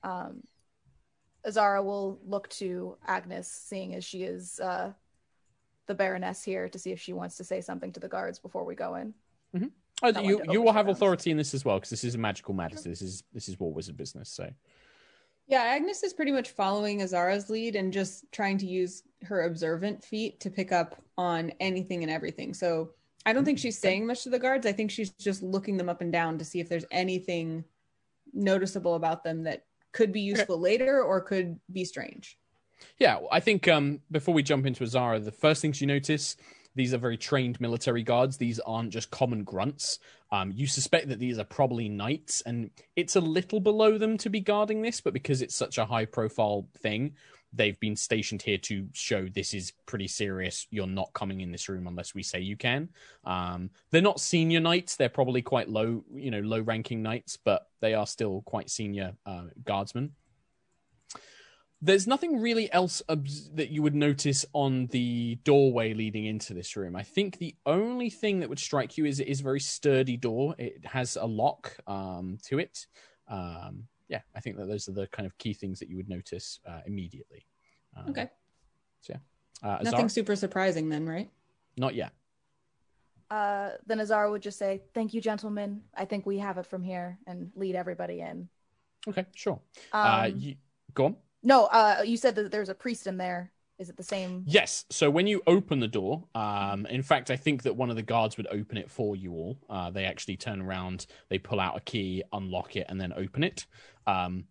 Um, 0.03 0.43
Azara 1.45 1.83
will 1.83 2.19
look 2.27 2.49
to 2.51 2.97
Agnis, 3.09 3.45
seeing 3.45 3.95
as 3.95 4.05
she 4.05 4.23
is 4.23 4.59
uh, 4.61 4.93
the 5.91 5.95
Baroness 5.95 6.45
here 6.45 6.69
to 6.69 6.79
see 6.79 6.93
if 6.93 7.01
she 7.01 7.13
wants 7.13 7.37
to 7.37 7.45
say 7.45 7.61
something 7.61 7.93
to 7.93 8.01
the 8.01 8.09
guards 8.09 8.39
before 8.39 8.65
we 8.65 8.77
go 8.77 8.95
in. 8.95 9.13
Mm-hmm. 9.55 9.67
Oh, 10.03 10.21
you 10.21 10.41
you 10.49 10.63
will 10.63 10.73
have 10.73 10.87
overshadows. 10.87 10.97
authority 10.97 11.31
in 11.33 11.37
this 11.37 11.53
as 11.53 11.65
well 11.65 11.77
because 11.77 11.91
this 11.91 12.05
is 12.05 12.15
a 12.15 12.19
magical 12.19 12.55
matter. 12.55 12.77
This 12.77 13.03
is 13.03 13.25
this 13.35 13.49
is 13.49 13.59
war 13.59 13.73
wizard 13.73 13.97
business. 13.97 14.31
So 14.31 14.49
Yeah, 15.49 15.77
Agnis 15.77 16.05
is 16.05 16.15
pretty 16.15 16.31
much 16.33 16.51
following 16.51 17.03
Azara's 17.03 17.51
lead 17.51 17.75
and 17.75 17.93
just 17.93 18.31
trying 18.31 18.57
to 18.59 18.67
use 18.67 19.03
her 19.25 19.43
observant 19.43 20.03
feat 20.03 20.39
to 20.41 20.49
pick 20.49 20.71
up 20.71 21.03
on 21.19 21.53
anything 21.59 22.03
and 22.03 22.11
everything. 22.11 22.55
So 22.55 22.91
I 23.27 23.33
don't 23.33 23.45
think 23.45 23.59
mm-hmm. 23.59 23.63
she's 23.63 23.79
saying 23.79 24.07
much 24.07 24.23
to 24.23 24.31
the 24.31 24.39
guards. 24.39 24.65
I 24.65 24.73
think 24.73 24.91
she's 24.91 25.11
just 25.11 25.43
looking 25.43 25.77
them 25.77 25.89
up 25.89 26.01
and 26.01 26.13
down 26.13 26.39
to 26.39 26.45
see 26.45 26.61
if 26.61 26.69
there's 26.69 26.87
anything 26.91 27.65
noticeable 28.33 28.95
about 28.95 29.25
them 29.25 29.43
that 29.43 29.65
could 29.93 30.13
be 30.13 30.21
useful 30.21 30.59
later 30.59 31.03
or 31.03 31.21
could 31.21 31.59
be 31.73 31.85
strange. 31.85 32.39
Yeah, 32.99 33.19
I 33.31 33.41
think 33.41 33.69
um, 33.69 34.01
before 34.11 34.35
we 34.35 34.43
jump 34.43 34.67
into 34.67 34.85
Azara, 34.85 35.21
the 35.21 35.33
first 35.33 35.63
things 35.63 35.81
you 35.81 35.87
notice 35.87 36.37
these 36.75 36.95
are 36.95 36.99
very 36.99 37.17
trained 37.17 37.61
military 37.61 38.03
guards. 38.03 38.37
These 38.37 38.61
aren't 38.61 38.93
just 38.93 39.11
common 39.11 39.45
grunts. 39.45 39.99
Um, 40.31 40.53
you 40.55 40.67
suspect 40.67 41.09
that 41.09 41.19
these 41.19 41.39
are 41.39 41.45
probably 41.45 41.89
knights, 41.89 42.43
and 42.43 42.71
it's 42.95 43.17
a 43.17 43.21
little 43.21 43.61
below 43.61 43.99
them 43.99 44.17
to 44.19 44.31
be 44.31 44.41
guarding 44.41 44.83
this, 44.83 45.01
but 45.01 45.13
because 45.13 45.43
it's 45.43 45.57
such 45.57 45.79
a 45.79 45.85
high 45.85 46.05
profile 46.05 46.69
thing, 46.79 47.15
they've 47.53 47.79
been 47.81 47.97
stationed 47.97 48.43
here 48.43 48.59
to 48.59 48.87
show 48.93 49.27
this 49.27 49.53
is 49.53 49.73
pretty 49.87 50.07
serious. 50.07 50.69
You're 50.71 50.87
not 50.87 51.13
coming 51.13 51.41
in 51.41 51.51
this 51.51 51.69
room 51.69 51.89
unless 51.89 52.15
we 52.15 52.23
say 52.23 52.39
you 52.39 52.57
can. 52.57 52.91
Um, 53.25 53.71
they're 53.91 54.01
not 54.01 54.21
senior 54.21 54.61
knights. 54.61 54.95
They're 54.95 55.09
probably 55.09 55.43
quite 55.43 55.69
low, 55.69 56.05
you 56.15 56.31
know, 56.31 56.41
low 56.41 56.61
ranking 56.61 57.03
knights, 57.03 57.37
but 57.37 57.67
they 57.81 57.95
are 57.95 58.07
still 58.07 58.43
quite 58.43 58.71
senior 58.71 59.15
uh, 59.27 59.47
guardsmen 59.65 60.13
there's 61.83 62.07
nothing 62.07 62.41
really 62.41 62.71
else 62.73 63.03
obs- 63.09 63.51
that 63.55 63.71
you 63.71 63.83
would 63.83 63.95
notice 63.95 64.45
on 64.53 64.87
the 64.89 65.37
doorway 65.45 65.95
leading 65.95 66.27
into 66.27 66.53
this 66.53 66.77
room. 66.77 66.95
I 66.95 67.03
think 67.03 67.39
the 67.39 67.55
only 67.65 68.11
thing 68.11 68.41
that 68.41 68.49
would 68.49 68.59
strike 68.59 68.99
you 68.99 69.07
is 69.07 69.19
it 69.19 69.29
is 69.29 69.41
a 69.41 69.45
very 69.45 69.61
sturdy 69.61 70.17
door. 70.17 70.55
It 70.59 70.85
has 70.85 71.17
a 71.17 71.25
lock 71.25 71.77
um, 71.87 72.39
to 72.47 72.59
it. 72.59 72.87
Um, 73.29 73.85
yeah, 74.09 74.21
I 74.35 74.41
think 74.41 74.57
that 74.59 74.67
those 74.67 74.89
are 74.89 74.93
the 74.93 75.07
kind 75.07 75.25
of 75.25 75.39
key 75.39 75.55
things 75.55 75.79
that 75.79 75.89
you 75.89 75.97
would 75.97 76.09
notice 76.09 76.61
uh, 76.69 76.81
immediately. 76.87 77.47
Um, 77.97 78.11
Okay. 78.11 78.29
So 79.01 79.15
yeah, 79.15 79.69
uh, 79.69 79.77
Nothing 79.83 79.95
Azara? 79.95 80.11
super 80.11 80.37
surprising 80.37 80.89
then, 80.91 81.07
right? 81.07 81.31
not 81.79 81.95
yet. 81.95 82.13
Uh, 83.31 83.71
then 83.87 84.01
Azara 84.01 84.29
would 84.31 84.43
just 84.43 84.59
say, 84.59 84.83
"Thank 84.93 85.15
you, 85.15 85.21
gentlemen. 85.21 85.83
I 85.95 86.05
think 86.05 86.27
we 86.27 86.39
have 86.41 86.59
it 86.59 86.67
from 86.67 86.83
here," 86.83 87.19
and 87.27 87.53
lead 87.55 87.77
everybody 87.77 88.21
in. 88.21 88.49
Okay, 89.07 89.25
sure. 89.35 89.61
Um, 89.93 90.07
uh, 90.07 90.25
you, 90.35 90.57
go 90.93 91.05
on. 91.07 91.17
No, 91.43 91.67
uh, 91.67 92.03
you 92.05 92.17
said 92.17 92.35
that 92.37 92.51
there's 92.51 92.69
a 92.69 92.75
priest 92.75 93.07
in 93.07 93.17
there. 93.17 93.53
Is 93.79 93.89
it 93.89 93.97
the 93.97 94.03
same? 94.03 94.45
Yes. 94.47 94.85
So 94.91 95.09
when 95.09 95.27
you 95.27 95.41
open 95.47 95.81
the 95.81 95.89
door, 95.89 96.25
um, 96.35 96.85
in 96.85 97.03
fact, 97.03 97.31
I 97.31 97.37
think 97.37 97.63
that 97.63 97.75
one 97.75 97.89
of 97.89 97.97
the 97.97 98.03
guards 98.03 98.37
would 98.37 98.47
open 98.49 98.77
it 98.77 98.91
for 98.91 99.17
you 99.17 99.33
all. 99.33 99.59
Uh, 99.71 99.91
they 99.91 100.05
actually 100.05 100.37
turn 100.37 100.61
around, 100.61 101.07
they 101.31 101.39
pull 101.39 101.59
out 101.59 101.79
a 101.79 101.81
key, 101.81 102.23
unlock 102.31 102.77
it, 102.77 102.85
and 102.91 103.01
then 103.01 103.15
open 103.17 103.43
it. 103.43 103.65
Um, 104.07 104.45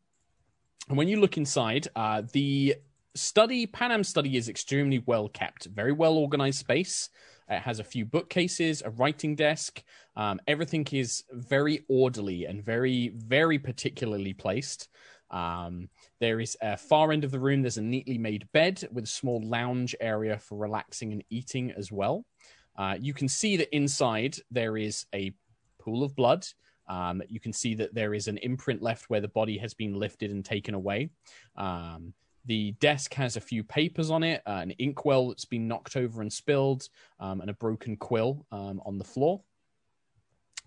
and 0.88 0.98
when 0.98 1.08
you 1.08 1.22
look 1.22 1.38
inside, 1.38 1.88
uh, 1.96 2.24
the 2.34 2.78
study, 3.14 3.68
Panam 3.68 4.04
study, 4.04 4.36
is 4.36 4.50
extremely 4.50 5.04
well 5.06 5.30
kept, 5.30 5.66
very 5.66 5.92
well 5.92 6.18
organized 6.18 6.58
space. 6.58 7.10
It 7.48 7.62
has 7.62 7.80
a 7.80 7.84
few 7.84 8.06
bookcases, 8.06 8.82
a 8.84 8.90
writing 8.90 9.36
desk. 9.36 9.84
Um, 10.16 10.40
everything 10.48 10.88
is 10.92 11.24
very 11.32 11.86
orderly 11.88 12.46
and 12.46 12.64
very, 12.64 13.10
very 13.10 13.60
particularly 13.60 14.34
placed. 14.34 14.88
Um, 15.32 15.90
there 16.20 16.40
is 16.40 16.58
a 16.62 16.78
far 16.78 17.12
end 17.12 17.24
of 17.24 17.32
the 17.32 17.40
room. 17.40 17.62
There's 17.62 17.78
a 17.78 17.82
neatly 17.82 18.18
made 18.18 18.48
bed 18.52 18.88
with 18.92 19.04
a 19.04 19.08
small 19.08 19.42
lounge 19.42 19.96
area 20.00 20.38
for 20.38 20.58
relaxing 20.58 21.12
and 21.12 21.24
eating 21.30 21.72
as 21.72 21.92
well. 21.92 22.26
Uh, 22.78 22.96
you 23.00 23.14
can 23.14 23.28
see 23.28 23.58
that 23.58 23.76
inside 23.76 24.38
there 24.52 24.78
is 24.78 25.06
a 25.14 25.34
pool 25.80 26.04
of 26.04 26.16
blood. 26.16 26.46
Um, 26.88 27.22
you 27.30 27.40
can 27.40 27.54
see 27.54 27.76
that 27.76 27.94
there 27.94 28.14
is 28.14 28.28
an 28.28 28.38
imprint 28.38 28.82
left 28.82 29.10
where 29.10 29.22
the 29.22 29.28
body 29.28 29.58
has 29.60 29.74
been 29.74 29.94
lifted 29.94 30.32
and 30.32 30.44
taken 30.44 30.74
away. 30.74 31.10
Um, 31.56 32.14
the 32.46 32.72
desk 32.80 33.14
has 33.14 33.36
a 33.36 33.42
few 33.42 33.64
papers 33.64 34.10
on 34.10 34.24
it, 34.24 34.42
uh, 34.48 34.60
an 34.64 34.72
inkwell 34.80 35.28
that's 35.28 35.46
been 35.46 35.68
knocked 35.68 35.96
over 35.96 36.22
and 36.22 36.32
spilled, 36.32 36.88
um, 37.20 37.42
and 37.42 37.50
a 37.50 37.54
broken 37.54 37.96
quill 37.96 38.46
um, 38.52 38.82
on 38.86 38.98
the 38.98 39.04
floor. 39.04 39.42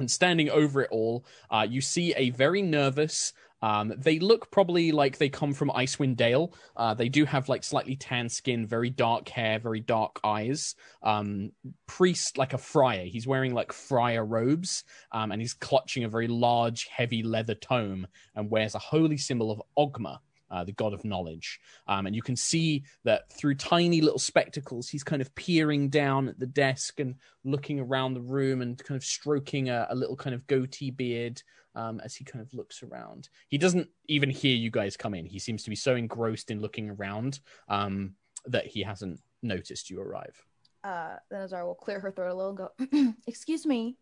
And 0.03 0.11
standing 0.11 0.51
over 0.51 0.83
it 0.83 0.89
all, 0.91 1.25
uh, 1.49 1.65
you 1.71 1.81
see 1.81 2.13
a 2.15 2.31
very 2.31 2.61
nervous. 2.61 3.33
Um, 3.63 3.95
they 3.97 4.19
look 4.19 4.51
probably 4.51 4.91
like 4.91 5.17
they 5.17 5.29
come 5.29 5.55
from 5.55 5.71
Icewind 5.71 6.17
Dale. 6.17 6.53
Uh, 6.77 6.93
they 6.93 7.09
do 7.09 7.25
have 7.25 7.49
like 7.49 7.63
slightly 7.63 7.95
tan 7.95 8.29
skin, 8.29 8.67
very 8.67 8.91
dark 8.91 9.29
hair, 9.29 9.61
very 9.61 9.79
dark 9.79 10.19
eyes. 10.25 10.75
Um, 11.05 11.53
priest, 11.87 12.37
like 12.37 12.53
a 12.53 12.59
friar. 12.59 13.05
He's 13.05 13.29
wearing 13.29 13.55
like 13.55 13.73
friar 13.73 14.25
robes, 14.25 14.83
um, 15.13 15.31
and 15.31 15.41
he's 15.41 15.55
clutching 15.55 16.03
a 16.03 16.09
very 16.09 16.27
large, 16.27 16.89
heavy 16.89 17.23
leather 17.23 17.55
tome, 17.55 18.09
and 18.35 18.51
wears 18.51 18.75
a 18.75 18.81
holy 18.81 19.19
symbol 19.19 19.53
of 19.53 19.63
Ogma, 19.79 20.19
uh, 20.53 20.63
the 20.65 20.73
god 20.73 20.93
of 20.93 21.05
knowledge. 21.05 21.59
Um, 21.89 22.07
and 22.07 22.15
you 22.15 22.23
can 22.23 22.37
see 22.37 22.85
that 23.05 23.33
through 23.33 23.55
tiny 23.57 24.01
little 24.01 24.19
spectacles, 24.19 24.89
he's 24.89 25.03
kind 25.03 25.23
of 25.23 25.35
peering 25.35 25.89
down 25.89 26.29
at 26.29 26.39
the 26.39 26.47
desk 26.47 27.01
and 27.01 27.17
looking 27.45 27.81
around 27.81 28.15
the 28.15 28.21
room 28.21 28.61
and 28.63 28.83
kind 28.85 28.97
of 28.97 29.05
stroking 29.05 29.71
a, 29.71 29.87
a 29.91 29.95
little 29.95 30.17
kind 30.17 30.35
of 30.35 30.47
goatee 30.47 30.91
beard 30.91 31.43
um, 31.75 32.01
as 32.05 32.15
he 32.15 32.25
kind 32.25 32.43
of 32.43 32.53
looks 32.53 32.83
around. 32.83 33.29
He 33.49 33.59
doesn't 33.59 33.89
even 34.09 34.31
hear 34.31 34.55
you 34.55 34.71
guys 34.71 34.97
come 34.97 35.15
in. 35.15 35.27
He 35.27 35.39
seems 35.39 35.63
to 35.65 35.71
be 35.71 35.77
so 35.77 35.95
engrossed 35.95 36.51
in 36.51 36.61
looking 36.61 36.91
around 36.91 37.41
um, 37.69 38.15
that 38.47 38.67
he 38.67 38.83
hasn't 38.83 39.21
noticed 39.43 39.91
you 39.91 40.01
arrive. 40.01 40.45
Uh, 40.85 41.17
then 41.31 41.43
Azar 41.43 41.65
will 41.65 41.75
clear 41.75 42.01
her 42.01 42.11
throat 42.11 42.33
a 42.33 42.35
little 42.35 42.71
and 42.81 42.93
go, 43.09 43.15
"Excuse 43.27 43.65
me, 43.65 43.97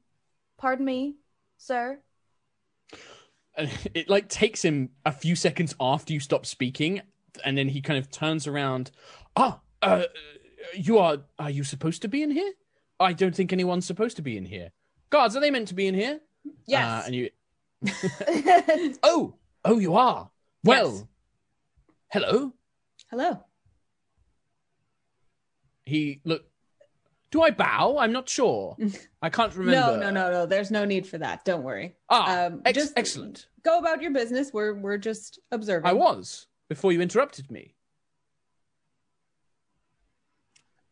pardon 0.59 0.85
me, 0.85 1.17
sir." 1.59 2.01
And 3.57 3.71
it 3.95 4.09
like 4.09 4.29
takes 4.29 4.65
him 4.65 4.91
a 5.05 5.13
few 5.13 5.35
seconds 5.37 5.75
after 5.81 6.13
you 6.13 6.21
stop 6.21 6.47
speaking, 6.47 7.03
and 7.45 7.57
then 7.57 7.69
he 7.69 7.81
kind 7.81 7.99
of 7.99 8.11
turns 8.11 8.47
around. 8.47 8.91
Ah, 9.37 9.61
uh, 9.83 10.05
you 10.75 10.99
are. 10.99 11.19
Are 11.39 11.51
you 11.51 11.65
supposed 11.65 12.03
to 12.03 12.09
be 12.09 12.23
in 12.23 12.31
here? 12.31 12.53
I 12.99 13.13
don't 13.13 13.35
think 13.35 13.53
anyone's 13.53 13.87
supposed 13.87 14.17
to 14.17 14.23
be 14.23 14.37
in 14.37 14.45
here. 14.45 14.71
Guards, 15.11 15.35
are 15.37 15.41
they 15.41 15.51
meant 15.51 15.69
to 15.69 15.75
be 15.75 15.87
in 15.87 15.95
here? 15.95 16.21
Yes. 16.67 16.85
Uh, 16.85 17.03
and 17.07 17.15
you. 17.15 17.31
Oh, 19.03 19.35
oh, 19.65 19.79
you 19.79 19.95
are. 19.95 20.31
Well, 20.65 20.93
Yes. 20.93 21.05
hello. 22.09 22.53
Hello. 23.11 23.45
He 25.85 26.21
look. 26.25 26.50
Do 27.31 27.43
I 27.43 27.51
bow? 27.51 27.97
I'm 27.99 28.13
not 28.13 28.29
sure. 28.29 28.77
I 29.23 29.31
can't 29.31 29.55
remember. 29.55 29.97
No, 29.97 29.97
no, 29.97 30.11
no, 30.11 30.31
no. 30.33 30.47
There's 30.47 30.71
no 30.71 30.85
need 30.85 31.07
for 31.07 31.19
that. 31.19 31.45
Don't 31.45 31.63
worry. 31.63 31.95
Ah, 32.09 32.47
Um, 32.47 32.63
ex- 32.65 32.77
just- 32.79 32.93
excellent. 32.97 33.47
Go 33.63 33.79
about 33.79 34.03
your 34.03 34.11
business. 34.11 34.53
We're 34.53 34.75
we're 34.75 34.99
just 34.99 35.39
observing. 35.53 35.89
I 35.89 35.93
was 35.93 36.47
before 36.69 36.93
you 36.93 37.01
interrupted 37.01 37.51
me. 37.51 37.75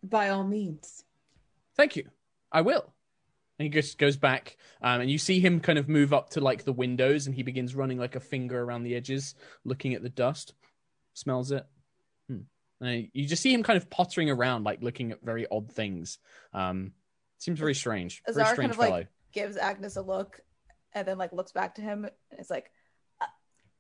By 0.03 0.29
all 0.29 0.45
means. 0.45 1.05
Thank 1.77 1.97
you. 1.97 2.05
I 2.53 2.61
will. 2.61 2.93
And 3.59 3.65
he 3.65 3.71
just 3.71 3.99
goes 3.99 4.17
back, 4.17 4.57
um, 4.83 5.01
and 5.01 5.11
you 5.11 5.19
see 5.19 5.41
him 5.41 5.59
kind 5.59 5.79
of 5.81 5.89
move 5.89 6.13
up 6.13 6.31
to 6.31 6.41
like 6.41 6.63
the 6.65 6.73
windows, 6.73 7.27
and 7.27 7.35
he 7.35 7.43
begins 7.43 7.75
running 7.75 7.99
like 7.99 8.15
a 8.15 8.21
finger 8.21 8.63
around 8.63 8.85
the 8.85 8.95
edges, 8.95 9.35
looking 9.65 9.95
at 9.95 10.03
the 10.03 10.09
dust. 10.09 10.55
Smells 11.15 11.51
it. 11.51 11.67
And 12.81 13.09
you 13.13 13.27
just 13.27 13.43
see 13.43 13.53
him 13.53 13.63
kind 13.63 13.77
of 13.77 13.91
pottering 13.91 14.31
around, 14.31 14.65
like 14.65 14.83
looking 14.83 15.11
at 15.13 15.21
very 15.23 15.47
odd 15.51 15.71
things. 15.73 16.19
Um, 16.53 16.93
seems 17.39 17.59
very 17.59 17.75
strange. 17.75 18.23
Very 18.27 18.43
Azara 18.43 18.55
strange 18.55 18.59
kind 18.59 18.73
of 18.73 18.79
like 18.79 18.89
fellow. 18.89 19.07
gives 19.33 19.57
Agnis 19.57 19.97
a 19.97 20.01
look, 20.01 20.41
and 20.93 21.07
then 21.07 21.19
like 21.19 21.33
looks 21.33 21.53
back 21.53 21.75
to 21.77 21.83
him. 21.83 22.05
And 22.05 22.13
it's 22.39 22.51
like, 22.51 22.71
uh, 23.21 23.27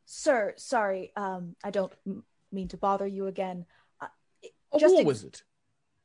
"Sir, 0.04 0.54
sorry, 0.56 1.12
um, 1.16 1.54
I 1.62 1.70
don't 1.70 1.92
m- 2.06 2.24
mean 2.50 2.68
to 2.68 2.76
bother 2.76 3.06
you 3.06 3.26
again. 3.28 3.66
Uh, 4.00 4.08
A 4.72 4.78
just 4.80 4.92
war 4.92 5.02
ex- 5.02 5.06
wizard. 5.06 5.40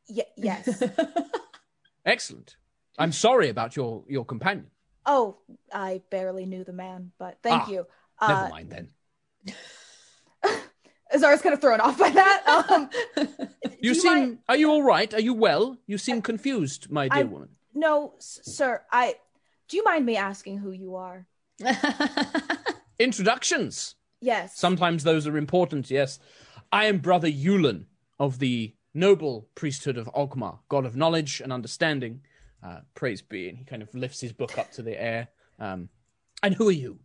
y- 0.10 0.26
yes. 0.38 0.84
Excellent. 2.06 2.58
I'm 3.00 3.12
sorry 3.12 3.50
about 3.50 3.76
your 3.76 4.04
your 4.08 4.26
companion. 4.26 4.68
oh, 5.06 5.38
I 5.74 6.02
barely 6.12 6.46
knew 6.46 6.64
the 6.64 6.74
man, 6.74 7.12
but 7.18 7.38
thank 7.42 7.64
Ah, 7.64 7.70
you. 7.72 7.88
Never 8.22 8.46
Uh, 8.46 8.50
mind 8.50 8.70
then. 8.70 8.90
Azara's 11.14 11.42
kind 11.42 11.54
of 11.54 11.62
thrown 11.62 11.80
off 11.80 11.98
by 11.98 12.10
that. 12.10 12.44
Um, 12.70 12.90
You 13.18 13.26
do 13.82 13.88
you 13.90 13.94
seem. 13.96 14.14
mind- 14.14 14.38
Are 14.50 14.56
you 14.58 14.70
all 14.72 14.84
right? 14.84 15.14
Are 15.14 15.20
you 15.22 15.34
well? 15.34 15.78
You 15.88 15.98
seem 15.98 16.22
confused, 16.22 16.90
my 16.92 17.08
dear 17.10 17.20
I- 17.20 17.24
woman. 17.24 17.50
no, 17.74 18.14
sir. 18.20 18.82
I. 18.92 19.16
Do 19.68 19.78
you 19.78 19.84
mind 19.84 20.06
me 20.06 20.16
asking 20.18 20.58
who 20.60 20.72
you 20.72 20.96
are? 20.96 21.26
Introductions. 23.00 23.96
Yes. 24.22 24.58
Sometimes 24.58 25.04
those 25.04 25.28
are 25.28 25.38
important, 25.38 25.90
yes. 25.90 26.20
I 26.72 26.86
am 26.86 27.00
Brother 27.00 27.28
Yulin 27.30 27.86
of 28.20 28.40
the 28.40 28.74
noble 28.94 29.50
priesthood 29.56 29.98
of 29.98 30.08
Ogma, 30.14 30.60
god 30.70 30.86
of 30.86 30.96
knowledge 30.96 31.42
and 31.42 31.52
understanding. 31.52 32.22
Uh, 32.64 32.80
praise 32.96 33.22
be. 33.22 33.50
And 33.50 33.58
he 33.58 33.66
kind 33.66 33.82
of 33.82 33.94
lifts 33.94 34.22
his 34.22 34.32
book 34.32 34.58
up 34.58 34.72
to 34.74 34.82
the 34.82 35.00
air. 35.02 35.28
Um, 35.60 35.90
and 36.42 36.54
who 36.54 36.70
are 36.70 36.72
you? 36.74 37.00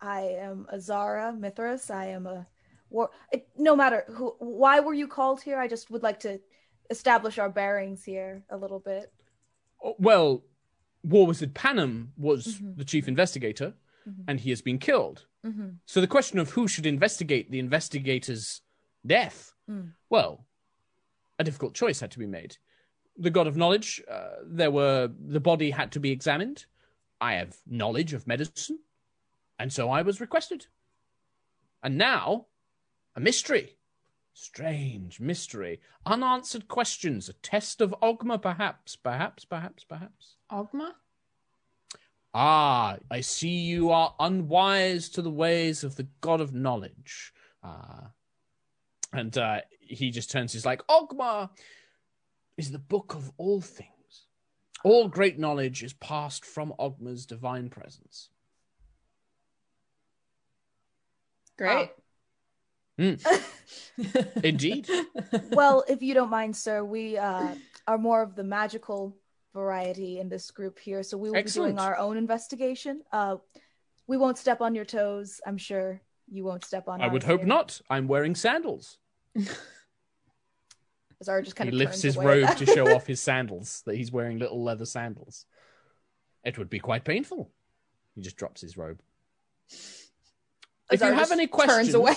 I 0.00 0.22
am 0.22 0.66
Azara 0.72 1.32
Mithras. 1.32 1.90
I 1.90 2.06
am 2.06 2.26
a 2.26 2.46
war. 2.90 3.10
It, 3.32 3.48
no 3.56 3.74
matter 3.76 4.04
who, 4.08 4.34
why 4.38 4.80
were 4.80 4.94
you 4.94 5.08
called 5.08 5.42
here? 5.42 5.58
I 5.58 5.68
just 5.68 5.90
would 5.90 6.02
like 6.02 6.20
to 6.20 6.40
establish 6.90 7.38
our 7.38 7.50
bearings 7.50 8.04
here 8.04 8.42
a 8.50 8.56
little 8.56 8.80
bit. 8.80 9.12
Oh, 9.82 9.94
Well, 9.98 10.44
War 11.04 11.26
Wizard 11.26 11.54
Panem 11.54 12.12
was 12.16 12.58
Mhm. 12.60 12.76
the 12.76 12.84
chief 12.84 13.06
investigator, 13.08 13.74
Mhm. 14.08 14.24
and 14.26 14.40
he 14.40 14.50
has 14.50 14.62
been 14.62 14.78
killed. 14.78 15.26
Mm-hmm. 15.44 15.68
So 15.86 16.00
the 16.00 16.06
question 16.08 16.38
of 16.38 16.50
who 16.50 16.66
should 16.66 16.86
investigate 16.86 17.50
the 17.50 17.58
investigator's 17.60 18.62
death, 19.06 19.54
Mm. 19.70 19.92
well, 20.10 20.46
a 21.38 21.44
difficult 21.44 21.74
choice 21.74 22.00
had 22.00 22.10
to 22.12 22.18
be 22.18 22.26
made. 22.26 22.56
The 23.16 23.30
god 23.30 23.46
of 23.46 23.56
knowledge, 23.56 24.02
uh, 24.08 24.36
there 24.44 24.70
were 24.70 25.08
the 25.20 25.40
body 25.40 25.70
had 25.70 25.92
to 25.92 26.00
be 26.00 26.10
examined. 26.10 26.66
I 27.20 27.34
have 27.34 27.58
knowledge 27.66 28.12
of 28.12 28.26
medicine, 28.26 28.80
and 29.58 29.72
so 29.72 29.90
I 29.90 30.02
was 30.02 30.20
requested. 30.20 30.66
And 31.82 31.96
now, 31.98 32.46
a 33.18 33.20
mystery, 33.20 33.74
strange 34.32 35.18
mystery, 35.18 35.80
unanswered 36.06 36.68
questions, 36.68 37.28
a 37.28 37.32
test 37.32 37.80
of 37.80 37.92
Ogma, 38.00 38.40
perhaps, 38.40 38.94
perhaps, 38.94 39.44
perhaps, 39.44 39.82
perhaps. 39.82 40.36
Ogma? 40.52 40.92
Ah, 42.32 42.96
I 43.10 43.20
see 43.22 43.58
you 43.58 43.90
are 43.90 44.14
unwise 44.20 45.08
to 45.08 45.22
the 45.22 45.32
ways 45.32 45.82
of 45.82 45.96
the 45.96 46.06
God 46.20 46.40
of 46.40 46.54
knowledge. 46.54 47.32
Ah. 47.64 48.12
And 49.12 49.36
uh, 49.36 49.62
he 49.80 50.12
just 50.12 50.30
turns, 50.30 50.52
he's 50.52 50.64
like, 50.64 50.86
Ogma 50.86 51.50
is 52.56 52.70
the 52.70 52.78
book 52.78 53.16
of 53.16 53.32
all 53.36 53.60
things. 53.60 54.26
All 54.84 55.08
great 55.08 55.40
knowledge 55.40 55.82
is 55.82 55.92
passed 55.94 56.44
from 56.44 56.72
Ogma's 56.78 57.26
divine 57.26 57.68
presence. 57.68 58.28
Great. 61.56 61.90
Indeed. 64.42 64.88
well, 65.50 65.84
if 65.88 66.02
you 66.02 66.14
don't 66.14 66.30
mind, 66.30 66.56
sir, 66.56 66.84
we 66.84 67.16
uh, 67.16 67.54
are 67.86 67.98
more 67.98 68.22
of 68.22 68.34
the 68.34 68.44
magical 68.44 69.16
variety 69.54 70.18
in 70.18 70.28
this 70.28 70.50
group 70.50 70.78
here, 70.78 71.02
so 71.02 71.16
we 71.16 71.30
will 71.30 71.36
Excellent. 71.36 71.74
be 71.74 71.78
doing 71.78 71.86
our 71.86 71.96
own 71.96 72.16
investigation. 72.16 73.02
Uh, 73.12 73.36
we 74.06 74.16
won't 74.16 74.38
step 74.38 74.60
on 74.60 74.74
your 74.74 74.84
toes. 74.84 75.40
I'm 75.46 75.58
sure 75.58 76.00
you 76.30 76.44
won't 76.44 76.64
step 76.64 76.88
on. 76.88 77.00
I 77.00 77.08
would 77.08 77.22
hope 77.22 77.40
here. 77.40 77.48
not. 77.48 77.80
I'm 77.88 78.08
wearing 78.08 78.34
sandals. 78.34 78.98
Zara 81.22 81.42
just 81.42 81.56
kind 81.56 81.68
he 81.70 81.76
of 81.76 81.78
lifts 81.78 82.02
his 82.02 82.16
robe 82.16 82.56
to 82.56 82.66
show 82.66 82.94
off 82.94 83.06
his 83.12 83.20
sandals, 83.20 83.82
that 83.86 83.96
he's 83.96 84.12
wearing 84.12 84.38
little 84.38 84.62
leather 84.62 84.86
sandals. 84.86 85.46
It 86.44 86.58
would 86.58 86.70
be 86.70 86.78
quite 86.78 87.04
painful. 87.04 87.50
He 88.14 88.22
just 88.22 88.36
drops 88.36 88.60
his 88.60 88.76
robe. 88.76 89.00
If 90.90 91.00
you 91.00 91.12
have 91.12 91.32
any 91.32 91.46
questions, 91.46 91.92
turns 91.92 91.94
away. 91.94 92.14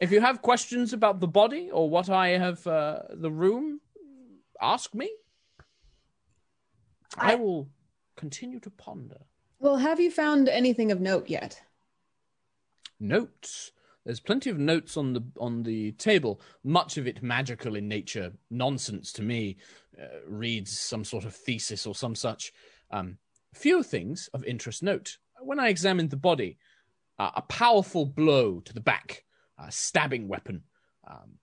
If 0.00 0.10
you 0.12 0.20
have 0.20 0.42
questions 0.42 0.92
about 0.92 1.20
the 1.20 1.28
body 1.28 1.70
or 1.70 1.88
what 1.88 2.10
I 2.10 2.28
have, 2.28 2.66
uh, 2.66 3.00
the 3.14 3.30
room, 3.30 3.80
ask 4.60 4.94
me. 4.94 5.10
I, 7.16 7.32
I- 7.32 7.34
will 7.36 7.68
continue 8.16 8.60
to 8.60 8.70
ponder. 8.70 9.18
well, 9.58 9.76
have 9.76 10.00
you 10.00 10.10
found 10.10 10.48
anything 10.48 10.90
of 10.92 11.00
note 11.00 11.28
yet? 11.28 11.60
Notes. 12.98 13.72
There's 14.04 14.20
plenty 14.20 14.50
of 14.50 14.58
notes 14.58 14.96
on 14.96 15.12
the 15.14 15.24
on 15.40 15.64
the 15.64 15.92
table. 15.92 16.40
Much 16.62 16.96
of 16.96 17.06
it 17.08 17.22
magical 17.22 17.74
in 17.74 17.88
nature, 17.88 18.32
nonsense 18.50 19.12
to 19.14 19.22
me. 19.22 19.56
Uh, 20.00 20.06
reads 20.28 20.78
some 20.78 21.04
sort 21.04 21.24
of 21.24 21.34
thesis 21.34 21.86
or 21.86 21.94
some 21.94 22.14
such. 22.14 22.52
Um, 22.90 23.18
few 23.54 23.82
things 23.82 24.28
of 24.32 24.44
interest. 24.44 24.82
Note 24.82 25.18
when 25.40 25.58
I 25.58 25.68
examined 25.68 26.10
the 26.10 26.16
body, 26.16 26.56
uh, 27.18 27.30
a 27.34 27.42
powerful 27.42 28.06
blow 28.06 28.60
to 28.60 28.72
the 28.72 28.80
back, 28.80 29.24
a 29.58 29.70
stabbing 29.72 30.28
weapon, 30.28 30.62
um, 31.06 31.38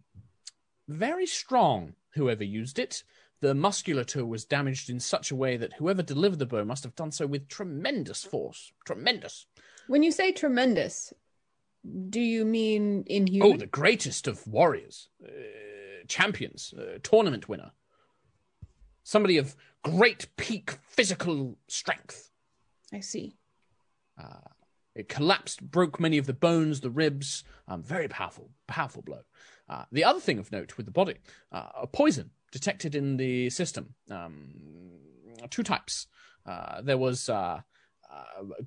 very 0.88 1.26
strong. 1.26 1.94
Whoever 2.16 2.44
used 2.44 2.78
it, 2.78 3.04
the 3.42 3.56
musculature 3.56 4.26
was 4.26 4.46
damaged 4.46 4.90
in 4.90 5.00
such 5.00 5.32
a 5.32 5.36
way 5.36 5.58
that 5.58 5.74
whoever 5.74 6.02
delivered 6.02 6.40
the 6.40 6.46
blow 6.46 6.64
must 6.64 6.84
have 6.84 6.96
done 6.96 7.12
so 7.12 7.26
with 7.26 7.48
tremendous 7.48 8.24
force. 8.24 8.72
Tremendous. 8.86 9.46
When 9.88 10.04
you 10.04 10.12
say 10.12 10.32
tremendous, 10.32 11.12
do 12.10 12.22
you 12.22 12.46
mean 12.46 13.04
inhuman? 13.08 13.54
Oh, 13.54 13.58
the 13.58 13.66
greatest 13.66 14.28
of 14.28 14.48
warriors, 14.48 15.10
uh, 15.26 16.06
champions, 16.08 16.74
uh, 16.78 17.00
tournament 17.04 17.50
winner. 17.50 17.72
Somebody 19.04 19.38
of 19.38 19.56
great 19.84 20.28
peak 20.38 20.78
physical 20.88 21.58
strength. 21.68 22.30
I 22.94 23.02
see. 23.02 23.36
Uh, 24.18 24.53
it 24.96 25.10
collapsed, 25.10 25.62
broke 25.62 26.00
many 26.00 26.18
of 26.18 26.28
the 26.28 26.34
bones, 26.34 26.82
the 26.82 26.90
ribs. 26.90 27.44
Um, 27.68 27.82
very 27.84 28.08
powerful, 28.08 28.50
powerful 28.68 29.02
blow. 29.02 29.22
Uh, 29.70 29.86
the 29.92 30.04
other 30.04 30.20
thing 30.20 30.40
of 30.40 30.52
note 30.52 30.78
with 30.78 30.86
the 30.86 30.92
body, 30.92 31.16
uh, 31.52 31.70
a 31.82 31.88
poison 31.88 32.32
detected 32.52 32.94
in 32.94 33.18
the 33.18 33.50
system. 33.50 33.96
Um, 34.12 34.50
two 35.50 35.64
types. 35.64 36.08
Uh, 36.46 36.82
there 36.82 36.98
was 36.98 37.30
uh, 37.30 37.62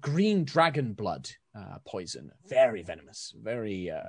green 0.01 0.45
dragon 0.45 0.93
blood 0.93 1.31
uh, 1.55 1.79
poison, 1.87 2.31
very 2.49 2.83
venomous, 2.83 3.35
very 3.43 3.91
uh, 3.91 4.03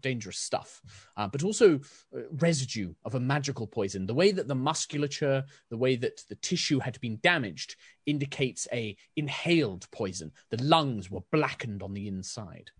dangerous 0.00 0.38
stuff, 0.38 0.80
uh, 1.16 1.28
but 1.28 1.42
also 1.42 1.76
uh, 2.16 2.20
residue 2.30 2.94
of 3.04 3.14
a 3.14 3.20
magical 3.20 3.66
poison. 3.66 4.06
The 4.06 4.14
way 4.14 4.32
that 4.32 4.48
the 4.48 4.54
musculature, 4.54 5.44
the 5.70 5.76
way 5.76 5.96
that 5.96 6.22
the 6.28 6.36
tissue 6.36 6.78
had 6.80 7.00
been 7.00 7.18
damaged, 7.22 7.76
indicates 8.06 8.66
a 8.72 8.96
inhaled 9.16 9.86
poison. 9.90 10.32
The 10.50 10.62
lungs 10.62 11.10
were 11.10 11.22
blackened 11.32 11.82
on 11.82 11.94
the 11.94 12.08
inside. 12.08 12.70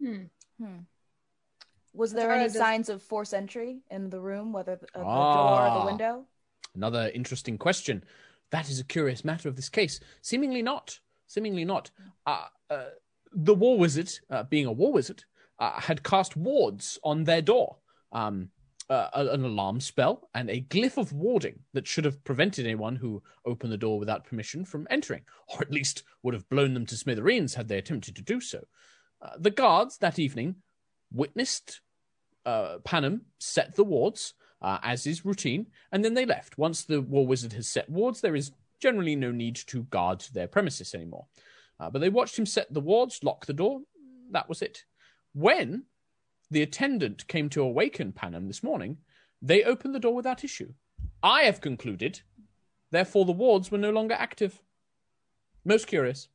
Hmm. 0.00 0.24
Hmm. 0.60 0.78
Was 1.94 2.12
there 2.12 2.30
any 2.32 2.44
does- 2.44 2.58
signs 2.58 2.88
of 2.90 3.02
force 3.02 3.32
entry 3.32 3.80
in 3.90 4.10
the 4.10 4.20
room, 4.20 4.52
whether 4.52 4.76
the, 4.76 4.86
uh, 4.94 4.98
the 4.98 5.04
door 5.04 5.06
or 5.06 5.68
Ah. 5.68 5.80
the 5.80 5.86
window? 5.86 6.26
Another 6.74 7.10
interesting 7.14 7.56
question. 7.56 8.04
That 8.50 8.70
is 8.70 8.78
a 8.80 8.84
curious 8.84 9.24
matter 9.24 9.48
of 9.48 9.56
this 9.56 9.68
case. 9.68 10.00
Seemingly 10.22 10.62
not. 10.62 10.98
Seemingly 11.26 11.64
not. 11.64 11.90
Uh, 12.26 12.46
uh, 12.70 12.84
the 13.32 13.54
war 13.54 13.78
wizard, 13.78 14.10
uh, 14.30 14.44
being 14.44 14.66
a 14.66 14.72
war 14.72 14.92
wizard, 14.92 15.24
uh, 15.58 15.80
had 15.80 16.02
cast 16.02 16.36
wards 16.36 16.98
on 17.02 17.24
their 17.24 17.42
door. 17.42 17.76
Um, 18.12 18.50
uh, 18.88 19.08
an 19.14 19.44
alarm 19.44 19.80
spell 19.80 20.28
and 20.32 20.48
a 20.48 20.60
glyph 20.60 20.96
of 20.96 21.12
warding 21.12 21.58
that 21.72 21.88
should 21.88 22.04
have 22.04 22.22
prevented 22.22 22.64
anyone 22.64 22.94
who 22.94 23.20
opened 23.44 23.72
the 23.72 23.76
door 23.76 23.98
without 23.98 24.24
permission 24.24 24.64
from 24.64 24.86
entering, 24.90 25.22
or 25.48 25.60
at 25.60 25.72
least 25.72 26.04
would 26.22 26.34
have 26.34 26.48
blown 26.48 26.72
them 26.72 26.86
to 26.86 26.96
smithereens 26.96 27.54
had 27.54 27.66
they 27.66 27.78
attempted 27.78 28.14
to 28.14 28.22
do 28.22 28.40
so. 28.40 28.64
Uh, 29.20 29.30
the 29.40 29.50
guards 29.50 29.98
that 29.98 30.20
evening 30.20 30.54
witnessed 31.12 31.80
Panem 32.84 33.22
set 33.40 33.74
the 33.74 33.82
wards, 33.82 34.34
uh, 34.66 34.80
as 34.82 35.06
is 35.06 35.24
routine, 35.24 35.68
and 35.92 36.04
then 36.04 36.14
they 36.14 36.26
left. 36.26 36.58
Once 36.58 36.82
the 36.82 37.00
war 37.00 37.24
wizard 37.24 37.52
has 37.52 37.68
set 37.68 37.88
wards, 37.88 38.20
there 38.20 38.34
is 38.34 38.50
generally 38.80 39.14
no 39.14 39.30
need 39.30 39.54
to 39.54 39.84
guard 39.84 40.24
their 40.32 40.48
premises 40.48 40.92
anymore. 40.92 41.26
Uh, 41.78 41.88
but 41.88 42.00
they 42.00 42.08
watched 42.08 42.36
him 42.36 42.46
set 42.46 42.74
the 42.74 42.80
wards, 42.80 43.22
lock 43.22 43.46
the 43.46 43.52
door. 43.52 43.82
That 44.32 44.48
was 44.48 44.62
it. 44.62 44.84
When 45.34 45.84
the 46.50 46.62
attendant 46.62 47.28
came 47.28 47.48
to 47.50 47.62
awaken 47.62 48.10
Panem 48.10 48.48
this 48.48 48.64
morning, 48.64 48.96
they 49.40 49.62
opened 49.62 49.94
the 49.94 50.00
door 50.00 50.16
without 50.16 50.42
issue. 50.42 50.72
I 51.22 51.42
have 51.42 51.60
concluded, 51.60 52.22
therefore, 52.90 53.24
the 53.24 53.30
wards 53.30 53.70
were 53.70 53.78
no 53.78 53.90
longer 53.90 54.14
active. 54.14 54.60
Most 55.64 55.86
curious. 55.86 56.26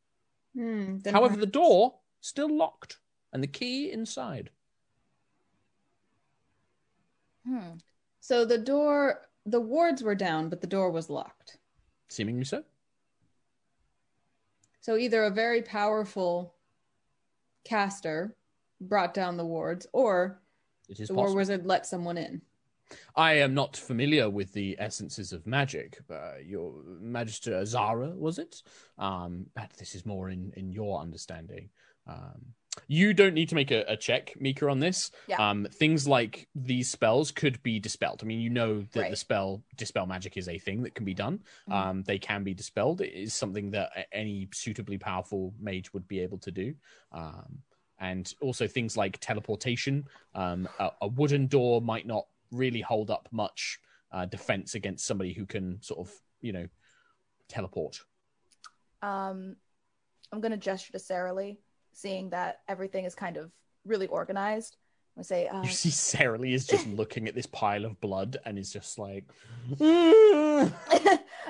Then 1.04 1.14
However, 1.14 1.36
the 1.36 1.46
door 1.46 1.96
still 2.22 2.56
locked, 2.56 3.00
and 3.34 3.44
the 3.44 3.48
key 3.48 3.92
inside. 3.92 4.52
Hmm. 7.46 7.72
So 8.22 8.46
the 8.46 8.58
door, 8.58 9.22
the 9.46 9.60
wards 9.60 10.04
were 10.04 10.16
down, 10.16 10.48
but 10.48 10.62
the 10.62 10.68
door 10.68 10.92
was 10.92 11.10
locked. 11.10 11.58
Seemingly 12.08 12.46
so. 12.46 12.64
So 14.80 14.96
either 14.96 15.24
a 15.24 15.32
very 15.32 15.62
powerful 15.62 16.54
caster 17.66 18.36
brought 18.80 19.14
down 19.14 19.38
the 19.38 19.46
wards, 19.46 19.88
or 19.92 20.40
It 20.88 21.00
is 21.00 21.10
the 21.10 21.16
war 21.16 21.36
wizard 21.36 21.66
let 21.66 21.86
someone 21.86 22.18
in. 22.18 22.42
I 23.16 23.34
am 23.34 23.54
not 23.54 23.76
familiar 23.76 24.30
with 24.30 24.54
the 24.54 24.76
essences 24.80 25.34
of 25.34 25.48
magic. 25.48 26.00
Uh, 26.10 26.38
your 26.44 26.74
Magister 27.00 27.66
Zara, 27.66 28.10
was 28.10 28.38
it? 28.38 28.62
Um, 28.98 29.46
but 29.56 29.72
this 29.78 29.96
is 29.96 30.06
more 30.06 30.30
in, 30.30 30.52
in 30.58 30.72
your 30.72 31.02
understanding. 31.02 31.70
Um, 32.08 32.54
you 32.88 33.14
don't 33.14 33.34
need 33.34 33.50
to 33.50 33.56
make 33.56 33.72
a, 33.72 33.84
a 33.88 33.98
check, 33.98 34.34
Mica, 34.40 34.70
on 34.70 34.80
this. 34.80 35.12
Yeah. 35.28 35.50
Um, 35.50 35.68
things 35.72 36.08
like 36.08 36.48
these 36.56 36.90
spells 36.90 37.32
could 37.32 37.62
be 37.64 37.80
dispelled. 37.80 38.22
I 38.24 38.26
mean, 38.26 38.40
you 38.40 38.50
know 38.50 38.86
that 38.94 39.10
the 39.10 39.16
spell 39.16 39.62
dispel 39.76 40.06
magic 40.06 40.38
is 40.38 40.48
a 40.48 40.58
thing 40.58 40.84
that 40.84 40.96
can 40.96 41.06
be 41.06 41.14
done. 41.14 41.42
Mhm. 41.70 41.74
Um, 41.74 42.04
they 42.04 42.18
can 42.18 42.44
be 42.44 42.54
dispelled. 42.54 43.02
It 43.02 43.14
is 43.14 43.34
something 43.34 43.72
that 43.72 44.08
any 44.12 44.48
suitably 44.54 44.98
powerful 44.98 45.54
mage 45.60 45.94
would 45.94 46.08
be 46.08 46.20
able 46.20 46.38
to 46.40 46.52
do. 46.52 46.76
Um, 47.12 47.62
and 48.00 48.34
also 48.42 48.68
things 48.68 48.98
like 48.98 49.20
teleportation. 49.20 50.06
Um, 50.34 50.68
a, 50.80 50.92
a 51.02 51.08
wooden 51.08 51.48
door 51.48 51.82
might 51.82 52.08
not 52.08 52.26
really 52.52 52.82
hold 52.82 53.12
up 53.12 53.28
much 53.32 53.80
uh, 54.12 54.26
defense 54.26 54.76
against 54.76 55.06
somebody 55.06 55.34
who 55.34 55.46
can 55.46 55.82
sort 55.82 56.00
of, 56.00 56.14
you 56.42 56.52
know, 56.52 56.68
teleport. 57.48 58.02
Um, 59.02 59.56
I'm 60.32 60.42
gonna 60.42 60.58
gesture 60.58 60.94
to 60.94 61.00
Sarah 61.00 61.34
Lee, 61.34 61.60
seeing 61.94 62.30
that 62.32 62.62
everything 62.68 63.06
is 63.06 63.16
kind 63.16 63.38
of 63.38 63.52
really 63.86 64.08
organized. 64.08 64.78
I 65.20 65.24
say, 65.24 65.48
uh, 65.48 65.62
You 65.62 65.70
see, 65.70 65.90
Sarah 65.90 66.38
Lee 66.38 66.54
is 66.54 66.66
just 66.66 66.88
looking 66.88 67.28
at 67.28 67.36
this 67.36 67.46
pile 67.46 67.84
of 67.84 68.00
blood 68.00 68.38
and 68.46 68.58
is 68.58 68.72
just 68.72 68.98
like, 68.98 69.26
"Mm." 69.76 70.72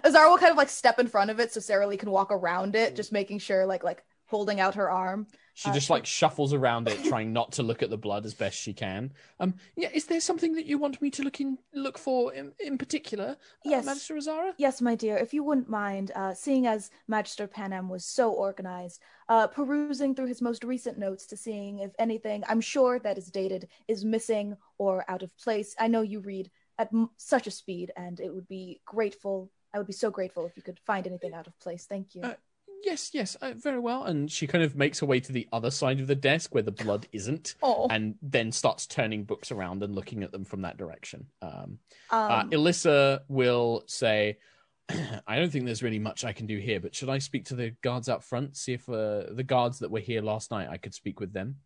Azara 0.03 0.29
will 0.29 0.37
kind 0.37 0.51
of 0.51 0.57
like 0.57 0.69
step 0.69 0.97
in 0.99 1.07
front 1.07 1.29
of 1.29 1.39
it 1.39 1.53
so 1.53 1.59
Sarah 1.59 1.85
Lee 1.85 1.97
can 1.97 2.09
walk 2.09 2.31
around 2.31 2.75
it, 2.75 2.95
just 2.95 3.11
making 3.11 3.39
sure 3.39 3.65
like 3.65 3.83
like 3.83 4.03
holding 4.31 4.59
out 4.59 4.73
her 4.75 4.89
arm. 4.89 5.27
she 5.53 5.69
Uh, 5.69 5.73
just 5.73 5.89
like 5.89 6.05
shuffles 6.05 6.53
around 6.53 6.87
it, 6.87 7.03
trying 7.03 7.33
not 7.33 7.51
to 7.51 7.61
look 7.63 7.83
at 7.83 7.89
the 7.89 7.97
blood 7.97 8.25
as 8.25 8.33
best 8.33 8.57
she 8.57 8.73
can. 8.73 9.11
Um, 9.41 9.53
yeah, 9.75 9.89
is 9.93 10.05
there 10.05 10.21
something 10.21 10.53
that 10.55 10.65
you 10.65 10.77
want 10.77 11.01
me 11.01 11.09
to 11.11 11.21
look 11.23 11.41
in, 11.41 11.57
look 11.73 11.97
for 11.97 12.33
in, 12.33 12.53
in 12.59 12.77
particular, 12.77 13.35
Yes. 13.65 13.83
uh, 13.83 13.89
Magister 13.91 14.15
Azara? 14.17 14.53
Yes, 14.57 14.81
my 14.81 14.95
dear, 14.95 15.17
if 15.17 15.33
you 15.33 15.43
wouldn't 15.43 15.69
mind, 15.69 16.11
uh, 16.15 16.33
seeing 16.33 16.65
as 16.65 16.89
Magister 17.07 17.45
Panem 17.47 17.89
was 17.89 18.05
so 18.05 18.31
organized, 18.31 19.01
uh, 19.27 19.47
perusing 19.47 20.15
through 20.15 20.27
his 20.27 20.41
most 20.41 20.63
recent 20.63 20.97
notes 20.97 21.25
to 21.27 21.35
seeing 21.37 21.79
if 21.79 21.91
anything 21.99 22.43
I'm 22.47 22.61
sure 22.61 22.97
that 22.99 23.17
is 23.17 23.29
dated 23.29 23.67
is 23.89 24.05
missing 24.05 24.55
or 24.77 25.03
out 25.09 25.21
of 25.21 25.37
place. 25.37 25.75
I 25.77 25.87
know 25.89 26.01
you 26.01 26.21
read 26.21 26.49
at 26.79 26.87
m- 26.93 27.09
such 27.17 27.45
a 27.47 27.51
speed, 27.51 27.91
and 27.97 28.19
it 28.21 28.33
would 28.33 28.47
be 28.47 28.79
grateful. 28.85 29.51
I 29.73 29.77
would 29.77 29.87
be 29.87 29.93
so 29.93 30.09
grateful 30.09 30.45
if 30.45 30.55
you 30.57 30.63
could 30.63 30.79
find 30.79 31.05
anything 31.05 31.33
out 31.33 31.47
of 31.47 31.59
place. 31.59 31.85
Thank 31.85 32.15
you. 32.15 32.21
Uh, 32.23 32.35
Yes, 32.83 33.11
yes, 33.13 33.35
uh, 33.35 33.53
very 33.55 33.79
well. 33.79 34.03
And 34.05 34.31
she 34.31 34.47
kind 34.47 34.63
of 34.63 34.75
makes 34.75 34.99
her 34.99 35.05
way 35.05 35.19
to 35.19 35.31
the 35.31 35.47
other 35.53 35.71
side 35.71 35.99
of 35.99 36.07
the 36.07 36.15
desk 36.15 36.53
where 36.53 36.63
the 36.63 36.71
blood 36.71 37.07
isn't, 37.11 37.55
oh, 37.61 37.87
and 37.89 38.15
then 38.21 38.51
starts 38.51 38.87
turning 38.87 39.23
books 39.23 39.51
around 39.51 39.83
and 39.83 39.93
looking 39.95 40.23
at 40.23 40.31
them 40.31 40.43
from 40.43 40.61
that 40.63 40.77
direction. 40.77 41.27
Um, 41.41 41.79
uh, 42.11 42.41
um, 42.41 42.49
Elissa 42.53 43.21
will 43.27 43.83
say, 43.85 44.37
I 44.89 45.35
don't 45.37 45.51
think 45.51 45.65
there's 45.65 45.83
really 45.83 45.99
much 45.99 46.25
I 46.25 46.33
can 46.33 46.47
do 46.47 46.57
here, 46.57 46.79
but 46.79 46.95
should 46.95 47.09
I 47.09 47.19
speak 47.19 47.45
to 47.45 47.55
the 47.55 47.69
guards 47.81 48.09
out 48.09 48.23
front? 48.23 48.57
See 48.57 48.73
if 48.73 48.89
uh, 48.89 49.23
the 49.31 49.45
guards 49.45 49.79
that 49.79 49.91
were 49.91 49.99
here 49.99 50.21
last 50.21 50.51
night, 50.51 50.67
I 50.69 50.77
could 50.77 50.93
speak 50.93 51.19
with 51.19 51.33
them. 51.33 51.57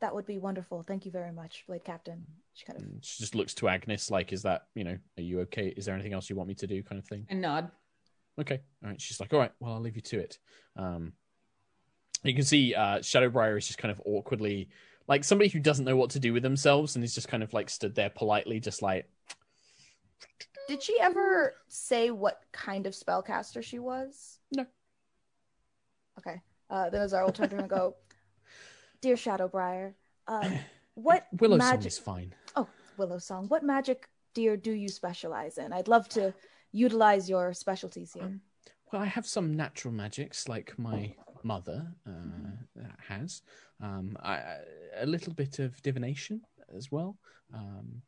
that 0.00 0.14
would 0.14 0.26
be 0.26 0.38
wonderful. 0.38 0.84
Thank 0.86 1.06
you 1.06 1.12
very 1.12 1.32
much, 1.32 1.64
Blade 1.66 1.84
Captain. 1.84 2.26
She 2.54 2.64
kind 2.64 2.78
of 2.80 2.86
she 3.02 3.22
just 3.22 3.34
looks 3.34 3.54
to 3.54 3.66
Agnis, 3.66 4.10
like, 4.10 4.32
is 4.32 4.42
that, 4.42 4.66
you 4.74 4.84
know, 4.84 4.98
are 5.18 5.22
you 5.22 5.40
okay? 5.40 5.68
Is 5.76 5.84
there 5.86 5.94
anything 5.94 6.12
else 6.12 6.28
you 6.28 6.36
want 6.36 6.48
me 6.48 6.54
to 6.56 6.66
do, 6.66 6.82
kind 6.82 6.98
of 6.98 7.06
thing? 7.06 7.24
And 7.30 7.40
nod. 7.40 7.70
Okay. 8.38 8.60
All 8.82 8.90
right. 8.90 9.00
She's 9.00 9.20
like, 9.20 9.32
all 9.32 9.40
right, 9.40 9.52
well, 9.60 9.74
I'll 9.74 9.80
leave 9.80 9.96
you 9.96 10.02
to 10.02 10.18
it. 10.20 10.38
Um, 10.76 11.12
you 12.22 12.34
can 12.34 12.44
see 12.44 12.74
uh, 12.74 12.98
Shadowbriar 12.98 13.56
is 13.58 13.66
just 13.66 13.78
kind 13.78 13.92
of 13.92 14.00
awkwardly, 14.04 14.68
like 15.06 15.24
somebody 15.24 15.48
who 15.48 15.60
doesn't 15.60 15.84
know 15.84 15.96
what 15.96 16.10
to 16.10 16.20
do 16.20 16.32
with 16.32 16.42
themselves 16.42 16.96
and 16.96 17.04
is 17.04 17.14
just 17.14 17.28
kind 17.28 17.42
of 17.42 17.52
like 17.52 17.70
stood 17.70 17.94
there 17.94 18.10
politely, 18.10 18.58
just 18.60 18.82
like, 18.82 19.08
Did 20.68 20.82
she 20.82 20.98
ever 21.00 21.54
say 21.68 22.10
what 22.10 22.40
kind 22.52 22.86
of 22.86 22.94
spellcaster 22.94 23.62
she 23.62 23.78
was? 23.78 24.38
No. 24.54 24.66
Okay. 26.18 26.40
Uh, 26.68 26.90
then 26.90 27.02
Azara 27.02 27.24
will 27.24 27.32
turn 27.32 27.48
to 27.50 27.56
her 27.56 27.60
and 27.60 27.70
go, 27.70 27.94
"Dear 29.00 29.14
Shadowbriar, 29.14 29.94
uh, 30.26 30.50
what 30.94 31.26
Willow 31.38 31.58
Song 31.58 31.68
magic? 31.68 31.86
is 31.86 31.98
fine. 31.98 32.34
Oh, 32.56 32.66
Willow 32.96 33.18
Song. 33.18 33.46
What 33.48 33.62
magic, 33.62 34.08
dear, 34.34 34.56
do 34.56 34.72
you 34.72 34.88
specialize 34.88 35.58
in? 35.58 35.72
I'd 35.72 35.86
love 35.88 36.08
to 36.10 36.34
utilize 36.76 37.28
your 37.28 37.52
specialties 37.52 38.12
here. 38.12 38.38
Well, 38.92 39.02
I 39.02 39.06
have 39.06 39.26
some 39.26 39.54
natural 39.54 39.92
magics, 39.92 40.48
like 40.48 40.78
my 40.78 41.14
mother 41.42 41.86
uh, 42.06 42.82
has. 43.08 43.42
Um, 43.82 44.16
I, 44.22 44.40
a 44.98 45.06
little 45.06 45.32
bit 45.32 45.58
of 45.58 45.80
divination 45.82 46.40
as 46.76 46.92
well. 46.92 47.16
Um, 47.54 48.02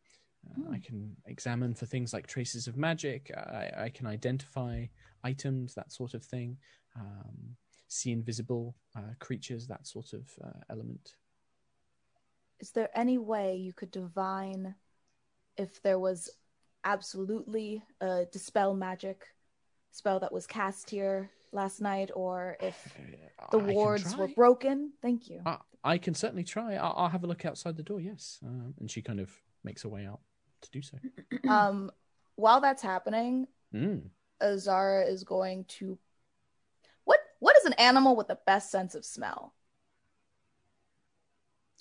uh, 0.47 0.73
I 0.73 0.79
can 0.79 1.17
examine 1.27 1.75
for 1.75 1.87
things 1.87 2.13
like 2.13 2.27
traces 2.27 2.69
of 2.69 2.77
magic. 2.77 3.31
I, 3.37 3.71
I 3.85 3.89
can 3.89 4.07
identify 4.07 4.87
items, 5.25 5.75
that 5.75 5.93
sort 5.93 6.15
of 6.15 6.25
thing. 6.25 6.57
Um, 6.97 7.57
see 7.89 8.13
invisible 8.13 8.75
uh, 8.97 9.15
creatures, 9.19 9.67
that 9.67 9.87
sort 9.87 10.13
of 10.13 10.29
uh, 10.45 10.61
element. 10.71 11.15
Is 12.61 12.71
there 12.71 12.91
any 12.95 13.19
way 13.19 13.57
you 13.57 13.73
could 13.73 13.91
divine 13.91 14.75
if 15.57 15.83
there 15.83 15.99
was 15.99 16.31
absolutely 16.89 17.83
a 18.01 18.25
dispel 18.33 18.75
magic 18.75 19.27
spell 19.91 20.21
that 20.21 20.33
was 20.33 20.47
cast 20.47 20.89
here 20.89 21.31
last 21.53 21.81
night, 21.81 22.11
or 22.15 22.57
if 22.61 22.97
the 23.53 23.59
I 23.59 23.63
wards 23.63 24.17
were 24.17 24.29
broken? 24.29 24.93
Thank 25.03 25.29
you. 25.29 25.43
I, 25.45 25.59
I 25.85 25.99
can 25.99 26.15
certainly 26.15 26.45
try. 26.45 26.75
I'll, 26.75 26.95
I'll 26.97 27.09
have 27.09 27.25
a 27.25 27.27
look 27.27 27.45
outside 27.45 27.77
the 27.77 27.83
door. 27.83 28.01
Yes, 28.01 28.39
um, 28.45 28.75
and 28.81 28.91
she 28.91 29.03
kind 29.03 29.21
of 29.21 29.31
makes 29.65 29.83
her 29.83 29.89
way 29.89 30.07
out 30.07 30.21
to 30.63 30.71
do 30.71 30.83
so. 30.83 30.97
um, 31.49 31.91
while 32.37 32.61
that's 32.61 32.83
happening, 32.83 33.47
Mm. 33.75 34.09
Azara 34.41 35.05
is 35.05 35.25
going 35.25 35.65
to. 35.65 35.99
What 37.05 37.21
What 37.39 37.57
is 37.59 37.67
an 37.67 37.75
animal 37.75 38.17
with 38.17 38.29
the 38.29 38.39
best 38.47 38.71
sense 38.71 38.95
of 38.95 39.05
smell? 39.05 39.53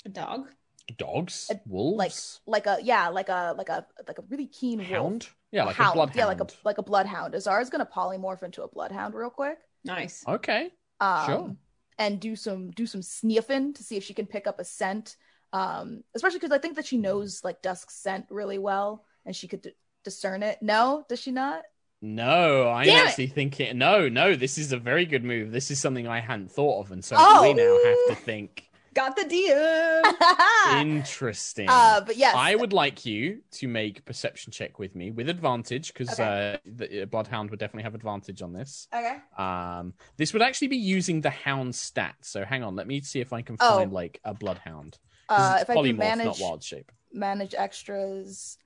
A 0.06 0.10
dog. 0.10 0.50
Dogs, 0.98 1.48
A- 1.52 1.60
wolves, 1.68 2.40
Like 2.46 2.66
like 2.66 2.80
a 2.80 2.84
yeah, 2.84 3.10
like 3.10 3.30
a 3.30 3.54
like 3.58 3.70
a 3.70 3.86
like 4.08 4.18
a 4.20 4.24
really 4.30 4.48
keen 4.48 4.80
wolf. 4.80 4.90
hound. 4.90 5.28
Yeah, 5.52 5.66
like 5.66 5.76
hound. 5.76 5.92
a 5.92 5.94
bloodhound. 5.96 6.18
Yeah, 6.18 6.26
like 6.26 6.40
a 6.42 6.48
like 6.64 6.78
a 6.78 6.84
bloodhound. 6.84 7.34
Azara's 7.36 7.70
gonna 7.70 7.86
polymorph 7.86 8.44
into 8.44 8.64
a 8.64 8.68
bloodhound 8.68 9.14
real 9.14 9.30
quick. 9.30 9.58
Nice. 9.86 10.24
Okay. 10.28 10.70
Um, 11.00 11.26
Sure. 11.26 11.56
And 12.00 12.20
do 12.20 12.36
some 12.36 12.72
do 12.72 12.86
some 12.86 13.02
sniffing 13.02 13.74
to 13.74 13.84
see 13.84 13.98
if 13.98 14.04
she 14.04 14.14
can 14.14 14.28
pick 14.28 14.48
up 14.48 14.60
a 14.60 14.64
scent. 14.64 15.16
Um, 15.54 16.04
especially 16.16 16.40
because 16.40 16.52
I 16.52 16.58
think 16.60 16.76
that 16.76 16.86
she 16.86 16.98
knows 16.98 17.42
like 17.44 17.62
Dusk's 17.62 17.96
scent 17.96 18.26
really 18.30 18.58
well, 18.60 19.06
and 19.26 19.36
she 19.36 19.48
could 19.48 19.62
d- 19.64 19.72
discern 20.04 20.44
it. 20.44 20.60
No, 20.62 21.06
does 21.10 21.20
she 21.20 21.32
not? 21.32 21.64
No, 22.02 22.70
I'm 22.70 22.86
Damn 22.86 23.06
it. 23.06 23.10
actually 23.10 23.28
thinking. 23.28 23.78
No, 23.78 24.08
no, 24.10 24.36
this 24.36 24.58
is 24.60 24.72
a 24.72 24.78
very 24.78 25.06
good 25.06 25.24
move. 25.24 25.52
This 25.52 25.72
is 25.72 25.80
something 25.80 26.08
I 26.08 26.20
hadn't 26.20 26.52
thought 26.52 26.82
of, 26.82 26.92
and 26.92 27.04
so 27.04 27.16
Oh. 27.18 27.42
we 27.42 27.54
now 27.54 27.80
have 27.84 28.18
to 28.18 28.24
think. 28.24 28.67
Got 28.98 29.16
the 29.16 29.26
DM. 29.26 30.82
Interesting. 30.82 31.70
uh, 31.70 32.02
but 32.02 32.18
yes, 32.18 32.34
I 32.36 32.56
would 32.56 32.74
like 32.74 33.06
you 33.06 33.42
to 33.52 33.68
make 33.68 34.04
perception 34.06 34.52
check 34.52 34.80
with 34.80 34.96
me 34.96 35.12
with 35.12 35.30
advantage 35.30 35.94
because 35.94 36.10
Okay. 36.20 36.56
uh, 36.56 36.58
the 36.66 37.04
uh, 37.04 37.06
Bloodhound 37.06 37.52
would 37.52 37.60
definitely 37.60 37.84
have 37.84 37.94
advantage 37.94 38.42
on 38.42 38.54
this. 38.54 38.88
Okay. 38.92 39.18
Um, 39.38 39.94
this 40.18 40.34
would 40.34 40.42
actually 40.42 40.70
be 40.70 40.78
using 40.78 41.22
the 41.22 41.30
Hound 41.30 41.76
stat. 41.76 42.16
So 42.22 42.44
hang 42.44 42.64
on, 42.64 42.76
let 42.76 42.88
me 42.88 43.00
see 43.02 43.20
if 43.20 43.34
I 43.34 43.44
can 43.44 43.56
Oh. 43.60 43.78
find 43.78 43.94
like 43.94 44.20
a 44.24 44.34
bloodhound. 44.34 44.98
Uh, 45.30 45.54
it's 45.60 45.64
if 45.64 45.70
I 45.70 45.76
can 45.76 45.84
polymorph, 45.84 45.98
manage 45.98 46.26
not 46.26 46.40
wild 46.40 46.64
shape. 46.64 46.92
manage 47.14 47.54
extras, 47.56 48.58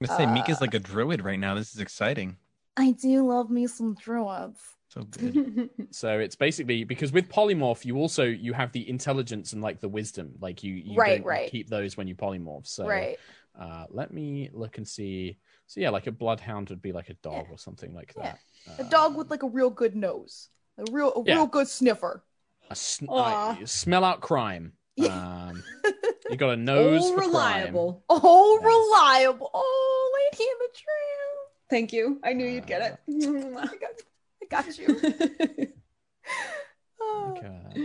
I'm 0.00 0.06
gonna 0.06 0.16
say 0.18 0.26
Mica's 0.26 0.56
Uh, 0.58 0.60
like 0.62 0.74
a 0.74 0.78
druid 0.80 1.22
right 1.22 1.38
now. 1.38 1.54
This 1.54 1.74
is 1.74 1.80
exciting. 1.80 2.38
I 2.76 2.92
do 2.92 3.26
love 3.26 3.50
me 3.50 3.66
some 3.66 3.94
druids. 3.94 4.58
So 4.94 5.02
good. 5.02 5.70
So 5.90 6.18
it's 6.18 6.34
basically 6.34 6.82
because 6.84 7.12
with 7.12 7.28
polymorph, 7.28 7.84
you 7.84 7.96
also 7.98 8.24
you 8.24 8.52
have 8.52 8.72
the 8.72 8.88
intelligence 8.88 9.52
and 9.52 9.62
like 9.62 9.80
the 9.80 9.88
wisdom. 9.88 10.34
Like 10.40 10.64
you, 10.64 10.74
you 10.74 10.96
Right, 10.96 11.18
don't 11.18 11.26
right. 11.26 11.50
keep 11.50 11.68
those 11.68 11.96
when 11.96 12.08
you 12.08 12.14
polymorph. 12.16 12.66
So 12.66 12.84
right. 12.86 13.16
uh, 13.60 13.86
let 13.90 14.12
me 14.12 14.50
look 14.52 14.78
and 14.78 14.86
see. 14.86 15.38
So 15.66 15.80
yeah, 15.80 15.90
like 15.90 16.06
a 16.08 16.12
bloodhound 16.12 16.70
would 16.70 16.82
be 16.82 16.92
like 16.92 17.10
a 17.10 17.14
dog 17.14 17.46
or 17.50 17.58
something 17.58 17.94
like 17.94 18.12
Yeah. 18.16 18.34
that. 18.66 18.86
A 18.86 18.90
dog 18.90 19.12
Um, 19.12 19.18
with 19.18 19.30
like 19.30 19.42
a 19.44 19.48
real 19.48 19.70
good 19.70 19.94
nose, 19.94 20.48
a 20.78 20.84
real 20.90 21.12
a 21.14 21.22
Yeah. 21.24 21.34
real 21.36 21.46
good 21.46 21.68
sniffer. 21.68 22.24
a 22.70 22.74
sn- 22.74 23.08
uh, 23.10 23.54
smell 23.66 24.04
out 24.04 24.20
crime. 24.20 24.72
Yeah. 24.96 25.48
Um, 25.48 25.62
you 26.30 26.36
got 26.36 26.50
a 26.50 26.56
nose 26.72 27.02
All 27.02 27.08
for 27.10 27.20
crime. 27.20 27.28
reliable. 27.28 28.04
Oh, 28.08 28.58
Yes. 28.60 29.28
reliable. 29.28 29.50
Oh, 29.54 30.28
lady 30.32 30.44
in 30.44 30.58
the 30.58 30.68
trail. 30.74 31.34
Thank 31.70 31.92
you. 31.92 32.20
I 32.24 32.32
knew 32.32 32.46
you'd 32.46 32.66
get 32.66 32.82
Uh, 32.82 32.96
it. 33.08 34.04
I 34.54 34.62
got, 34.62 34.64
I 34.64 34.68
got 34.68 35.58
you. 35.58 35.68
Oh. 37.00 37.32
Like 37.34 37.44
a, 37.44 37.80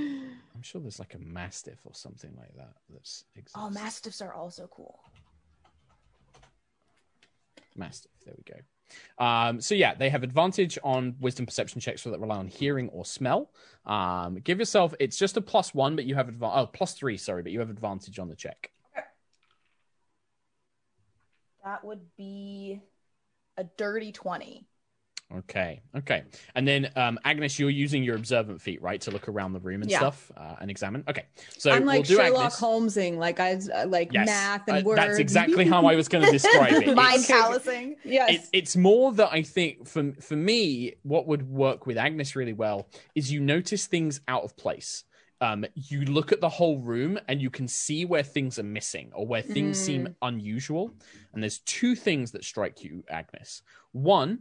I'm 0.59 0.61
sure 0.61 0.79
there's 0.81 0.99
like 0.99 1.13
a 1.13 1.19
mastiff 1.19 1.79
or 1.85 1.93
something 1.93 2.31
like 2.37 2.55
that. 2.55 2.73
That's 2.89 3.25
exists. 3.35 3.55
oh, 3.57 3.69
mastiffs 3.69 4.21
are 4.21 4.33
also 4.33 4.69
cool. 4.71 4.99
Mastiff. 7.75 8.11
There 8.25 8.33
we 8.37 8.43
go. 8.43 9.23
Um, 9.23 9.61
so 9.61 9.75
yeah, 9.75 9.93
they 9.93 10.09
have 10.09 10.23
advantage 10.23 10.79
on 10.83 11.15
wisdom 11.19 11.45
perception 11.45 11.79
checks 11.81 12.03
that 12.03 12.19
rely 12.19 12.37
on 12.37 12.47
hearing 12.47 12.89
or 12.89 13.05
smell. 13.05 13.51
Um, 13.85 14.35
give 14.35 14.59
yourself 14.59 14.93
it's 14.99 15.17
just 15.17 15.37
a 15.37 15.41
plus 15.41 15.73
one, 15.73 15.95
but 15.95 16.05
you 16.05 16.15
have 16.15 16.27
advantage. 16.29 16.57
Oh, 16.57 16.65
plus 16.67 16.93
three, 16.93 17.17
sorry, 17.17 17.43
but 17.43 17.51
you 17.51 17.59
have 17.59 17.69
advantage 17.69 18.19
on 18.19 18.29
the 18.29 18.35
check. 18.35 18.71
That 21.63 21.83
would 21.83 22.01
be 22.17 22.81
a 23.57 23.63
dirty 23.63 24.11
twenty. 24.11 24.65
Okay, 25.37 25.81
okay, 25.95 26.23
and 26.55 26.67
then 26.67 26.89
um, 26.95 27.19
Agnis, 27.23 27.59
you're 27.59 27.69
using 27.69 28.03
your 28.03 28.15
observant 28.15 28.59
feat, 28.59 28.81
right, 28.81 28.99
to 29.01 29.11
look 29.11 29.29
around 29.29 29.53
the 29.53 29.59
room 29.59 29.83
and 29.83 29.91
Yeah. 29.91 29.99
stuff 29.99 30.31
uh, 30.35 30.55
and 30.59 30.71
examine. 30.71 31.03
Okay, 31.07 31.25
so 31.55 31.69
I'm 31.69 31.85
like 31.85 32.07
we'll 32.07 32.17
Sherlock 32.17 32.51
Agnis. 32.53 32.59
Holmesing, 32.59 33.19
like 33.19 33.39
I 33.39 33.53
uh, 33.53 33.85
like 33.85 34.11
Yes, 34.11 34.25
math 34.25 34.67
and 34.67 34.79
uh, 34.79 34.81
words. 34.83 34.99
that's 34.99 35.19
exactly 35.19 35.65
how 35.65 35.85
I 35.85 35.95
was 35.95 36.07
going 36.07 36.25
to 36.25 36.31
describe 36.31 36.81
it. 36.81 36.95
Mind 36.95 37.23
callousing. 37.25 37.95
yes. 38.03 38.31
it, 38.31 38.49
it's 38.53 38.75
more 38.75 39.11
that 39.13 39.29
I 39.31 39.43
think 39.43 39.87
for 39.87 40.13
for 40.19 40.35
me, 40.35 40.95
what 41.03 41.27
would 41.27 41.47
work 41.47 41.85
with 41.85 41.97
Agnis 41.97 42.35
really 42.35 42.53
well 42.53 42.89
is 43.13 43.31
you 43.31 43.39
notice 43.39 43.85
things 43.85 44.21
out 44.27 44.43
of 44.43 44.57
place. 44.57 45.03
Um, 45.41 45.63
you 45.73 46.01
look 46.01 46.31
at 46.33 46.41
the 46.41 46.49
whole 46.49 46.79
room 46.79 47.17
and 47.29 47.41
you 47.41 47.49
can 47.49 47.67
see 47.67 48.03
where 48.03 48.23
things 48.23 48.59
are 48.59 48.63
missing 48.63 49.11
or 49.13 49.25
where 49.25 49.41
things 49.41 49.79
seem 49.79 50.15
unusual. 50.21 50.93
And 51.33 51.41
there's 51.41 51.59
two 51.59 51.95
things 51.95 52.31
that 52.31 52.43
strike 52.43 52.83
you, 52.83 53.05
Agnis. 53.09 53.61
One, 53.93 54.39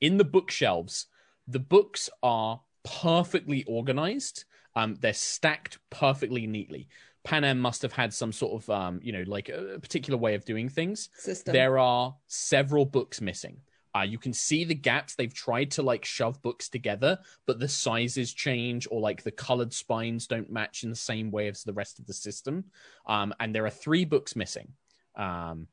in 0.00 0.16
the 0.16 0.24
bookshelves, 0.24 1.06
the 1.46 1.58
books 1.58 2.10
are 2.22 2.60
perfectly 2.84 3.64
organized. 3.64 4.44
Um, 4.76 4.96
they're 5.00 5.12
stacked 5.12 5.78
perfectly 5.90 6.46
neatly. 6.46 6.88
Panam 7.26 7.58
must 7.58 7.82
have 7.82 7.92
had 7.92 8.14
some 8.14 8.32
sort 8.32 8.62
of, 8.62 8.70
um, 8.70 9.00
you 9.02 9.12
know, 9.12 9.24
like 9.26 9.48
a 9.48 9.78
particular 9.80 10.18
way 10.18 10.34
of 10.34 10.44
doing 10.44 10.68
things. 10.68 11.10
System. 11.16 11.52
There 11.52 11.78
are 11.78 12.14
several 12.26 12.86
books 12.86 13.20
missing. 13.20 13.60
Uh, 13.96 14.02
you 14.02 14.18
can 14.18 14.32
see 14.32 14.64
the 14.64 14.74
gaps. 14.74 15.14
They've 15.14 15.32
tried 15.32 15.70
to 15.72 15.82
like 15.82 16.04
shove 16.04 16.40
books 16.42 16.68
together, 16.68 17.18
but 17.46 17.58
the 17.58 17.68
sizes 17.68 18.32
change 18.32 18.86
or 18.90 19.00
like 19.00 19.22
the 19.22 19.32
colored 19.32 19.72
spines 19.72 20.26
don't 20.26 20.50
match 20.50 20.84
in 20.84 20.90
the 20.90 20.96
same 20.96 21.30
way 21.30 21.48
as 21.48 21.64
the 21.64 21.72
rest 21.72 21.98
of 21.98 22.06
the 22.06 22.12
system. 22.12 22.64
Um, 23.06 23.34
and 23.40 23.54
there 23.54 23.66
are 23.66 23.70
three 23.70 24.04
books 24.04 24.36
missing. 24.36 24.68
Um, 25.16 25.66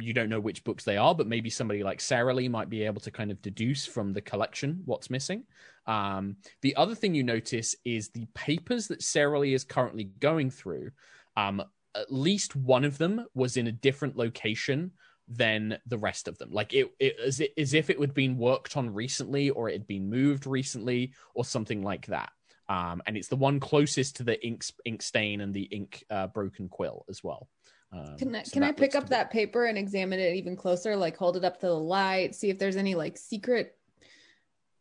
you 0.00 0.12
don't 0.12 0.28
know 0.28 0.40
which 0.40 0.64
books 0.64 0.84
they 0.84 0.96
are, 0.96 1.14
but 1.14 1.26
maybe 1.26 1.50
somebody 1.50 1.82
like 1.82 2.00
Sarah 2.00 2.34
Lee 2.34 2.48
might 2.48 2.70
be 2.70 2.84
able 2.84 3.00
to 3.02 3.10
kind 3.10 3.30
of 3.30 3.42
deduce 3.42 3.86
from 3.86 4.12
the 4.12 4.20
collection 4.20 4.82
what's 4.84 5.10
missing. 5.10 5.44
Um, 5.86 6.36
the 6.62 6.76
other 6.76 6.94
thing 6.94 7.14
you 7.14 7.22
notice 7.22 7.74
is 7.84 8.08
the 8.08 8.26
papers 8.34 8.88
that 8.88 9.02
Sarah 9.02 9.38
Lee 9.38 9.54
is 9.54 9.64
currently 9.64 10.04
going 10.04 10.50
through. 10.50 10.90
Um, 11.36 11.62
at 11.94 12.12
least 12.12 12.54
one 12.54 12.84
of 12.84 12.98
them 12.98 13.26
was 13.34 13.56
in 13.56 13.66
a 13.66 13.72
different 13.72 14.16
location 14.16 14.92
than 15.28 15.78
the 15.86 15.98
rest 15.98 16.28
of 16.28 16.38
them. 16.38 16.50
Like 16.52 16.72
it, 16.72 16.90
it 16.98 17.16
as, 17.24 17.40
it, 17.40 17.52
as 17.56 17.74
if 17.74 17.90
it 17.90 18.00
had 18.00 18.14
been 18.14 18.38
worked 18.38 18.76
on 18.76 18.92
recently, 18.94 19.50
or 19.50 19.68
it 19.68 19.72
had 19.72 19.86
been 19.86 20.08
moved 20.08 20.46
recently, 20.46 21.12
or 21.34 21.44
something 21.44 21.82
like 21.82 22.06
that. 22.06 22.30
Um, 22.68 23.02
and 23.06 23.16
it's 23.16 23.28
the 23.28 23.36
one 23.36 23.60
closest 23.60 24.16
to 24.16 24.24
the 24.24 24.44
ink 24.46 24.62
ink 24.84 25.02
stain 25.02 25.40
and 25.40 25.54
the 25.54 25.62
ink 25.62 26.04
uh, 26.10 26.26
broken 26.26 26.68
quill 26.68 27.04
as 27.08 27.24
well. 27.24 27.48
Um, 27.90 28.16
Can 28.18 28.34
I, 28.36 28.42
so 28.42 28.52
can 28.52 28.62
I 28.62 28.72
pick 28.72 28.94
up 28.94 29.08
that 29.08 29.30
paper 29.30 29.64
and 29.64 29.78
examine 29.78 30.18
it 30.18 30.36
even 30.36 30.56
closer? 30.56 30.94
Like 30.94 31.16
hold 31.16 31.36
it 31.36 31.44
up 31.44 31.58
to 31.60 31.66
the 31.66 31.78
light, 31.78 32.34
see 32.34 32.50
if 32.50 32.58
there's 32.58 32.76
any 32.76 32.94
like 32.94 33.16
secret 33.16 33.76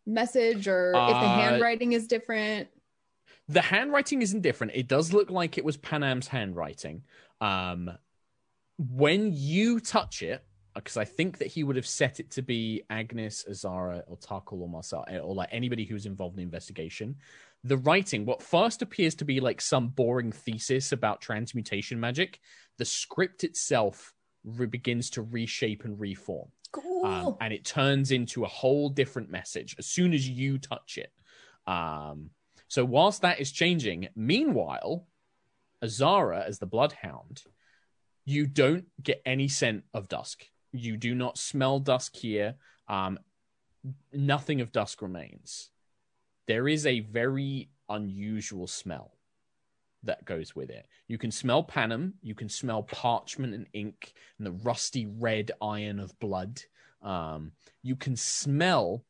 message 0.05 0.67
or 0.67 0.89
if 0.89 0.93
the 0.93 1.15
Uh, 1.15 1.35
handwriting 1.35 1.93
is 1.93 2.07
different. 2.07 2.67
The 3.47 3.61
handwriting 3.61 4.21
isn't 4.21 4.41
different. 4.41 4.73
It 4.75 4.89
does 4.89 5.13
look 5.13 5.29
like 5.29 5.57
it 5.57 5.63
was 5.63 5.77
Panam's 5.77 6.27
handwriting. 6.27 7.03
Um, 7.39 7.91
when 8.77 9.31
you 9.33 9.79
touch 9.79 10.21
it, 10.21 10.43
because 10.75 10.97
I 10.97 11.05
think 11.05 11.39
that 11.39 11.47
he 11.47 11.63
would 11.63 11.75
have 11.75 11.87
set 11.87 12.19
it 12.19 12.29
to 12.31 12.41
be 12.41 12.83
Agnis, 12.91 13.49
Azara, 13.49 14.03
or 14.05 14.17
Tarkhal, 14.17 14.59
or 14.59 14.69
Marcel, 14.69 15.05
eh, 15.07 15.17
or 15.17 15.33
like 15.33 15.49
anybody 15.51 15.85
who's 15.85 16.05
involved 16.05 16.33
in 16.33 16.37
the 16.37 16.43
investigation. 16.43 17.15
The 17.63 17.77
writing, 17.77 18.25
what 18.25 18.41
first 18.41 18.81
appears 18.81 19.15
to 19.15 19.25
be 19.25 19.39
like 19.39 19.61
some 19.61 19.89
boring 19.89 20.31
thesis 20.31 20.91
about 20.91 21.21
transmutation 21.21 21.99
magic, 21.99 22.39
the 22.77 22.85
script 22.85 23.43
itself 23.43 24.13
re- 24.43 24.67
begins 24.67 25.09
to 25.11 25.21
reshape 25.21 25.83
and 25.83 25.99
reform 25.99 26.49
Cool. 26.71 27.05
um, 27.05 27.35
and 27.41 27.53
it 27.53 27.65
turns 27.65 28.11
into 28.11 28.43
a 28.43 28.47
whole 28.47 28.89
different 28.89 29.29
message 29.29 29.75
as 29.79 29.87
soon 29.87 30.13
as 30.13 30.27
you 30.27 30.57
touch 30.59 30.97
it. 30.97 31.11
Um, 31.65 32.29
so 32.67 32.85
whilst 32.85 33.21
that 33.21 33.39
is 33.39 33.51
changing, 33.51 34.09
meanwhile, 34.15 35.07
Azara 35.83 36.43
as 36.45 36.59
the 36.59 36.65
Bloodhound, 36.65 37.43
you 38.25 38.45
don't 38.45 38.85
get 39.01 39.21
any 39.25 39.47
scent 39.47 39.83
of 39.93 40.07
dusk. 40.09 40.45
You 40.71 40.97
do 40.97 41.15
not 41.15 41.37
smell 41.37 41.79
dusk 41.79 42.15
here. 42.15 42.55
Um, 42.87 43.19
nothing 44.11 44.61
of 44.61 44.71
dusk 44.71 45.01
remains. 45.01 45.69
There 46.47 46.67
is 46.67 46.85
a 46.85 47.01
very 47.01 47.69
unusual 47.89 48.67
smell 48.67 49.13
that 50.03 50.25
goes 50.25 50.55
with 50.55 50.69
it. 50.69 50.87
You 51.07 51.17
can 51.17 51.31
smell 51.31 51.63
Panem, 51.63 52.13
you 52.21 52.35
can 52.35 52.49
smell 52.49 52.83
parchment 52.83 53.53
and 53.53 53.67
ink 53.73 54.13
and 54.37 54.47
the 54.47 54.51
rusty 54.51 55.05
red 55.05 55.51
iron 55.61 55.99
of 55.99 56.17
blood. 56.19 56.61
Um, 57.01 57.51
you 57.83 57.95
can 57.95 58.15
smell 58.15 59.03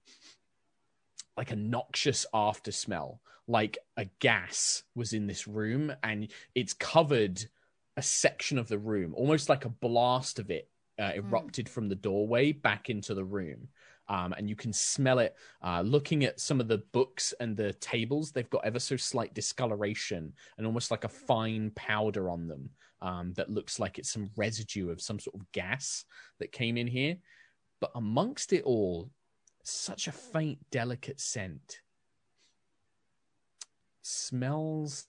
like 1.35 1.51
a 1.51 1.55
noxious 1.55 2.25
after 2.33 2.71
smell, 2.71 3.21
like 3.47 3.77
a 3.95 4.05
gas 4.19 4.83
was 4.95 5.13
in 5.13 5.27
this 5.27 5.47
room 5.47 5.93
and 6.03 6.29
it's 6.55 6.73
covered 6.73 7.45
a 7.95 8.01
section 8.01 8.57
of 8.57 8.67
the 8.67 8.79
room, 8.79 9.13
almost 9.15 9.49
like 9.49 9.65
a 9.65 9.69
blast 9.69 10.39
of 10.39 10.49
it 10.49 10.69
uh, 10.99 11.11
erupted 11.15 11.69
from 11.69 11.89
the 11.89 11.95
doorway 11.95 12.51
back 12.51 12.89
into 12.89 13.13
the 13.13 13.25
room. 13.25 13.67
Um, 14.09 14.33
and 14.37 14.49
you 14.49 14.55
can 14.55 14.71
smell 14.71 15.19
it. 15.19 15.35
Uh, 15.61 15.81
looking 15.81 16.23
at 16.23 16.39
some 16.39 16.61
of 16.61 16.67
the 16.67 16.83
books 16.93 17.33
and 17.39 17.57
the 17.57 17.73
tables, 17.73 18.31
they've 18.31 18.49
got 18.49 18.65
ever 18.65 18.79
so 18.79 18.95
slight 18.95 19.33
discoloration 19.33 20.33
and 20.57 20.65
almost 20.65 20.91
like 20.91 21.03
a 21.03 21.09
fine 21.09 21.71
powder 21.75 22.29
on 22.29 22.47
them 22.47 22.69
um, 23.01 23.33
that 23.33 23.49
looks 23.49 23.79
like 23.79 23.99
it's 23.99 24.11
some 24.11 24.29
residue 24.35 24.89
of 24.89 25.01
some 25.01 25.19
sort 25.19 25.35
of 25.35 25.51
gas 25.51 26.05
that 26.39 26.51
came 26.51 26.77
in 26.77 26.87
here. 26.87 27.17
But 27.79 27.91
amongst 27.95 28.53
it 28.53 28.63
all, 28.63 29.09
such 29.63 30.07
a 30.07 30.11
faint, 30.11 30.59
delicate 30.71 31.19
scent. 31.19 31.81
Smells 34.01 35.05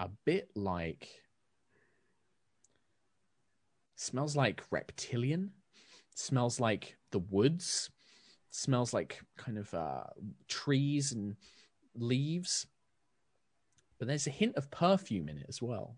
a 0.00 0.08
bit 0.24 0.50
like. 0.54 1.08
Smells 3.96 4.34
like 4.34 4.62
reptilian. 4.70 5.52
Smells 6.14 6.60
like 6.60 6.96
the 7.10 7.18
woods. 7.18 7.90
Smells 8.50 8.92
like 8.92 9.20
kind 9.36 9.58
of 9.58 9.72
uh, 9.72 10.04
trees 10.48 11.12
and 11.12 11.36
leaves. 11.94 12.66
But 13.98 14.08
there's 14.08 14.26
a 14.26 14.30
hint 14.30 14.56
of 14.56 14.70
perfume 14.70 15.28
in 15.28 15.38
it 15.38 15.46
as 15.48 15.62
well. 15.62 15.96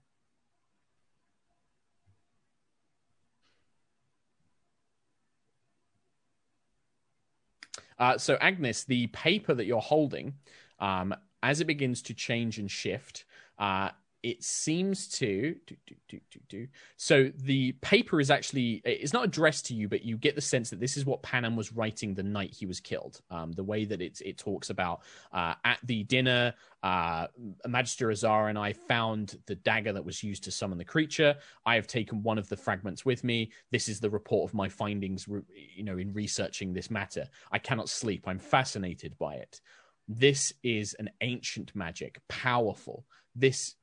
Uh, 7.98 8.18
so, 8.18 8.36
Agnis, 8.36 8.84
the 8.84 9.06
paper 9.08 9.54
that 9.54 9.66
you're 9.66 9.80
holding, 9.80 10.34
um, 10.80 11.14
as 11.42 11.60
it 11.60 11.66
begins 11.66 12.02
to 12.02 12.14
change 12.14 12.58
and 12.58 12.70
shift, 12.70 13.24
uh, 13.58 13.90
it 14.24 14.42
seems 14.42 15.06
to 15.06 15.54
do, 15.66 15.76
do, 16.08 16.40
do. 16.48 16.66
So 16.96 17.30
the 17.36 17.72
paper 17.82 18.20
is 18.20 18.30
actually 18.30 18.80
it's 18.82 19.12
not 19.12 19.24
addressed 19.26 19.66
to 19.66 19.74
you, 19.74 19.86
but 19.86 20.02
you 20.02 20.16
get 20.16 20.34
the 20.34 20.40
sense 20.40 20.70
that 20.70 20.80
this 20.80 20.96
is 20.96 21.04
what 21.04 21.22
Panam 21.22 21.56
was 21.56 21.74
writing 21.74 22.14
the 22.14 22.22
night 22.22 22.54
he 22.54 22.64
was 22.64 22.80
killed. 22.80 23.20
Um, 23.30 23.52
the 23.52 23.62
way 23.62 23.84
that 23.84 24.00
it 24.00 24.22
it 24.24 24.38
talks 24.38 24.70
about 24.70 25.02
uh, 25.30 25.54
at 25.66 25.78
the 25.84 26.04
dinner, 26.04 26.54
uh, 26.82 27.26
Magister 27.68 28.10
Azar 28.10 28.48
and 28.48 28.58
I 28.58 28.72
found 28.72 29.38
the 29.44 29.56
dagger 29.56 29.92
that 29.92 30.04
was 30.04 30.22
used 30.22 30.42
to 30.44 30.50
summon 30.50 30.78
the 30.78 30.86
creature. 30.86 31.36
I 31.66 31.74
have 31.74 31.86
taken 31.86 32.22
one 32.22 32.38
of 32.38 32.48
the 32.48 32.56
fragments 32.56 33.04
with 33.04 33.24
me. 33.24 33.52
This 33.72 33.90
is 33.90 34.00
the 34.00 34.08
report 34.08 34.48
of 34.48 34.54
my 34.54 34.70
findings, 34.70 35.28
you 35.76 35.84
know, 35.84 35.98
in 35.98 36.14
researching 36.14 36.72
this 36.72 36.90
matter. 36.90 37.28
I 37.52 37.58
cannot 37.58 37.90
sleep. 37.90 38.26
I'm 38.26 38.38
fascinated 38.38 39.18
by 39.18 39.34
it. 39.34 39.60
This 40.08 40.54
is 40.62 40.94
an 40.94 41.10
ancient 41.20 41.76
magic, 41.76 42.20
powerful. 42.28 43.04
This 43.36 43.74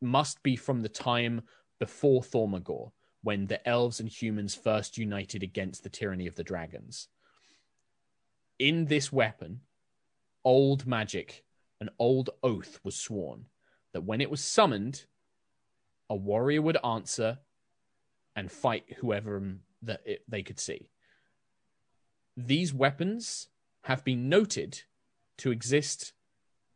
must 0.00 0.42
be 0.42 0.56
from 0.56 0.80
the 0.80 0.88
time 0.88 1.42
before 1.78 2.22
Thormagor, 2.22 2.92
when 3.22 3.46
the 3.46 3.66
elves 3.68 4.00
and 4.00 4.08
humans 4.08 4.54
first 4.54 4.96
united 4.96 5.42
against 5.42 5.82
the 5.82 5.90
tyranny 5.90 6.26
of 6.26 6.36
the 6.36 6.44
dragons. 6.44 7.08
In 8.58 8.86
this 8.86 9.12
weapon, 9.12 9.60
old 10.44 10.86
magic, 10.86 11.44
an 11.80 11.90
old 11.98 12.30
oath 12.42 12.78
was 12.84 12.96
sworn 12.96 13.46
that 13.92 14.04
when 14.04 14.20
it 14.20 14.30
was 14.30 14.42
summoned, 14.42 15.04
a 16.08 16.14
warrior 16.14 16.62
would 16.62 16.78
answer 16.84 17.38
and 18.36 18.52
fight 18.52 18.84
whoever 18.98 19.42
that 19.82 20.02
it, 20.04 20.22
they 20.28 20.42
could 20.42 20.60
see. 20.60 20.90
These 22.36 22.72
weapons 22.72 23.48
have 23.82 24.04
been 24.04 24.28
noted 24.28 24.82
to 25.38 25.50
exist 25.50 26.12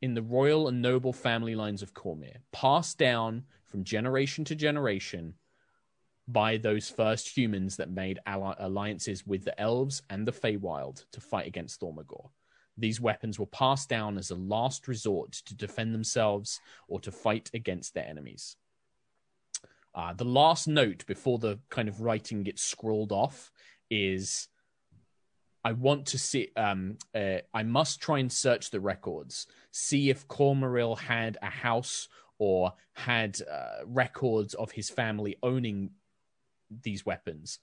in 0.03 0.15
the 0.15 0.23
royal 0.23 0.69
and 0.69 0.81
noble 0.81 1.13
family 1.13 1.55
lines 1.55 1.83
of 1.83 1.95
Cormyr, 1.95 2.37
passed 2.53 2.99
down 2.99 3.45
from 3.67 3.85
generation 3.85 4.45
to 4.47 4.55
generation 4.55 5.35
by 6.27 6.57
those 6.57 6.89
first 6.89 7.37
humans 7.37 7.77
that 7.77 7.91
made 7.91 8.21
alliances 8.27 9.27
with 9.27 9.45
the 9.45 9.61
elves 9.61 10.03
and 10.11 10.27
the 10.27 10.33
Feywild 10.33 11.05
to 11.13 11.21
fight 11.21 11.47
against 11.47 11.81
Thormagor. 11.81 12.31
These 12.79 13.01
weapons 13.01 13.39
were 13.39 13.47
passed 13.47 13.89
down 13.89 14.17
as 14.17 14.31
a 14.31 14.37
last 14.37 14.89
resort 14.89 15.33
to 15.33 15.55
defend 15.55 15.95
themselves 15.95 16.61
or 16.89 17.01
to 17.01 17.13
fight 17.13 17.51
against 17.53 17.95
their 17.95 18.07
enemies. 18.07 18.57
Uh, 19.95 20.13
the 20.15 20.25
last 20.25 20.69
note 20.69 21.05
before 21.07 21.39
the 21.39 21.59
kind 21.69 21.89
of 21.89 22.01
writing 22.01 22.45
gets 22.45 22.63
scrawled 22.63 23.13
off 23.13 23.51
is 23.91 24.49
I 25.65 25.73
want 25.73 26.07
to 26.07 26.19
see. 26.19 26.51
Um, 26.57 26.99
uh, 27.15 27.39
I 27.53 27.63
must 27.63 28.01
try 28.01 28.19
and 28.19 28.33
search 28.33 28.71
the 28.71 28.81
records, 28.81 29.47
see 29.71 30.11
if 30.11 30.27
Cormaeril 30.29 30.99
had 30.99 31.37
a 31.43 31.51
house 31.51 32.09
or 32.39 32.73
had 32.95 33.39
uh, 33.43 33.85
records 33.85 34.55
of 34.55 34.73
his 34.73 34.89
family 34.89 35.37
owning 35.43 35.91
these 36.83 37.05
weapons. 37.05 37.59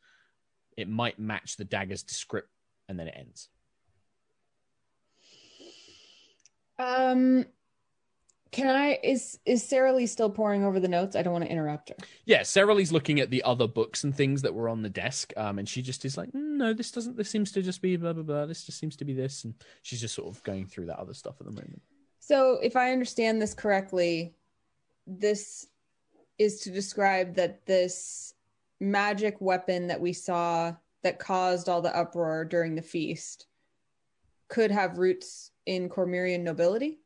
It 0.78 0.88
might 0.88 1.18
match 1.18 1.58
the 1.58 1.66
dagger's 1.66 2.04
descript, 2.04 2.50
and 2.88 3.00
then 3.00 3.08
it 3.08 3.16
ends. 3.18 3.50
Um, 6.78 7.46
can 8.52 8.68
I? 8.68 9.00
Is 9.04 9.40
is 9.46 9.64
Sarah 9.64 9.94
Lee 9.94 10.06
still 10.06 10.30
pouring 10.30 10.64
over 10.64 10.80
the 10.80 10.88
notes? 10.88 11.16
I 11.16 11.22
don't 11.22 11.34
want 11.34 11.46
to 11.46 11.52
interrupt 11.52 11.90
her. 11.90 11.96
Yeah, 12.26 12.44
Sarah 12.44 12.74
Lee's 12.74 12.92
looking 12.92 13.20
at 13.20 13.30
the 13.30 13.44
other 13.44 13.68
books 13.68 14.04
and 14.04 14.16
things 14.16 14.42
that 14.42 14.54
were 14.54 14.70
on 14.70 14.82
the 14.82 14.90
desk, 14.90 15.34
um, 15.38 15.60
and 15.60 15.68
she 15.68 15.82
just 15.82 16.06
is 16.06 16.18
like, 16.18 16.30
"Mm, 16.32 16.58
"No, 16.58 16.74
this 16.74 16.92
doesn't. 16.92 17.18
This 17.18 17.30
seems 17.30 17.52
to 17.54 17.62
just 17.62 17.82
be 17.82 17.96
blah 17.98 18.14
blah 18.14 18.24
blah. 18.24 18.46
This 18.46 18.64
just 18.64 18.80
seems 18.80 18.96
to 18.98 19.06
be 19.06 19.14
this," 19.14 19.44
and 19.44 19.54
she's 19.82 20.02
just 20.02 20.16
sort 20.16 20.28
of 20.28 20.42
going 20.44 20.66
through 20.66 20.88
that 20.88 21.00
other 21.00 21.14
stuff 21.14 21.36
at 21.40 21.46
the 21.46 21.52
moment. 21.52 21.82
So, 22.20 22.60
if 22.62 22.76
I 22.76 22.92
understand 22.92 23.42
this 23.42 23.54
correctly, 23.54 24.36
this 25.06 25.68
is 26.38 26.62
to 26.62 26.72
describe 26.72 27.36
that 27.36 27.66
this 27.66 28.34
magic 28.80 29.40
weapon 29.40 29.88
that 29.88 30.00
we 30.00 30.14
saw 30.14 30.74
that 31.04 31.20
caused 31.20 31.70
all 31.70 31.82
the 31.82 31.96
uproar 31.96 32.46
during 32.46 32.76
the 32.76 32.82
feast 32.82 33.48
could 34.48 34.72
have 34.72 34.98
roots 34.98 35.52
in 35.66 35.90
Cormyrean 35.90 36.42
nobility? 36.42 37.00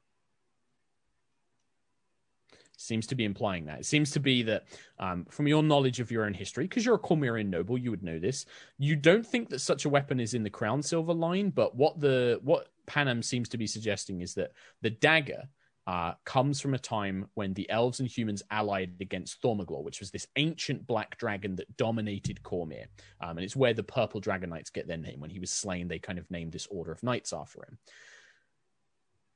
Seems 2.82 3.08
to 3.08 3.16
be 3.16 3.26
implying 3.26 3.66
that. 3.66 3.80
It 3.80 3.86
seems 3.86 4.12
to 4.12 4.20
be 4.20 4.44
that, 4.44 4.66
um, 5.00 5.26
from 5.30 5.48
your 5.48 5.64
knowledge 5.64 6.00
of 6.00 6.12
your 6.12 6.26
own 6.26 6.34
history, 6.34 6.66
because 6.66 6.86
you're 6.86 6.96
a 6.96 7.00
Cormyrean 7.00 7.48
noble, 7.50 7.78
you 7.78 7.92
would 7.92 8.04
know 8.04 8.20
this. 8.20 8.46
You 8.78 8.96
don't 8.96 9.26
think 9.26 9.50
that 9.50 9.60
such 9.60 9.86
a 9.86 9.90
weapon 9.90 10.20
is 10.20 10.34
in 10.34 10.44
the 10.44 10.50
Crownsilver 10.50 11.18
line, 11.18 11.52
but 11.52 11.76
what 11.76 12.00
the 12.00 12.40
what 12.44 12.70
Panam 12.88 13.24
seems 13.24 13.48
to 13.50 13.58
be 13.58 13.68
suggesting 13.68 14.22
is 14.22 14.34
that 14.34 14.52
the 14.82 14.90
dagger 14.90 15.44
uh, 15.88 16.14
comes 16.26 16.62
from 16.62 16.74
a 16.74 16.80
time 16.80 17.28
when 17.34 17.54
the 17.54 17.70
elves 17.70 18.00
and 18.00 18.10
humans 18.10 18.44
allied 18.52 18.94
against 19.02 19.42
Thormaglor, 19.42 19.84
which 19.84 20.00
was 20.00 20.12
this 20.12 20.28
ancient 20.36 20.86
black 20.86 21.18
dragon 21.18 21.56
that 21.56 21.76
dominated 21.78 22.42
Cormyr. 22.44 22.86
Um, 23.20 23.38
and 23.38 23.42
it's 23.42 23.56
where 23.56 23.74
the 23.74 23.84
Purple 23.84 24.20
Dragon 24.20 24.50
Knights 24.50 24.70
get 24.70 24.88
their 24.88 24.98
name. 24.98 25.20
When 25.20 25.32
he 25.32 25.40
was 25.40 25.52
slain, 25.52 25.88
they 25.88 26.00
kind 26.00 26.20
of 26.20 26.30
named 26.30 26.52
this 26.52 26.68
order 26.68 26.92
of 26.92 27.04
knights 27.04 27.34
after 27.34 27.60
him 27.64 27.78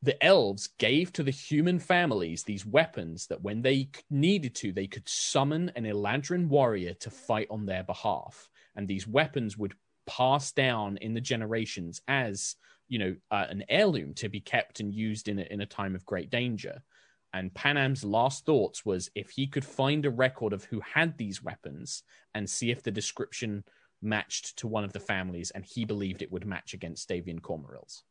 the 0.06 0.24
elves 0.24 0.70
gave 0.78 1.12
to 1.14 1.24
the 1.24 1.32
human 1.32 1.80
families 1.80 2.44
these 2.44 2.66
weapons 2.66 3.26
that 3.28 3.42
when 3.42 3.64
they 3.64 3.90
needed 4.12 4.54
to, 4.56 4.72
they 4.72 4.86
could 4.86 5.10
summon 5.10 5.72
an 5.76 5.84
Eladrin 5.84 6.48
warrior 6.48 6.94
to 6.94 7.10
fight 7.10 7.48
on 7.50 7.66
their 7.66 7.84
behalf. 7.84 8.50
And 8.76 8.88
these 8.88 9.08
weapons 9.08 9.58
would 9.58 9.74
pass 10.06 10.52
down 10.52 10.98
in 10.98 11.16
the 11.16 11.22
generations 11.22 12.02
as, 12.08 12.56
you 12.88 13.00
know, 13.00 13.16
uh, 13.32 13.48
an 13.50 13.64
heirloom 13.68 14.14
to 14.16 14.30
be 14.30 14.40
kept 14.40 14.80
and 14.80 14.94
used 14.94 15.28
in 15.28 15.40
a, 15.40 15.44
in 15.50 15.62
a 15.62 15.66
time 15.66 15.96
of 15.96 16.06
great 16.06 16.30
danger. 16.30 16.84
And 17.34 17.54
Panam's 17.54 18.04
last 18.04 18.46
thoughts 18.46 18.86
was 18.86 19.10
if 19.16 19.32
he 19.32 19.48
could 19.48 19.66
find 19.66 20.06
a 20.06 20.12
record 20.12 20.54
of 20.54 20.66
who 20.66 20.82
had 20.82 21.18
these 21.18 21.44
weapons 21.44 22.04
and 22.36 22.48
see 22.48 22.70
if 22.70 22.84
the 22.84 22.92
description 22.92 23.64
matched 24.02 24.58
to 24.58 24.68
one 24.68 24.84
of 24.84 24.94
the 24.94 25.00
families, 25.00 25.52
and 25.52 25.66
he 25.66 25.84
believed 25.84 26.22
it 26.22 26.32
would 26.32 26.46
match 26.46 26.76
against 26.76 27.10
Davian 27.10 27.42
Cormaerils. 27.42 28.04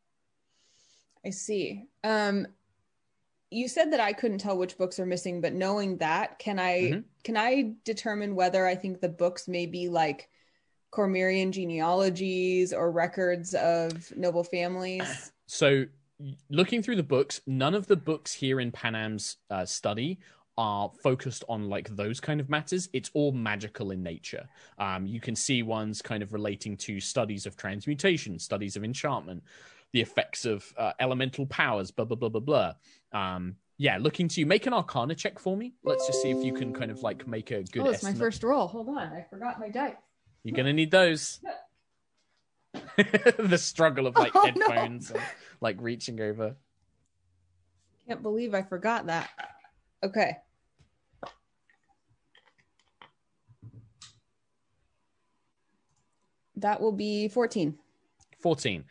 I 1.25 1.31
see. 1.31 1.85
Um, 2.03 2.47
you 3.51 3.68
said 3.68 3.93
that 3.93 4.01
I 4.01 4.12
couldn't 4.12 4.39
tell 4.39 4.59
which 4.59 4.77
books 4.77 4.99
are 4.99 5.07
missing, 5.07 5.41
but 5.41 5.53
knowing 5.53 5.97
that, 5.99 6.39
can 6.39 6.59
I 6.59 6.81
mm-hmm. 6.81 7.01
can 7.22 7.37
I 7.37 7.75
determine 7.85 8.35
whether 8.35 8.66
I 8.66 8.75
think 8.75 9.01
the 9.01 9.09
books 9.09 9.47
may 9.49 9.66
be 9.66 9.89
like 9.89 10.29
Cormyrean 10.93 11.51
genealogies 11.51 12.72
or 12.72 12.91
records 12.91 13.55
of 13.55 14.12
noble 14.16 14.45
families? 14.45 15.33
So, 15.47 15.85
looking 16.49 16.83
through 16.83 16.97
the 16.97 17.03
books, 17.03 17.43
none 17.47 17.75
of 17.75 17.87
the 17.87 17.97
books 17.97 18.33
here 18.33 18.61
in 18.61 18.72
Panam's 18.72 19.37
uh, 19.51 19.66
study 19.66 20.20
are 20.57 20.91
focused 21.03 21.45
on 21.51 21.68
like 21.68 21.95
those 21.97 22.18
kind 22.18 22.41
of 22.41 22.49
matters. 22.49 22.89
It's 22.95 23.11
all 23.12 23.31
magical 23.33 23.91
in 23.91 24.03
nature. 24.03 24.49
Um, 24.79 25.07
you 25.07 25.20
can 25.20 25.37
see 25.37 25.62
ones 25.62 26.01
kind 26.01 26.22
of 26.22 26.33
relating 26.33 26.79
to 26.79 26.99
studies 26.99 27.45
of 27.45 27.59
transmutation, 27.59 28.39
studies 28.39 28.75
of 28.75 28.85
enchantment, 28.85 29.43
the 29.95 30.01
effects 30.01 30.45
of 30.45 30.74
uh, 30.76 30.92
elemental 30.99 31.47
powers, 31.47 31.92
blah 31.92 32.05
blah 32.05 32.16
blah 32.16 32.28
blah 32.28 32.40
blah. 32.40 32.72
Um, 33.12 33.55
yeah, 33.78 33.97
looking 33.99 34.26
to 34.26 34.40
you. 34.40 34.47
Make 34.47 34.66
an 34.66 34.74
Arcana 34.74 35.14
check 35.14 35.38
for 35.38 35.57
me. 35.57 35.74
Let's 35.84 36.07
just 36.07 36.20
see 36.20 36.32
if 36.32 36.45
you 36.45 36.53
can 36.53 36.74
kind 36.74 36.90
of 36.90 37.03
like 37.03 37.26
make 37.28 37.53
a 37.53 37.62
good. 37.62 37.82
Oh, 37.82 37.86
it's 37.86 37.99
estimate. 37.99 38.16
my 38.16 38.18
first 38.18 38.42
roll. 38.42 38.66
Hold 38.66 38.88
on, 38.88 38.99
I 38.99 39.24
forgot 39.30 39.61
my 39.61 39.68
dice. 39.68 39.95
You're 40.42 40.57
gonna 40.57 40.72
need 40.72 40.90
those. 40.90 41.40
the 43.38 43.57
struggle 43.57 44.09
of 44.09 44.16
like 44.16 44.32
oh, 44.34 44.45
headphones, 44.45 45.11
no. 45.11 45.20
and, 45.20 45.28
like 45.61 45.76
reaching 45.78 46.20
over. 46.20 46.57
Can't 48.09 48.20
believe 48.20 48.53
I 48.53 48.62
forgot 48.62 49.07
that. 49.07 49.30
Okay. 50.03 50.38
That 56.57 56.80
will 56.80 56.92
be 56.92 57.28
14. 57.28 57.78
14 58.40 58.84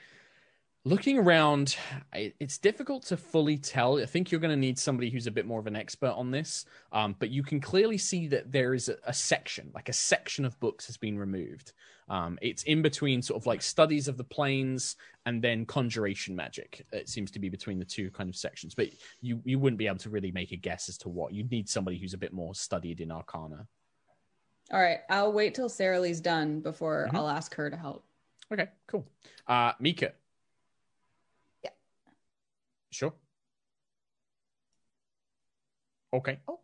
looking 0.85 1.17
around 1.17 1.77
it's 2.13 2.57
difficult 2.57 3.03
to 3.03 3.15
fully 3.15 3.57
tell. 3.57 4.01
I 4.01 4.05
think 4.05 4.31
you're 4.31 4.41
going 4.41 4.51
to 4.51 4.57
need 4.57 4.77
somebody 4.77 5.09
who's 5.09 5.27
a 5.27 5.31
bit 5.31 5.45
more 5.45 5.59
of 5.59 5.67
an 5.67 5.75
expert 5.75 6.11
on 6.11 6.29
this 6.29 6.65
um, 6.91 7.15
but 7.19 7.29
you 7.29 7.41
can 7.41 7.61
clearly 7.61 7.97
see 7.97 8.27
that 8.27 8.51
there 8.51 8.73
is 8.73 8.89
a, 8.89 8.97
a, 9.05 9.13
section 9.13 9.71
like 9.73 9.87
a 9.87 9.93
section 9.93 10.43
of 10.43 10.59
books 10.59 10.85
has 10.87 10.97
been 10.97 11.17
removed. 11.17 11.73
Um, 12.09 12.37
it's 12.41 12.63
in 12.63 12.81
between 12.81 13.21
sort 13.21 13.41
of 13.41 13.45
like 13.45 13.61
studies 13.61 14.09
of 14.09 14.17
the 14.17 14.25
planes 14.25 14.97
and 15.25 15.41
then 15.41 15.65
conjuration 15.65 16.35
magic. 16.35 16.85
It 16.91 17.07
seems 17.07 17.31
to 17.31 17.39
be 17.39 17.47
between 17.47 17.79
the 17.79 17.85
two 17.85 18.11
kind 18.11 18.29
of 18.29 18.35
sections 18.35 18.75
but 18.75 18.89
you 19.21 19.41
you 19.45 19.59
wouldn't 19.59 19.79
be 19.79 19.87
able 19.87 19.99
to 19.99 20.09
really 20.09 20.31
make 20.31 20.51
a 20.51 20.57
guess 20.57 20.89
as 20.89 20.97
to 20.99 21.09
what. 21.09 21.33
You'd 21.33 21.51
need 21.51 21.69
somebody 21.69 21.97
who's 21.97 22.13
a 22.13 22.17
bit 22.17 22.33
more 22.33 22.53
studied 22.53 22.99
in 22.99 23.09
arcana. 23.11 23.67
All 24.71 24.81
right 24.81 24.99
i'll 25.09 25.31
wait 25.31 25.55
till 25.55 25.69
sarah 25.69 25.99
lee's 25.99 26.21
done 26.21 26.61
before 26.61 27.05
mm-hmm. 27.07 27.17
i'll 27.17 27.29
ask 27.29 27.55
her 27.55 27.69
to 27.69 27.77
help. 27.77 28.05
Okay 28.51 28.67
cool. 28.87 29.07
Uh 29.47 29.71
Mica 29.79 30.11
Sure. 32.93 33.13
Okay. 36.13 36.39
Oh. 36.47 36.61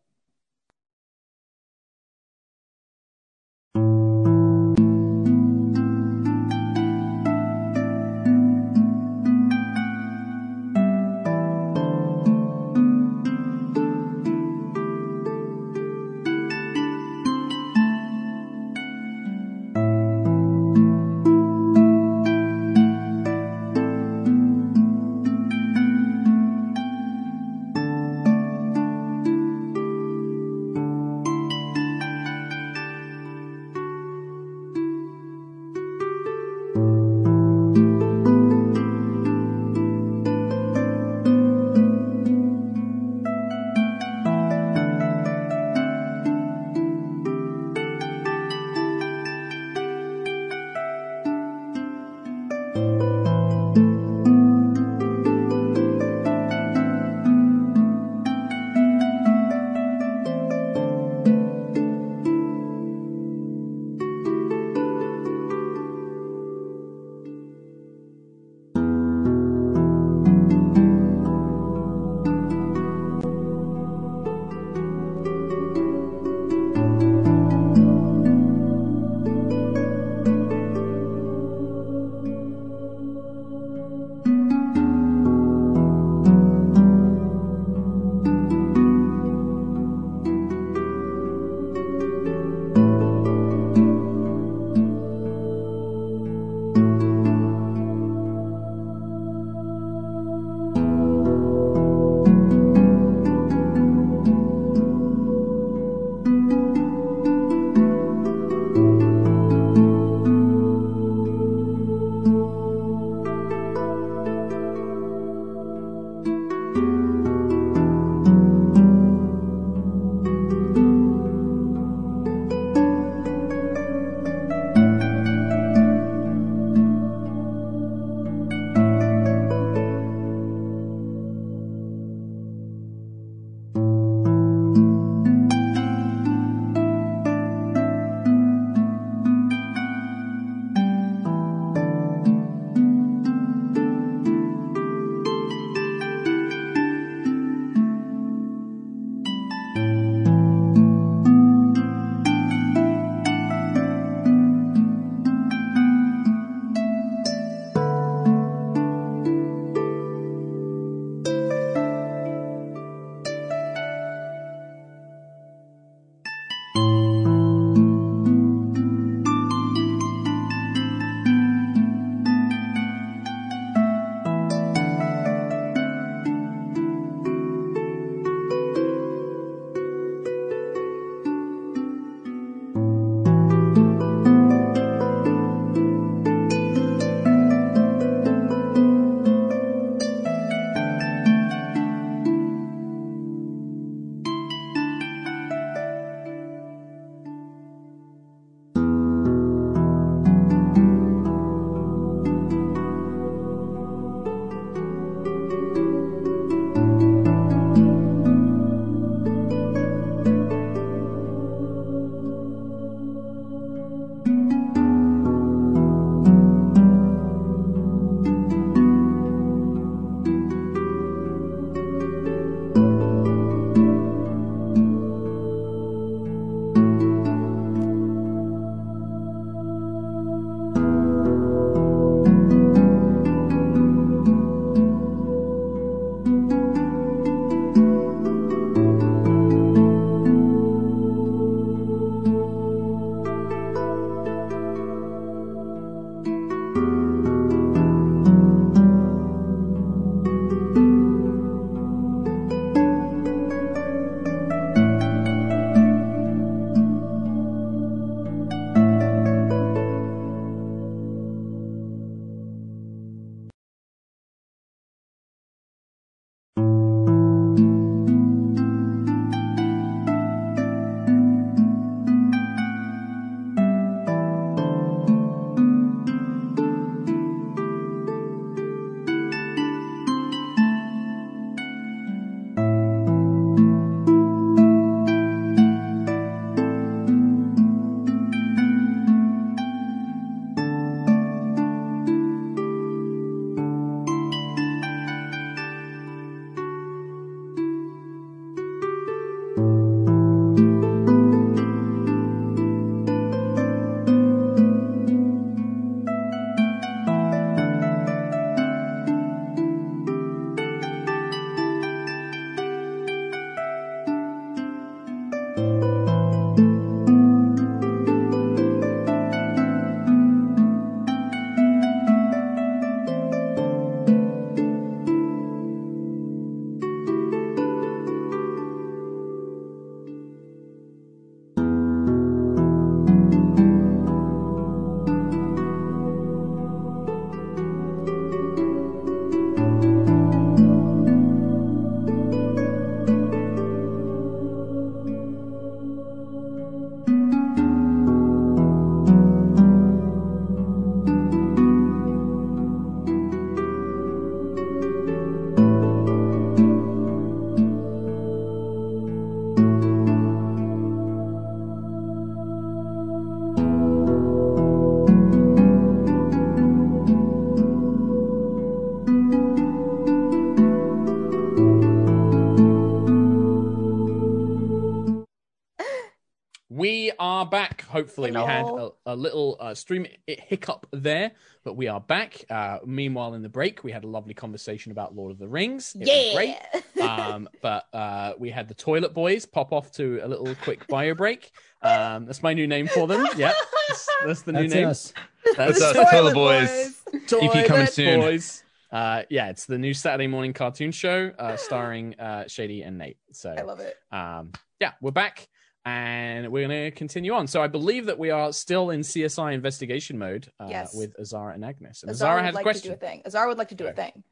Back. 378.00 378.08
Hopefully, 378.08 378.32
we 378.32 378.38
had 378.40 378.66
a, 378.66 378.90
a 379.06 379.16
little 379.16 379.58
uh, 379.60 379.74
stream 379.74 380.06
hiccup 380.28 380.88
there, 380.92 381.32
but 381.64 381.76
we 381.76 381.88
are 381.88 382.00
back. 382.00 382.44
Uh, 382.50 382.80
meanwhile, 382.86 383.34
in 383.34 383.42
the 383.42 383.50
break, 383.50 383.84
we 383.84 383.92
had 383.92 384.04
a 384.04 384.08
lovely 384.08 384.34
conversation 384.34 384.92
about 384.92 385.16
Lord 385.16 385.32
of 385.32 385.40
the 385.40 385.48
Rings. 385.48 385.96
It 386.00 386.08
was 386.08 386.36
great. 386.36 386.58
Yeah. 386.96 387.16
um, 387.28 387.50
but 387.62 387.86
uh, 387.94 388.34
we 388.38 388.50
had 388.50 388.68
the 388.68 388.74
Toilet 388.74 389.14
Boys 389.14 389.46
pop 389.46 389.72
off 389.72 389.92
to 389.94 390.20
a 390.24 390.28
little 390.28 390.54
quick 390.56 390.88
bio 390.88 391.14
break. 391.14 391.52
Um, 391.82 392.26
that's 392.26 392.44
my 392.44 392.54
new 392.54 392.68
name 392.68 392.88
for 392.88 393.08
them. 393.08 393.26
Yeah, 393.38 393.54
that's, 393.88 394.10
that's 394.26 394.42
the 394.42 394.52
new 394.52 394.62
That's 394.68 394.74
name. 394.74 394.88
us. 394.88 395.14
That's 395.56 395.80
That's 395.80 395.82
us, 395.82 395.96
us. 395.96 396.12
Toilet 396.12 396.34
Boys. 396.34 397.02
EP 397.32 397.68
coming 397.68 397.88
soon. 397.88 398.20
Boys. 398.20 398.64
Uh, 398.92 399.24
yeah, 399.30 399.50
it's 399.50 399.66
the 399.66 399.78
new 399.78 399.94
Saturday 399.94 400.28
morning 400.28 400.52
cartoon 400.52 400.92
show 400.92 401.32
uh, 401.40 401.56
starring 401.56 402.20
uh, 402.20 402.48
Shady 402.48 402.82
and 402.82 402.98
Nate. 402.98 403.18
So 403.32 403.54
I 403.58 403.62
love 403.62 403.80
it. 403.80 403.96
um, 404.12 404.52
yeah, 404.82 404.94
we're 405.02 405.12
back 405.12 405.48
and 405.90 406.52
we're 406.52 406.68
going 406.68 406.86
to 406.86 406.92
continue 406.92 407.34
on. 407.34 407.48
So 407.48 407.62
I 407.62 407.68
believe 407.68 408.06
that 408.06 408.18
we 408.20 408.30
are 408.30 408.54
still 408.54 408.90
in 408.92 409.02
CSI 409.02 409.54
investigation 409.54 410.18
mode 410.18 410.52
uh, 410.60 410.68
Yes. 410.70 410.94
with 410.96 411.20
Azara 411.20 411.54
and 411.54 411.64
Agnis. 411.64 412.04
And 412.04 412.12
Azara 412.12 412.12
Azara 412.12 412.36
would 412.36 412.46
has 412.46 412.54
a 412.54 412.56
like 412.56 412.64
question. 412.64 412.82
to 412.84 412.88
do 412.90 412.94
a 412.94 412.98
thing. 412.98 413.22
Azara 413.26 413.48
would 413.48 413.58
like 413.58 413.70
to 413.70 413.76
do 413.76 413.88
a 413.88 413.94
thing. 413.94 414.24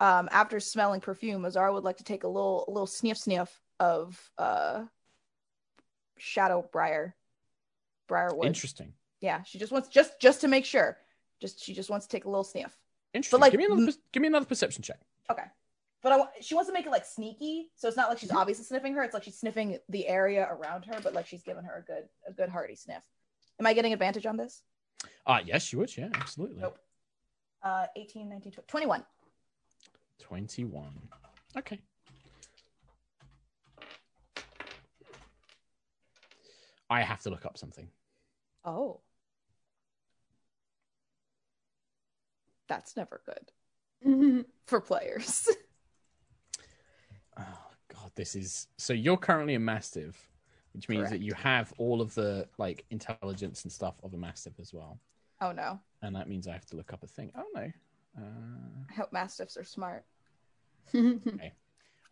Um, 0.00 0.28
after 0.32 0.58
smelling 0.60 1.00
perfume, 1.00 1.44
Azara 1.46 1.72
would 1.72 1.84
like 1.84 1.98
to 1.98 2.04
take 2.04 2.24
a 2.24 2.28
little, 2.28 2.64
a 2.68 2.70
little 2.70 2.86
sniff, 2.86 3.16
sniff 3.16 3.60
of 3.80 4.30
uh, 4.38 4.84
Shadow 6.18 6.68
Briar, 6.72 7.14
Briarwood. 8.08 8.46
Interesting. 8.46 8.92
Yeah, 9.20 9.42
she 9.44 9.58
just 9.58 9.72
wants 9.72 9.88
just 9.88 10.20
just 10.20 10.42
to 10.42 10.48
make 10.48 10.64
sure. 10.64 10.98
Just 11.40 11.62
she 11.64 11.72
just 11.74 11.88
wants 11.90 12.06
to 12.06 12.10
take 12.14 12.24
a 12.24 12.28
little 12.28 12.44
sniff. 12.44 12.76
Interesting. 13.14 13.38
But 13.38 13.42
like, 13.42 13.52
give 13.52 13.58
me 13.58 13.64
another. 13.66 13.92
Give 14.12 14.20
me 14.20 14.26
another 14.26 14.46
perception 14.46 14.82
check. 14.82 14.98
Okay. 15.30 15.44
But 16.04 16.12
I, 16.12 16.24
she 16.42 16.54
wants 16.54 16.68
to 16.68 16.74
make 16.74 16.84
it 16.84 16.90
like 16.90 17.06
sneaky, 17.06 17.70
so 17.76 17.88
it's 17.88 17.96
not 17.96 18.10
like 18.10 18.18
she's 18.18 18.28
Mm-hmm. 18.28 18.36
obviously 18.38 18.64
sniffing 18.66 18.92
her. 18.94 19.02
It's 19.02 19.14
like 19.14 19.22
she's 19.24 19.38
sniffing 19.38 19.78
the 19.88 20.06
area 20.06 20.46
around 20.50 20.84
her, 20.84 21.00
but 21.02 21.14
like 21.14 21.26
she's 21.26 21.42
giving 21.42 21.64
her 21.64 21.78
a 21.78 21.82
good, 21.82 22.04
a 22.28 22.32
good 22.32 22.50
hearty 22.50 22.76
sniff. 22.76 23.02
Am 23.58 23.66
I 23.66 23.72
getting 23.72 23.94
advantage 23.94 24.26
on 24.26 24.36
this? 24.36 24.60
Ah, 25.26 25.40
yes, 25.42 25.72
you 25.72 25.78
would. 25.78 25.96
Yeah, 25.96 26.10
absolutely. 26.14 26.60
Nope. 26.60 26.78
Uh, 27.62 27.86
18, 27.96 28.28
19, 28.28 28.52
20, 28.52 28.66
21. 28.68 29.04
Twenty-one. 30.20 30.92
Okay. 31.56 31.80
I 36.90 37.00
have 37.02 37.22
to 37.22 37.30
look 37.30 37.46
up 37.46 37.56
something. 37.56 37.88
Oh. 38.64 39.00
That's 42.68 42.94
never 42.94 43.22
good 43.24 44.44
for 44.66 44.82
players. 44.82 45.48
Oh 47.38 47.58
god, 47.92 48.10
this 48.14 48.34
is 48.34 48.68
so 48.76 48.92
you're 48.92 49.16
currently 49.16 49.54
a 49.54 49.60
mastiff, 49.60 50.30
which 50.72 50.88
means 50.88 51.10
that 51.10 51.20
you 51.20 51.34
have 51.34 51.72
all 51.78 52.00
of 52.00 52.14
the 52.14 52.48
like 52.58 52.84
intelligence 52.90 53.64
and 53.64 53.72
stuff 53.72 53.94
of 54.02 54.14
a 54.14 54.16
mastiff 54.16 54.54
as 54.60 54.72
well. 54.72 54.98
oh 55.40 55.52
no. 55.52 55.80
And 56.02 56.14
that 56.16 56.28
means 56.28 56.46
I 56.46 56.52
have 56.52 56.66
to 56.66 56.76
look 56.76 56.92
up 56.92 57.02
a 57.02 57.06
thing. 57.06 57.32
Oh 57.36 57.46
no. 57.54 57.72
Uh, 58.16 58.84
I 58.90 58.94
hope 58.94 59.12
mastiffs 59.12 59.56
are 59.56 59.64
smart. 59.64 60.04
okay. 60.94 61.52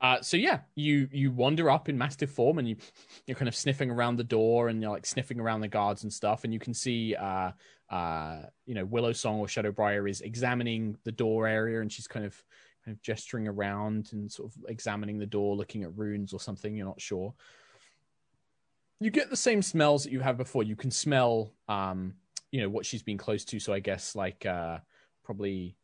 uh, 0.00 0.20
so 0.20 0.36
yeah, 0.36 0.60
you 0.74 1.08
you 1.12 1.30
wander 1.30 1.70
up 1.70 1.88
in 1.88 1.96
mastiff 1.98 2.30
form 2.30 2.58
and 2.58 2.68
you 2.68 2.76
you're 3.26 3.36
kind 3.36 3.48
of 3.48 3.54
sniffing 3.54 3.90
around 3.90 4.16
the 4.16 4.24
door 4.24 4.68
and 4.68 4.82
you're 4.82 4.90
like 4.90 5.06
sniffing 5.06 5.38
around 5.38 5.60
the 5.60 5.68
guards 5.68 6.02
and 6.02 6.12
stuff 6.12 6.44
and 6.44 6.52
you 6.52 6.58
can 6.58 6.74
see 6.74 7.14
uh 7.14 7.50
uh 7.90 8.42
you 8.66 8.74
know 8.74 8.84
Willow 8.84 9.12
Song 9.12 9.38
or 9.38 9.46
Shadowbriar 9.46 10.08
is 10.08 10.22
examining 10.22 10.96
the 11.04 11.12
door 11.12 11.46
area 11.46 11.80
and 11.80 11.92
she's 11.92 12.08
kind 12.08 12.24
of 12.24 12.42
kind 12.84 12.96
of 12.96 13.02
gesturing 13.02 13.46
around 13.48 14.10
and 14.12 14.30
sort 14.30 14.50
of 14.52 14.64
examining 14.68 15.18
the 15.18 15.26
door, 15.26 15.56
looking 15.56 15.82
at 15.84 15.96
runes 15.96 16.32
or 16.32 16.40
something. 16.40 16.74
You're 16.74 16.86
not 16.86 17.00
sure. 17.00 17.34
You 19.00 19.10
get 19.10 19.30
the 19.30 19.36
same 19.36 19.62
smells 19.62 20.04
that 20.04 20.12
you 20.12 20.20
have 20.20 20.36
before. 20.36 20.62
You 20.62 20.76
can 20.76 20.90
smell 20.90 21.52
um 21.68 22.14
you 22.50 22.60
know 22.60 22.68
what 22.68 22.84
she's 22.84 23.02
been 23.02 23.18
close 23.18 23.44
to. 23.46 23.58
So 23.58 23.72
I 23.72 23.80
guess 23.80 24.14
like 24.14 24.44
uh 24.46 24.78
probably 25.24 25.76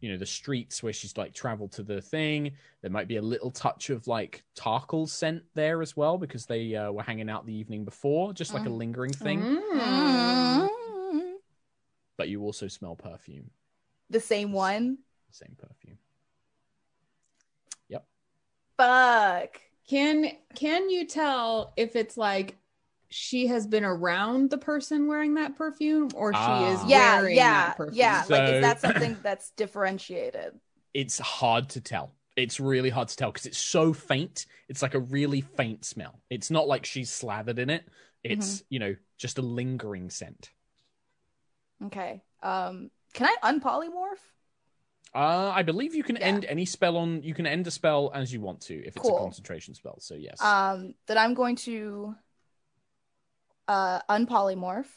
you 0.00 0.10
know 0.10 0.16
the 0.16 0.26
streets 0.26 0.82
where 0.82 0.92
she's 0.92 1.16
like 1.16 1.34
traveled 1.34 1.72
to 1.72 1.82
the 1.82 2.00
thing 2.00 2.52
there 2.80 2.90
might 2.90 3.08
be 3.08 3.16
a 3.16 3.22
little 3.22 3.50
touch 3.50 3.90
of 3.90 4.06
like 4.06 4.44
Tarkhal's 4.56 5.12
scent 5.12 5.42
there 5.54 5.82
as 5.82 5.96
well 5.96 6.16
because 6.16 6.46
they 6.46 6.74
uh, 6.76 6.92
were 6.92 7.02
hanging 7.02 7.28
out 7.28 7.44
the 7.44 7.54
evening 7.54 7.84
before 7.84 8.32
just 8.32 8.54
like 8.54 8.66
a 8.66 8.68
Mm. 8.68 8.78
lingering 8.78 9.12
thing 9.12 9.40
Mm. 9.74 10.68
but 12.16 12.28
you 12.28 12.42
also 12.42 12.68
smell 12.68 12.94
perfume 12.96 13.50
The 14.10 14.20
same 14.20 14.52
one. 14.52 14.98
Same 15.34 15.56
perfume 15.58 15.98
Yep. 17.88 18.06
Fuck. 18.78 19.60
Can 19.88 20.32
can 20.54 20.88
you 20.90 21.06
tell 21.06 21.72
if 21.76 21.96
it's 21.96 22.16
like 22.16 22.56
she 23.10 23.46
has 23.48 23.66
been 23.66 23.84
around 23.84 24.50
the 24.50 24.58
person 24.58 25.06
wearing 25.06 25.34
that 25.34 25.54
perfume 25.56 26.08
or 26.14 26.32
she 26.32 26.38
Ah. 26.40 26.72
is 26.72 26.90
Yeah, 26.90 27.20
wearing 27.20 27.36
yeah, 27.36 27.66
that 27.66 27.76
perfume? 27.76 27.96
yeah. 27.98 28.24
like, 28.28 28.48
is 28.50 28.60
that 28.62 28.80
something 28.80 29.16
that's 29.22 29.50
differentiated? 29.50 30.58
it's 30.94 31.18
hard 31.18 31.68
to 31.70 31.80
tell 31.80 32.12
it's 32.36 32.60
really 32.60 32.88
hard 32.90 33.08
to 33.08 33.16
tell 33.16 33.30
because 33.32 33.46
it's 33.46 33.58
so 33.58 33.92
faint 33.92 34.46
it's 34.68 34.80
like 34.80 34.94
a 34.94 35.00
really 35.00 35.40
faint 35.40 35.84
smell 35.84 36.20
it's 36.30 36.50
not 36.52 36.68
like 36.68 36.84
she's 36.86 37.10
slathered 37.10 37.58
in 37.58 37.68
it 37.68 37.84
it's 38.22 38.58
Mm-hmm. 38.58 38.64
you 38.70 38.78
know 38.78 38.96
just 39.18 39.38
a 39.38 39.42
lingering 39.42 40.08
scent 40.10 40.50
Okay. 41.86 42.22
Um, 42.42 42.90
can 43.12 43.28
I 43.42 43.52
unpolymorph? 43.52 44.22
Uh 45.14 45.52
i 45.54 45.62
believe 45.62 45.94
you 45.94 46.02
can 46.02 46.16
Yeah. 46.16 46.26
end 46.28 46.44
any 46.46 46.64
spell 46.64 46.96
on 46.96 47.22
you 47.22 47.34
can 47.34 47.46
end 47.46 47.66
a 47.66 47.70
spell 47.70 48.10
as 48.14 48.32
you 48.32 48.40
want 48.40 48.60
to 48.62 48.74
if 48.74 48.96
it's 48.96 49.06
Cool. 49.08 49.16
a 49.16 49.20
concentration 49.20 49.74
spell 49.74 49.98
so 50.00 50.14
yes 50.14 50.40
Um, 50.42 50.94
that 51.06 51.16
I'm 51.16 51.34
going 51.34 51.56
to 51.56 52.14
uh 53.68 54.00
unpolymorph. 54.10 54.90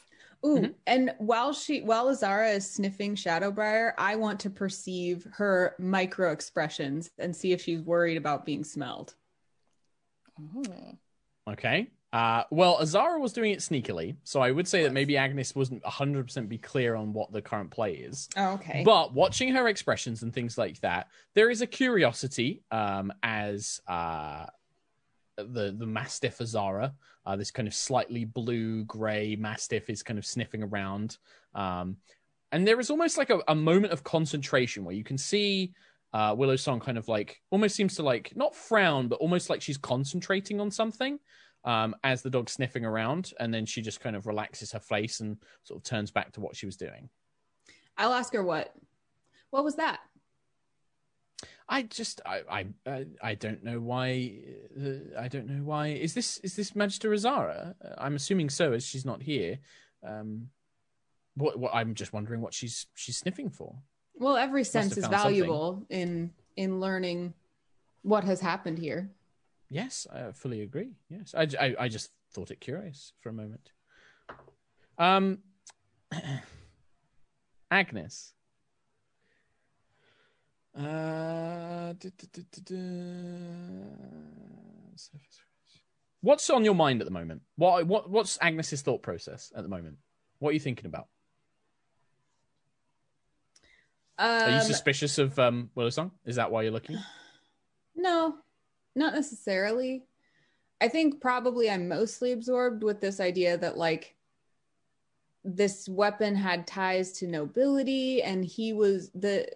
Ooh, 0.44 0.58
Mhm. 0.60 0.74
and 0.86 1.14
while 1.18 1.52
she 1.52 1.80
while 1.82 2.08
Azara 2.08 2.50
is 2.50 2.70
sniffing 2.70 3.16
Shadowbriar, 3.16 3.92
I 3.98 4.16
want 4.16 4.38
to 4.40 4.50
perceive 4.50 5.26
her 5.32 5.74
micro 5.78 6.30
expressions 6.32 7.10
and 7.18 7.34
see 7.34 7.52
if 7.52 7.62
she's 7.62 7.80
worried 7.80 8.16
about 8.16 8.44
being 8.44 8.62
smelled. 8.64 9.14
Okay. 11.48 11.90
Uh, 12.12 12.42
well, 12.50 12.78
Azara 12.80 13.20
was 13.20 13.34
doing 13.34 13.52
it 13.52 13.58
sneakily, 13.58 14.16
so 14.24 14.40
I 14.40 14.50
would 14.50 14.66
say 14.66 14.82
that 14.84 14.92
maybe 14.92 15.14
Agnis 15.14 15.54
wasn't 15.54 15.82
100% 15.82 16.48
be 16.48 16.56
clear 16.56 16.94
on 16.94 17.12
what 17.12 17.32
the 17.32 17.42
current 17.42 17.70
play 17.70 17.94
is. 17.94 18.30
Oh, 18.36 18.52
okay. 18.52 18.82
But 18.82 19.12
watching 19.12 19.52
her 19.54 19.68
expressions 19.68 20.22
and 20.22 20.32
things 20.32 20.56
like 20.56 20.80
that, 20.80 21.08
there 21.34 21.50
is 21.50 21.60
a 21.60 21.66
curiosity 21.66 22.62
um, 22.70 23.12
as 23.22 23.82
uh, 23.86 24.46
the 25.36 25.74
the 25.76 25.86
Mastiff 25.86 26.40
Azara, 26.40 26.94
uh, 27.26 27.36
this 27.36 27.50
kind 27.50 27.68
of 27.68 27.74
slightly 27.74 28.24
blue 28.24 28.84
gray 28.84 29.36
Mastiff, 29.36 29.90
is 29.90 30.02
kind 30.02 30.18
of 30.18 30.24
sniffing 30.24 30.62
around. 30.62 31.18
Um, 31.54 31.98
and 32.52 32.66
there 32.66 32.80
is 32.80 32.88
almost 32.88 33.18
like 33.18 33.28
a, 33.28 33.40
a 33.48 33.54
moment 33.54 33.92
of 33.92 34.02
concentration 34.02 34.82
where 34.82 34.94
you 34.94 35.04
can 35.04 35.18
see 35.18 35.74
uh, 36.14 36.34
Willow 36.36 36.56
Song 36.56 36.80
kind 36.80 36.96
of 36.96 37.06
like 37.06 37.42
almost 37.50 37.76
seems 37.76 37.96
to 37.96 38.02
like 38.02 38.34
not 38.34 38.54
frown, 38.54 39.08
but 39.08 39.18
almost 39.18 39.50
like 39.50 39.60
she's 39.60 39.76
concentrating 39.76 40.58
on 40.58 40.70
something 40.70 41.18
um, 41.68 41.94
as 42.02 42.22
the 42.22 42.30
dog's 42.30 42.52
sniffing 42.52 42.86
around. 42.86 43.32
And 43.38 43.52
then 43.52 43.66
she 43.66 43.82
just 43.82 44.00
kind 44.00 44.16
of 44.16 44.26
relaxes 44.26 44.72
her 44.72 44.80
face 44.80 45.20
and 45.20 45.36
sort 45.64 45.78
of 45.78 45.84
turns 45.84 46.10
back 46.10 46.32
to 46.32 46.40
what 46.40 46.56
she 46.56 46.64
was 46.64 46.76
doing. 46.76 47.10
I'll 47.98 48.14
ask 48.14 48.32
her 48.32 48.42
what. 48.42 48.74
What 49.50 49.64
was 49.64 49.76
that? 49.76 50.00
I 51.68 51.82
just 51.82 52.22
I 52.24 52.64
I 52.86 53.06
I, 53.22 53.34
don't 53.34 53.62
know 53.62 53.78
why 53.78 54.32
uh, 54.80 55.18
I 55.20 55.28
don't 55.28 55.46
know 55.46 55.62
why 55.62 55.88
is 55.88 56.14
this 56.14 56.38
is 56.38 56.56
this 56.56 56.74
Magister 56.74 57.12
Azara? 57.12 57.74
Uh, 57.84 57.94
I'm 57.98 58.16
assuming 58.16 58.48
so 58.48 58.72
as 58.72 58.86
she's 58.86 59.04
not 59.04 59.22
here. 59.22 59.58
Um, 60.06 60.48
what, 61.34 61.58
what 61.58 61.74
I'm 61.74 61.94
just 61.94 62.14
wondering 62.14 62.40
what 62.40 62.54
she's 62.54 62.86
she's 62.94 63.18
sniffing 63.18 63.50
for. 63.50 63.74
Well, 64.14 64.36
every 64.36 64.64
sense 64.64 64.96
is 64.96 65.04
found 65.04 65.12
something. 65.14 65.30
valuable 65.30 65.86
in 65.90 66.30
in 66.56 66.80
learning 66.80 67.34
what 68.02 68.24
has 68.24 68.40
happened 68.40 68.78
here. 68.78 69.10
Yes, 69.70 70.06
I 70.12 70.32
fully 70.32 70.62
agree. 70.62 70.92
Yes, 71.08 71.34
I, 71.36 71.46
I, 71.60 71.74
I 71.80 71.88
just 71.88 72.10
thought 72.32 72.50
it 72.50 72.60
curious 72.60 73.12
for 73.20 73.28
a 73.28 73.32
moment. 73.32 73.70
Um, 74.98 75.38
Agnis. 77.72 78.32
Uh, 80.76 81.92
du- 81.94 82.10
du- 82.10 82.42
du- 82.64 82.72
What's 86.20 86.50
on 86.50 86.64
your 86.64 86.74
mind 86.74 87.00
at 87.00 87.04
the 87.04 87.12
moment? 87.12 87.42
What 87.56 87.86
what 87.86 88.10
what's 88.10 88.38
Agnis's 88.38 88.82
thought 88.82 89.02
process 89.02 89.52
at 89.54 89.62
the 89.62 89.68
moment? 89.68 89.98
What 90.38 90.50
are 90.50 90.52
you 90.52 90.60
thinking 90.60 90.86
about? 90.86 91.08
Are 94.18 94.50
you 94.50 94.56
Um, 94.56 94.62
suspicious 94.62 95.18
of 95.18 95.38
um 95.38 95.70
Willow 95.74 95.90
Song? 95.90 96.10
Is 96.24 96.36
that 96.36 96.50
why 96.50 96.62
you're 96.62 96.72
looking? 96.72 96.98
No, 97.94 98.36
not 98.98 99.14
necessarily. 99.14 100.04
I 100.80 100.88
think 100.88 101.20
probably 101.20 101.70
I'm 101.70 101.88
mostly 101.88 102.32
absorbed 102.32 102.82
with 102.82 103.00
this 103.00 103.20
idea 103.20 103.56
that 103.58 103.76
like 103.76 104.14
this 105.44 105.88
weapon 105.88 106.34
had 106.34 106.66
ties 106.66 107.12
to 107.12 107.26
nobility 107.26 108.22
and 108.22 108.44
he 108.44 108.72
was 108.72 109.10
the 109.14 109.46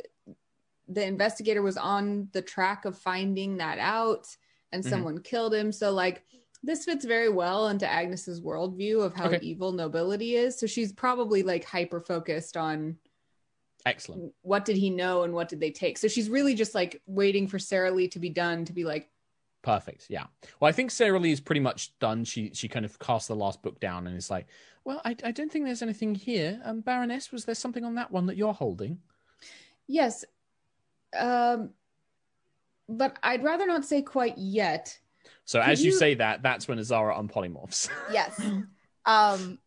the 0.88 1.04
investigator 1.04 1.62
was 1.62 1.76
on 1.76 2.28
the 2.32 2.42
track 2.42 2.84
of 2.84 2.98
finding 2.98 3.56
that 3.56 3.78
out 3.78 4.36
and 4.72 4.82
Mhm. 4.82 4.88
someone 4.88 5.22
killed 5.22 5.54
him 5.54 5.70
so 5.72 5.92
like 5.92 6.22
This 6.64 6.84
fits 6.84 7.04
very 7.04 7.28
well 7.28 7.68
into 7.68 7.86
Agnis's 7.86 8.40
worldview 8.40 9.02
of 9.04 9.14
how 9.14 9.26
Okay. 9.26 9.40
evil 9.42 9.72
nobility 9.72 10.36
is. 10.36 10.56
So 10.56 10.68
she's 10.68 10.92
probably 10.92 11.42
like 11.42 11.64
hyper 11.64 11.98
focused 11.98 12.56
on 12.56 12.98
Excellent. 13.84 14.32
what 14.42 14.64
did 14.64 14.76
he 14.76 14.88
know 14.88 15.24
and 15.24 15.34
what 15.34 15.48
did 15.48 15.58
they 15.58 15.72
take. 15.72 15.98
So 15.98 16.06
she's 16.06 16.30
really 16.30 16.54
just 16.54 16.72
like 16.72 17.02
waiting 17.06 17.48
for 17.48 17.58
Sarah 17.58 17.90
Lee 17.90 18.06
to 18.08 18.20
be 18.20 18.28
done 18.28 18.64
to 18.66 18.72
be 18.72 18.84
like, 18.84 19.10
Perfect. 19.62 20.06
Yeah. 20.08 20.24
Well, 20.58 20.68
I 20.68 20.72
think 20.72 20.90
Sarah 20.90 21.18
Lee 21.20 21.32
is 21.32 21.40
pretty 21.40 21.60
much 21.60 21.96
done. 22.00 22.24
She 22.24 22.50
she 22.52 22.68
kind 22.68 22.84
of 22.84 22.98
cast 22.98 23.28
the 23.28 23.36
last 23.36 23.62
book 23.62 23.78
down 23.78 24.06
and 24.08 24.16
is 24.16 24.28
like, 24.30 24.46
"Well, 24.84 25.00
I, 25.04 25.16
I 25.24 25.30
don't 25.30 25.50
think 25.52 25.64
there's 25.64 25.82
anything 25.82 26.14
here. 26.16 26.60
Um, 26.64 26.80
Baroness, 26.80 27.30
was 27.30 27.44
there 27.44 27.54
something 27.54 27.84
on 27.84 27.94
that 27.94 28.10
one 28.10 28.26
that 28.26 28.36
you're 28.36 28.52
holding?" 28.54 28.98
yes, 29.86 30.24
um, 31.16 31.70
but 32.88 33.18
I'd 33.22 33.44
rather 33.44 33.66
not 33.66 33.84
say 33.84 34.02
quite 34.02 34.36
yet. 34.38 34.98
So 35.44 35.60
Could 35.60 35.70
as 35.70 35.84
you... 35.84 35.92
you- 35.92 35.98
say 35.98 36.14
that, 36.14 36.42
that's 36.42 36.66
when 36.66 36.78
Azara 36.78 37.14
unpolymorphs. 37.14 37.88
Yes. 38.12 38.40
um, 39.06 39.58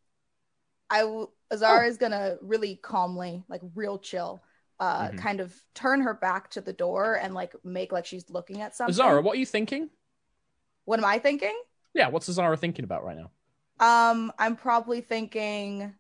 I 0.90 1.00
w- 1.02 1.30
Azara 1.52 1.88
is 1.88 1.98
gonna 1.98 2.38
really 2.42 2.76
calmly, 2.82 3.44
like 3.48 3.62
real 3.76 3.98
chill, 3.98 4.42
uh, 4.80 5.10
Mhm. 5.10 5.18
kind 5.18 5.39
of 5.39 5.53
turn 5.73 6.02
her 6.02 6.14
back 6.14 6.49
to 6.52 6.61
the 6.61 6.73
door 6.73 7.15
and 7.15 7.34
like 7.34 7.53
make 7.64 7.91
like 7.91 8.06
she's 8.06 8.30
looking 8.30 8.61
at 8.61 8.76
something. 8.76 8.93
Azara, 8.93 9.22
what 9.22 9.35
are 9.35 9.39
you 9.39 9.45
thinking? 9.45 9.89
What 10.85 10.99
am 10.99 11.06
I 11.06 11.19
thinking? 11.19 11.57
Yeah, 11.93 12.10
what's 12.10 12.27
Azara 12.30 12.57
thinking 12.57 12.84
about 12.84 13.03
right 13.06 13.18
now? 13.18 13.31
Um, 13.80 14.31
I'm 14.38 14.56
probably 14.56 15.02
thinking 15.02 15.93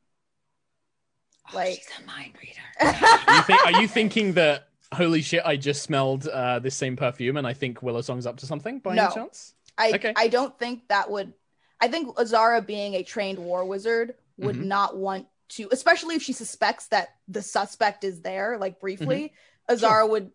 like 1.53 1.75
she's 1.75 1.87
a 2.01 2.05
mind 2.05 2.33
reader. 2.41 2.61
Are 3.27 3.35
you, 3.35 3.41
think, 3.43 3.65
are 3.65 3.81
you 3.81 3.87
thinking 3.87 4.33
that 4.33 4.67
holy 4.93 5.21
shit, 5.21 5.41
I 5.45 5.55
just 5.57 5.83
smelled 5.83 6.27
uh, 6.27 6.59
this 6.59 6.75
same 6.75 6.95
perfume 6.95 7.37
and 7.37 7.45
I 7.47 7.53
think 7.53 7.81
Willow 7.81 8.01
Song's 8.01 8.25
up 8.25 8.37
to 8.37 8.45
something 8.45 8.79
by 8.79 8.95
No. 8.95 9.05
any 9.05 9.13
chance? 9.13 9.53
I 9.77 9.91
Okay. 9.93 10.13
I 10.15 10.27
don't 10.27 10.57
think 10.57 10.87
that 10.89 11.09
would. 11.11 11.33
I 11.81 11.87
think 11.87 12.17
Azara, 12.19 12.61
being 12.61 12.93
a 12.95 13.03
trained 13.03 13.37
war 13.39 13.65
wizard, 13.65 14.15
would 14.37 14.55
Mhm. 14.55 14.65
not 14.65 14.97
want 14.97 15.27
to, 15.49 15.69
especially 15.71 16.15
if 16.15 16.21
she 16.23 16.33
suspects 16.33 16.87
that 16.87 17.09
the 17.27 17.41
suspect 17.41 18.03
is 18.03 18.21
there, 18.21 18.57
like 18.57 18.79
briefly. 18.79 19.33
Mm-hmm. 19.69 19.73
Azara 19.73 20.05
would 20.07 20.31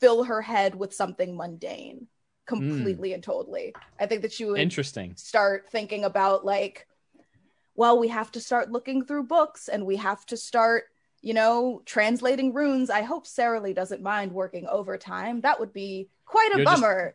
fill 0.00 0.24
her 0.24 0.42
head 0.42 0.74
with 0.74 0.94
something 0.94 1.36
mundane, 1.36 2.06
Mm. 2.44 2.46
completely 2.46 3.14
and 3.14 3.22
totally. 3.22 3.74
I 3.98 4.04
think 4.06 4.20
that 4.22 4.32
she 4.32 4.44
would 4.44 4.60
Interesting. 4.60 5.16
start 5.16 5.70
thinking 5.70 6.04
about 6.04 6.44
like, 6.44 6.86
well, 7.74 7.98
we 7.98 8.08
have 8.08 8.30
to 8.32 8.40
start 8.40 8.70
looking 8.70 9.04
through 9.06 9.24
books, 9.24 9.68
and 9.68 9.86
we 9.86 9.96
have 9.96 10.24
to 10.26 10.36
start. 10.36 10.84
You 11.22 11.32
know, 11.32 11.80
translating 11.86 12.52
runes. 12.52 12.90
I 12.90 13.00
hope 13.00 13.26
Sarah 13.26 13.58
Lee 13.58 13.72
doesn't 13.72 14.02
mind 14.02 14.30
working 14.32 14.66
overtime. 14.66 15.40
That 15.40 15.58
would 15.58 15.72
be 15.72 16.10
quite 16.26 16.50
a 16.52 16.58
You're 16.58 16.66
just- 16.66 16.82
bummer. 16.82 17.14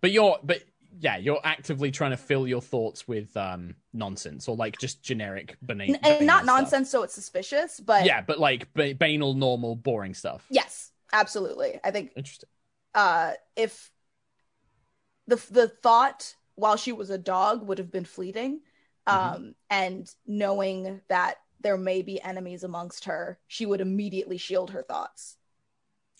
But 0.00 0.10
you're 0.10 0.38
but 0.42 0.62
yeah, 1.00 1.16
you're 1.16 1.40
actively 1.44 1.90
trying 1.90 2.10
to 2.12 2.16
fill 2.16 2.46
your 2.46 2.60
thoughts 2.60 3.08
with 3.08 3.36
um 3.36 3.74
nonsense 3.92 4.48
or 4.48 4.56
like 4.56 4.78
just 4.78 5.02
generic 5.02 5.56
banal 5.62 5.96
and 6.02 6.26
not 6.26 6.44
stuff. 6.44 6.46
nonsense 6.46 6.90
so 6.90 7.02
it's 7.02 7.14
suspicious 7.14 7.80
but 7.80 8.04
Yeah, 8.06 8.20
but 8.22 8.38
like 8.38 8.72
ba- 8.74 8.94
banal, 8.94 9.34
normal, 9.34 9.76
boring 9.76 10.14
stuff. 10.14 10.46
yes 10.50 10.90
absolutely 11.12 11.78
i 11.84 11.90
think 11.90 12.12
Interesting. 12.16 12.48
uh 12.94 13.32
if 13.56 13.90
the 15.26 15.36
the 15.50 15.68
thought 15.68 16.34
while 16.54 16.76
she 16.76 16.92
was 16.92 17.10
a 17.10 17.18
dog 17.18 17.66
would 17.66 17.78
have 17.78 17.90
been 17.90 18.04
fleeting 18.04 18.60
um 19.06 19.16
Mm-hmm. 19.16 19.50
and 19.70 20.14
knowing 20.26 21.00
that 21.08 21.36
there 21.60 21.76
may 21.78 22.02
be 22.02 22.20
enemies 22.22 22.64
amongst 22.64 23.04
her 23.04 23.38
she 23.46 23.66
would 23.66 23.80
immediately 23.80 24.38
shield 24.38 24.70
her 24.70 24.82
thoughts 24.82 25.36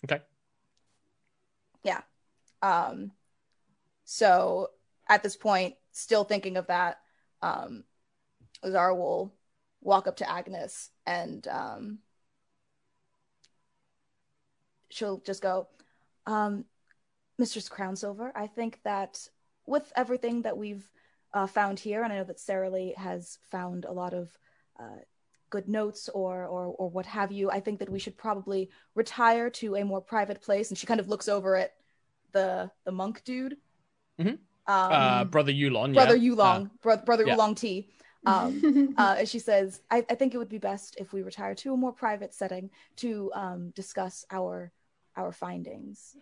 Okay. 0.03 0.21
Yeah. 1.83 2.01
Um 2.61 3.11
so 4.13 4.69
at 5.09 5.23
this 5.23 5.35
point 5.35 5.73
still 5.91 6.23
thinking 6.23 6.55
of 6.55 6.67
that 6.67 6.99
um 7.41 7.83
will 8.63 9.33
walk 9.81 10.05
up 10.05 10.17
to 10.17 10.23
Agnis 10.23 10.89
and 11.07 11.47
um 11.47 11.97
she'll 14.91 15.17
just 15.21 15.41
go 15.41 15.67
um 16.27 16.63
Mistress 17.39 17.67
Crownsilver 17.67 18.31
I 18.35 18.45
think 18.45 18.79
that 18.83 19.27
with 19.65 19.91
everything 19.95 20.43
that 20.43 20.57
we've 20.57 20.87
uh, 21.33 21.47
found 21.47 21.79
here 21.79 22.03
and 22.03 22.13
I 22.13 22.17
know 22.17 22.23
that 22.25 22.39
Sarah 22.39 22.69
Lee 22.69 22.93
has 22.95 23.39
found 23.49 23.85
a 23.85 23.91
lot 23.91 24.13
of 24.13 24.37
uh, 24.79 25.01
good 25.49 25.67
notes 25.67 26.07
or, 26.09 26.45
or 26.45 26.67
or 26.67 26.87
what 26.87 27.07
have 27.07 27.31
you 27.31 27.49
I 27.49 27.59
think 27.59 27.79
that 27.79 27.89
we 27.89 27.97
should 27.97 28.15
probably 28.15 28.69
retire 28.93 29.49
to 29.61 29.75
a 29.75 29.83
more 29.83 30.01
private 30.01 30.41
place. 30.41 30.69
And 30.69 30.77
she 30.77 30.85
kind 30.85 30.99
of 30.99 31.09
looks 31.09 31.27
over 31.27 31.55
at 31.55 31.73
the 32.31 32.69
the 32.85 32.91
monk 32.91 33.23
dude 33.23 33.57
Mhm. 34.19 34.29
um, 34.29 34.37
uh, 34.67 35.23
brother 35.25 35.51
Yulong. 35.51 35.93
brother 35.93 36.15
yeah. 36.15 36.31
Yulong, 36.31 36.69
bro- 36.81 36.97
brother 36.97 37.25
yeah. 37.25 37.33
Oolong 37.35 37.55
T. 37.55 37.89
Um, 38.25 38.95
uh, 38.97 39.15
and 39.19 39.27
she 39.27 39.37
says, 39.39 39.81
I, 39.91 39.97
I 40.09 40.15
think 40.15 40.33
it 40.33 40.37
would 40.37 40.47
be 40.47 40.57
best 40.57 40.95
if 40.97 41.11
we 41.11 41.23
retire 41.23 41.53
to 41.55 41.73
a 41.73 41.75
more 41.77 41.91
private 41.91 42.33
setting 42.33 42.69
to 42.95 43.29
um, 43.35 43.71
discuss 43.71 44.25
our 44.31 44.71
our 45.17 45.33
findings. 45.33 46.15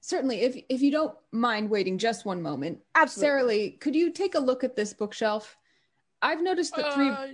Certainly, 0.00 0.42
if 0.42 0.56
if 0.68 0.80
you 0.80 0.92
don't 0.92 1.16
mind 1.32 1.70
waiting 1.70 1.98
just 1.98 2.24
one 2.24 2.40
moment, 2.40 2.78
Absolutely. 2.94 3.26
Sarah 3.26 3.44
Lee, 3.44 3.70
could 3.72 3.96
you 3.96 4.12
take 4.12 4.36
a 4.36 4.38
look 4.38 4.62
at 4.62 4.76
this 4.76 4.92
bookshelf? 4.92 5.56
I've 6.22 6.40
noticed 6.40 6.76
that 6.76 6.94
three. 6.94 7.08
Uh, 7.08 7.26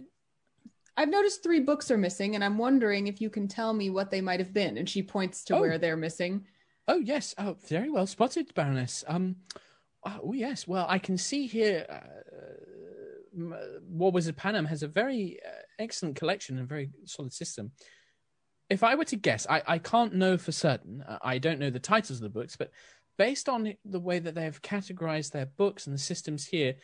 I've 0.96 1.10
noticed 1.10 1.42
three 1.42 1.60
books 1.60 1.90
are 1.90 1.98
missing, 1.98 2.36
and 2.36 2.42
I'm 2.42 2.56
wondering 2.56 3.06
if 3.06 3.20
you 3.20 3.28
can 3.28 3.48
tell 3.48 3.74
me 3.74 3.90
what 3.90 4.10
they 4.10 4.22
might 4.22 4.40
have 4.40 4.55
been. 4.55 4.78
And 4.78 4.88
she 4.88 5.02
points 5.02 5.44
to 5.44 5.56
Oh. 5.56 5.60
where 5.60 5.76
they're 5.76 5.94
missing. 5.98 6.46
Oh 6.89 6.98
yes. 6.98 7.35
Oh, 7.39 7.56
very 7.69 7.90
well 7.90 8.06
spotted, 8.06 8.52
Baroness. 8.55 9.05
Um. 9.06 9.36
Oh 10.05 10.32
yes. 10.32 10.66
Well, 10.69 10.86
I 10.89 10.98
can 10.98 11.19
see 11.19 11.47
here. 11.47 11.86
Uh, 11.89 12.24
War 13.89 14.12
Wizard 14.12 14.36
Panem 14.36 14.66
has 14.66 14.82
a 14.82 14.89
very 14.89 15.39
uh, 15.44 15.51
excellent 15.78 16.16
collection 16.16 16.59
and 16.59 16.69
very 16.69 16.90
solid 17.05 17.32
system. 17.32 17.73
If 18.70 18.82
I 18.82 18.94
were 18.94 19.05
to 19.06 19.16
guess, 19.16 19.47
I, 19.48 19.62
I 19.66 19.78
can't 19.78 20.15
know 20.15 20.39
for 20.39 20.52
certain. 20.52 21.02
uh, 21.02 21.19
I 21.23 21.39
don't 21.39 21.59
know 21.59 21.70
the 21.70 21.81
titles 21.81 22.19
of 22.19 22.23
the 22.23 22.28
books, 22.28 22.56
but 22.56 22.70
based 23.19 23.48
on 23.48 23.74
the 23.85 24.01
way 24.01 24.19
that 24.19 24.35
they 24.35 24.44
have 24.44 24.62
categorized 24.62 25.32
their 25.32 25.47
books 25.47 25.86
and 25.86 25.94
the 25.94 26.01
systems 26.01 26.47
here, 26.47 26.77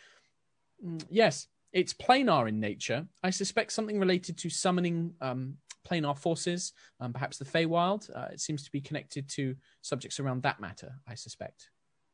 mm, 0.85 1.03
yes, 1.09 1.47
it's 1.73 1.95
planar 1.95 2.49
in 2.49 2.61
nature. 2.61 3.07
I 3.23 3.31
suspect 3.31 3.73
something 3.73 3.99
related 3.99 4.37
to 4.39 4.51
summoning 4.51 5.15
um, 5.21 5.57
planar 5.89 6.17
forces, 6.17 6.73
um, 7.01 7.13
perhaps 7.13 7.39
the 7.39 7.45
Feywild. 7.45 8.11
Uh, 8.15 8.29
it 8.33 8.41
seems 8.41 8.63
to 8.65 8.71
be 8.73 8.81
connected 8.81 9.29
to 9.31 9.57
subjects 9.83 10.21
around 10.21 10.43
that 10.43 10.61
matter. 10.61 10.93
I 11.09 11.15
suspect. 11.15 11.71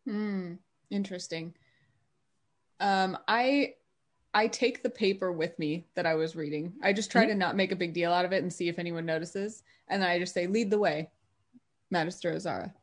Hmm. 0.07 0.55
Interesting. 0.91 1.55
Um, 2.81 3.19
I 3.27 3.75
I 4.35 4.49
take 4.49 4.83
the 4.83 4.91
paper 4.91 5.33
with 5.33 5.59
me 5.59 5.87
that 5.95 6.05
I 6.07 6.15
was 6.15 6.37
reading. 6.37 6.75
I 6.83 6.93
just 6.93 7.11
try 7.11 7.25
to 7.25 7.35
not 7.35 7.57
make 7.57 7.73
a 7.73 7.77
big 7.77 7.95
deal 7.95 8.13
out 8.13 8.27
of 8.27 8.33
it 8.33 8.43
and 8.43 8.53
see 8.53 8.69
if 8.69 8.79
anyone 8.79 9.07
notices. 9.07 9.63
And 9.89 10.03
then 10.03 10.11
I 10.11 10.19
just 10.19 10.35
say, 10.35 10.47
"Lead 10.47 10.71
the 10.71 10.79
way, 10.79 11.11
Magister 11.91 12.33
Azara." 12.35 12.75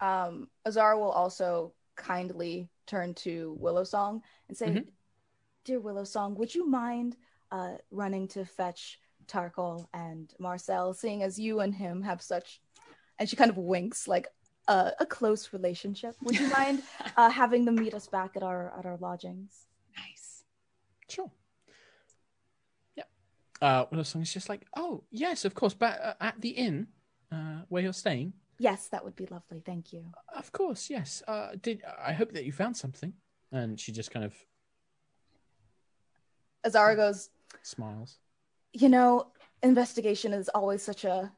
Um, 0.00 0.48
Azara 0.66 0.98
will 0.98 1.10
also 1.10 1.72
kindly 1.96 2.68
turn 2.86 3.14
to 3.14 3.56
Willow 3.58 3.84
Song 3.84 4.22
and 4.48 4.56
say, 4.56 4.66
Mhm. 4.68 4.88
"Dear 5.64 5.80
Willow 5.80 6.04
Song, 6.04 6.34
would 6.34 6.54
you 6.54 6.66
mind 6.66 7.16
uh, 7.50 7.76
running 7.90 8.26
to 8.28 8.44
fetch 8.44 8.98
Tarkhal 9.26 9.86
and 9.94 10.32
Marcel, 10.38 10.94
seeing 10.94 11.22
as 11.22 11.38
you 11.38 11.60
and 11.60 11.74
him 11.74 12.02
have 12.02 12.22
such?" 12.22 12.60
And 13.18 13.28
she 13.28 13.36
kind 13.36 13.50
of 13.50 13.56
winks, 13.56 14.08
like 14.08 14.28
a, 14.68 14.92
a 15.00 15.06
close 15.06 15.52
relationship. 15.52 16.14
Would 16.22 16.38
you 16.38 16.48
mind 16.60 16.82
uh, 17.16 17.30
having 17.30 17.64
them 17.64 17.76
meet 17.76 17.94
us 17.94 18.06
back 18.06 18.36
at 18.36 18.42
our 18.42 18.76
at 18.78 18.86
our 18.86 18.96
lodgings? 18.98 19.66
Nice. 19.96 20.44
Sure. 21.08 21.30
Yeah. 22.96 23.04
Uh, 23.60 23.86
Willow 23.90 24.02
Song 24.02 24.22
is 24.22 24.32
just 24.32 24.48
like, 24.48 24.66
oh 24.76 25.04
yes, 25.10 25.44
of 25.44 25.54
course, 25.54 25.74
but 25.74 26.00
uh, 26.00 26.14
at 26.20 26.40
the 26.40 26.50
inn 26.50 26.88
uh, 27.30 27.62
where 27.68 27.82
you're 27.82 27.92
staying. 27.92 28.32
Yes, 28.58 28.88
that 28.88 29.04
would 29.04 29.16
be 29.16 29.26
lovely. 29.26 29.60
Thank 29.64 29.92
you. 29.92 30.04
Of 30.36 30.52
course, 30.52 30.88
yes. 30.88 31.22
Uh, 31.26 31.50
did 31.60 31.82
I 32.00 32.12
hope 32.12 32.32
that 32.32 32.44
you 32.44 32.52
found 32.52 32.76
something? 32.76 33.12
And 33.50 33.78
she 33.78 33.90
just 33.90 34.10
kind 34.10 34.24
of 34.24 34.34
Azara 36.64 36.94
goes, 36.94 37.30
smiles. 37.62 38.18
You 38.72 38.88
know, 38.88 39.28
investigation 39.62 40.32
is 40.32 40.48
always 40.48 40.82
such 40.82 41.04
a 41.04 41.32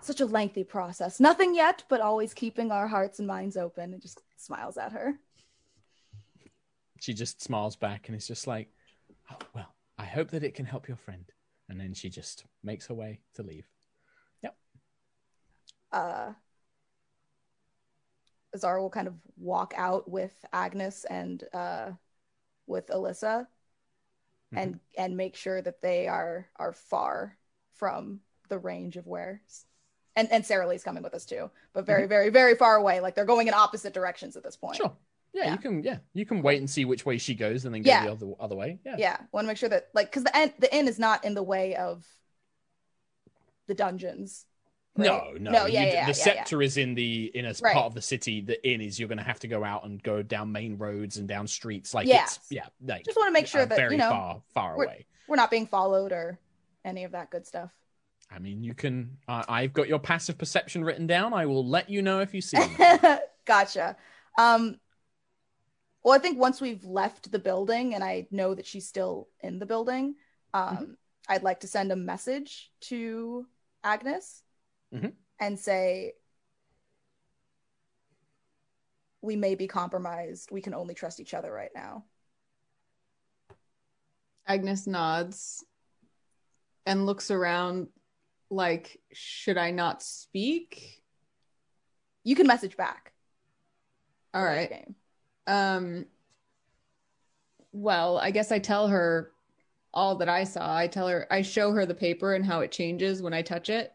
such 0.00 0.20
a 0.20 0.26
lengthy 0.26 0.62
process. 0.64 1.18
Nothing 1.18 1.54
yet, 1.54 1.82
but 1.88 2.00
always 2.00 2.32
keeping 2.32 2.70
our 2.70 2.86
hearts 2.86 3.18
and 3.18 3.26
minds 3.26 3.56
open 3.56 3.92
and 3.92 4.00
just 4.00 4.22
smiles 4.36 4.76
at 4.76 4.92
her. 4.92 5.14
She 7.00 7.14
just 7.14 7.42
smiles 7.42 7.74
back 7.74 8.08
and 8.08 8.16
is 8.16 8.26
just 8.26 8.46
like, 8.46 8.68
oh, 9.30 9.38
well, 9.54 9.74
I 9.98 10.04
hope 10.04 10.30
that 10.30 10.44
it 10.44 10.54
can 10.54 10.66
help 10.66 10.86
your 10.88 10.96
friend. 10.96 11.24
And 11.68 11.80
then 11.80 11.94
she 11.94 12.10
just 12.10 12.44
makes 12.62 12.86
her 12.86 12.94
way 12.94 13.20
to 13.34 13.42
leave. 13.42 13.66
Yep. 14.42 14.56
Uh 15.92 16.32
Azara 18.54 18.80
will 18.80 18.90
kind 18.90 19.08
of 19.08 19.14
walk 19.36 19.74
out 19.76 20.08
with 20.08 20.32
Agnes 20.52 21.04
and 21.04 21.44
uh 21.52 21.90
with 22.66 22.86
Alyssa 22.88 23.46
Mm-hmm. 24.54 24.62
and 24.62 24.80
and 24.96 25.16
make 25.16 25.36
sure 25.36 25.60
that 25.60 25.82
they 25.82 26.08
are 26.08 26.48
are 26.56 26.72
far 26.72 27.36
from 27.74 28.20
the 28.48 28.58
range 28.58 28.96
of 28.96 29.06
where 29.06 29.42
and 30.16 30.32
and 30.32 30.44
Sarah 30.44 30.66
Lee's 30.66 30.82
coming 30.82 31.02
with 31.02 31.12
us 31.12 31.26
too, 31.26 31.50
but 31.74 31.84
very 31.84 32.02
mm-hmm. 32.02 32.08
very 32.08 32.30
very 32.30 32.54
far 32.54 32.76
away. 32.76 33.00
Like 33.00 33.14
they're 33.14 33.26
going 33.26 33.48
in 33.48 33.54
opposite 33.54 33.92
directions 33.92 34.36
at 34.36 34.42
this 34.42 34.56
point. 34.56 34.76
Sure. 34.76 34.92
Yeah, 35.34 35.44
Yeah. 35.44 35.52
you 35.52 35.58
can. 35.58 35.82
Yeah, 35.82 35.98
you 36.14 36.24
can 36.24 36.40
wait 36.40 36.58
and 36.58 36.68
see 36.68 36.86
which 36.86 37.04
way 37.04 37.18
she 37.18 37.34
goes, 37.34 37.66
and 37.66 37.74
then 37.74 37.82
go 37.82 37.90
Yeah. 37.90 38.06
the 38.06 38.12
other 38.12 38.32
other 38.40 38.56
way. 38.56 38.78
Yeah. 38.86 38.96
Yeah, 38.98 39.16
want 39.32 39.44
to 39.44 39.48
make 39.48 39.58
sure 39.58 39.68
that 39.68 39.88
like 39.92 40.10
because 40.10 40.24
the 40.24 40.34
end 40.36 40.54
the 40.58 40.74
inn 40.74 40.88
is 40.88 40.98
not 40.98 41.24
in 41.24 41.34
the 41.34 41.42
way 41.42 41.76
of 41.76 42.06
the 43.66 43.74
dungeons. 43.74 44.46
Right? 44.98 45.06
No, 45.06 45.32
no, 45.38 45.50
no, 45.52 45.66
yeah, 45.66 45.84
yeah, 45.84 45.90
The 46.06 46.08
yeah, 46.08 46.12
scepter 46.12 46.60
is 46.60 46.76
in 46.76 46.94
the 46.94 47.30
in 47.34 47.44
a 47.46 47.54
Right. 47.62 47.72
part 47.72 47.86
of 47.86 47.94
the 47.94 48.02
city. 48.02 48.40
The 48.40 48.58
inn 48.68 48.80
is 48.80 48.98
you're 48.98 49.08
going 49.08 49.18
to 49.18 49.24
have 49.24 49.38
to 49.40 49.48
go 49.48 49.62
out 49.64 49.84
and 49.84 50.02
go 50.02 50.22
down 50.22 50.50
main 50.52 50.76
roads 50.76 51.16
and 51.18 51.28
down 51.28 51.46
streets. 51.46 51.94
Like 51.94 52.06
Yeah. 52.06 52.24
it's 52.24 52.40
yeah, 52.50 52.66
like 52.84 53.04
Just 53.04 53.16
want 53.16 53.28
to 53.28 53.32
make 53.32 53.46
sure 53.46 53.60
uh, 53.62 53.66
that 53.66 53.76
very 53.76 53.92
you 53.92 53.98
know 53.98 54.10
far 54.10 54.42
far 54.52 54.76
we're- 54.76 54.86
away. 54.88 55.06
we're 55.28 55.36
not 55.36 55.50
being 55.50 55.66
followed 55.66 56.10
or 56.12 56.38
any 56.84 57.04
of 57.04 57.12
that 57.12 57.30
good 57.30 57.46
stuff. 57.46 57.70
I 58.30 58.38
mean, 58.40 58.62
you 58.62 58.74
can. 58.74 59.16
Uh, 59.26 59.44
I've 59.48 59.72
got 59.72 59.88
your 59.88 59.98
passive 59.98 60.36
perception 60.36 60.84
written 60.84 61.06
down. 61.06 61.32
I 61.32 61.46
will 61.46 61.66
let 61.66 61.88
you 61.88 62.02
know 62.02 62.20
if 62.20 62.34
you 62.34 62.42
see. 62.42 62.58
gotcha. 63.46 63.96
Um, 64.36 64.78
well, 66.02 66.14
I 66.14 66.18
think 66.18 66.38
once 66.38 66.60
we've 66.60 66.84
left 66.84 67.30
the 67.32 67.38
building 67.38 67.94
and 67.94 68.04
I 68.04 68.26
know 68.30 68.54
that 68.54 68.66
she's 68.66 68.86
still 68.86 69.28
in 69.40 69.58
the 69.58 69.66
building, 69.66 70.14
um, 70.54 70.62
Mm-hmm. 70.76 70.92
I'd 71.30 71.42
like 71.42 71.60
to 71.60 71.68
send 71.68 71.92
a 71.92 71.96
message 71.96 72.70
to 72.82 73.46
Agnis 73.84 74.40
Mhm. 74.92 75.12
and 75.38 75.58
say, 75.58 76.14
we 79.20 79.36
may 79.36 79.54
be 79.54 79.66
compromised. 79.66 80.50
We 80.50 80.60
can 80.60 80.74
only 80.74 80.94
trust 80.94 81.20
each 81.20 81.34
other 81.34 81.52
right 81.52 81.70
now. 81.74 82.04
Agnis 84.48 84.86
nods 84.86 85.64
and 86.86 87.04
looks 87.04 87.30
around 87.30 87.88
like, 88.50 89.00
should 89.12 89.58
I 89.58 89.70
not 89.72 90.02
speak? 90.02 91.02
You 92.24 92.34
can 92.34 92.46
message 92.46 92.76
back. 92.76 93.12
All 94.32 94.42
Late 94.42 94.56
right. 94.56 94.70
game. 94.70 94.94
Um 95.46 96.06
well, 97.72 98.18
I 98.18 98.30
guess 98.30 98.50
I 98.50 98.58
tell 98.58 98.88
her 98.88 99.32
all 99.98 100.14
that 100.16 100.28
I 100.28 100.44
saw. 100.44 100.74
I 100.76 100.86
tell 100.86 101.08
her 101.08 101.26
I 101.30 101.42
show 101.42 101.72
her 101.72 101.84
the 101.84 101.94
paper 101.94 102.34
and 102.34 102.44
how 102.44 102.60
it 102.60 102.70
changes 102.70 103.20
when 103.20 103.34
I 103.34 103.42
touch 103.42 103.68
it. 103.68 103.92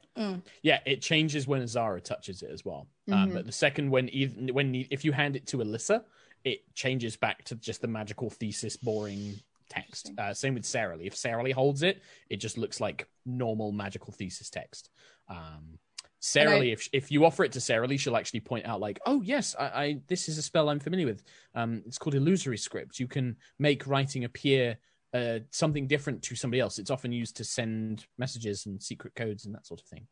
Yeah, 0.61 0.80
it 0.85 1.01
changes 1.01 1.47
when 1.47 1.61
Azara 1.63 2.01
touches 2.01 2.43
it 2.43 2.51
as 2.51 2.63
well. 2.65 2.88
Um, 3.11 3.30
Mhm. 3.30 3.34
but 3.34 3.45
the 3.45 3.51
second 3.51 3.89
when 3.89 4.09
even 4.09 4.53
when 4.53 4.75
if 4.91 5.03
you 5.05 5.11
hand 5.13 5.35
it 5.35 5.47
to 5.47 5.57
Alyssa, 5.57 6.03
it 6.43 6.59
changes 6.75 7.15
back 7.15 7.43
to 7.45 7.55
just 7.55 7.81
the 7.81 7.88
magical 7.88 8.30
thesis 8.30 8.75
boring 8.77 9.39
text. 9.69 10.11
Uh, 10.17 10.34
same 10.34 10.53
with 10.55 10.65
Sarah 10.65 10.97
Lee. 10.97 11.07
If 11.07 11.15
Sarah 11.15 11.41
Lee 11.41 11.51
holds 11.51 11.81
it, 11.84 12.01
it 12.30 12.38
just 12.38 12.57
looks 12.57 12.80
like 12.81 13.07
normal 13.25 13.71
magical 13.71 14.11
thesis 14.13 14.49
text. 14.49 14.89
Um, 15.30 15.80
Sarah 16.19 16.51
And 16.51 16.57
I- 16.57 16.59
Lee, 16.61 16.71
if 16.73 16.89
if 16.93 17.11
you 17.11 17.25
offer 17.25 17.43
it 17.43 17.51
to 17.53 17.61
Sarah 17.61 17.88
Lee, 17.88 17.97
she'll 17.97 18.15
actually 18.17 18.41
point 18.41 18.65
out 18.65 18.80
like, 18.80 18.99
"Oh 19.05 19.21
yes, 19.23 19.55
I, 19.57 19.65
I 19.84 20.01
this 20.07 20.30
is 20.30 20.38
a 20.38 20.41
spell 20.43 20.69
I'm 20.69 20.80
familiar 20.80 21.05
with. 21.07 21.23
Um, 21.55 21.81
it's 21.88 21.97
called 21.97 22.13
illusory 22.15 22.57
script. 22.57 22.99
You 22.99 23.07
can 23.07 23.38
make 23.57 23.88
writing 23.88 24.23
appear." 24.25 24.77
Uh, 25.14 25.40
something 25.52 25.85
different 25.85 26.23
to 26.23 26.35
somebody 26.35 26.60
else. 26.60 26.80
It's 26.80 26.90
often 26.90 27.11
used 27.11 27.38
to 27.38 27.44
send 27.44 28.07
messages 28.18 28.65
and 28.65 28.81
secret 28.81 29.14
codes 29.15 29.45
and 29.45 29.53
that 29.53 29.68
sort 29.68 29.80
of 29.80 29.85
thing. 29.85 30.07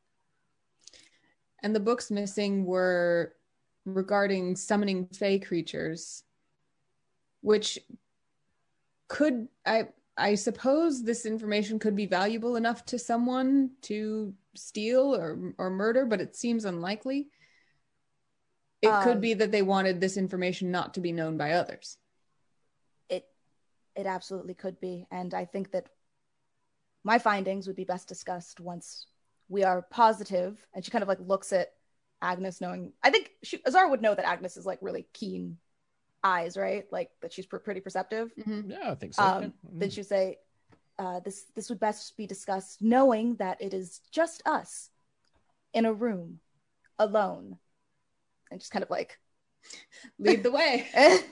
And 1.63 1.75
the 1.75 1.79
books 1.79 2.11
missing 2.11 2.65
were 2.65 3.33
regarding 3.85 4.55
summoning 4.55 5.07
fey 5.07 5.39
creatures, 5.39 6.23
which 7.41 7.79
could 9.07 9.47
I 9.65 9.87
I 10.17 10.35
suppose 10.35 11.03
this 11.03 11.25
information 11.25 11.79
could 11.79 11.95
be 11.95 12.05
valuable 12.05 12.55
enough 12.55 12.85
to 12.87 12.99
someone 12.99 13.71
to 13.83 14.35
steal 14.55 15.15
or 15.15 15.53
or 15.57 15.69
murder, 15.71 16.05
but 16.05 16.21
it 16.21 16.35
seems 16.35 16.65
unlikely. 16.65 17.29
It 18.81 18.87
Um, 18.89 19.03
could 19.03 19.21
be 19.21 19.33
that 19.35 19.51
they 19.51 19.63
wanted 19.63 19.99
this 19.99 20.17
information 20.17 20.69
not 20.71 20.93
to 20.93 20.99
be 20.99 21.11
known 21.11 21.37
by 21.37 21.53
others. 21.53 21.97
It 23.95 24.01
it 24.01 24.05
absolutely 24.05 24.53
could 24.53 24.79
be, 24.79 25.05
and 25.11 25.33
I 25.33 25.45
think 25.45 25.71
that 25.71 25.89
my 27.03 27.19
findings 27.19 27.67
would 27.67 27.75
be 27.75 27.83
best 27.83 28.07
discussed 28.07 28.59
once 28.59 29.07
we 29.49 29.63
are 29.63 29.81
positive. 29.81 30.65
And 30.73 30.83
she 30.85 30.91
kind 30.91 31.01
of 31.01 31.07
like 31.07 31.19
looks 31.19 31.51
at 31.51 31.73
Agnis, 32.23 32.61
knowing 32.61 32.93
I 33.03 33.09
think 33.09 33.31
she, 33.43 33.59
Azar 33.65 33.89
would 33.89 34.01
know 34.01 34.13
that 34.13 34.25
Agnis 34.25 34.57
is 34.57 34.65
like 34.65 34.79
really 34.81 35.07
keen 35.13 35.57
eyes, 36.23 36.55
right? 36.57 36.85
Like 36.91 37.09
that 37.21 37.33
she's 37.33 37.45
pr- 37.45 37.57
pretty 37.57 37.81
perceptive. 37.81 38.31
Yeah, 38.45 38.91
I 38.91 38.95
think 38.95 39.13
so. 39.15 39.23
Um, 39.23 39.41
yeah. 39.43 39.49
Then 39.73 39.89
she'd 39.89 40.05
say, 40.05 40.37
uh, 40.99 41.19
"This 41.21 41.45
this 41.55 41.69
would 41.69 41.79
best 41.79 42.15
be 42.17 42.27
discussed, 42.27 42.81
knowing 42.81 43.35
that 43.35 43.61
it 43.61 43.73
is 43.73 44.01
just 44.11 44.41
us 44.45 44.89
in 45.73 45.85
a 45.85 45.93
room, 45.93 46.39
alone." 46.99 47.57
And 48.51 48.59
just 48.59 48.71
kind 48.71 48.83
of 48.83 48.89
like, 48.89 49.17
Lead 50.19 50.43
the 50.43 50.51
way. 50.51 50.87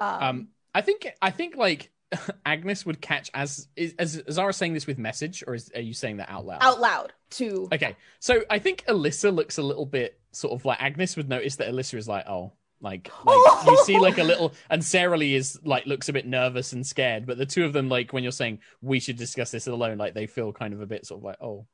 um, 0.00 0.22
Um, 0.22 0.48
I 0.78 0.80
think 0.80 1.08
I 1.20 1.32
think 1.32 1.56
like 1.56 1.90
Agnis 2.46 2.86
would 2.86 3.00
catch 3.00 3.32
as 3.34 3.66
is 3.74 3.96
as 3.98 4.22
Zara 4.30 4.52
saying 4.52 4.74
this 4.74 4.86
with 4.86 4.96
message, 4.96 5.42
or 5.44 5.56
is 5.56 5.72
are 5.74 5.80
you 5.80 5.92
saying 5.92 6.18
that 6.18 6.30
out 6.30 6.46
loud? 6.46 6.62
out 6.62 6.78
loud 6.78 7.12
to 7.30 7.68
Okay, 7.72 7.96
so 8.20 8.42
I 8.48 8.60
think 8.60 8.84
Alyssa 8.86 9.34
looks 9.34 9.58
a 9.58 9.62
little 9.62 9.86
bit 9.86 10.20
sort 10.30 10.52
of 10.52 10.64
like 10.64 10.78
Agnis 10.78 11.16
would 11.16 11.28
notice 11.28 11.56
that 11.56 11.68
Alyssa 11.68 11.94
is 11.98 12.06
like, 12.06 12.28
oh, 12.28 12.52
like, 12.80 13.10
like 13.24 13.66
you 13.66 13.76
see 13.84 13.98
like 13.98 14.18
a 14.18 14.22
little, 14.22 14.54
and 14.70 14.84
Sarah 14.84 15.16
Lee 15.16 15.34
is 15.34 15.58
like 15.64 15.86
looks 15.86 16.08
a 16.08 16.12
bit 16.12 16.28
nervous 16.28 16.72
and 16.72 16.86
scared, 16.86 17.26
but 17.26 17.38
the 17.38 17.46
two 17.46 17.64
of 17.64 17.72
them 17.72 17.88
like 17.88 18.12
when 18.12 18.22
you're 18.22 18.30
saying 18.30 18.60
we 18.80 19.00
should 19.00 19.16
discuss 19.16 19.50
this 19.50 19.66
alone, 19.66 19.98
like 19.98 20.14
they 20.14 20.28
feel 20.28 20.52
kind 20.52 20.74
of 20.74 20.80
a 20.80 20.86
bit 20.86 21.06
sort 21.06 21.18
of 21.18 21.24
like, 21.24 21.38
oh, 21.40 21.66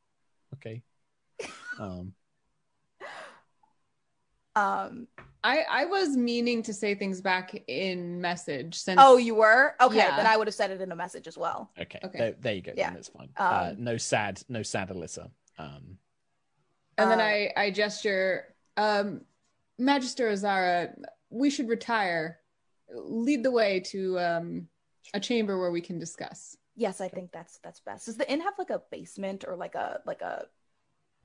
okay. 0.54 0.82
Um, 1.76 2.12
um 4.56 5.08
I 5.42 5.64
I 5.68 5.84
was 5.86 6.16
meaning 6.16 6.62
to 6.62 6.72
say 6.72 6.94
things 6.94 7.20
back 7.20 7.54
in 7.68 8.20
message 8.20 8.76
since 8.76 8.98
Oh, 9.02 9.16
you 9.16 9.34
were? 9.34 9.74
Okay, 9.80 9.96
Yeah. 9.96 10.16
then 10.16 10.26
I 10.26 10.36
would 10.36 10.46
have 10.46 10.54
said 10.54 10.70
it 10.70 10.80
in 10.80 10.90
a 10.92 10.96
message 10.96 11.26
as 11.26 11.36
well. 11.36 11.70
okay, 11.78 12.00
Okay. 12.02 12.18
There, 12.18 12.34
there 12.40 12.54
you 12.54 12.62
go. 12.62 12.72
Yeah. 12.76 12.88
Yeah, 12.88 12.94
that's 12.94 13.08
fine. 13.08 13.28
uh, 13.36 13.70
Um, 13.72 13.84
no 13.84 13.96
sad, 13.98 14.42
no 14.48 14.62
sad 14.62 14.88
Alyssa. 14.88 15.30
Um, 15.58 15.98
And 16.96 17.10
then 17.10 17.20
Uh, 17.20 17.24
I, 17.24 17.52
I 17.56 17.70
gesture, 17.72 18.54
um, 18.76 19.22
Magister 19.78 20.28
Azara, 20.30 20.94
we 21.30 21.50
should 21.50 21.68
retire. 21.68 22.40
Lead 22.94 23.42
the 23.42 23.50
way 23.50 23.80
to 23.80 24.18
um, 24.20 24.68
a 25.12 25.18
chamber 25.20 25.58
where 25.58 25.70
we 25.72 25.80
can 25.80 25.98
discuss. 25.98 26.56
Yes, 26.76 27.00
I 27.00 27.08
think 27.08 27.32
that's 27.32 27.58
that's 27.58 27.80
best. 27.80 28.06
Does 28.06 28.16
the 28.16 28.30
inn 28.30 28.40
have 28.40 28.54
like 28.58 28.70
a 28.70 28.82
basement 28.90 29.44
or 29.46 29.56
like 29.56 29.74
a 29.74 30.00
like 30.06 30.22
a 30.22 30.46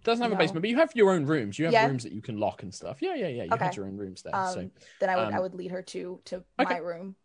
doesn't 0.03 0.21
have 0.21 0.31
No. 0.31 0.35
a 0.37 0.39
basement, 0.39 0.61
but 0.63 0.69
you 0.69 0.77
have 0.77 0.95
your 0.95 1.11
own 1.11 1.25
rooms. 1.25 1.59
You 1.59 1.65
have 1.65 1.73
Yeah. 1.73 1.87
rooms 1.87 2.03
that 2.03 2.11
you 2.13 2.21
can 2.21 2.37
lock 2.39 2.63
and 2.63 2.73
stuff. 2.73 3.01
Yeah, 3.01 3.15
yeah, 3.15 3.27
yeah. 3.27 3.43
You 3.43 3.51
Okay. 3.53 3.65
had 3.65 3.75
your 3.75 3.85
own 3.85 3.97
rooms 3.97 4.21
there. 4.21 4.35
um 4.35 4.53
so 4.53 4.69
then 4.99 5.09
I 5.09 5.15
would 5.17 5.33
I 5.33 5.37
um, 5.37 5.41
would 5.41 5.55
lead 5.55 5.71
her 5.71 5.81
to 5.81 6.21
to 6.25 6.35
okay. 6.59 6.75
my 6.75 6.77
room. 6.77 7.15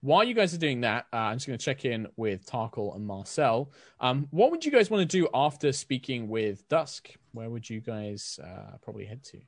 while 0.00 0.22
you 0.22 0.34
guys 0.34 0.52
are 0.52 0.58
doing 0.58 0.82
that, 0.82 1.06
uh, 1.14 1.16
I'm 1.16 1.36
just 1.36 1.46
going 1.46 1.58
to 1.58 1.64
check 1.64 1.86
in 1.86 2.06
with 2.16 2.44
Tarkhal 2.44 2.94
and 2.94 3.06
Marcel. 3.06 3.70
Um, 4.00 4.28
what 4.30 4.50
would 4.50 4.62
you 4.62 4.70
guys 4.70 4.90
want 4.90 5.00
to 5.08 5.16
do 5.20 5.28
after 5.32 5.72
speaking 5.72 6.28
with 6.28 6.68
Dusk? 6.68 7.08
Where 7.32 7.48
would 7.48 7.70
you 7.70 7.80
guys 7.80 8.38
uh, 8.44 8.76
probably 8.82 9.06
head 9.06 9.24
to? 9.24 9.40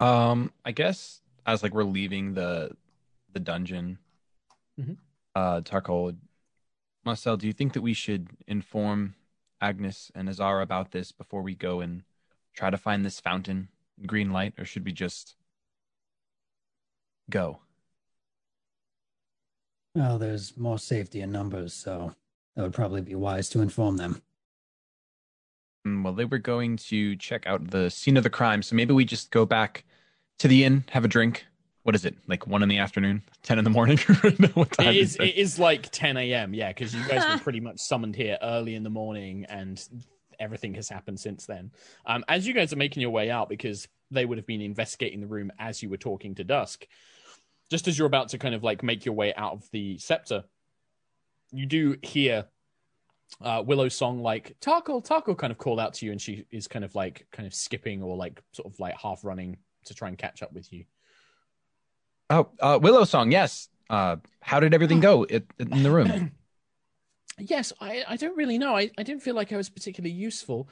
Um, 0.00 0.52
I 0.64 0.72
guess 0.72 1.20
as 1.46 1.62
like 1.62 1.74
we're 1.74 1.82
leaving 1.84 2.34
the 2.34 2.70
the 3.32 3.40
dungeon, 3.40 3.98
Mhm. 4.80 4.96
uh, 5.34 5.60
Tarkhal, 5.60 6.16
Marcel, 7.04 7.36
do 7.36 7.46
you 7.46 7.52
think 7.52 7.74
that 7.74 7.82
we 7.82 7.92
should 7.92 8.28
inform 8.46 9.14
Agnis 9.62 10.10
and 10.14 10.28
Azara 10.28 10.62
about 10.62 10.90
this 10.92 11.12
before 11.12 11.42
we 11.42 11.54
go 11.54 11.80
and 11.80 12.02
try 12.54 12.70
to 12.70 12.76
find 12.76 13.04
this 13.04 13.20
fountain, 13.20 13.68
green 14.06 14.32
light, 14.32 14.54
or 14.58 14.64
should 14.64 14.84
we 14.84 14.92
just 14.92 15.36
go? 17.30 17.60
Well, 19.94 20.18
there's 20.18 20.56
more 20.56 20.78
safety 20.78 21.20
in 21.20 21.32
numbers, 21.32 21.74
so 21.74 22.14
that 22.54 22.62
would 22.62 22.74
probably 22.74 23.00
be 23.00 23.14
wise 23.14 23.48
to 23.50 23.60
inform 23.60 23.96
them. 23.96 24.22
Mm, 25.86 26.04
Well, 26.04 26.12
they 26.12 26.24
were 26.24 26.38
going 26.38 26.76
to 26.76 27.16
check 27.16 27.46
out 27.46 27.70
the 27.70 27.90
scene 27.90 28.16
of 28.16 28.22
the 28.22 28.30
crime, 28.30 28.62
so 28.62 28.76
maybe 28.76 28.92
we 28.94 29.04
just 29.04 29.30
go 29.30 29.44
back 29.44 29.84
to 30.38 30.48
the 30.48 30.64
inn, 30.64 30.84
have 30.90 31.04
a 31.04 31.08
drink. 31.08 31.46
What 31.88 31.94
is 31.94 32.04
it? 32.04 32.18
Like 32.26 32.46
one 32.46 32.62
in 32.62 32.68
the 32.68 32.76
afternoon, 32.76 33.22
ten 33.42 33.56
in 33.56 33.64
the 33.64 33.70
morning? 33.70 33.98
I 34.10 34.12
don't 34.20 34.40
know 34.40 34.48
what 34.48 34.72
time 34.72 34.88
It 34.88 34.96
is, 34.96 35.16
it 35.16 35.22
is. 35.22 35.28
it 35.30 35.36
is 35.36 35.58
like 35.58 35.88
10 35.90 36.18
a.m. 36.18 36.52
Yeah, 36.52 36.68
because 36.68 36.94
you 36.94 37.02
guys 37.08 37.26
were 37.26 37.38
pretty 37.42 37.60
much 37.60 37.78
summoned 37.78 38.14
here 38.14 38.36
early 38.42 38.74
in 38.74 38.82
the 38.82 38.90
morning, 38.90 39.46
and 39.48 39.82
everything 40.38 40.74
has 40.74 40.90
happened 40.90 41.18
since 41.18 41.46
then. 41.46 41.70
Um, 42.04 42.26
as 42.28 42.46
you 42.46 42.52
guys 42.52 42.74
are 42.74 42.76
making 42.76 43.00
your 43.00 43.08
way 43.08 43.30
out, 43.30 43.48
because 43.48 43.88
they 44.10 44.26
would 44.26 44.36
have 44.36 44.46
been 44.46 44.60
investigating 44.60 45.22
the 45.22 45.26
room 45.26 45.50
as 45.58 45.82
you 45.82 45.88
were 45.88 45.96
talking 45.96 46.34
to 46.34 46.44
Dusk, 46.44 46.86
just 47.70 47.88
as 47.88 47.96
you're 47.96 48.06
about 48.06 48.28
to 48.28 48.38
kind 48.38 48.54
of 48.54 48.62
like 48.62 48.82
make 48.82 49.06
your 49.06 49.14
way 49.14 49.32
out 49.34 49.54
of 49.54 49.66
the 49.72 49.96
scepter, 49.96 50.44
you 51.52 51.64
do 51.64 51.96
hear 52.02 52.44
uh, 53.40 53.62
Willow's 53.64 53.94
song 53.94 54.20
like 54.20 54.54
Tarkhal, 54.60 55.02
Tarkhal 55.02 55.38
kind 55.38 55.52
of 55.52 55.56
call 55.56 55.80
out 55.80 55.94
to 55.94 56.04
you, 56.04 56.12
and 56.12 56.20
she 56.20 56.44
is 56.50 56.68
kind 56.68 56.84
of 56.84 56.94
like 56.94 57.26
kind 57.32 57.46
of 57.46 57.54
skipping 57.54 58.02
or 58.02 58.14
like 58.14 58.42
sort 58.52 58.70
of 58.70 58.78
like 58.78 58.94
half 59.00 59.24
running 59.24 59.56
to 59.86 59.94
try 59.94 60.08
and 60.08 60.18
catch 60.18 60.42
up 60.42 60.52
with 60.52 60.70
you. 60.70 60.84
Oh, 62.30 62.48
uh, 62.60 62.78
Willow 62.80 63.04
song, 63.04 63.32
yes. 63.32 63.68
Uh, 63.88 64.16
how 64.40 64.60
did 64.60 64.74
everything 64.74 65.00
go 65.00 65.24
in 65.24 65.82
the 65.82 65.90
room? 65.90 66.32
Yes, 67.40 67.72
I, 67.80 68.02
I 68.08 68.16
don't 68.16 68.36
really 68.36 68.58
know. 68.58 68.76
I, 68.76 68.90
I 68.98 69.04
didn't 69.04 69.22
feel 69.22 69.36
like 69.36 69.52
I 69.52 69.56
was 69.56 69.68
particularly 69.68 70.12
useful. 70.12 70.68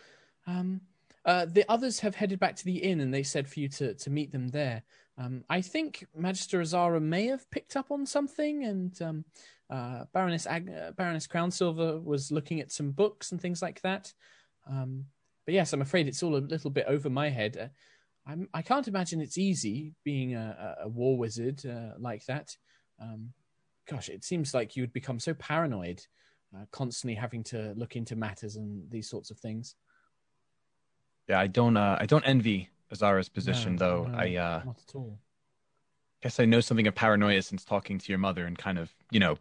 Um, 0.49 0.81
uh, 1.24 1.47
the 1.47 1.65
others 1.69 2.01
have 2.01 2.16
headed 2.16 2.41
back 2.41 2.57
to 2.57 2.65
the 2.65 2.78
inn, 2.78 3.01
and 3.01 3.15
they 3.15 3.23
said 3.23 3.49
for 3.49 3.61
you 3.61 3.69
to 3.69 3.95
to 3.95 4.11
meet 4.11 4.33
them 4.33 4.49
there. 4.49 4.83
Um, 5.19 5.45
I 5.49 5.61
think 5.61 6.07
Magister 6.15 6.61
Azara 6.61 7.01
may 7.01 7.27
have 7.27 7.51
picked 7.51 7.77
up 7.77 7.91
on 7.91 8.05
something, 8.05 8.65
and 8.65 9.01
um, 9.03 9.24
uh, 9.70 10.05
Baroness 10.12 10.47
Ag- 10.47 10.70
uh, 10.70 10.93
Baroness 10.93 11.27
Crownsilver 11.27 12.03
was 12.03 12.31
looking 12.31 12.61
at 12.61 12.73
some 12.73 12.91
books 12.91 13.33
and 13.33 13.41
things 13.41 13.62
like 13.62 13.81
that. 13.83 14.12
Um, 14.69 15.07
but 15.45 15.55
yes, 15.55 15.73
I'm 15.73 15.83
afraid 15.83 16.09
it's 16.09 16.23
all 16.23 16.37
a 16.37 16.39
little 16.39 16.70
bit 16.70 16.87
over 16.89 17.09
my 17.09 17.31
head. 17.31 17.57
Uh, 17.57 17.69
I'm, 18.27 18.48
I 18.53 18.62
can't 18.62 18.89
imagine 18.89 19.20
it's 19.20 19.39
easy 19.39 19.94
being 20.05 20.35
a, 20.35 20.77
a 20.82 20.89
war 20.89 21.16
wizard 21.16 21.65
uh, 21.65 21.93
like 21.98 22.24
that. 22.27 22.57
Um, 23.01 23.32
gosh, 23.89 24.09
it 24.09 24.24
seems 24.24 24.53
like 24.53 24.74
you 24.74 24.82
would 24.82 24.93
become 24.93 25.20
so 25.20 25.32
paranoid, 25.35 26.03
uh, 26.55 26.65
constantly 26.73 27.15
having 27.15 27.44
to 27.44 27.73
look 27.77 27.94
into 27.94 28.16
matters 28.16 28.57
and 28.57 28.90
these 28.90 29.09
sorts 29.09 29.31
of 29.31 29.39
things. 29.39 29.77
Yeah, 31.28 31.39
I 31.40 31.47
don't. 31.47 31.77
Uh, 31.77 31.97
I 32.01 32.07
don't 32.07 32.24
envy 32.24 32.69
Azara's 32.93 33.28
position, 33.28 33.77
No, 33.77 33.78
though. 33.78 34.11
no, 34.11 34.19
I 34.19 34.36
uh, 34.36 34.62
not 34.65 34.81
at 34.89 34.94
all. 34.94 35.19
guess 36.23 36.40
I 36.40 36.44
know 36.44 36.61
something 36.61 36.86
of 36.86 36.94
paranoia 36.94 37.43
since 37.43 37.65
talking 37.65 37.98
to 37.98 38.09
your 38.12 38.19
mother 38.19 38.44
and 38.47 38.57
kind 38.57 38.78
of, 38.78 38.93
you 39.11 39.20
know, 39.20 39.36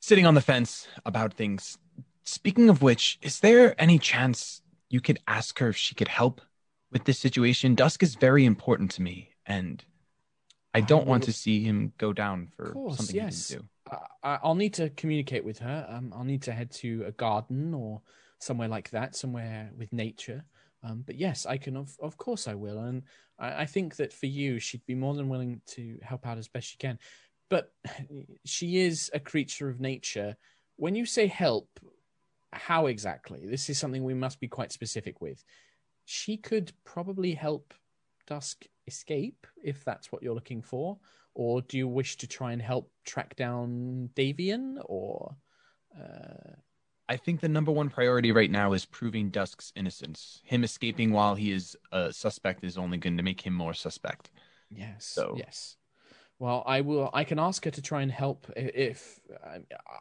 sitting 0.00 0.26
on 0.26 0.34
the 0.34 0.40
fence 0.40 0.88
about 1.04 1.34
things. 1.34 1.78
Speaking 2.24 2.68
of 2.68 2.82
which, 2.82 3.18
is 3.22 3.40
there 3.40 3.80
any 3.80 3.98
chance 3.98 4.62
you 4.88 5.00
could 5.00 5.18
ask 5.26 5.58
her 5.58 5.68
if 5.68 5.76
she 5.76 5.94
could 5.94 6.08
help 6.08 6.40
with 6.92 7.04
this 7.04 7.18
situation? 7.18 7.74
Dusk 7.74 8.02
is 8.02 8.14
very 8.14 8.44
important 8.44 8.92
to 8.92 9.02
me, 9.02 9.30
and 9.46 9.84
I 10.74 10.80
don't 10.80 11.06
want 11.06 11.24
to 11.24 11.32
see 11.32 11.62
him 11.64 11.92
go 11.98 12.12
down 12.12 12.48
for 12.56 12.72
course, 12.72 12.98
something 12.98 13.16
yes. 13.16 13.48
he 13.48 13.54
didn't 13.54 13.68
do. 13.90 13.96
I, 14.22 14.38
I'll 14.42 14.54
need 14.54 14.74
to 14.74 14.90
communicate 14.90 15.44
with 15.44 15.58
her. 15.58 15.86
Um, 15.88 16.12
I'll 16.16 16.24
need 16.24 16.42
to 16.42 16.52
head 16.52 16.70
to 16.72 17.04
a 17.06 17.12
garden 17.12 17.74
or 17.74 18.00
somewhere 18.38 18.68
like 18.68 18.90
that, 18.90 19.16
somewhere 19.16 19.70
with 19.76 19.92
nature. 19.92 20.44
Um, 20.82 21.02
but 21.06 21.16
yes, 21.16 21.46
I 21.46 21.58
can. 21.58 21.76
Of, 21.76 21.96
of 22.00 22.16
course, 22.16 22.48
I 22.48 22.54
will. 22.54 22.78
And 22.78 23.02
I, 23.38 23.62
I 23.62 23.66
think 23.66 23.96
that 23.96 24.12
for 24.12 24.26
you, 24.26 24.58
she'd 24.58 24.86
be 24.86 24.94
more 24.94 25.14
than 25.14 25.28
willing 25.28 25.60
to 25.68 25.98
help 26.02 26.26
out 26.26 26.38
as 26.38 26.48
best 26.48 26.68
she 26.68 26.76
can. 26.76 26.98
But 27.48 27.72
she 28.44 28.78
is 28.78 29.10
a 29.14 29.20
creature 29.20 29.68
of 29.68 29.80
nature. 29.80 30.36
When 30.76 30.94
you 30.94 31.06
say 31.06 31.26
help, 31.26 31.68
how 32.52 32.86
exactly? 32.86 33.46
This 33.46 33.68
is 33.70 33.78
something 33.78 34.04
we 34.04 34.14
must 34.14 34.40
be 34.40 34.48
quite 34.48 34.72
specific 34.72 35.20
with. 35.20 35.44
She 36.04 36.36
could 36.36 36.72
probably 36.84 37.34
help 37.34 37.74
Dusk 38.26 38.64
escape 38.86 39.46
if 39.62 39.84
that's 39.84 40.10
what 40.10 40.22
you're 40.22 40.34
looking 40.34 40.62
for 40.62 40.98
or 41.34 41.62
do 41.62 41.78
you 41.78 41.88
wish 41.88 42.16
to 42.18 42.26
try 42.26 42.52
and 42.52 42.60
help 42.60 42.90
track 43.04 43.34
down 43.36 44.10
Davian 44.14 44.78
or 44.86 45.34
uh, 45.98 46.52
I 47.08 47.16
think 47.16 47.40
the 47.40 47.48
number 47.48 47.70
one 47.72 47.90
priority 47.90 48.32
right 48.32 48.50
now 48.50 48.72
is 48.72 48.84
proving 48.86 49.30
Dusk's 49.30 49.72
innocence. 49.76 50.40
Him 50.44 50.64
escaping 50.64 51.12
while 51.12 51.34
he 51.34 51.52
is 51.52 51.76
a 51.90 52.12
suspect 52.12 52.64
is 52.64 52.78
only 52.78 52.98
going 52.98 53.16
to 53.16 53.22
make 53.22 53.40
him 53.40 53.54
more 53.54 53.74
suspect. 53.74 54.30
yes 54.70 55.06
So- 55.06 55.34
yes 55.36 55.76
well 56.38 56.62
i 56.66 56.80
will 56.80 57.10
i 57.12 57.24
can 57.24 57.38
ask 57.38 57.64
her 57.64 57.70
to 57.70 57.82
try 57.82 58.02
and 58.02 58.10
help 58.10 58.50
if 58.56 59.20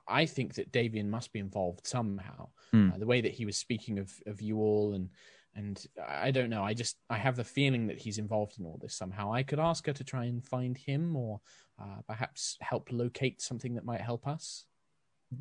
i 0.07 0.25
think 0.25 0.55
that 0.55 0.71
davian 0.71 1.09
must 1.09 1.31
be 1.33 1.39
involved 1.39 1.85
somehow 1.85 2.49
Hmm. 2.71 2.89
uh, 2.91 2.97
the 2.97 3.05
way 3.05 3.21
that 3.21 3.33
he 3.33 3.45
was 3.45 3.57
speaking 3.57 3.99
of 3.99 4.09
of 4.25 4.41
you 4.41 4.57
all 4.59 4.93
and 4.93 5.09
and 5.55 5.85
i 6.07 6.31
don't 6.31 6.49
know 6.49 6.63
i 6.63 6.73
just 6.73 6.97
i 7.09 7.17
have 7.17 7.35
the 7.35 7.43
feeling 7.43 7.87
that 7.87 7.99
he's 7.99 8.17
involved 8.17 8.57
in 8.59 8.65
all 8.65 8.79
this 8.81 8.95
somehow 8.95 9.33
i 9.33 9.43
could 9.43 9.59
ask 9.59 9.85
her 9.85 9.93
to 9.93 10.03
try 10.03 10.25
and 10.25 10.43
find 10.45 10.77
him 10.77 11.15
or 11.15 11.41
uh, 11.81 12.01
perhaps 12.07 12.57
help 12.61 12.89
locate 12.91 13.41
something 13.41 13.73
that 13.75 13.83
might 13.85 14.01
help 14.01 14.27
us 14.27 14.65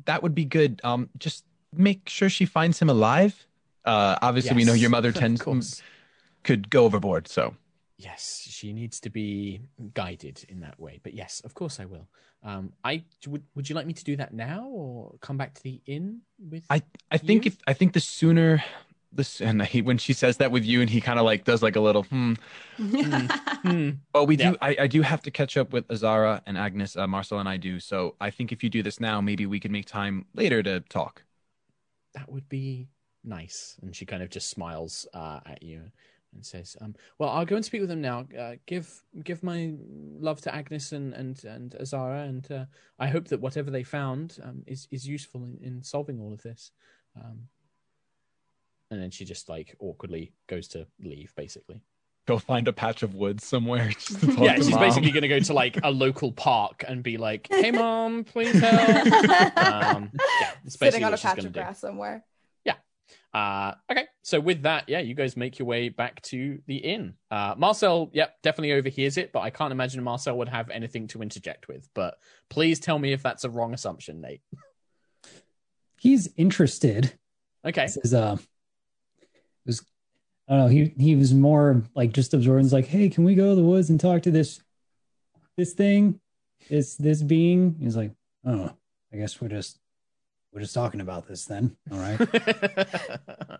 That 0.05 0.23
would 0.23 0.33
be 0.33 0.45
good. 0.45 0.79
Um, 0.83 1.09
just 1.17 1.43
make 1.75 2.07
sure 2.09 2.29
she 2.29 2.45
finds 2.45 2.79
him 2.81 2.89
alive. 2.89 3.35
Uh, 3.85 4.15
obviously, 4.21 4.55
we 4.55 4.63
know 4.63 4.73
your 4.73 4.89
mother 4.89 5.11
tends 5.21 5.41
course. 5.41 5.83
could 6.43 6.69
go 6.69 6.85
overboard. 6.85 7.27
So 7.27 7.55
Yes, 7.97 8.47
she 8.49 8.73
needs 8.73 8.99
to 9.01 9.09
be 9.11 9.61
guided 9.93 10.43
in 10.49 10.61
that 10.61 10.79
way. 10.79 10.99
But 11.03 11.13
yes, 11.13 11.41
of 11.43 11.53
course 11.53 11.79
I 11.79 11.85
will. 11.85 12.07
Um, 12.41 12.73
I 12.83 13.03
would. 13.27 13.43
Would 13.53 13.69
you 13.69 13.75
like 13.75 13.85
me 13.85 13.93
to 13.93 14.03
do 14.03 14.15
that 14.15 14.33
now, 14.33 14.65
or 14.67 15.13
come 15.21 15.37
back 15.37 15.53
to 15.55 15.61
the 15.63 15.81
inn 15.85 16.21
with? 16.39 16.63
I 16.69 16.81
I 17.11 17.17
think 17.19 17.45
You? 17.45 17.51
if 17.51 17.57
I 17.67 17.73
think 17.73 17.93
the 17.93 17.99
sooner 17.99 18.63
this 19.13 19.41
and 19.41 19.61
he, 19.63 19.81
when 19.81 19.97
she 19.97 20.13
says 20.13 20.37
that 20.37 20.51
with 20.51 20.65
you 20.65 20.81
and 20.81 20.89
he 20.89 21.01
kind 21.01 21.19
of 21.19 21.25
like 21.25 21.43
does 21.43 21.61
like 21.61 21.75
a 21.75 21.79
little 21.79 22.03
hmm. 22.03 22.33
Hmm. 22.77 23.89
But 24.13 24.25
we 24.25 24.35
do 24.35 24.43
Yeah. 24.43 24.53
I, 24.61 24.75
I 24.81 24.87
do 24.87 25.01
have 25.01 25.21
to 25.23 25.31
catch 25.31 25.57
up 25.57 25.73
with 25.73 25.89
Azara 25.91 26.41
and 26.45 26.57
Agnis. 26.57 26.97
Uh, 26.97 27.07
Marcel 27.07 27.39
and 27.39 27.49
I 27.49 27.57
do. 27.57 27.79
So 27.79 28.15
I 28.19 28.29
think 28.29 28.51
if 28.51 28.63
you 28.63 28.69
do 28.69 28.83
this 28.83 28.99
now, 28.99 29.21
maybe 29.21 29.45
we 29.45 29.59
could 29.59 29.71
make 29.71 29.85
time 29.85 30.25
later 30.33 30.63
to 30.63 30.79
talk. 30.81 31.23
That 32.13 32.31
would 32.31 32.47
be 32.49 32.87
nice. 33.23 33.77
And 33.81 33.95
she 33.95 34.05
kind 34.05 34.23
of 34.23 34.29
just 34.29 34.49
smiles 34.49 35.07
uh, 35.13 35.39
at 35.45 35.63
you 35.63 35.91
and 36.33 36.45
says, 36.45 36.77
um, 36.81 36.95
"Well, 37.19 37.29
I'll 37.29 37.45
go 37.45 37.55
and 37.55 37.65
speak 37.65 37.81
with 37.81 37.89
them 37.89 38.01
now. 38.01 38.25
Uh, 38.37 38.55
give 38.65 39.03
give 39.23 39.43
my 39.43 39.73
love 40.19 40.41
to 40.41 40.51
Agnis 40.51 40.91
and 40.93 41.13
and 41.13 41.43
and 41.43 41.75
Azara, 41.75 42.23
and 42.23 42.49
uh, 42.51 42.65
I 42.99 43.07
hope 43.07 43.27
that 43.27 43.41
whatever 43.41 43.69
they 43.69 43.83
found 43.83 44.37
um, 44.43 44.63
is 44.65 44.87
is 44.91 45.07
useful 45.07 45.43
in, 45.43 45.57
in 45.61 45.83
solving 45.83 46.19
all 46.19 46.33
of 46.33 46.41
this." 46.41 46.71
Um, 47.15 47.49
and 48.91 49.01
then 49.01 49.09
she 49.09 49.25
just 49.25 49.49
like 49.49 49.75
awkwardly 49.79 50.33
goes 50.47 50.67
to 50.69 50.85
leave, 50.99 51.33
basically. 51.35 51.81
Go 52.27 52.37
find 52.37 52.67
a 52.67 52.73
patch 52.73 53.01
of 53.01 53.15
wood 53.15 53.41
somewhere. 53.41 53.89
Just 53.93 54.19
to 54.19 54.27
talk 54.27 54.45
yeah, 54.45 54.55
to 54.55 54.61
she's 54.61 54.69
Mom. 54.69 54.79
basically 54.79 55.09
going 55.09 55.23
to 55.23 55.27
go 55.27 55.39
to 55.39 55.53
like 55.53 55.79
a 55.83 55.89
local 55.89 56.31
park 56.31 56.83
and 56.87 57.01
be 57.01 57.17
like, 57.17 57.47
"Hey, 57.49 57.71
mom, 57.71 58.25
please 58.25 58.59
help." 58.59 58.77
um, 59.57 60.11
yeah, 60.13 60.51
it's 60.63 60.77
basically 60.77 60.91
Sitting 60.91 61.03
on 61.03 61.13
a 61.15 61.17
patch 61.17 61.39
of 61.39 61.45
to 61.45 61.49
do. 61.49 61.59
grass 61.59 61.79
somewhere. 61.79 62.23
Uh, 63.33 63.73
okay, 63.89 64.07
so 64.23 64.39
with 64.39 64.63
that, 64.63 64.89
yeah, 64.89 64.99
you 64.99 65.13
guys 65.13 65.37
make 65.37 65.57
your 65.57 65.65
way 65.65 65.87
back 65.87 66.21
to 66.21 66.59
the 66.67 66.75
inn. 66.75 67.13
Uh, 67.29 67.55
Marcel, 67.57 68.09
yep, 68.13 68.35
definitely 68.43 68.73
overhears 68.73 69.17
it, 69.17 69.31
but 69.31 69.39
I 69.39 69.49
can't 69.49 69.71
imagine 69.71 70.03
Marcel 70.03 70.37
would 70.37 70.49
have 70.49 70.69
anything 70.69 71.07
to 71.07 71.21
interject 71.21 71.69
with. 71.69 71.87
But 71.93 72.17
please 72.49 72.79
tell 72.79 72.99
me 72.99 73.13
if 73.13 73.23
that's 73.23 73.45
a 73.45 73.49
wrong 73.49 73.73
assumption, 73.73 74.19
Nate. 74.19 74.41
He's 75.97 76.27
interested. 76.35 77.13
Okay, 77.63 77.85
This 77.85 77.97
is 77.97 78.13
uh 78.13 78.37
was 79.65 79.81
I 80.47 80.53
don't 80.53 80.61
know, 80.63 80.67
he 80.67 80.93
he 80.97 81.15
was 81.15 81.33
more 81.33 81.83
like 81.95 82.13
just 82.13 82.33
absorbing 82.33 82.69
like, 82.69 82.87
hey, 82.87 83.09
can 83.09 83.23
we 83.23 83.35
go 83.35 83.49
to 83.49 83.55
the 83.55 83.63
woods 83.63 83.89
and 83.89 83.99
talk 83.99 84.23
to 84.23 84.31
this 84.31 84.61
this 85.57 85.73
thing? 85.73 86.19
This 86.69 86.95
this 86.95 87.21
being? 87.21 87.75
He's 87.79 87.95
like, 87.95 88.11
oh, 88.45 88.71
I 89.13 89.17
guess 89.17 89.39
we're 89.39 89.47
just 89.47 89.79
we're 90.53 90.61
just 90.61 90.73
talking 90.73 91.01
about 91.01 91.27
this 91.27 91.45
then. 91.45 91.75
All 91.91 91.99
right. 91.99 92.19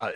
Uh, 0.00 0.12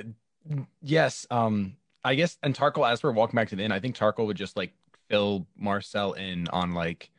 yes. 0.80 1.26
Um, 1.30 1.76
I 2.02 2.14
guess, 2.14 2.38
and 2.42 2.54
Tarkhal, 2.54 2.90
as 2.90 3.02
we're 3.02 3.12
walking 3.12 3.36
back 3.36 3.48
to 3.48 3.56
the 3.56 3.62
inn, 3.62 3.72
I 3.72 3.80
think 3.80 3.96
Tarkhal 3.96 4.26
would 4.26 4.36
just 4.36 4.56
like 4.56 4.72
fill 5.08 5.46
Marcel 5.56 6.12
in 6.12 6.48
on 6.48 6.72
like 6.72 7.10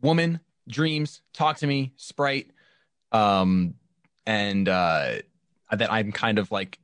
woman, 0.00 0.40
dreams, 0.68 1.22
talk 1.32 1.58
to 1.58 1.66
me, 1.66 1.92
sprite, 1.96 2.50
um, 3.12 3.74
and 4.26 4.68
uh, 4.68 5.16
that 5.70 5.92
I'm 5.92 6.12
kind 6.12 6.38
of 6.38 6.50
like 6.50 6.78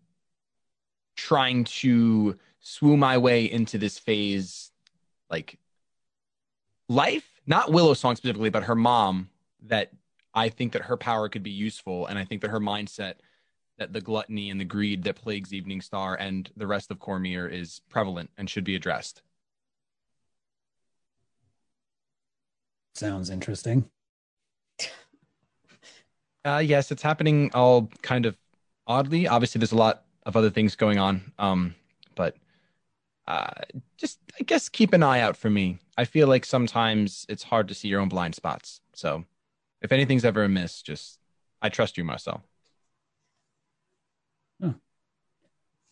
trying 1.16 1.65
to 1.65 2.39
swoo 2.62 2.97
my 2.97 3.19
way 3.19 3.51
into 3.51 3.78
this 3.78 3.99
phase, 3.99 4.70
like 5.31 5.59
life, 6.89 7.28
not 7.47 7.73
Willow 7.73 7.95
Song 7.95 8.16
specifically, 8.16 8.51
but 8.51 8.65
her 8.65 8.74
mom. 8.74 9.31
That 9.66 9.93
I 10.35 10.51
think 10.51 10.73
that 10.73 10.82
her 10.82 10.97
power 10.99 11.31
could 11.31 11.43
be 11.43 11.51
useful, 11.51 12.07
and 12.07 12.19
I 12.19 12.24
think 12.24 12.43
that 12.43 12.51
her 12.51 12.61
mindset 12.61 13.15
that 13.78 13.93
the 13.93 14.01
gluttony 14.01 14.51
and 14.51 14.61
the 14.61 14.65
greed 14.65 15.03
that 15.05 15.16
plagues 15.16 15.51
Eveningstar 15.51 16.16
and 16.19 16.51
the 16.57 16.66
rest 16.66 16.91
of 16.91 16.99
Cormyr 16.99 17.51
is 17.51 17.81
prevalent 17.89 18.31
and 18.39 18.49
should 18.49 18.65
be 18.65 18.77
addressed. 18.77 19.23
Sounds 22.95 23.31
interesting. 23.31 23.91
Uh, 26.45 26.59
yes, 26.59 26.93
it's 26.93 27.03
happening 27.03 27.51
all 27.55 27.91
kind 28.03 28.27
of 28.27 28.36
oddly. 28.86 29.27
Obviously, 29.27 29.59
there's 29.59 29.73
a 29.73 29.77
lot 29.77 30.03
of 30.27 30.37
other 30.37 30.51
things 30.51 30.77
going 30.77 30.99
on, 30.99 31.33
um, 31.39 31.75
but 32.15 32.37
uh, 33.27 33.51
just 33.97 34.19
I 34.39 34.45
guess 34.45 34.69
keep 34.69 34.93
an 34.93 35.03
eye 35.03 35.21
out 35.21 35.37
for 35.37 35.51
me. 35.51 35.79
I 35.97 36.05
feel 36.05 36.29
like 36.29 36.45
sometimes 36.45 37.27
it's 37.29 37.43
hard 37.43 37.69
to 37.69 37.75
see 37.75 37.89
your 37.89 38.01
own 38.01 38.09
blind 38.09 38.35
spots. 38.35 38.81
So, 38.95 39.25
if 39.83 39.93
anything's 39.93 40.25
ever 40.25 40.45
amiss, 40.45 40.83
just 40.83 41.19
I 41.63 41.69
trust 41.69 41.99
you, 41.99 42.05
Marcel. 42.05 42.43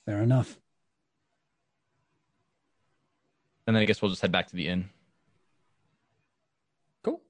Fair 0.07 0.23
enough. 0.23 0.59
And 3.67 3.77
then 3.77 3.83
I 3.83 3.87
guess 3.87 4.03
we'll 4.03 4.11
just 4.11 4.23
head 4.23 4.33
back 4.33 4.49
to 4.49 4.57
the 4.57 4.67
inn. 4.67 4.89
cool. 7.05 7.23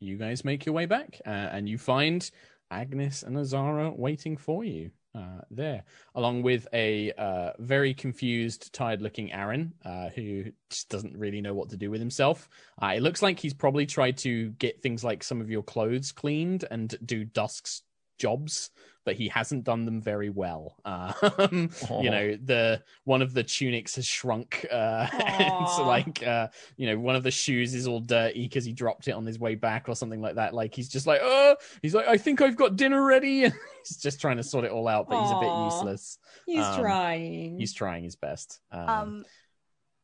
You 0.00 0.16
guys 0.16 0.44
make 0.44 0.66
your 0.66 0.72
way 0.72 0.86
back, 0.86 1.20
uh, 1.24 1.30
and 1.30 1.68
you 1.68 1.78
find 1.78 2.28
Agnes 2.70 3.22
and 3.22 3.38
Azara 3.38 3.90
waiting 3.90 4.36
for 4.36 4.64
you 4.64 4.90
uh, 5.14 5.40
there, 5.50 5.84
along 6.14 6.42
with 6.42 6.66
a 6.72 7.12
uh, 7.12 7.52
very 7.58 7.94
confused, 7.94 8.72
tired-looking 8.72 9.32
Aaron, 9.32 9.72
uh, 9.84 10.08
who 10.10 10.44
just 10.70 10.88
doesn't 10.88 11.16
really 11.16 11.40
know 11.40 11.54
what 11.54 11.70
to 11.70 11.76
do 11.76 11.90
with 11.90 12.00
himself. 12.00 12.48
Uh, 12.80 12.92
it 12.96 13.02
looks 13.02 13.22
like 13.22 13.38
he's 13.38 13.54
probably 13.54 13.86
tried 13.86 14.16
to 14.18 14.50
get 14.50 14.82
things 14.82 15.02
like 15.02 15.22
some 15.22 15.40
of 15.40 15.50
your 15.50 15.62
clothes 15.62 16.12
cleaned 16.12 16.64
and 16.70 16.96
do 17.04 17.24
Dusk's 17.24 17.82
jobs 18.18 18.70
but 19.08 19.16
he 19.16 19.26
hasn't 19.28 19.64
done 19.64 19.86
them 19.86 20.02
very 20.02 20.28
well. 20.28 20.76
Um, 20.84 21.70
You 22.02 22.10
know, 22.10 22.36
the 22.44 22.82
one 23.04 23.22
of 23.22 23.32
the 23.32 23.42
tunics 23.42 23.96
has 23.96 24.06
shrunk, 24.06 24.66
uh, 24.70 25.06
and 25.26 25.66
so 25.70 25.86
like 25.86 26.22
uh, 26.22 26.48
you 26.76 26.86
know, 26.88 26.98
one 26.98 27.16
of 27.16 27.22
the 27.22 27.30
shoes 27.30 27.74
is 27.74 27.86
all 27.88 28.00
dirty 28.00 28.42
because 28.42 28.66
he 28.66 28.72
dropped 28.74 29.08
it 29.08 29.12
on 29.12 29.24
his 29.24 29.38
way 29.38 29.54
back 29.54 29.88
or 29.88 29.94
something 29.96 30.20
like 30.20 30.34
that. 30.34 30.52
Like 30.52 30.74
he's 30.74 30.90
just 30.90 31.06
like, 31.06 31.20
oh, 31.22 31.56
he's 31.80 31.94
like, 31.94 32.06
I 32.06 32.18
think 32.18 32.42
I've 32.42 32.56
got 32.56 32.76
dinner 32.76 33.02
ready, 33.02 33.44
and 33.46 33.54
he's 33.82 33.96
just 33.96 34.20
trying 34.20 34.36
to 34.36 34.42
sort 34.42 34.66
it 34.66 34.72
all 34.72 34.86
out, 34.88 35.08
but 35.08 35.22
he's 35.22 35.30
a 35.30 35.40
bit 35.40 35.50
useless. 35.64 36.18
He's 36.44 36.66
Um, 36.66 36.80
trying. 36.80 37.58
He's 37.58 37.72
trying 37.72 38.04
his 38.04 38.16
best. 38.16 38.60
Um, 38.70 38.88
Um, 38.90 39.24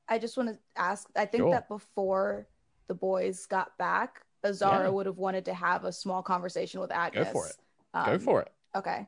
I 0.09 0.18
just 0.18 0.39
want 0.39 0.48
to 0.48 0.59
ask. 0.76 1.06
I 1.14 1.26
think 1.26 1.43
Sure. 1.43 1.51
that 1.51 1.68
before 1.68 2.47
the 2.89 2.94
boys 2.94 3.44
got 3.44 3.76
back, 3.76 4.22
Azara 4.43 4.85
Yeah. 4.85 4.89
would 4.90 5.05
have 5.06 5.18
wanted 5.18 5.44
to 5.44 5.55
have 5.55 5.85
a 5.85 5.93
small 5.93 6.22
conversation 6.22 6.81
with 6.81 6.89
Agnis. 6.90 7.12
Go 7.12 7.32
for 7.32 7.48
it. 7.48 7.56
Um, 7.94 8.06
go 8.06 8.18
for 8.18 8.40
it. 8.40 8.51
Okay. 8.74 9.06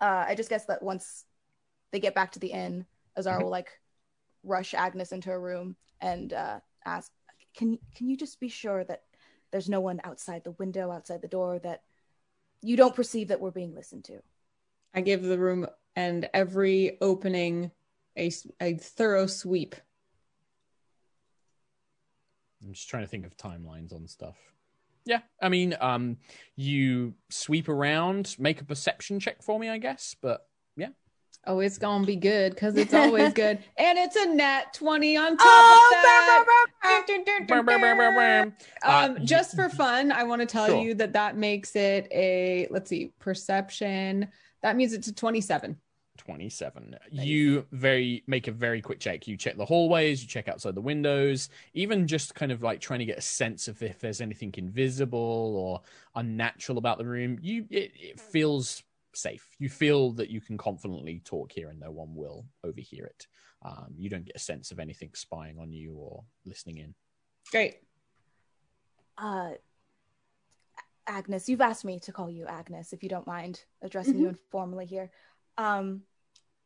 Uh, 0.00 0.24
I 0.28 0.34
just 0.34 0.48
guess 0.50 0.66
that 0.66 0.82
once 0.82 1.24
they 1.90 2.00
get 2.00 2.14
back 2.14 2.32
to 2.32 2.38
the 2.38 2.52
inn, 2.52 2.86
Azara 3.16 3.40
Mhm. 3.40 3.44
will 3.44 3.50
like 3.50 3.80
rush 4.42 4.72
Agnis 4.72 5.12
into 5.12 5.30
a 5.32 5.38
room 5.38 5.76
and 6.00 6.32
uh, 6.32 6.60
ask, 6.84 7.12
"Can 7.54 7.78
can 7.94 8.08
you 8.08 8.16
just 8.16 8.40
be 8.40 8.48
sure 8.48 8.84
that 8.84 9.04
there's 9.50 9.68
no 9.68 9.80
one 9.80 10.00
outside 10.04 10.44
the 10.44 10.52
window, 10.52 10.90
outside 10.90 11.22
the 11.22 11.28
door, 11.28 11.58
that 11.60 11.84
you 12.62 12.76
don't 12.76 12.94
perceive 12.94 13.28
that 13.28 13.40
we're 13.40 13.50
being 13.50 13.74
listened 13.74 14.04
to?" 14.06 14.22
I 14.94 15.00
give 15.00 15.22
the 15.22 15.38
room 15.38 15.66
and 15.96 16.28
every 16.34 17.00
opening 17.00 17.70
a, 18.16 18.30
a 18.60 18.74
thorough 18.74 19.26
sweep. 19.26 19.74
I'm 22.62 22.72
just 22.72 22.88
trying 22.88 23.02
to 23.04 23.08
think 23.08 23.26
of 23.26 23.36
timelines 23.36 23.92
on 23.92 24.06
stuff. 24.06 24.51
Yeah, 25.04 25.20
I 25.40 25.48
mean, 25.48 25.74
um, 25.80 26.18
you 26.56 27.14
sweep 27.30 27.68
around, 27.68 28.36
make 28.38 28.60
a 28.60 28.64
perception 28.64 29.18
check 29.20 29.42
for 29.42 29.58
me, 29.58 29.68
I 29.68 29.78
guess. 29.78 30.14
But 30.20 30.46
yeah. 30.76 30.88
Oh, 31.44 31.58
it's 31.58 31.76
gonna 31.78 32.06
be 32.06 32.14
good 32.16 32.54
because 32.54 32.76
it's 32.76 32.94
always 32.94 33.32
good, 33.34 33.58
and 33.76 33.98
it's 33.98 34.14
a 34.16 34.26
net 34.26 34.72
twenty 34.74 35.16
on 35.16 35.36
top 35.36 35.46
Oh, 35.46 35.90
of 35.92 36.02
that. 36.02 36.66
Um, 38.84 39.26
just 39.26 39.56
for 39.56 39.68
fun, 39.70 40.12
I 40.12 40.22
want 40.24 40.40
to 40.40 40.46
tell 40.46 40.66
Sure. 40.68 40.80
you 40.82 40.94
that 40.94 41.12
that 41.14 41.36
makes 41.36 41.74
it 41.76 42.06
a 42.12 42.68
let's 42.70 42.88
see, 42.90 43.12
perception. 43.18 44.28
That 44.62 44.76
means 44.76 44.92
it's 44.92 45.08
a 45.08 45.14
twenty-seven. 45.14 45.76
27 46.18 46.96
you 47.10 47.66
very 47.72 48.22
make 48.26 48.46
a 48.46 48.52
very 48.52 48.80
quick 48.80 49.00
check. 49.00 49.26
You 49.26 49.36
check 49.36 49.56
the 49.56 49.64
hallways 49.64 50.22
you 50.22 50.28
check 50.28 50.48
outside 50.48 50.74
the 50.74 50.80
windows 50.80 51.48
even 51.74 52.06
just 52.06 52.34
kind 52.34 52.52
of 52.52 52.62
like 52.62 52.80
trying 52.80 52.98
to 52.98 53.04
get 53.04 53.18
a 53.18 53.22
sense 53.22 53.68
of 53.68 53.82
if 53.82 54.00
there's 54.00 54.20
anything 54.20 54.52
invisible 54.56 55.56
or 55.56 55.80
unnatural 56.14 56.78
about 56.78 56.98
the 56.98 57.06
room. 57.06 57.38
You 57.40 57.66
it, 57.70 57.92
it 57.94 58.20
feels 58.20 58.82
safe. 59.14 59.46
You 59.58 59.68
feel 59.68 60.12
that 60.12 60.30
you 60.30 60.40
can 60.40 60.58
confidently 60.58 61.20
talk 61.24 61.52
here 61.52 61.68
and 61.68 61.80
no 61.80 61.90
one 61.90 62.14
will 62.14 62.46
overhear 62.64 63.06
it. 63.06 63.26
Um, 63.64 63.94
you 63.96 64.10
don't 64.10 64.24
get 64.24 64.36
a 64.36 64.40
sense 64.40 64.70
of 64.70 64.78
anything 64.78 65.10
spying 65.14 65.58
on 65.58 65.72
you 65.72 65.94
or 65.94 66.24
listening 66.44 66.78
in. 66.78 66.94
Great. 67.50 67.76
uh 69.18 69.52
Agnis, 71.08 71.48
you've 71.48 71.60
asked 71.60 71.84
me 71.84 71.98
to 72.00 72.12
call 72.12 72.30
you 72.30 72.44
Agnis, 72.44 72.92
if 72.92 73.02
you 73.02 73.08
don't 73.08 73.26
mind 73.26 73.64
addressing 73.82 74.18
you 74.18 74.28
informally 74.28 74.86
here. 74.86 75.10
Um, 75.58 76.02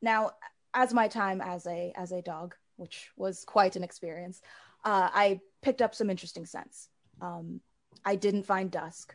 now, 0.03 0.33
as 0.75 0.93
my 0.93 1.09
time 1.09 1.41
as 1.41 1.67
a 1.67 1.93
as 1.97 2.13
a 2.13 2.23
dog, 2.23 2.55
which 2.77 3.11
was 3.17 3.45
quite 3.45 3.77
an 3.77 3.85
experience, 3.85 4.41
uh, 4.85 5.09
I 5.13 5.41
picked 5.63 5.83
up 5.83 5.95
some 5.95 6.11
interesting 6.11 6.47
scents. 6.47 6.89
Um, 7.21 7.61
I 8.05 8.17
didn't 8.17 8.45
find 8.45 8.71
dusk 8.71 9.15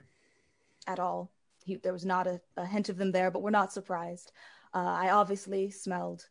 at 0.87 0.99
all. 0.99 1.31
He, 1.63 1.75
there 1.75 1.93
was 1.93 2.05
not 2.05 2.27
a, 2.27 2.41
a 2.57 2.65
hint 2.65 2.89
of 2.89 2.97
them 2.97 3.11
there, 3.11 3.31
but 3.31 3.41
we're 3.41 3.51
not 3.51 3.71
surprised. 3.71 4.31
Uh, 4.73 4.79
I 4.79 5.09
obviously 5.11 5.69
smelled 5.69 6.27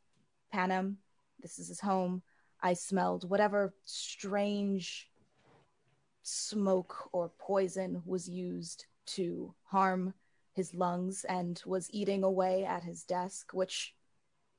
Panem. 0.53 0.99
This 1.41 1.59
is 1.59 1.69
his 1.69 1.81
home. 1.81 2.23
I 2.63 2.75
smelled 2.75 3.29
whatever 3.29 3.75
strange 3.85 5.09
smoke 6.23 7.09
or 7.13 7.33
poison 7.39 8.03
was 8.05 8.29
used 8.29 8.87
to 9.07 9.55
harm 9.65 10.15
his 10.61 10.75
lungs 10.75 11.25
and 11.25 11.63
was 11.65 11.89
eating 11.91 12.23
away 12.23 12.67
at 12.67 12.85
his 12.85 13.03
desk, 13.05 13.53
which 13.55 13.95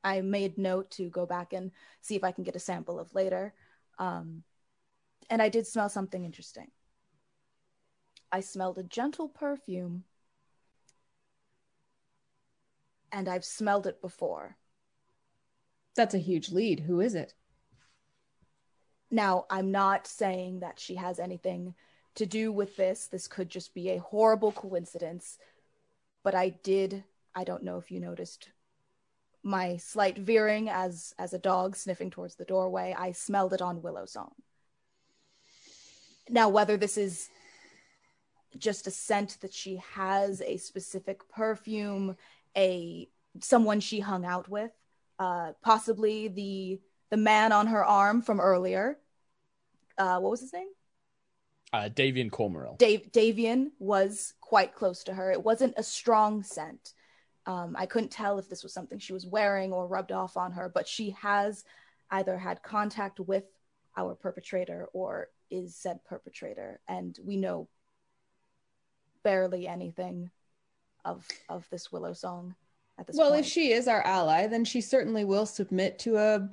I 0.04 0.22
made 0.22 0.58
note 0.58 0.90
to 0.92 1.12
go 1.12 1.28
back 1.28 1.54
and 1.54 1.72
see 2.02 2.16
if 2.16 2.24
I 2.24 2.32
can 2.32 2.44
get 2.44 2.56
a 2.56 2.60
sample 2.60 3.00
of 3.00 3.14
later. 3.14 3.54
Um, 4.00 4.42
and 5.30 5.44
I 5.44 5.50
did 5.50 5.68
smell 5.68 5.90
something 5.90 6.26
interesting. 6.26 6.72
I 8.32 8.40
smelled 8.40 8.80
a 8.80 8.84
gentle 8.84 9.30
perfume, 9.30 10.06
and 13.12 13.30
I've 13.30 13.46
smelled 13.46 13.86
it 13.86 14.02
before. 14.02 14.58
That's 15.96 16.16
a 16.16 16.26
huge 16.30 16.50
lead. 16.50 16.80
Who 16.80 17.00
is 17.00 17.14
it? 17.14 17.36
Now, 19.12 19.46
I'm 19.52 19.70
not 19.70 20.08
saying 20.08 20.62
that 20.62 20.80
she 20.80 20.96
has 20.96 21.20
anything 21.20 21.76
to 22.16 22.26
do 22.26 22.52
with 22.52 22.76
this. 22.76 23.08
This 23.08 23.28
could 23.28 23.50
just 23.50 23.74
be 23.74 23.90
a 23.90 24.00
horrible 24.00 24.52
coincidence. 24.52 25.38
But 26.24 26.36
I 26.36 26.50
did, 26.50 27.04
I 27.34 27.44
don't 27.44 27.64
know 27.64 27.78
if 27.78 27.92
you 27.92 28.00
noticed 28.00 28.50
my 29.44 29.78
slight 29.78 30.18
veering 30.20 30.70
as 30.70 31.16
as 31.18 31.34
a 31.34 31.40
dog 31.40 31.76
sniffing 31.76 32.12
towards 32.12 32.36
the 32.36 32.46
doorway. 32.46 32.96
I 32.98 33.12
smelled 33.12 33.54
it 33.54 33.62
on 33.62 33.82
Willow's 33.82 34.14
Song. 34.14 34.32
Now, 36.30 36.50
whether 36.50 36.78
this 36.78 36.98
is 36.98 37.30
just 38.58 38.86
a 38.86 38.92
scent 38.92 39.38
that 39.42 39.54
she 39.54 39.82
has, 39.94 40.42
a 40.42 40.58
specific 40.58 41.28
perfume, 41.30 42.16
a 42.56 43.10
someone 43.40 43.80
she 43.80 44.00
hung 44.00 44.26
out 44.26 44.48
with, 44.48 44.72
uh, 45.18 45.54
possibly 45.64 46.28
the 46.28 46.80
the 47.10 47.18
man 47.18 47.52
on 47.52 47.68
her 47.68 47.84
arm 47.84 48.22
from 48.22 48.40
earlier. 48.40 48.98
Uh, 49.98 50.20
what 50.20 50.32
was 50.32 50.42
his 50.42 50.54
name? 50.54 50.68
uh, 51.74 51.90
davian 51.94 52.30
cormaeril 52.30 52.78
Dave 52.78 53.12
Davian 53.12 53.72
was 53.80 54.34
quite 54.52 54.76
close 54.76 55.06
to 55.06 55.14
her. 55.14 55.32
It 55.32 55.46
wasn't 55.46 55.76
a 55.78 55.84
strong 55.84 56.44
scent. 56.44 56.92
Um, 57.46 57.74
I 57.80 57.86
couldn't 57.86 58.12
tell 58.12 58.38
if 58.38 58.50
this 58.50 58.64
was 58.64 58.74
something 58.74 59.00
she 59.00 59.14
was 59.14 59.26
wearing 59.26 59.72
or 59.72 59.88
rubbed 59.88 60.12
off 60.12 60.36
on 60.36 60.52
her, 60.52 60.68
but 60.68 60.90
she 60.90 61.12
has 61.12 61.64
either 62.10 62.38
had 62.38 62.62
contact 62.62 63.22
with 63.22 63.46
our 63.96 64.14
perpetrator 64.14 64.90
or 64.92 65.30
is 65.50 65.74
said 65.78 66.04
perpetrator, 66.04 66.82
and 66.90 67.18
we 67.24 67.38
know 67.38 67.70
barely 69.24 69.70
anything 69.70 70.30
of 71.06 71.26
of 71.48 71.66
this 71.70 71.90
Willow 71.90 72.12
song 72.12 72.54
at 73.00 73.08
this 73.08 73.16
well, 73.16 73.30
point. 73.30 73.46
if 73.46 73.50
she 73.50 73.72
is 73.72 73.88
our 73.88 74.02
ally, 74.02 74.48
then 74.48 74.66
she 74.66 74.82
certainly 74.82 75.24
will 75.24 75.46
submit 75.46 75.98
to 76.00 76.18
a 76.18 76.50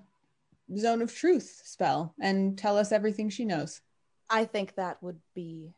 zone 0.76 1.02
of 1.02 1.12
truth 1.12 1.62
spell 1.64 2.14
and 2.20 2.56
tell 2.56 2.78
us 2.78 2.92
everything 2.92 3.28
she 3.28 3.44
knows. 3.44 3.80
I 4.30 4.44
think 4.44 4.76
that 4.76 5.02
would 5.02 5.18
be 5.34 5.74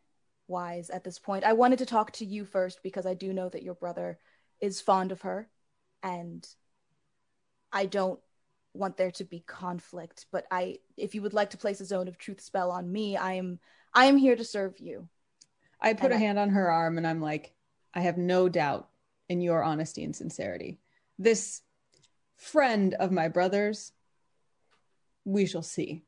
wise 0.51 0.91
at 0.91 1.05
this 1.05 1.19
point. 1.19 1.45
I 1.45 1.55
wanted 1.55 1.79
to 1.79 1.87
talk 1.87 2.13
to 2.13 2.27
you 2.27 2.45
first 2.45 2.83
because 2.83 3.07
I 3.07 3.15
do 3.15 3.33
know 3.33 3.49
that 3.49 3.63
your 3.63 3.75
brother 3.75 4.19
is 4.61 4.81
fond 4.83 5.13
of 5.13 5.23
her 5.23 5.49
and 6.03 6.47
I 7.73 7.87
don't 7.87 8.21
want 8.75 8.97
there 8.99 9.11
to 9.13 9.25
be 9.25 9.41
conflict, 9.47 10.27
but 10.31 10.45
I 10.51 10.79
if 10.97 11.15
you 11.15 11.23
would 11.23 11.33
like 11.33 11.51
to 11.51 11.57
place 11.59 11.81
a 11.81 11.85
zone 11.85 12.09
of 12.09 12.19
truth 12.19 12.41
spell 12.41 12.71
on 12.71 12.91
me, 12.93 13.17
I 13.17 13.35
am 13.35 13.59
I 13.95 14.05
am 14.07 14.17
here 14.19 14.37
to 14.37 14.45
serve 14.45 14.79
you. 14.79 15.09
I 15.81 15.95
put 15.95 16.07
And 16.07 16.13
a 16.13 16.17
I- 16.17 16.19
hand 16.19 16.39
on 16.39 16.51
her 16.51 16.71
arm 16.71 16.99
and 16.99 17.07
I'm 17.07 17.23
like, 17.23 17.55
I 17.95 18.01
have 18.01 18.19
no 18.19 18.49
doubt 18.49 18.89
in 19.29 19.41
your 19.41 19.63
honesty 19.63 20.05
and 20.05 20.15
sincerity. 20.15 20.79
This 21.19 21.63
friend 22.37 22.95
of 22.95 23.11
my 23.13 23.29
brother's, 23.29 23.93
we 25.25 25.47
shall 25.47 25.63
see. 25.63 26.03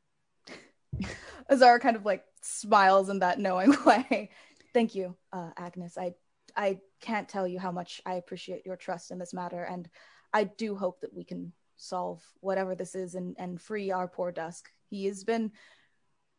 Azara 1.53 1.79
kind 1.79 1.95
of 1.95 2.05
like 2.05 2.23
smiles 2.41 3.09
in 3.09 3.19
that 3.19 3.39
knowing 3.39 3.75
way. 3.85 4.29
Thank 4.73 4.95
you, 4.95 5.15
uh, 5.31 5.51
Agnis. 5.57 5.97
I 5.97 6.13
I 6.55 6.79
can't 7.01 7.29
tell 7.29 7.47
you 7.47 7.59
how 7.59 7.71
much 7.71 8.01
I 8.05 8.15
appreciate 8.15 8.65
your 8.65 8.75
trust 8.75 9.11
in 9.11 9.19
this 9.19 9.33
matter, 9.33 9.63
and 9.63 9.89
I 10.33 10.45
do 10.45 10.75
hope 10.75 11.01
that 11.01 11.13
we 11.13 11.23
can 11.23 11.53
solve 11.77 12.23
whatever 12.39 12.75
this 12.75 12.95
is 12.95 13.15
and, 13.15 13.35
and 13.37 13.61
free 13.61 13.91
our 13.91 14.07
poor 14.07 14.31
Dusk. 14.31 14.69
He 14.89 15.05
has 15.05 15.23
been 15.23 15.51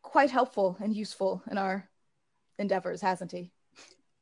quite 0.02 0.30
helpful 0.30 0.76
and 0.80 0.94
useful 0.94 1.42
in 1.50 1.58
our 1.58 1.88
endeavors, 2.58 3.00
hasn't 3.00 3.32
he? 3.32 3.50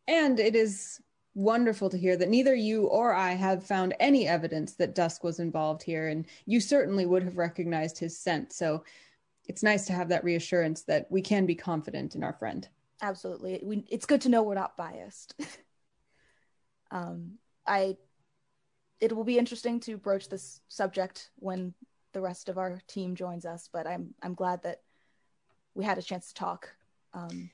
And 0.08 0.38
it 0.38 0.56
is 0.56 1.00
wonderful 1.34 1.88
to 1.90 1.98
hear 1.98 2.16
that 2.16 2.28
neither 2.28 2.54
you 2.54 2.86
or 2.86 3.14
I 3.14 3.32
have 3.32 3.64
found 3.64 3.94
any 4.00 4.28
evidence 4.28 4.74
that 4.74 4.94
Dusk 4.94 5.24
was 5.24 5.38
involved 5.38 5.82
here, 5.82 6.08
and 6.08 6.26
you 6.46 6.60
certainly 6.60 7.06
would 7.06 7.22
have 7.22 7.38
recognized 7.38 7.98
his 7.98 8.18
scent. 8.18 8.52
So 8.52 8.84
it's 9.46 9.62
nice 9.62 9.86
to 9.86 9.92
have 9.92 10.08
that 10.08 10.24
reassurance 10.24 10.82
that 10.84 11.06
we 11.10 11.22
can 11.22 11.46
be 11.46 11.54
confident 11.54 12.14
in 12.14 12.22
our 12.22 12.32
friend. 12.32 12.68
Absolutely. 13.00 13.60
We, 13.62 13.84
it's 13.90 14.06
good 14.06 14.20
to 14.22 14.28
know 14.28 14.42
we're 14.42 14.54
not 14.54 14.76
biased. 14.76 15.34
um, 16.90 17.38
I. 17.66 17.96
It 19.00 19.16
will 19.16 19.24
be 19.24 19.36
interesting 19.36 19.80
to 19.80 19.96
broach 19.96 20.28
this 20.28 20.60
subject 20.68 21.30
when 21.36 21.74
the 22.12 22.20
rest 22.20 22.48
of 22.48 22.56
our 22.56 22.80
team 22.86 23.16
joins 23.16 23.44
us, 23.44 23.68
but 23.72 23.84
I'm 23.84 24.14
I'm 24.22 24.34
glad 24.34 24.62
that 24.62 24.82
we 25.74 25.84
had 25.84 25.98
a 25.98 26.02
chance 26.02 26.28
to 26.28 26.34
talk. 26.34 26.72
Um, 27.12 27.50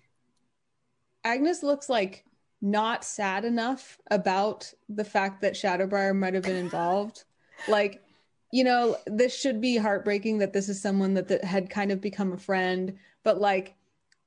Agnis 1.24 1.62
looks 1.62 1.88
like 1.88 2.24
not 2.60 3.04
sad 3.04 3.44
enough 3.44 3.98
about 4.10 4.72
the 4.88 5.04
fact 5.04 5.40
that 5.42 5.54
Shadowbriar 5.54 6.14
might 6.14 6.34
have 6.34 6.42
been 6.42 6.56
involved. 6.56 7.24
like, 7.68 8.02
you 8.50 8.64
know, 8.64 8.96
this 9.06 9.38
should 9.38 9.60
be 9.60 9.76
heartbreaking 9.76 10.38
that 10.38 10.52
this 10.52 10.68
is 10.68 10.80
someone 10.80 11.14
that, 11.14 11.28
that 11.28 11.44
had 11.44 11.68
kind 11.68 11.92
of 11.92 12.00
become 12.00 12.32
a 12.32 12.38
friend, 12.38 12.98
but 13.22 13.40
like 13.40 13.74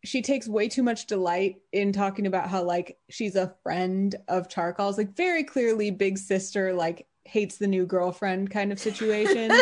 she 0.04 0.22
takes 0.22 0.48
way 0.48 0.68
too 0.68 0.84
much 0.84 1.06
delight 1.06 1.62
in 1.72 1.92
talking 1.92 2.28
about 2.28 2.50
how 2.50 2.64
like 2.64 2.98
she's 3.10 3.36
a 3.36 3.54
friend 3.64 4.16
of 4.28 4.50
Charcoal's, 4.50 4.98
like 4.98 5.16
very 5.16 5.44
clearly 5.44 5.92
big 5.92 6.18
sister, 6.18 6.74
like 6.74 7.08
hates 7.26 7.58
the 7.58 7.68
new 7.68 7.86
girlfriend 7.86 8.52
kind 8.52 8.72
of 8.72 8.80
situation. 8.80 9.52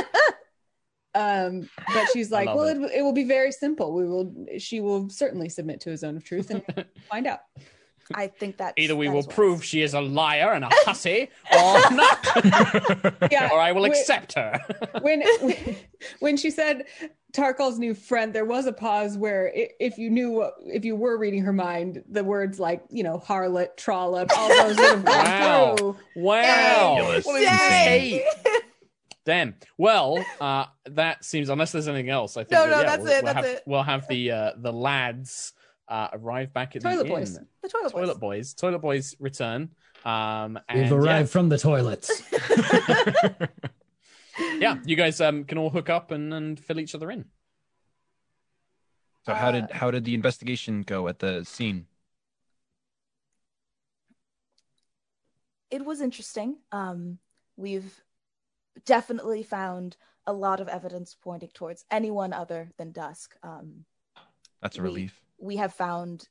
um 1.15 1.67
but 1.91 2.07
she's 2.13 2.29
like 2.29 2.45
well 2.45 2.67
it. 2.67 2.77
It, 2.77 2.91
it 2.97 3.01
will 3.01 3.13
be 3.13 3.23
very 3.23 3.51
simple 3.51 3.95
we 3.95 4.07
will 4.07 4.31
she 4.59 4.79
will 4.79 5.09
certainly 5.09 5.49
submit 5.49 5.81
to 5.81 5.91
a 5.91 5.97
zone 5.97 6.15
of 6.15 6.23
truth 6.23 6.51
and 6.51 6.63
find 7.09 7.25
out 7.25 7.39
I 8.13 8.27
think 8.27 8.57
that 8.57 8.73
either 8.77 8.95
we 8.95 9.07
will 9.07 9.23
prove 9.23 9.63
she 9.63 9.83
is 9.83 9.93
a 9.93 10.01
liar 10.01 10.53
and 10.53 10.65
a 10.65 10.69
hussy, 10.71 11.29
or 11.53 11.91
not, 11.91 12.27
yeah, 13.31 13.49
or 13.51 13.59
I 13.59 13.71
will 13.71 13.83
when, 13.83 13.91
accept 13.91 14.33
her. 14.33 14.59
when 15.01 15.23
when 16.19 16.35
she 16.35 16.49
said 16.49 16.85
Tarkhal's 17.33 17.77
new 17.77 17.93
friend, 17.93 18.33
there 18.33 18.45
was 18.45 18.65
a 18.65 18.73
pause 18.73 19.15
where 19.15 19.51
if 19.53 19.99
you 19.99 20.09
knew 20.09 20.49
if 20.65 20.83
you 20.85 20.95
were 20.95 21.17
reading 21.19 21.43
her 21.43 21.53
mind, 21.53 22.03
the 22.09 22.23
words 22.23 22.59
like 22.59 22.83
you 22.89 23.03
know 23.03 23.19
harlot, 23.19 23.77
trollop, 23.77 24.31
all 24.35 24.49
those 24.49 24.77
would 24.77 24.89
have 24.89 25.05
gone 25.05 25.25
wow. 25.25 25.75
through. 25.75 25.97
Wow, 26.15 27.21
Damn. 29.25 29.53
Well, 29.77 30.25
uh, 30.41 30.65
that 30.85 31.23
seems 31.23 31.49
unless 31.49 31.71
there's 31.71 31.87
anything 31.87 32.09
else. 32.09 32.37
I 32.37 32.41
think. 32.41 32.53
No, 32.53 32.63
that, 32.63 32.69
no, 32.71 32.81
yeah, 32.81 32.83
that's 32.83 33.03
we'll, 33.03 33.11
it. 33.11 33.23
We'll 33.23 33.33
that's 33.33 33.45
have, 33.47 33.55
it. 33.55 33.63
We'll 33.67 33.83
have 33.83 34.07
the 34.07 34.31
uh, 34.31 34.51
the 34.57 34.73
lads 34.73 35.53
uh, 35.89 36.07
arrive 36.13 36.53
back 36.53 36.75
at 36.75 36.83
the 36.83 36.89
toilet 36.89 37.03
the 37.03 37.09
boys. 37.09 37.37
inn. 37.37 37.47
The 37.61 37.69
toilet, 37.69 37.91
toilet 37.91 38.19
boys. 38.19 38.53
Toilet 38.53 38.79
boys 38.79 39.15
return. 39.19 39.69
Um, 40.05 40.59
and, 40.69 40.81
We've 40.81 40.93
arrived 40.93 41.27
yeah. 41.27 41.31
from 41.31 41.49
the 41.49 41.57
toilets. 41.57 42.21
yeah, 44.59 44.77
you 44.85 44.95
guys 44.95 45.19
um, 45.19 45.43
can 45.43 45.57
all 45.57 45.69
hook 45.69 45.89
up 45.89 46.11
and, 46.11 46.33
and 46.33 46.59
fill 46.59 46.79
each 46.79 46.95
other 46.95 47.11
in. 47.11 47.25
So 49.25 49.33
how 49.33 49.51
did 49.51 49.69
how 49.71 49.91
did 49.91 50.05
the 50.05 50.13
investigation 50.13 50.81
go 50.81 51.07
at 51.07 51.19
the 51.19 51.43
scene? 51.43 51.85
It 55.69 55.85
was 55.85 56.01
interesting. 56.01 56.57
Um, 56.71 57.19
we've 57.57 58.01
definitely 58.85 59.43
found 59.43 59.97
a 60.25 60.33
lot 60.33 60.59
of 60.59 60.67
evidence 60.67 61.15
pointing 61.21 61.49
towards 61.53 61.85
anyone 61.91 62.33
other 62.33 62.71
than 62.77 62.91
Dusk. 62.91 63.35
Um, 63.43 63.85
That's 64.61 64.77
a 64.77 64.81
we- 64.81 64.87
relief. 64.87 65.21
We 65.39 65.57
have 65.57 65.73
found 65.73 66.27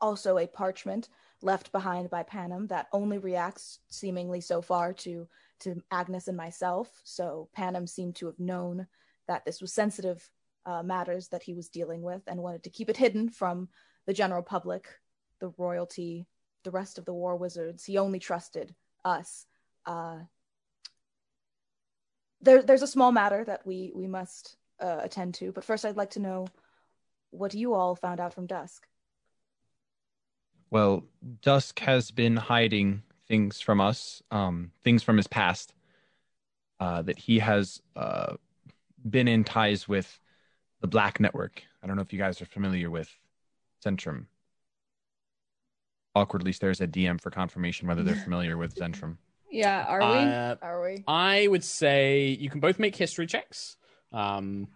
also 0.00 0.38
a 0.38 0.46
parchment 0.46 1.08
left 1.42 1.72
behind 1.72 2.10
by 2.10 2.22
Panem 2.22 2.66
that 2.68 2.88
only 2.92 3.18
reacts 3.18 3.80
seemingly 3.88 4.40
so 4.40 4.60
far 4.60 4.92
to 4.92 5.28
to 5.60 5.82
Agnis 5.92 6.28
and 6.28 6.36
myself. 6.36 7.00
So 7.04 7.48
Panem 7.52 7.86
seemed 7.86 8.14
to 8.16 8.26
have 8.26 8.38
known 8.38 8.86
that 9.26 9.44
this 9.44 9.60
was 9.60 9.72
sensitive 9.72 10.30
uh, 10.66 10.82
matters 10.82 11.28
that 11.28 11.42
he 11.42 11.54
was 11.54 11.68
dealing 11.68 12.02
with 12.02 12.22
and 12.26 12.40
wanted 12.40 12.62
to 12.62 12.70
keep 12.70 12.88
it 12.88 12.96
hidden 12.96 13.28
from 13.28 13.68
the 14.06 14.12
general 14.12 14.42
public, 14.42 14.86
the 15.40 15.52
royalty, 15.58 16.26
the 16.62 16.70
rest 16.70 16.98
of 16.98 17.04
the 17.04 17.12
war 17.12 17.36
wizards. 17.36 17.84
He 17.84 17.98
only 17.98 18.18
trusted 18.18 18.74
us. 19.04 19.46
Uh, 19.84 20.18
there, 22.40 22.62
there's 22.62 22.82
a 22.82 22.86
small 22.86 23.10
matter 23.10 23.44
that 23.44 23.66
we 23.66 23.92
we 23.94 24.06
must 24.06 24.56
uh, 24.80 25.00
attend 25.02 25.34
to, 25.34 25.50
but 25.52 25.64
first 25.64 25.84
I'd 25.84 25.96
like 25.96 26.10
to 26.10 26.20
know 26.20 26.46
what 27.30 27.54
you 27.54 27.74
all 27.74 27.94
found 27.94 28.20
out 28.20 28.34
from 28.34 28.46
Dusk. 28.46 28.86
Well, 30.70 31.04
Dusk 31.42 31.78
has 31.80 32.10
been 32.10 32.36
hiding 32.36 33.02
things 33.26 33.60
from 33.60 33.80
us, 33.80 34.22
um, 34.30 34.72
things 34.82 35.02
from 35.02 35.16
his 35.16 35.26
past, 35.26 35.74
uh, 36.80 37.02
that 37.02 37.18
he 37.18 37.38
has 37.38 37.80
uh, 37.96 38.34
been 39.08 39.28
in 39.28 39.44
ties 39.44 39.88
with 39.88 40.20
the 40.80 40.86
Black 40.86 41.20
Network. 41.20 41.62
I 41.82 41.86
don't 41.86 41.96
know 41.96 42.02
if 42.02 42.12
you 42.12 42.18
guys 42.18 42.40
are 42.42 42.46
familiar 42.46 42.90
with 42.90 43.10
Zentarim. 43.84 44.26
Awkwardly 46.14 46.52
stares 46.52 46.80
at 46.80 46.90
DM 46.90 47.20
for 47.20 47.30
confirmation 47.30 47.88
whether 47.88 48.02
they're 48.02 48.14
familiar 48.14 48.56
with 48.56 48.74
Zentarim. 48.74 49.16
Yeah, 49.50 49.84
are 49.84 50.00
we? 50.00 50.06
Uh, 50.06 50.56
Are 50.60 50.82
we? 50.82 51.04
I 51.08 51.46
would 51.46 51.64
say 51.64 52.36
you 52.38 52.50
can 52.50 52.60
both 52.60 52.78
make 52.78 52.94
history 52.94 53.26
checks. 53.26 53.78
Um, 54.12 54.68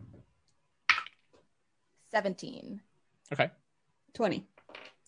17. 2.13 2.81
okay. 3.33 3.51
20. 4.13 4.47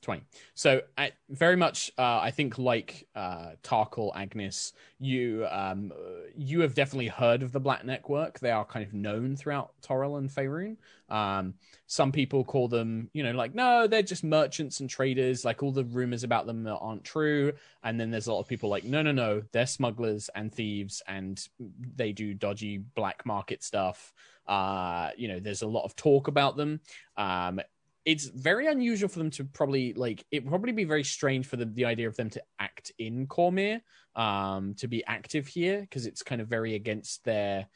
20 0.05 0.23
so 0.53 0.83
I, 0.99 1.13
very 1.31 1.57
much 1.57 1.91
uh, 1.97 2.21
i 2.23 2.31
think 2.31 2.59
like 2.59 3.09
uh, 3.17 3.53
tarkhal 3.63 4.15
agnis 4.15 4.73
you 4.99 5.47
um, 5.51 5.93
you 6.37 6.61
have 6.61 6.75
definitely 6.75 7.09
heard 7.09 7.43
of 7.43 7.53
the 7.53 7.61
black 7.61 7.87
network 7.87 8.39
they 8.39 8.51
are 8.51 8.67
kind 8.67 8.85
of 8.85 8.93
known 8.93 9.35
throughout 9.35 9.73
toril 9.81 10.19
and 10.19 10.29
faerun 10.29 10.77
um, 11.09 11.55
some 11.87 12.13
people 12.13 12.45
call 12.45 12.69
them 12.69 13.09
you 13.15 13.23
know 13.23 13.33
like 13.33 13.55
no 13.55 13.87
they're 13.87 14.03
just 14.03 14.25
merchants 14.25 14.81
and 14.81 14.91
traders 14.91 15.43
like 15.43 15.63
all 15.63 15.73
the 15.73 15.85
rumors 15.85 16.23
about 16.23 16.47
them 16.47 16.67
aren't 16.67 17.05
true 17.05 17.51
and 17.83 17.99
then 17.99 18.11
there's 18.11 18.27
a 18.27 18.33
lot 18.33 18.41
of 18.41 18.47
people 18.47 18.69
like 18.69 18.85
no 18.85 19.01
no 19.01 19.13
no 19.13 19.43
they're 19.53 19.67
smugglers 19.67 20.29
and 20.35 20.53
thieves 20.53 21.03
and 21.09 21.49
they 21.97 22.13
do 22.13 22.35
dodgy 22.35 22.77
black 22.77 23.25
market 23.25 23.65
stuff 23.65 24.13
uh, 24.47 25.11
you 25.17 25.29
know 25.29 25.41
there's 25.41 25.63
a 25.63 25.67
lot 25.67 25.85
of 25.85 25.97
talk 25.97 26.29
about 26.29 26.57
them 26.57 26.81
um, 27.17 27.61
it's 28.05 28.27
very 28.27 28.67
unusual 28.67 29.09
for 29.09 29.19
them 29.19 29.31
to 29.31 29.45
probably 29.45 29.95
like 29.95 30.25
it 30.31 30.47
probably 30.47 30.73
be 30.73 30.85
very 30.85 31.05
strange 31.05 31.47
for 31.47 31.57
the, 31.57 31.65
the 31.65 31.85
idea 31.85 32.07
of 32.07 32.17
them 32.17 32.31
to 32.31 32.43
act 32.59 32.93
in 32.99 33.27
Cormyr, 33.27 33.81
um, 34.15 34.75
to 34.75 34.87
be 34.87 35.05
active 35.07 35.47
here 35.47 35.81
because 35.81 36.07
it's 36.07 36.23
kind 36.23 36.41
of 36.41 36.49
very 36.49 36.75
against 36.75 37.25
their, 37.25 37.67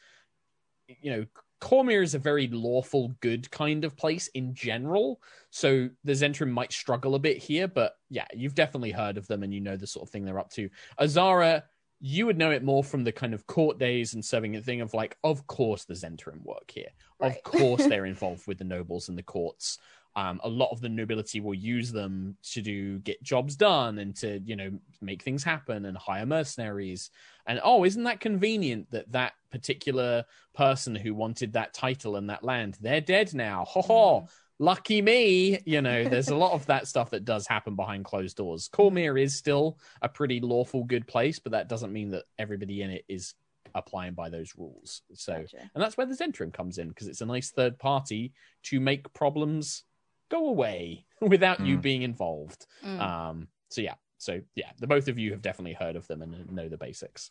you 1.01 1.11
know, 1.11 1.25
Cormyr 1.61 2.03
is 2.03 2.15
a 2.15 2.19
very 2.19 2.47
lawful, 2.49 3.15
good 3.21 3.51
kind 3.51 3.85
of 3.85 3.97
place 3.97 4.29
in 4.29 4.55
general. 4.55 5.21
So 5.51 5.89
the 6.05 6.13
Zentarim 6.13 6.51
might 6.51 6.73
struggle 6.73 7.15
a 7.15 7.19
bit 7.19 7.39
here, 7.39 7.67
but 7.67 7.95
yeah, 8.11 8.27
you've 8.35 8.55
definitely 8.55 8.93
heard 8.93 9.17
of 9.17 9.27
them 9.29 9.43
and 9.43 9.53
you 9.53 9.61
know 9.61 9.77
the 9.77 9.87
sort 9.87 10.07
of 10.07 10.11
thing 10.11 10.25
they're 10.25 10.39
up 10.39 10.51
to. 10.53 10.69
Azara, 10.99 11.65
you 12.01 12.27
would 12.27 12.39
know 12.39 12.51
it 12.51 12.63
more 12.63 12.85
from 12.85 13.05
the 13.05 13.13
kind 13.13 13.35
of 13.35 13.47
court 13.47 13.79
days 13.79 14.15
and 14.15 14.25
serving 14.25 14.57
a 14.57 14.63
thing 14.63 14.81
of 14.81 14.95
like, 14.95 15.17
of 15.25 15.47
course 15.47 15.85
the 15.85 15.95
Zentarim 15.95 16.43
work 16.45 16.71
here. 16.71 16.91
Right. 17.21 17.33
Of 17.33 17.43
course 17.43 17.87
they're 17.89 18.07
involved 18.07 18.47
with 18.47 18.59
the 18.59 18.65
nobles 18.65 19.09
and 19.09 19.19
the 19.19 19.23
courts. 19.23 19.79
Um, 20.17 20.41
a 20.43 20.49
lot 20.49 20.71
of 20.73 20.81
the 20.81 20.89
nobility 20.89 21.41
will 21.41 21.55
use 21.55 21.93
them 21.93 22.37
to 22.51 22.61
do 22.61 22.99
get 23.01 23.23
jobs 23.23 23.55
done 23.55 23.99
and 23.99 24.17
to 24.17 24.41
you 24.45 24.57
know 24.57 24.71
make 25.01 25.23
things 25.23 25.45
happen 25.45 25.85
and 25.85 25.97
hire 25.97 26.27
mercenaries. 26.27 27.11
And 27.47 27.61
oh 27.63 27.85
isn't 27.85 28.03
that 28.05 28.19
convenient 28.19 28.91
that 28.91 29.13
that 29.13 29.35
particular 29.51 30.25
person 30.55 30.95
who 30.95 31.15
wanted 31.15 31.53
that 31.53 31.73
title 31.73 32.17
and 32.17 32.31
that 32.31 32.43
land 32.43 32.79
they're 32.81 33.01
dead 33.01 33.33
now. 33.35 33.65
Ho 33.69 33.83
ho 33.83 34.29
lucky 34.59 35.01
me 35.01 35.59
you 35.65 35.81
know 35.81 36.05
there's 36.09 36.29
a 36.29 36.35
lot 36.37 36.53
of 36.53 36.67
that 36.73 36.89
stuff 36.89 37.11
that 37.11 37.25
does 37.25 37.47
happen 37.47 37.77
behind 37.77 38.05
closed 38.05 38.37
doors 38.37 38.69
cormyr 38.73 39.21
is 39.21 39.37
still 39.37 39.79
a 40.03 40.09
pretty 40.09 40.41
lawful 40.41 40.83
good 40.85 41.07
place 41.07 41.39
but 41.39 41.53
that 41.53 41.69
doesn't 41.69 41.93
mean 41.93 42.11
that 42.11 42.25
everybody 42.39 42.83
in 42.83 42.91
it 42.91 43.05
is 43.09 43.35
applying 43.75 44.15
by 44.15 44.29
those 44.29 44.55
rules 44.57 45.03
so 45.15 45.35
Gotcha. 45.41 45.59
and 45.75 45.83
that's 45.83 45.97
where 45.97 46.07
the 46.07 46.15
Zentarim 46.15 46.53
comes 46.53 46.79
in 46.79 46.89
because 46.89 47.07
it's 47.07 47.21
a 47.21 47.27
nice 47.27 47.51
third 47.51 47.79
party 47.79 48.33
to 48.65 48.81
make 48.81 49.13
problems 49.13 49.85
go 50.31 50.49
away 50.49 51.05
without 51.21 51.61
you 51.61 51.79
Mm. 51.79 51.83
being 51.83 52.03
involved. 52.03 52.67
Mm. 52.85 53.01
Um, 53.01 53.49
so 53.71 53.81
yeah, 53.83 53.95
so 54.17 54.41
yeah, 54.57 54.71
the 54.79 54.87
both 54.87 55.07
of 55.09 55.19
you 55.19 55.31
have 55.33 55.43
definitely 55.43 55.75
heard 55.75 55.97
of 55.97 56.07
them 56.07 56.23
and 56.23 56.51
know 56.51 56.69
the 56.69 56.77
basics. 56.79 57.31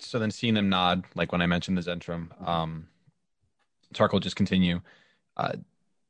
So 0.00 0.18
then 0.18 0.30
seeing 0.30 0.54
them 0.54 0.68
nod, 0.68 1.04
like 1.14 1.32
when 1.32 1.42
I 1.42 1.46
mentioned 1.46 1.76
the 1.76 1.82
Zentarim, 1.82 2.30
um, 2.46 2.86
Tark 3.94 4.12
will 4.12 4.20
just 4.20 4.36
continue. 4.36 4.80
Uh, 5.36 5.52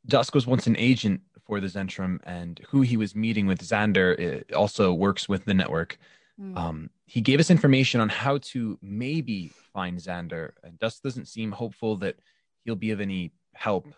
Dusk 0.07 0.35
was 0.35 0.47
once 0.47 0.67
an 0.67 0.77
agent 0.77 1.21
for 1.47 1.61
the 1.61 1.67
Zentarim, 1.67 2.21
and 2.25 2.61
who 2.69 2.83
he 2.83 2.97
was 2.97 3.15
meeting 3.15 3.47
with, 3.47 3.61
Xander, 3.61 4.43
uh, 4.51 4.57
also 4.57 4.93
works 4.93 5.29
with 5.29 5.45
the 5.45 5.55
network. 5.55 5.99
Mm. 6.41 6.57
Um, 6.57 6.91
he 7.07 7.21
gave 7.21 7.41
us 7.41 7.51
information 7.51 8.01
on 8.01 8.09
how 8.09 8.39
to 8.39 8.79
maybe 8.81 9.53
find 9.73 9.99
Xander, 9.99 10.53
and 10.63 10.79
Dusk 10.79 11.03
doesn't 11.03 11.29
seem 11.29 11.53
hopeful 11.53 11.97
that 11.97 12.17
he'll 12.65 12.77
be 12.77 12.91
of 12.91 13.01
any 13.01 13.33
help 13.55 13.89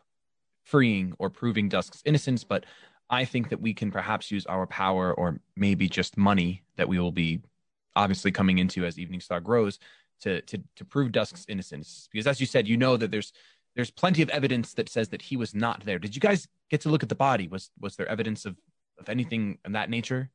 freeing 0.64 1.14
or 1.18 1.31
proving 1.31 1.68
Dusk's 1.68 2.02
innocence, 2.05 2.44
but 2.44 2.64
I 3.10 3.24
think 3.24 3.51
that 3.51 3.60
we 3.60 3.74
can 3.74 3.90
perhaps 3.90 4.31
use 4.31 4.47
our 4.47 4.66
power 4.66 5.12
or 5.12 5.40
maybe 5.56 5.89
just 5.89 6.16
money 6.16 6.62
that 6.76 6.89
we 6.89 6.98
will 6.98 7.12
be 7.12 7.40
obviously 7.94 8.32
coming 8.32 8.59
into 8.59 8.85
as 8.85 8.97
Eveningstar 8.97 9.43
grows 9.43 9.78
to 10.20 10.40
to 10.43 10.59
to 10.76 10.85
prove 10.85 11.12
Dusk's 11.12 11.44
innocence. 11.48 12.09
Because 12.10 12.26
as 12.26 12.40
you 12.40 12.47
said, 12.47 12.66
you 12.66 12.76
know 12.76 12.97
that 12.97 13.10
there's 13.10 13.32
there's 13.74 13.90
plenty 13.90 14.22
of 14.22 14.30
evidence 14.30 14.74
that 14.74 14.88
says 14.88 15.09
that 15.09 15.22
he 15.22 15.36
was 15.36 15.55
not 15.55 15.84
there. 15.84 15.98
Did 15.98 16.14
you 16.14 16.20
guys 16.20 16.48
get 16.70 16.80
to 16.82 16.88
look 16.88 17.02
at 17.02 17.09
the 17.09 17.14
body? 17.14 17.48
Was 17.48 17.70
was 17.80 17.96
there 17.96 18.09
evidence 18.09 18.44
of 18.44 18.56
of 18.98 19.09
anything 19.09 19.59
of 19.64 19.72
that 19.72 19.90
nature? 19.90 20.30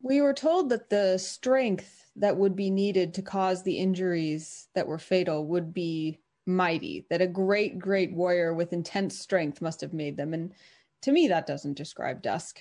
We 0.00 0.20
were 0.20 0.34
told 0.34 0.70
that 0.70 0.90
the 0.90 1.16
strength 1.18 2.10
that 2.16 2.36
would 2.36 2.56
be 2.56 2.70
needed 2.70 3.14
to 3.14 3.22
cause 3.22 3.62
the 3.62 3.78
injuries 3.78 4.68
that 4.74 4.86
were 4.86 4.98
fatal 4.98 5.46
would 5.46 5.72
be 5.72 6.18
mighty, 6.44 7.06
that 7.08 7.22
a 7.22 7.26
great, 7.26 7.78
great 7.78 8.12
warrior 8.12 8.52
with 8.52 8.72
intense 8.72 9.18
strength 9.18 9.62
must 9.62 9.80
have 9.80 9.92
made 9.92 10.16
them. 10.16 10.34
And 10.34 10.52
to 11.02 11.12
me, 11.12 11.28
that 11.28 11.46
doesn't 11.46 11.74
describe 11.76 12.20
Dusk. 12.20 12.60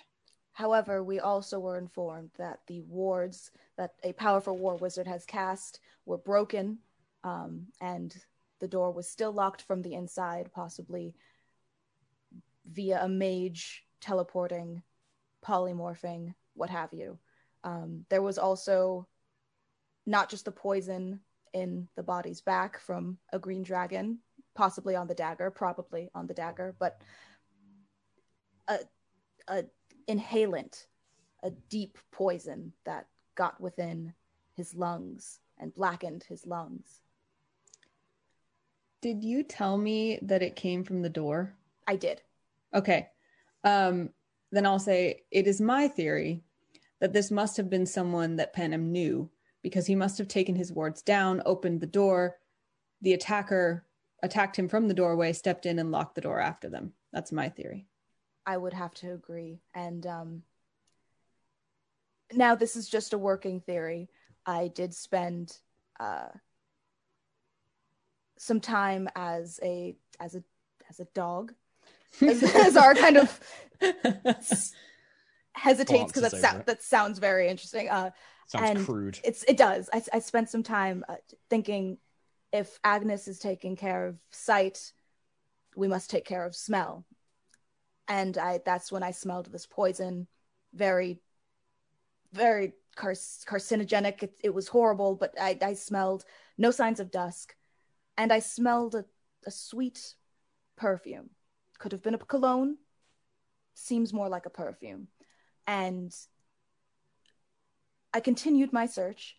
However, 0.53 1.03
we 1.03 1.19
also 1.19 1.59
were 1.59 1.77
informed 1.77 2.29
that 2.37 2.59
the 2.67 2.81
wards 2.81 3.51
that 3.77 3.93
a 4.03 4.13
powerful 4.13 4.57
war 4.57 4.75
wizard 4.75 5.07
has 5.07 5.25
cast 5.25 5.79
were 6.05 6.17
broken, 6.17 6.77
um, 7.23 7.67
and 7.79 8.15
the 8.61 8.67
door 8.67 8.91
was 8.91 9.09
still 9.09 9.33
locked 9.33 9.63
from 9.63 9.81
the 9.81 9.95
inside, 9.95 10.49
possibly 10.53 11.13
via 12.71 13.03
a 13.03 13.09
mage 13.09 13.83
teleporting, 13.99 14.81
polymorphing, 15.45 16.33
what 16.53 16.69
have 16.69 16.93
you. 16.93 17.17
Um, 17.63 18.05
there 18.09 18.21
was 18.21 18.37
also 18.37 19.07
not 20.05 20.29
just 20.29 20.45
the 20.45 20.51
poison 20.51 21.19
in 21.53 21.87
the 21.95 22.03
body's 22.03 22.41
back 22.41 22.79
from 22.79 23.17
a 23.33 23.39
green 23.39 23.63
dragon, 23.63 24.19
possibly 24.55 24.95
on 24.95 25.07
the 25.07 25.15
dagger, 25.15 25.51
probably 25.51 26.09
on 26.15 26.27
the 26.27 26.33
dagger, 26.33 26.75
but 26.79 27.01
a, 28.67 28.79
a 29.47 29.63
inhalant, 30.07 30.85
a 31.43 31.51
deep 31.69 31.97
poison 32.11 32.73
that 32.85 33.07
got 33.35 33.59
within 33.59 34.13
his 34.55 34.75
lungs 34.75 35.39
and 35.57 35.73
blackened 35.73 36.23
his 36.23 36.45
lungs. 36.45 37.01
Did 39.01 39.23
you 39.23 39.43
tell 39.43 39.77
me 39.77 40.19
that 40.21 40.43
it 40.43 40.55
came 40.55 40.83
from 40.83 41.01
the 41.01 41.09
door? 41.09 41.53
I 41.87 41.95
did. 41.95 42.21
Okay. 42.73 43.09
Um, 43.63 44.09
then 44.51 44.65
I'll 44.65 44.79
say 44.79 45.23
it 45.31 45.47
is 45.47 45.59
my 45.59 45.87
theory 45.87 46.43
that 46.99 47.13
this 47.13 47.31
must 47.31 47.57
have 47.57 47.69
been 47.69 47.85
someone 47.85 48.35
that 48.35 48.53
Panem 48.53 48.91
knew 48.91 49.29
because 49.63 49.87
he 49.87 49.95
must 49.95 50.17
have 50.17 50.27
taken 50.27 50.55
his 50.55 50.71
wards 50.71 51.01
down, 51.01 51.41
opened 51.45 51.81
the 51.81 51.87
door. 51.87 52.37
The 53.01 53.13
attacker 53.13 53.85
attacked 54.23 54.57
him 54.57 54.67
from 54.67 54.87
the 54.87 54.93
doorway, 54.93 55.33
stepped 55.33 55.65
in, 55.65 55.79
and 55.79 55.91
locked 55.91 56.15
the 56.15 56.21
door 56.21 56.39
after 56.39 56.69
them. 56.69 56.93
That's 57.11 57.31
my 57.31 57.49
theory. 57.49 57.87
I 58.45 58.57
would 58.57 58.73
have 58.73 58.93
to 58.95 59.13
agree. 59.13 59.61
And 59.73 60.05
um, 60.05 60.43
now 62.33 62.55
this 62.55 62.75
is 62.75 62.87
just 62.87 63.13
a 63.13 63.17
working 63.17 63.59
theory. 63.61 64.09
I 64.45 64.69
did 64.69 64.93
spend 64.93 65.57
uh, 65.99 66.29
some 68.41 68.59
time 68.59 69.07
as 69.15 69.59
a 69.61 69.95
as 70.19 70.33
a 70.35 70.43
as 70.89 70.99
a 70.99 71.05
dog, 71.13 71.53
as, 72.21 72.41
as 72.43 72.75
our 72.75 72.95
kind 72.95 73.17
of 73.17 73.39
hesitates 75.53 76.11
because 76.11 76.31
that 76.31 76.41
sounds 76.41 76.65
that 76.65 76.81
sounds 76.81 77.19
very 77.19 77.47
interesting. 77.47 77.87
Uh, 77.89 78.09
Sounds 78.47 78.69
And 78.69 78.85
crude. 78.85 79.19
it's 79.23 79.43
it 79.43 79.55
does. 79.55 79.89
I, 79.93 80.01
I 80.11 80.19
spent 80.19 80.49
some 80.49 80.63
time 80.63 81.05
uh, 81.07 81.15
thinking 81.49 81.99
if 82.51 82.79
Agnes 82.83 83.29
is 83.29 83.39
taking 83.39 83.77
care 83.77 84.07
of 84.07 84.17
sight, 84.31 84.91
we 85.75 85.87
must 85.87 86.09
take 86.09 86.25
care 86.25 86.43
of 86.43 86.53
smell. 86.53 87.05
And 88.09 88.37
I 88.37 88.59
that's 88.65 88.91
when 88.91 89.03
I 89.03 89.11
smelled 89.11 89.45
this 89.51 89.67
poison, 89.67 90.27
very, 90.73 91.21
very 92.33 92.73
car- 92.95 93.11
carcinogenic. 93.13 94.23
It, 94.23 94.33
it 94.43 94.53
was 94.53 94.67
horrible, 94.67 95.15
but 95.15 95.33
I, 95.39 95.57
I 95.61 95.75
smelled 95.75 96.25
no 96.57 96.71
signs 96.71 96.99
of 96.99 97.09
dusk, 97.11 97.55
and 98.21 98.31
I 98.31 98.37
smelled 98.37 98.93
a, 98.93 99.03
a 99.47 99.51
sweet 99.51 100.13
perfume. 100.77 101.31
Could 101.79 101.91
have 101.91 102.03
been 102.03 102.13
a 102.13 102.19
cologne. 102.19 102.77
Seems 103.73 104.13
more 104.13 104.29
like 104.29 104.45
a 104.45 104.51
perfume, 104.51 105.07
and 105.65 106.13
I 108.13 108.19
continued 108.19 108.71
my 108.71 108.85
search 108.85 109.37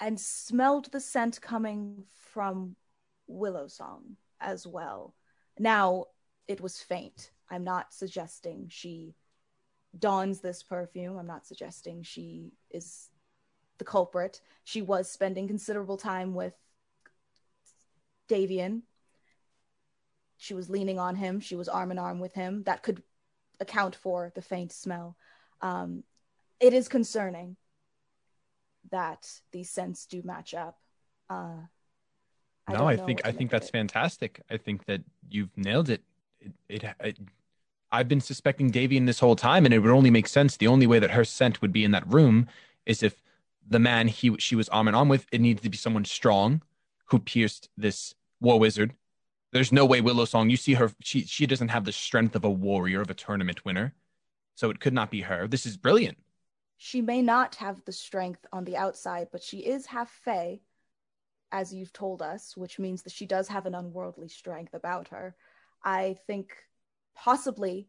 and 0.00 0.18
smelled 0.18 0.90
the 0.90 0.98
scent 0.98 1.40
coming 1.40 2.02
from 2.32 2.74
Willow 3.28 3.68
Song 3.68 4.16
as 4.40 4.66
well. 4.66 5.14
Now, 5.56 6.06
it 6.48 6.60
was 6.60 6.82
faint. 6.82 7.30
I'm 7.48 7.62
not 7.62 7.92
suggesting 7.92 8.66
she 8.70 9.14
dons 9.96 10.40
this 10.40 10.64
perfume. 10.64 11.16
I'm 11.16 11.28
not 11.28 11.46
suggesting 11.46 12.02
she 12.02 12.54
is 12.70 13.10
the 13.78 13.84
culprit. 13.84 14.40
She 14.64 14.82
was 14.82 15.08
spending 15.08 15.46
considerable 15.46 15.98
time 15.98 16.34
with 16.34 16.54
Davian. 18.30 18.82
She 20.38 20.54
was 20.54 20.70
leaning 20.70 20.98
on 20.98 21.16
him. 21.16 21.40
She 21.40 21.56
was 21.56 21.68
arm 21.68 21.90
in 21.90 21.98
arm 21.98 22.20
with 22.20 22.34
him. 22.34 22.62
That 22.62 22.82
could 22.82 23.02
account 23.58 23.94
for 23.94 24.32
the 24.34 24.42
faint 24.42 24.72
smell. 24.72 25.16
Um, 25.60 26.04
it 26.60 26.72
is 26.72 26.88
concerning 26.88 27.56
that 28.90 29.28
these 29.52 29.70
scents 29.70 30.06
do 30.06 30.22
match 30.24 30.54
up. 30.54 30.78
Uh, 31.28 31.66
no, 32.68 32.86
I 32.86 32.96
think 32.96 33.20
I 33.24 33.32
think 33.32 33.50
that's 33.50 33.68
it. 33.68 33.72
fantastic. 33.72 34.40
I 34.50 34.56
think 34.56 34.86
that 34.86 35.02
you've 35.28 35.56
nailed 35.56 35.90
it. 35.90 36.02
It, 36.40 36.52
it, 36.68 36.84
it. 37.00 37.18
I've 37.92 38.08
been 38.08 38.20
suspecting 38.20 38.70
Davian 38.70 39.06
this 39.06 39.18
whole 39.18 39.36
time, 39.36 39.64
and 39.64 39.74
it 39.74 39.80
would 39.80 39.90
only 39.90 40.10
make 40.10 40.28
sense. 40.28 40.56
The 40.56 40.68
only 40.68 40.86
way 40.86 40.98
that 41.00 41.10
her 41.10 41.24
scent 41.24 41.60
would 41.60 41.72
be 41.72 41.84
in 41.84 41.90
that 41.90 42.06
room 42.06 42.46
is 42.86 43.02
if 43.02 43.22
the 43.68 43.78
man 43.78 44.08
he 44.08 44.36
she 44.38 44.54
was 44.56 44.68
arm 44.68 44.88
in 44.88 44.94
arm 44.94 45.08
with. 45.08 45.26
It 45.32 45.40
needed 45.40 45.62
to 45.64 45.70
be 45.70 45.76
someone 45.76 46.04
strong 46.04 46.62
who 47.06 47.18
pierced 47.18 47.68
this 47.76 48.14
war 48.40 48.58
wizard. 48.58 48.94
There's 49.52 49.72
no 49.72 49.84
way 49.84 50.00
Willow 50.00 50.24
Song. 50.24 50.50
You 50.50 50.56
see 50.56 50.74
her. 50.74 50.92
She 51.00 51.24
she 51.24 51.46
doesn't 51.46 51.68
have 51.68 51.84
the 51.84 51.92
strength 51.92 52.36
of 52.36 52.44
a 52.44 52.50
warrior 52.50 53.00
of 53.00 53.10
a 53.10 53.14
tournament 53.14 53.64
winner, 53.64 53.94
so 54.54 54.70
it 54.70 54.80
could 54.80 54.94
not 54.94 55.10
be 55.10 55.22
her. 55.22 55.48
This 55.48 55.66
is 55.66 55.76
brilliant. 55.76 56.18
She 56.76 57.02
may 57.02 57.20
not 57.20 57.56
have 57.56 57.84
the 57.84 57.92
strength 57.92 58.46
on 58.52 58.64
the 58.64 58.76
outside, 58.76 59.28
but 59.32 59.42
she 59.42 59.58
is 59.58 59.86
half 59.86 60.10
Fey, 60.10 60.62
as 61.52 61.74
you've 61.74 61.92
told 61.92 62.22
us, 62.22 62.56
which 62.56 62.78
means 62.78 63.02
that 63.02 63.12
she 63.12 63.26
does 63.26 63.48
have 63.48 63.66
an 63.66 63.74
unworldly 63.74 64.28
strength 64.28 64.72
about 64.72 65.08
her. 65.08 65.34
I 65.84 66.16
think 66.26 66.56
possibly 67.14 67.88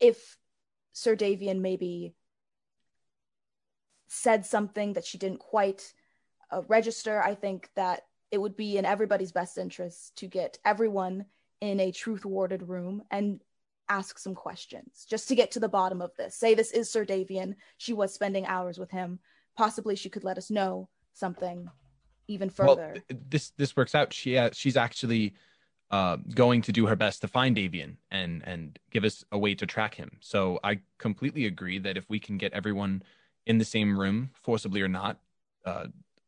if 0.00 0.36
Sir 0.92 1.16
Davian 1.16 1.60
maybe 1.60 2.14
said 4.08 4.44
something 4.46 4.92
that 4.92 5.04
she 5.04 5.18
didn't 5.18 5.40
quite 5.40 5.92
uh, 6.50 6.62
register, 6.68 7.22
I 7.22 7.34
think 7.34 7.70
that 7.74 8.02
it 8.30 8.38
would 8.38 8.56
be 8.56 8.78
in 8.78 8.84
everybody's 8.84 9.32
best 9.32 9.58
interest 9.58 10.16
to 10.16 10.26
get 10.26 10.58
everyone 10.64 11.26
in 11.60 11.80
a 11.80 11.92
truth 11.92 12.24
warded 12.24 12.68
room 12.68 13.02
and 13.10 13.40
ask 13.88 14.18
some 14.18 14.34
questions 14.34 15.06
just 15.08 15.28
to 15.28 15.34
get 15.34 15.50
to 15.52 15.60
the 15.60 15.68
bottom 15.68 16.00
of 16.00 16.10
this. 16.16 16.36
Say 16.36 16.54
this 16.54 16.72
is 16.72 16.90
Sir 16.90 17.04
Davian. 17.04 17.54
She 17.78 17.92
was 17.92 18.14
spending 18.14 18.46
hours 18.46 18.78
with 18.78 18.90
him. 18.90 19.18
Possibly 19.56 19.94
she 19.96 20.10
could 20.10 20.24
let 20.24 20.38
us 20.38 20.50
know 20.50 20.88
something 21.12 21.68
even 22.28 22.48
Well, 22.58 22.76
further. 22.76 22.94
th- 23.08 23.20
this 23.28 23.50
this 23.50 23.76
works 23.76 23.94
out. 23.94 24.12
She 24.12 24.36
uh, 24.36 24.50
she's 24.52 24.76
actually 24.76 25.34
uh, 25.90 26.16
going 26.34 26.62
to 26.62 26.72
do 26.72 26.86
her 26.86 26.96
best 26.96 27.20
to 27.20 27.28
find 27.28 27.56
Davian 27.56 27.96
and 28.10 28.42
and 28.46 28.78
give 28.90 29.04
us 29.04 29.24
a 29.30 29.38
way 29.38 29.54
to 29.54 29.66
track 29.66 29.94
him. 29.94 30.10
So 30.20 30.58
I 30.64 30.80
completely 30.98 31.46
agree 31.46 31.78
that 31.78 31.96
if 31.96 32.08
we 32.08 32.18
can 32.18 32.38
get 32.38 32.52
everyone 32.52 33.02
in 33.46 33.58
the 33.58 33.64
same 33.64 33.98
room, 33.98 34.30
forcibly 34.42 34.80
or 34.80 34.88
not, 34.88 35.20
uh, 35.66 35.86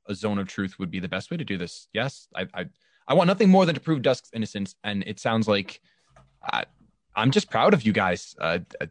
a 0.08 0.14
zone 0.14 0.38
of 0.38 0.48
truth 0.48 0.78
would 0.78 0.90
be 0.90 1.00
the 1.00 1.08
best 1.08 1.30
way 1.30 1.36
to 1.36 1.44
do 1.44 1.58
this. 1.58 1.88
Yes, 1.92 2.28
I 2.34 2.46
I, 2.54 2.66
I 3.08 3.14
want 3.14 3.28
nothing 3.28 3.48
more 3.48 3.66
than 3.66 3.74
to 3.74 3.80
prove 3.80 4.02
Dusk's 4.02 4.30
innocence, 4.32 4.74
and 4.84 5.02
it 5.06 5.20
sounds 5.20 5.48
like 5.48 5.80
I, 6.42 6.64
I'm 7.14 7.30
just 7.30 7.50
proud 7.50 7.74
of 7.74 7.82
you 7.82 7.92
guys. 7.92 8.34
Uh, 8.40 8.58
uh, 8.80 8.86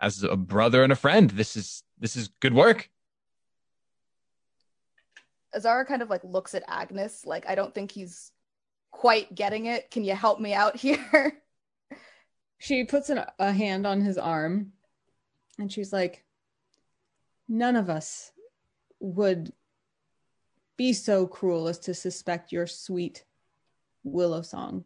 as 0.00 0.24
a 0.24 0.36
brother 0.36 0.82
and 0.82 0.92
a 0.92 0.96
friend, 0.96 1.30
this 1.30 1.56
is 1.56 1.84
this 1.98 2.16
is 2.16 2.28
good 2.40 2.54
work. 2.54 2.90
Azara 5.54 5.84
kind 5.84 6.02
of 6.02 6.10
like 6.10 6.24
looks 6.24 6.54
at 6.54 6.66
Agnis, 6.66 7.26
like, 7.26 7.48
I 7.48 7.54
don't 7.54 7.74
think 7.74 7.90
he's 7.90 8.32
quite 8.90 9.34
getting 9.34 9.66
it. 9.66 9.90
Can 9.90 10.04
you 10.04 10.14
help 10.14 10.40
me 10.40 10.54
out 10.54 10.76
here? 10.84 11.32
She 12.58 12.84
puts 12.84 13.10
an, 13.10 13.24
a 13.38 13.52
hand 13.52 13.86
on 13.86 14.00
his 14.00 14.18
arm 14.18 14.72
and 15.58 15.70
she's 15.70 15.92
like, 15.92 16.24
None 17.48 17.76
of 17.76 17.90
us 17.90 18.32
would 19.00 19.52
be 20.76 20.92
so 20.92 21.26
cruel 21.26 21.68
as 21.68 21.78
to 21.80 21.94
suspect 21.94 22.52
your 22.52 22.66
sweet 22.66 23.24
willow 24.04 24.42
song. 24.42 24.84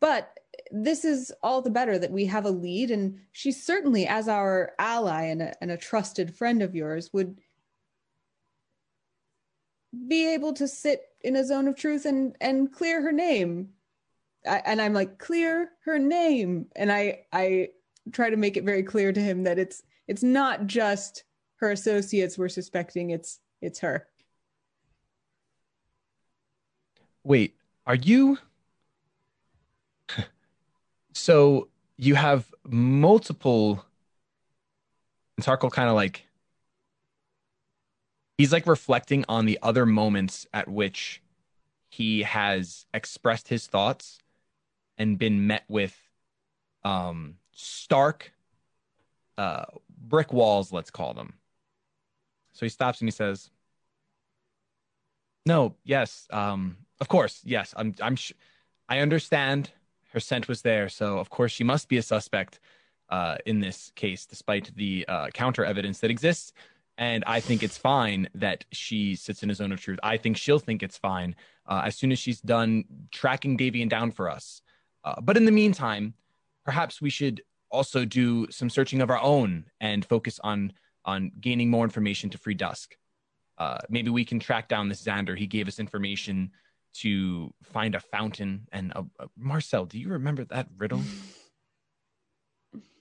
But 0.00 0.38
this 0.70 1.04
is 1.04 1.32
all 1.42 1.62
the 1.62 1.70
better 1.70 1.98
that 1.98 2.10
we 2.10 2.26
have 2.26 2.44
a 2.44 2.50
lead, 2.50 2.90
and 2.90 3.20
she 3.32 3.52
certainly, 3.52 4.06
as 4.06 4.28
our 4.28 4.72
ally 4.78 5.24
and 5.24 5.42
a, 5.42 5.62
and 5.62 5.70
a 5.70 5.76
trusted 5.76 6.34
friend 6.34 6.62
of 6.62 6.74
yours, 6.74 7.10
would 7.12 7.38
be 10.08 10.34
able 10.34 10.52
to 10.54 10.68
sit 10.68 11.02
in 11.22 11.36
a 11.36 11.44
zone 11.44 11.68
of 11.68 11.76
truth 11.76 12.04
and 12.04 12.36
and 12.40 12.72
clear 12.72 13.00
her 13.02 13.12
name. 13.12 13.70
I, 14.46 14.62
and 14.66 14.82
i'm 14.82 14.92
like 14.92 15.18
clear 15.18 15.70
her 15.84 15.98
name. 15.98 16.66
And 16.76 16.92
i 16.92 17.20
i 17.32 17.68
try 18.12 18.30
to 18.30 18.36
make 18.36 18.56
it 18.56 18.64
very 18.64 18.82
clear 18.82 19.12
to 19.12 19.20
him 19.20 19.44
that 19.44 19.58
it's 19.58 19.82
it's 20.06 20.22
not 20.22 20.66
just 20.66 21.24
her 21.56 21.70
associates 21.70 22.36
we're 22.36 22.48
suspecting 22.48 23.10
it's 23.10 23.40
it's 23.62 23.78
her 23.78 24.06
Wait, 27.24 27.56
are 27.86 27.94
you? 27.94 28.38
so 31.12 31.68
you 31.96 32.14
have 32.14 32.52
multiple. 32.68 33.84
And 35.36 35.44
Tarkhal 35.44 35.72
kind 35.72 35.88
of 35.88 35.94
like. 35.94 36.26
He's 38.36 38.52
like 38.52 38.66
reflecting 38.66 39.24
on 39.28 39.46
the 39.46 39.58
other 39.62 39.86
moments 39.86 40.46
at 40.52 40.68
which 40.68 41.22
he 41.88 42.22
has 42.24 42.84
expressed 42.92 43.46
his 43.46 43.68
thoughts 43.68 44.18
and 44.98 45.16
been 45.18 45.46
met 45.46 45.62
with 45.68 45.96
um, 46.84 47.36
stark 47.52 48.32
uh, 49.38 49.64
brick 49.96 50.32
walls, 50.32 50.72
let's 50.72 50.90
call 50.90 51.14
them. 51.14 51.34
So 52.52 52.66
he 52.66 52.70
stops 52.70 53.00
and 53.00 53.06
he 53.06 53.12
says, 53.12 53.50
"No, 55.46 55.74
yes, 55.84 56.26
um, 56.30 56.76
of 57.00 57.08
course, 57.08 57.40
yes. 57.44 57.74
I'm, 57.76 57.94
I'm, 58.00 58.16
sh- 58.16 58.32
I 58.88 58.98
understand. 58.98 59.70
Her 60.12 60.20
scent 60.20 60.46
was 60.46 60.62
there, 60.62 60.88
so 60.88 61.18
of 61.18 61.28
course 61.28 61.50
she 61.50 61.64
must 61.64 61.88
be 61.88 61.96
a 61.96 62.02
suspect 62.02 62.60
uh, 63.08 63.36
in 63.46 63.60
this 63.60 63.90
case, 63.96 64.26
despite 64.26 64.74
the 64.76 65.04
uh, 65.08 65.28
counter 65.34 65.64
evidence 65.64 65.98
that 66.00 66.10
exists. 66.10 66.52
And 66.96 67.24
I 67.26 67.40
think 67.40 67.62
it's 67.64 67.76
fine 67.76 68.28
that 68.34 68.64
she 68.70 69.16
sits 69.16 69.42
in 69.42 69.50
a 69.50 69.54
zone 69.54 69.72
of 69.72 69.80
truth. 69.80 69.98
I 70.02 70.16
think 70.16 70.36
she'll 70.36 70.60
think 70.60 70.82
it's 70.82 70.96
fine 70.96 71.34
uh, 71.66 71.82
as 71.84 71.96
soon 71.96 72.12
as 72.12 72.20
she's 72.20 72.40
done 72.40 72.84
tracking 73.10 73.58
Davian 73.58 73.88
down 73.88 74.12
for 74.12 74.30
us. 74.30 74.62
Uh, 75.04 75.20
but 75.20 75.36
in 75.36 75.44
the 75.44 75.50
meantime, 75.50 76.14
perhaps 76.64 77.02
we 77.02 77.10
should 77.10 77.42
also 77.70 78.04
do 78.04 78.48
some 78.50 78.70
searching 78.70 79.00
of 79.00 79.10
our 79.10 79.20
own 79.20 79.64
and 79.80 80.04
focus 80.04 80.38
on 80.44 80.72
on 81.04 81.30
gaining 81.40 81.68
more 81.68 81.84
information 81.84 82.30
to 82.30 82.38
free 82.38 82.54
Dusk. 82.54 82.96
Uh, 83.58 83.78
maybe 83.90 84.10
we 84.10 84.24
can 84.24 84.40
track 84.40 84.68
down 84.68 84.88
this 84.88 85.02
Xander. 85.02 85.36
He 85.36 85.46
gave 85.46 85.68
us 85.68 85.78
information 85.78 86.50
to 86.94 87.52
find 87.62 87.94
a 87.94 88.00
fountain. 88.00 88.68
And 88.72 88.92
uh, 88.94 89.02
uh, 89.18 89.26
Marcel, 89.36 89.86
do 89.86 89.98
you 89.98 90.08
remember 90.08 90.44
that 90.44 90.68
riddle? 90.76 91.02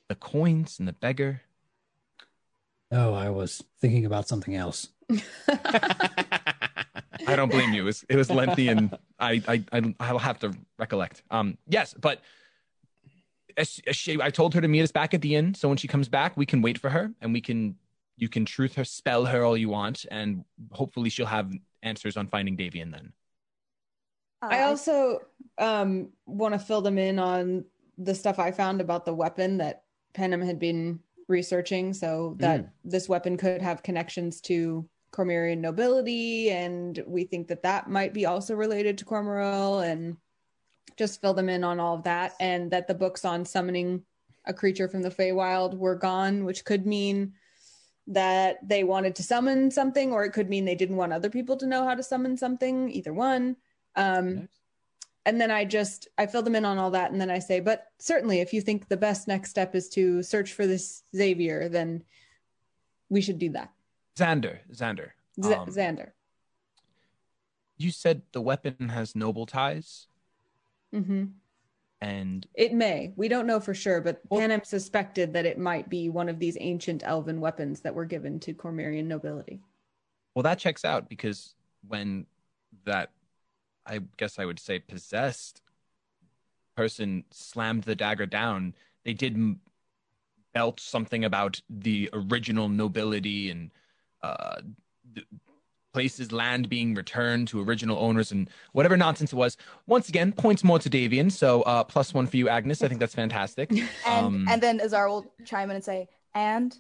the 0.10 0.16
coins 0.16 0.80
and 0.80 0.88
the 0.88 0.94
beggar. 0.94 1.42
Oh, 2.92 3.14
I 3.14 3.30
was 3.30 3.64
thinking 3.80 4.06
about 4.06 4.28
something 4.28 4.56
else. 4.56 4.90
I 7.28 7.36
don't 7.36 7.50
blame 7.50 7.74
you. 7.74 7.82
It 7.82 7.86
was, 7.86 8.06
it 8.10 8.16
was 8.16 8.30
lengthy, 8.30 8.68
and 8.68 8.98
I, 9.20 9.42
I, 9.48 9.64
I 9.72 9.96
I'll 10.00 10.20
have 10.20 10.40
to 10.40 10.54
recollect. 10.78 11.24
Um, 11.32 11.58
yes, 11.68 11.94
but 11.94 12.22
as, 13.58 13.80
as 13.88 13.96
she, 13.96 14.22
I 14.22 14.30
told 14.30 14.54
her 14.54 14.62
to 14.62 14.68
meet 14.68 14.82
us 14.82 14.92
back 14.92 15.14
at 15.14 15.22
the 15.22 15.36
inn. 15.36 15.54
So 15.54 15.68
when 15.68 15.78
she 15.78 15.88
comes 15.88 16.10
back, 16.10 16.38
we 16.38 16.46
can 16.46 16.62
wait 16.62 16.78
for 16.78 16.90
her, 16.90 17.12
and 17.22 17.34
we 17.34 17.42
can, 17.42 17.76
you 18.18 18.30
can 18.30 18.46
truth 18.46 18.76
her, 18.76 18.86
spell 18.86 19.26
her 19.26 19.44
all 19.44 19.58
you 19.58 19.70
want, 19.70 20.06
and 20.12 20.44
hopefully 20.72 21.10
she'll 21.10 21.26
have 21.26 21.52
answers 21.82 22.18
on 22.18 22.28
finding 22.28 22.58
Davian 22.58 22.92
then. 22.92 23.14
Uh, 24.44 24.56
I 24.56 24.64
also 24.64 25.20
um, 25.58 26.10
want 26.26 26.54
to 26.54 26.60
fill 26.60 26.82
them 26.82 26.98
in 26.98 27.20
on 27.20 27.66
the 27.98 28.16
stuff 28.16 28.40
I 28.40 28.52
found 28.52 28.82
about 28.82 29.06
the 29.06 29.14
weapon 29.14 29.58
that 29.58 29.84
Panem 30.14 30.42
had 30.42 30.60
been 30.60 31.00
researching. 31.28 31.94
So 31.94 32.36
that 32.40 32.70
this 32.84 33.08
weapon 33.08 33.38
could 33.38 33.62
have 33.62 33.84
connections 33.84 34.42
to 34.42 34.88
Cormyrian 35.12 35.60
nobility, 35.60 36.50
and 36.50 37.02
we 37.06 37.24
think 37.24 37.48
that 37.48 37.64
that 37.64 37.90
might 37.90 38.14
be 38.14 38.26
also 38.26 38.56
related 38.56 38.98
to 38.98 39.06
Cormaeril, 39.06 39.86
and 39.86 40.18
just 40.98 41.22
fill 41.22 41.34
them 41.34 41.50
in 41.50 41.64
on 41.64 41.80
all 41.80 41.96
of 41.96 42.04
that, 42.04 42.34
and 42.40 42.72
that 42.72 42.88
the 42.88 42.94
books 42.94 43.24
on 43.24 43.46
summoning 43.46 44.04
a 44.46 44.54
creature 44.54 44.90
from 44.90 45.02
the 45.02 45.12
Feywild 45.12 45.78
were 45.78 45.96
gone, 45.96 46.46
which 46.46 46.66
could 46.66 46.86
mean 46.86 47.34
that 48.08 48.58
they 48.68 48.84
wanted 48.84 49.16
to 49.16 49.24
summon 49.24 49.72
something, 49.72 50.12
or 50.12 50.26
it 50.26 50.34
could 50.34 50.50
mean 50.50 50.66
they 50.66 50.76
didn't 50.76 50.98
want 50.98 51.14
other 51.14 51.30
people 51.30 51.56
to 51.58 51.68
know 51.68 51.86
how 51.86 51.96
to 51.96 52.04
summon 52.04 52.36
something. 52.36 52.90
Either 52.90 53.14
one. 53.14 53.56
Um, 53.96 54.48
and 55.26 55.40
then 55.40 55.52
I 55.52 55.64
just 55.66 56.08
I 56.18 56.26
fill 56.26 56.42
them 56.42 56.56
in 56.56 56.66
on 56.66 56.78
all 56.78 56.92
that, 56.92 57.12
and 57.12 57.22
then 57.22 57.30
I 57.32 57.40
say, 57.40 57.60
but 57.60 57.88
certainly, 58.00 58.40
if 58.42 58.54
you 58.54 58.62
think 58.62 58.88
the 58.90 58.98
best 58.98 59.28
next 59.28 59.50
step 59.52 59.74
is 59.76 59.88
to 59.90 60.22
search 60.22 60.54
for 60.54 60.68
this 60.68 61.04
Xavier, 61.16 61.70
then 61.70 62.04
we 63.10 63.22
should 63.22 63.40
do 63.40 63.50
that. 63.52 63.72
Xander, 64.18 64.60
Xander. 64.74 65.12
Z- 65.42 65.54
um, 65.54 65.68
Xander. 65.70 66.12
you 67.78 67.90
said 67.92 68.22
the 68.34 68.42
weapon 68.42 68.90
has 68.90 69.16
noble 69.16 69.46
ties, 69.46 70.08
Mm-hmm. 70.94 71.26
and 72.02 72.46
It 72.54 72.74
may. 72.74 73.14
We 73.16 73.28
don't 73.28 73.48
know 73.48 73.60
for 73.60 73.74
sure, 73.74 74.02
but 74.02 74.22
Well- 74.30 74.42
Panem 74.42 74.64
suspected 74.64 75.34
that 75.34 75.46
it 75.46 75.58
might 75.58 75.90
be 75.90 76.10
one 76.10 76.30
of 76.30 76.38
these 76.38 76.58
ancient 76.60 77.02
elven 77.06 77.40
weapons 77.40 77.80
that 77.82 77.96
were 77.96 78.06
given 78.06 78.40
to 78.42 78.54
Cormyrian 78.54 79.06
nobility. 79.06 79.62
Well, 80.36 80.44
that 80.44 80.60
checks 80.60 80.84
out 80.86 81.08
because 81.10 81.56
when 81.88 82.26
that, 82.86 83.10
I 83.86 84.00
guess 84.18 84.40
I 84.40 84.46
would 84.46 84.60
say, 84.60 84.80
possessed 84.80 85.62
person 86.76 87.24
slammed 87.32 87.84
the 87.84 87.96
dagger 87.96 88.26
down, 88.26 88.74
they 89.04 89.14
did 89.14 89.58
belt 90.54 90.80
something 90.80 91.26
about 91.26 91.62
the 91.70 92.10
original 92.14 92.70
nobility 92.70 93.50
and 93.50 93.72
uh, 94.22 94.62
places, 95.94 96.32
land 96.32 96.70
being 96.70 96.96
returned 96.96 97.48
to 97.50 97.62
original 97.62 97.98
owners 98.00 98.32
and 98.32 98.50
whatever 98.72 98.98
nonsense 98.98 99.34
it 99.34 99.36
was. 99.36 99.58
Once 99.88 100.10
again, 100.10 100.32
points 100.32 100.64
more 100.64 100.80
to 100.80 100.90
Davian. 100.90 101.32
So 101.32 101.62
uh, 101.64 101.84
plus 101.84 102.14
one 102.14 102.28
for 102.28 102.38
you, 102.38 102.46
Agnis. 102.46 102.84
I 102.84 102.88
think 102.88 103.00
that's 103.00 103.16
fantastic. 103.16 103.72
and 104.06 104.26
um, 104.26 104.48
and 104.50 104.62
then 104.62 104.80
Azar 104.82 105.08
will 105.10 105.34
chime 105.46 105.70
in 105.70 105.76
and 105.76 105.86
say, 105.86 106.08
"And, 106.34 106.76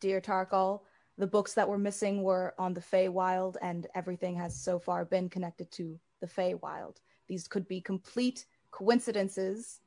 dear 0.00 0.20
Tarkhal, 0.20 0.80
the 1.20 1.26
books 1.26 1.54
that 1.54 1.68
were 1.68 1.78
missing 1.78 2.22
were 2.22 2.54
on 2.58 2.74
the 2.74 2.80
Feywild, 2.80 3.56
and 3.62 3.86
everything 3.94 4.34
has 4.36 4.54
so 4.54 4.78
far 4.78 5.04
been 5.04 5.28
connected 5.28 5.70
to 5.72 5.98
the 6.20 6.26
Feywild. 6.26 6.96
These 7.28 7.46
could 7.46 7.68
be 7.68 7.80
complete 7.80 8.46
coincidences. 8.70 9.80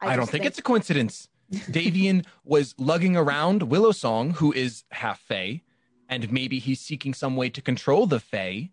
I, 0.00 0.08
don't 0.14 0.20
just 0.20 0.32
think, 0.32 0.44
it's 0.44 0.58
a 0.58 0.62
coincidence. 0.62 1.28
Davian 1.52 2.24
was 2.44 2.74
lugging 2.78 3.16
around 3.16 3.62
Willow 3.62 3.92
Song, 3.92 4.30
who 4.30 4.52
is 4.52 4.84
half 4.90 5.20
Fey, 5.20 5.62
and 6.08 6.30
maybe 6.30 6.58
he's 6.58 6.80
seeking 6.80 7.14
some 7.14 7.36
way 7.36 7.48
to 7.50 7.62
control 7.62 8.06
the 8.06 8.20
Fey. 8.20 8.70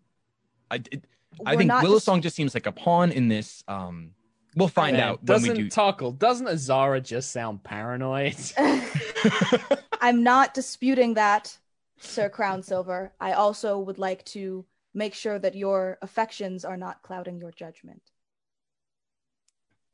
I, 0.69 0.81
it- 0.91 1.05
I 1.45 1.55
think 1.55 1.71
Willow 1.81 1.99
Song 1.99 2.21
just 2.21 2.35
seems 2.35 2.53
like 2.53 2.67
a 2.67 2.71
pawn 2.71 3.11
in 3.11 3.27
this. 3.27 3.63
Um, 3.67 4.11
we'll 4.55 4.67
find 4.67 4.97
Man, 4.97 5.09
out 5.09 5.17
when 5.19 5.25
doesn't 5.25 5.57
we 5.57 5.63
do. 5.63 5.69
Tarkhal, 5.69 6.17
doesn't 6.17 6.47
Azara 6.47 7.01
just 7.01 7.31
sound 7.31 7.63
paranoid? 7.63 8.35
I'm 10.01 10.23
not 10.23 10.53
disputing 10.53 11.15
that, 11.15 11.57
Sir 12.03 12.29
Crownsilver. 12.29 13.11
I 13.19 13.33
also 13.33 13.79
would 13.79 13.97
like 13.97 14.23
to 14.25 14.65
make 14.93 15.13
sure 15.13 15.39
that 15.39 15.55
your 15.55 15.97
affections 16.01 16.65
are 16.65 16.77
not 16.77 17.01
clouding 17.01 17.39
your 17.39 17.51
judgment. 17.51 18.01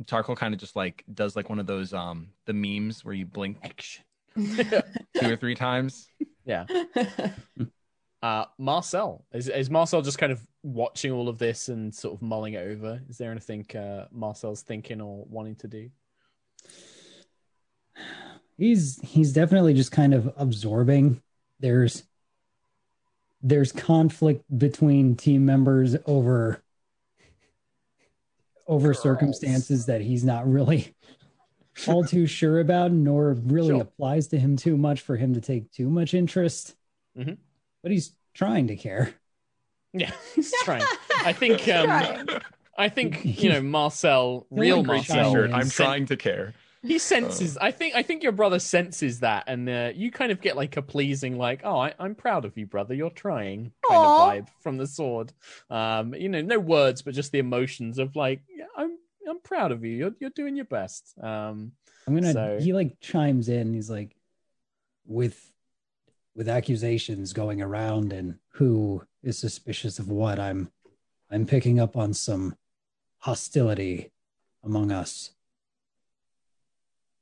Tarkhal 0.06 0.38
kind 0.38 0.54
of 0.54 0.60
just 0.60 0.76
like 0.76 1.04
does 1.14 1.36
like 1.36 1.50
one 1.50 1.60
of 1.60 1.68
those 1.68 1.94
um 1.94 2.30
the 2.46 2.54
memes 2.54 3.04
where 3.04 3.14
you 3.14 3.26
blink 3.26 3.58
two 4.38 4.84
or 5.24 5.36
three 5.36 5.56
times. 5.56 6.08
yeah. 6.46 6.66
Uh, 8.22 8.44
Marcel 8.58 9.24
is 9.32 9.48
is 9.48 9.70
Marcel 9.70 10.02
just 10.02 10.18
kind 10.18 10.34
of 10.34 10.46
watching 10.62 11.10
all 11.10 11.30
of 11.30 11.38
this 11.38 11.70
and 11.70 11.96
sort 11.96 12.16
of 12.16 12.22
mulling 12.22 12.56
it 12.56 12.68
over? 12.68 13.02
Is 13.08 13.18
there 13.18 13.32
anything 13.32 13.66
uh, 13.74 14.08
Marcel's 14.12 14.62
thinking 14.62 15.00
or 15.00 15.24
wanting 15.30 15.56
to 15.56 15.70
do? 15.70 15.90
he's 18.58 19.00
he's 19.02 19.32
definitely 19.34 19.74
just 19.74 19.92
kind 19.92 20.14
of 20.14 20.32
absorbing 20.38 21.22
there's 21.60 22.04
there's 23.42 23.72
conflict 23.72 24.44
between 24.58 25.16
team 25.16 25.46
members 25.46 25.96
over 26.06 26.62
over 28.68 28.90
Girls. 28.90 29.02
circumstances 29.02 29.86
that 29.88 30.02
he's 30.02 30.24
not 30.24 30.48
really 30.50 30.94
all 31.88 32.04
too 32.04 32.28
sure 32.28 32.60
about 32.60 32.92
nor 32.92 33.34
really 33.34 33.70
Sure. 33.70 33.82
applies 33.82 34.28
to 34.28 34.40
him 34.40 34.58
too 34.58 34.78
much 34.78 35.02
for 35.02 35.16
him 35.16 35.34
to 35.34 35.42
take 35.42 35.72
too 35.72 35.90
much 35.90 36.14
interest 36.14 36.76
Mhm. 37.18 37.38
but 37.82 37.92
he's 37.92 38.14
trying 38.34 38.68
to 38.68 38.76
care 38.76 39.14
Yeah, 39.94 40.12
he's 40.36 40.54
trying. 40.64 40.84
I 41.26 41.34
think 41.34 41.68
um, 41.70 41.86
Trying. 41.88 42.28
I 42.78 42.90
think 42.90 43.26
you 43.26 43.50
know 43.50 43.62
Marcel, 43.62 44.46
real 44.52 44.84
Marcel. 44.84 45.32
t-shirt. 45.34 45.50
I'm 45.50 45.62
I'm 45.62 45.70
trying 45.70 46.06
to 46.08 46.16
care. 46.16 46.54
He 46.82 46.98
senses. 47.00 47.58
I 47.58 47.72
think. 47.72 47.96
I 47.96 48.04
think 48.04 48.24
your 48.24 48.32
brother 48.32 48.60
senses 48.60 49.20
that, 49.20 49.44
and 49.48 49.68
uh, 49.70 49.92
you 49.94 50.12
kind 50.12 50.32
of 50.32 50.40
get 50.42 50.56
like 50.56 50.78
a 50.78 50.82
pleasing, 50.82 51.38
like, 51.38 51.62
"Oh, 51.64 51.78
I, 51.80 51.94
I'm 52.00 52.16
proud 52.16 52.46
of 52.46 52.58
you, 52.58 52.66
brother. 52.66 52.94
You're 52.94 53.10
trying." 53.10 53.72
Kind 53.88 54.00
Aw. 54.00 54.32
of 54.32 54.34
vibe 54.46 54.48
from 54.62 54.78
the 54.78 54.88
sword. 54.88 55.34
Um, 55.70 56.14
you 56.14 56.30
know, 56.30 56.42
no 56.42 56.60
words, 56.60 57.02
but 57.02 57.14
just 57.14 57.32
the 57.32 57.40
emotions 57.40 58.00
of 58.00 58.16
like, 58.16 58.42
yeah, 58.50 58.66
"I'm, 58.78 58.98
I'm 59.30 59.40
proud 59.42 59.72
of 59.72 59.84
you. 59.84 59.92
You're, 59.96 60.16
you're 60.20 60.30
doing 60.30 60.56
your 60.56 60.66
best." 60.66 61.14
Um, 61.22 61.74
i'm 62.08 62.16
gonna 62.16 62.32
So- 62.34 62.60
he 62.62 62.74
like 62.74 63.00
chimes 63.02 63.50
in 63.50 63.74
he's 63.74 63.90
like 63.90 64.16
with 65.06 65.52
with 66.34 66.48
accusations 66.48 67.34
going 67.34 67.62
around 67.62 68.14
and 68.14 68.40
who 68.54 69.04
is 69.22 69.38
suspicious 69.38 70.00
of 70.00 70.10
what 70.10 70.40
i'm 70.40 70.72
i'm 71.30 71.46
picking 71.46 71.80
up 71.80 71.98
on 71.98 72.14
some 72.14 72.56
hostility 73.20 74.12
among 74.64 74.92
us 74.92 75.32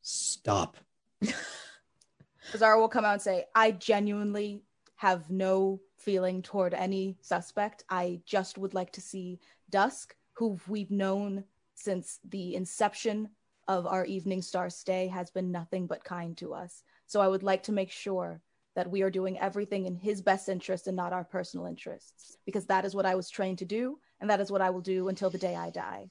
stop 0.07 0.77
Azara 2.53 2.79
will 2.79 2.87
come 2.87 3.05
out 3.05 3.13
and 3.13 3.21
say, 3.21 3.45
I 3.55 3.71
genuinely 3.71 4.63
have 4.95 5.29
no 5.29 5.81
feeling 5.97 6.41
toward 6.41 6.73
any 6.73 7.17
suspect. 7.21 7.83
I 7.89 8.21
just 8.25 8.57
would 8.57 8.73
like 8.73 8.91
to 8.93 9.01
see 9.01 9.39
Dusk, 9.69 10.15
who 10.33 10.57
we've 10.67 10.91
known 10.91 11.43
since 11.75 12.19
the 12.29 12.55
inception 12.55 13.29
of 13.67 13.85
our 13.85 14.05
Eveningstar 14.05 14.71
stay, 14.71 15.07
has 15.07 15.29
been 15.29 15.51
nothing 15.51 15.87
but 15.87 16.03
kind 16.03 16.37
to 16.37 16.53
us. 16.53 16.83
So 17.05 17.19
I 17.19 17.27
would 17.27 17.43
like 17.43 17.63
to 17.63 17.73
make 17.73 17.91
sure 17.91 18.41
that 18.75 18.89
we 18.89 19.01
are 19.01 19.09
doing 19.09 19.37
everything 19.39 19.85
in 19.85 19.95
his 19.95 20.21
best 20.21 20.47
interest 20.47 20.87
and 20.87 20.95
not 20.95 21.11
our 21.11 21.23
personal 21.23 21.65
interests, 21.65 22.37
because 22.45 22.65
that 22.67 22.85
is 22.85 22.95
what 22.95 23.05
I 23.05 23.15
was 23.15 23.29
trained 23.29 23.57
to 23.57 23.65
do, 23.65 23.99
and 24.21 24.29
that 24.29 24.39
is 24.39 24.51
what 24.51 24.61
I 24.61 24.69
will 24.69 24.81
do 24.81 25.09
until 25.09 25.29
the 25.29 25.37
day 25.37 25.55
I 25.55 25.69
die. 25.69 26.07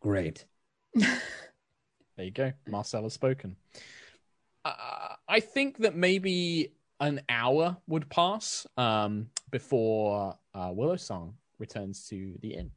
Great 0.00 0.44
there 0.94 1.20
you 2.18 2.30
go. 2.30 2.52
Marcel 2.66 3.02
has 3.04 3.12
spoken. 3.12 3.56
Uh, 4.64 5.14
I 5.28 5.40
think 5.40 5.78
that 5.78 5.94
maybe 5.94 6.72
an 7.00 7.20
hour 7.28 7.76
would 7.86 8.08
pass 8.08 8.66
um, 8.76 9.28
before 9.50 10.36
uh, 10.54 10.70
Willow 10.72 10.96
Song 10.96 11.34
returns 11.58 12.06
to 12.08 12.34
the 12.40 12.54
inn. 12.54 12.70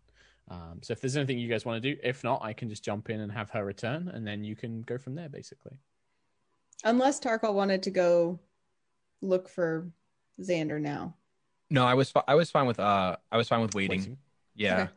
Um, 0.49 0.80
so 0.81 0.91
if 0.91 1.02
there's 1.02 1.15
anything 1.15 1.39
you 1.39 1.49
guys 1.49 1.65
want 1.65 1.81
to 1.81 1.93
do, 1.93 1.99
if 2.03 2.23
not, 2.23 2.43
I 2.43 2.53
can 2.53 2.69
just 2.69 2.84
jump 2.84 3.10
in 3.10 3.22
and 3.22 3.31
have 3.31 3.49
her 3.52 3.64
return, 3.64 4.10
and 4.10 4.27
then 4.27 4.43
you 4.43 4.56
can 4.56 4.81
go 4.81 4.98
from 4.98 5.15
there, 5.15 5.30
basically. 5.30 5.77
Unless 6.84 7.22
Tarkhal 7.22 7.53
wanted 7.53 7.84
to 7.84 7.91
go 7.91 8.39
look 9.22 9.48
for 9.48 9.89
Xander 10.41 10.80
now. 10.80 11.15
No, 11.69 11.85
I 11.85 11.93
was 11.93 12.11
fi- 12.11 12.23
I 12.27 12.35
was 12.35 12.52
fine 12.52 12.68
with 12.68 12.80
uh 12.80 13.15
I 13.31 13.38
was 13.38 13.48
fine 13.48 13.61
with 13.61 13.73
waiting. 13.73 13.99
Waiting. 13.99 14.18
Yeah. 14.56 14.81
Okay. 14.81 14.91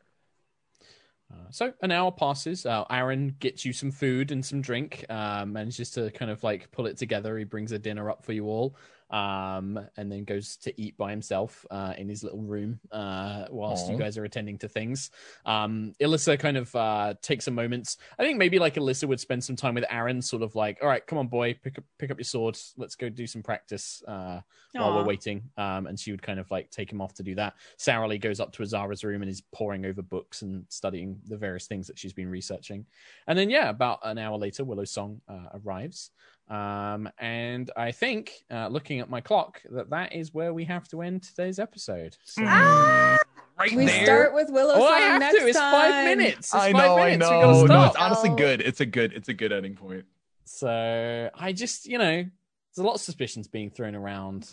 Uh, 1.35 1.51
so 1.51 1.73
an 1.83 1.91
hour 1.91 2.13
passes. 2.13 2.67
Uh, 2.67 2.85
Aaron 2.91 3.35
gets 3.41 3.65
you 3.65 3.73
some 3.73 3.91
food 3.91 4.31
and 4.31 4.45
some 4.45 4.61
drink. 4.61 5.05
Uh, 5.09 5.45
manages 5.47 5.91
to 5.93 6.11
kind 6.13 6.31
of 6.31 6.43
like 6.43 6.71
pull 6.71 6.87
it 6.87 6.97
together. 6.97 7.37
He 7.39 7.45
brings 7.45 7.73
a 7.73 7.79
dinner 7.79 8.11
up 8.11 8.25
for 8.25 8.33
you 8.33 8.47
all, 8.47 8.77
um, 9.11 9.79
and 9.97 10.11
then 10.11 10.25
goes 10.25 10.57
to 10.59 10.81
eat 10.81 10.97
by 10.97 11.11
himself 11.11 11.65
uh, 11.71 11.95
in 11.97 12.09
his 12.09 12.25
little 12.25 12.43
room 12.43 12.81
uh, 12.93 13.47
whilst 13.51 13.91
you 13.91 13.97
guys 13.97 14.19
are 14.19 14.25
attending 14.25 14.59
to 14.59 14.69
things. 14.69 15.11
Um, 15.47 15.95
Alyssa 16.01 16.39
kind 16.39 16.57
of 16.57 16.75
uh, 16.75 17.15
takes 17.23 17.47
a 17.47 17.51
moment. 17.51 17.97
I 18.19 18.25
think 18.25 18.39
maybe 18.39 18.59
like 18.59 18.75
Alyssa 18.75 19.07
would 19.09 19.21
spend 19.21 19.45
some 19.45 19.57
time 19.57 19.75
with 19.75 19.85
Aaron, 19.91 20.23
sort 20.23 20.43
of 20.43 20.55
like, 20.55 20.79
"All 20.83 20.89
right, 20.89 21.07
come 21.07 21.19
on, 21.19 21.29
boy, 21.29 21.55
pick 21.63 21.79
up 21.79 21.85
pick 21.99 22.11
up 22.11 22.19
your 22.19 22.25
sword. 22.25 22.59
Let's 22.77 22.97
go 22.97 23.09
do 23.09 23.27
some 23.27 23.43
practice." 23.43 24.03
Uh, 24.07 24.41
while 24.81 24.97
we're 24.97 25.05
waiting. 25.05 25.43
Um, 25.57 25.87
and 25.87 25.99
she 25.99 26.11
would 26.11 26.23
kind 26.23 26.41
of 26.41 26.51
like 26.51 26.71
take 26.71 26.93
him 26.93 27.01
off 27.01 27.15
to 27.15 27.23
do 27.23 27.35
that. 27.37 27.55
Sarah 27.77 28.09
Lee 28.09 28.19
goes 28.19 28.41
up 28.41 28.53
to 28.55 28.63
Azara's 28.63 29.05
room 29.05 29.23
and 29.23 29.31
is 29.31 29.43
poring 29.53 29.85
over 29.85 30.03
books 30.03 30.43
and 30.43 30.65
studying 30.69 31.21
the 31.29 31.37
various 31.37 31.67
things 31.67 31.87
that 31.87 31.99
she's 31.99 32.13
been 32.13 32.29
researching. 32.29 32.87
And 33.27 33.39
then, 33.39 33.51
yeah, 33.51 33.69
about 33.69 34.01
an 34.03 34.19
hour 34.19 34.37
later, 34.37 34.65
Willow 34.65 34.85
Song 34.85 35.21
uh, 35.29 35.59
arrives. 35.65 36.11
Um, 36.49 37.09
and 37.19 37.71
I 37.77 37.93
think, 37.93 38.45
uh, 38.51 38.69
looking 38.69 39.01
at 39.01 39.09
my 39.09 39.21
clock, 39.21 39.63
that 39.71 39.91
that 39.91 40.13
is 40.15 40.35
where 40.35 40.53
we 40.53 40.65
have 40.65 40.87
to 40.89 41.01
end 41.03 41.23
today's 41.23 41.59
episode. 41.59 42.17
So, 42.25 42.43
Mm, 42.43 43.19
right 43.59 43.73
We 43.73 43.87
there. 43.87 44.05
start 44.05 44.35
with 44.35 44.51
Willow 44.51 44.75
oh, 44.77 44.85
I 44.87 44.99
have 45.01 45.21
next 45.21 45.39
to. 45.39 45.47
It's 45.47 45.59
time. 45.59 45.73
five 45.73 46.05
minutes. 46.19 46.39
It's 46.39 46.55
I 46.55 46.73
five 46.73 46.75
know, 46.75 46.99
I 46.99 47.05
minutes. 47.11 47.31
We 47.31 47.37
know. 47.37 47.41
gotta 47.41 47.69
No, 47.69 47.85
it's 47.87 47.97
honestly 47.97 48.31
good. 48.37 48.61
It's 48.61 48.81
a 48.81 48.87
good 48.87 49.13
it's 49.15 49.29
a 49.29 49.35
good 49.35 49.53
ending 49.53 49.75
point. 49.75 50.05
So 50.45 51.31
I 51.35 51.53
just, 51.53 51.87
you 51.87 51.97
know, 51.97 52.05
there's 52.23 52.79
a 52.79 52.83
lot 52.83 52.97
of 52.97 53.01
suspicions 53.01 53.49
being 53.49 53.71
thrown 53.71 53.95
around. 53.95 54.51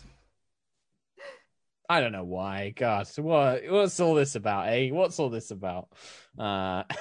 I 1.88 2.00
don't 2.00 2.12
know 2.12 2.24
why. 2.24 2.70
God, 2.74 3.06
what 3.16 3.64
what's 3.68 4.00
all 4.00 4.14
this 4.14 4.34
about, 4.34 4.68
eh? 4.68 4.88
What's 4.90 5.18
all 5.18 5.28
this 5.28 5.50
about? 5.50 5.88
Uh 6.38 6.84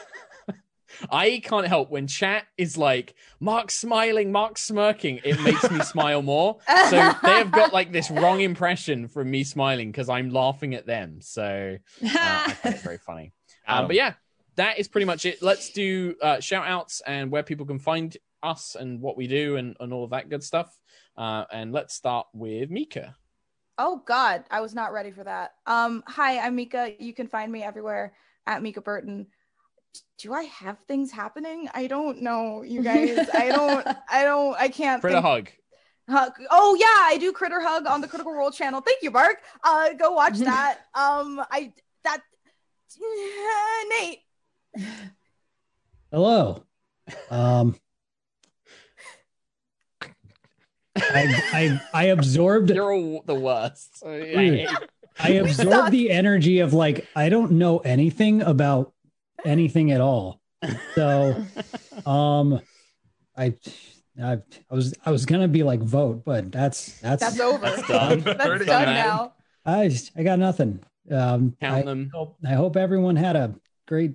I 1.09 1.41
can't 1.43 1.67
help 1.67 1.89
when 1.89 2.07
chat 2.07 2.45
is 2.57 2.77
like 2.77 3.15
Mark 3.39 3.71
smiling, 3.71 4.31
Mark 4.31 4.57
smirking, 4.57 5.19
it 5.23 5.39
makes 5.41 5.69
me 5.69 5.79
smile 5.81 6.21
more. 6.21 6.57
So 6.89 7.13
they 7.23 7.33
have 7.33 7.51
got 7.51 7.73
like 7.73 7.91
this 7.91 8.09
wrong 8.11 8.41
impression 8.41 9.07
from 9.07 9.31
me 9.31 9.43
smiling 9.43 9.91
because 9.91 10.09
I'm 10.09 10.29
laughing 10.29 10.73
at 10.75 10.85
them. 10.85 11.21
So 11.21 11.77
uh, 12.03 12.07
I 12.07 12.53
find 12.53 12.75
it 12.75 12.81
very 12.81 12.97
funny. 13.05 13.33
Um, 13.67 13.87
but 13.87 13.95
yeah, 13.95 14.13
that 14.55 14.79
is 14.79 14.87
pretty 14.87 15.05
much 15.05 15.25
it. 15.25 15.41
Let's 15.41 15.69
do 15.71 16.15
uh, 16.21 16.39
shout 16.39 16.67
outs 16.67 17.01
and 17.05 17.31
where 17.31 17.43
people 17.43 17.65
can 17.65 17.79
find 17.79 18.15
us 18.43 18.75
and 18.79 19.01
what 19.01 19.17
we 19.17 19.27
do 19.27 19.55
and, 19.55 19.75
and 19.79 19.93
all 19.93 20.03
of 20.03 20.11
that 20.11 20.29
good 20.29 20.43
stuff. 20.43 20.77
Uh, 21.17 21.45
and 21.51 21.71
let's 21.71 21.93
start 21.93 22.27
with 22.33 22.69
Mica. 22.69 23.15
Oh 23.77 24.01
God, 24.05 24.43
I 24.51 24.61
was 24.61 24.75
not 24.75 24.93
ready 24.93 25.11
for 25.11 25.23
that. 25.23 25.53
Um, 25.65 26.03
hi, 26.07 26.39
I'm 26.39 26.55
Mica. 26.55 26.93
You 26.99 27.13
can 27.13 27.27
find 27.27 27.51
me 27.51 27.63
everywhere 27.63 28.13
at 28.45 28.61
Mica 28.61 28.81
Burton. 28.81 29.27
Do 30.19 30.33
I 30.33 30.43
have 30.43 30.77
things 30.87 31.11
happening? 31.11 31.67
I 31.73 31.87
don't 31.87 32.21
know, 32.21 32.61
you 32.61 32.83
guys. 32.91 33.27
I 33.33 33.49
don't. 33.49 33.87
I 34.09 34.23
don't. 34.23 34.55
I 34.59 34.69
can't. 34.69 35.01
Critter 35.01 35.15
think- 35.15 35.25
hug. 35.25 35.49
Hug. 36.09 36.33
Oh 36.49 36.75
yeah, 36.79 36.85
I 37.13 37.17
do 37.19 37.31
Critter 37.31 37.61
Hug 37.61 37.85
on 37.87 38.01
the 38.01 38.07
Critical 38.07 38.33
Role 38.33 38.51
channel. 38.51 38.81
Thank 38.81 39.01
you, 39.01 39.11
Mark. 39.11 39.37
Uh, 39.63 39.93
go 39.93 40.11
watch 40.11 40.37
that. 40.39 40.79
um, 40.93 41.41
I 41.49 41.71
that 42.03 42.19
Nate. 43.89 44.19
Hello. 46.11 46.63
Um, 47.29 47.75
I, 50.97 51.41
I 51.53 51.81
I 51.93 52.03
absorbed 52.05 52.69
You're 52.71 52.93
all 52.93 53.23
the 53.25 53.35
worst. 53.35 53.99
So, 53.99 54.11
yeah, 54.13 54.39
Dude. 54.39 54.59
yeah. 54.59 54.75
I 55.19 55.29
absorbed 55.31 55.91
the 55.91 56.11
energy 56.11 56.59
of 56.59 56.73
like 56.73 57.07
I 57.15 57.29
don't 57.29 57.53
know 57.53 57.79
anything 57.79 58.41
about 58.41 58.93
anything 59.45 59.91
at 59.91 60.01
all. 60.01 60.41
So 60.95 61.43
um 62.05 62.61
I 63.37 63.53
I, 64.21 64.33
I 64.33 64.39
was 64.75 64.93
I 65.05 65.11
was 65.11 65.25
gonna 65.25 65.47
be 65.47 65.63
like 65.63 65.79
vote, 65.81 66.23
but 66.25 66.51
that's 66.51 66.99
that's, 66.99 67.21
That's 67.21 67.39
over. 67.39 67.57
That's 67.65 67.87
done. 67.87 68.19
That's 68.25 68.37
done 68.39 68.65
done. 68.65 68.85
now. 68.93 69.33
I 69.65 69.87
just- 69.87 70.11
I 70.15 70.23
got 70.23 70.39
nothing. 70.39 70.79
Um 71.09 71.55
Count 71.59 71.77
I 71.77 71.81
them. 71.83 72.09
hope, 72.13 72.37
I 72.45 72.53
hope 72.53 72.75
everyone 72.77 73.15
had 73.15 73.35
a 73.35 73.55
great 73.87 74.13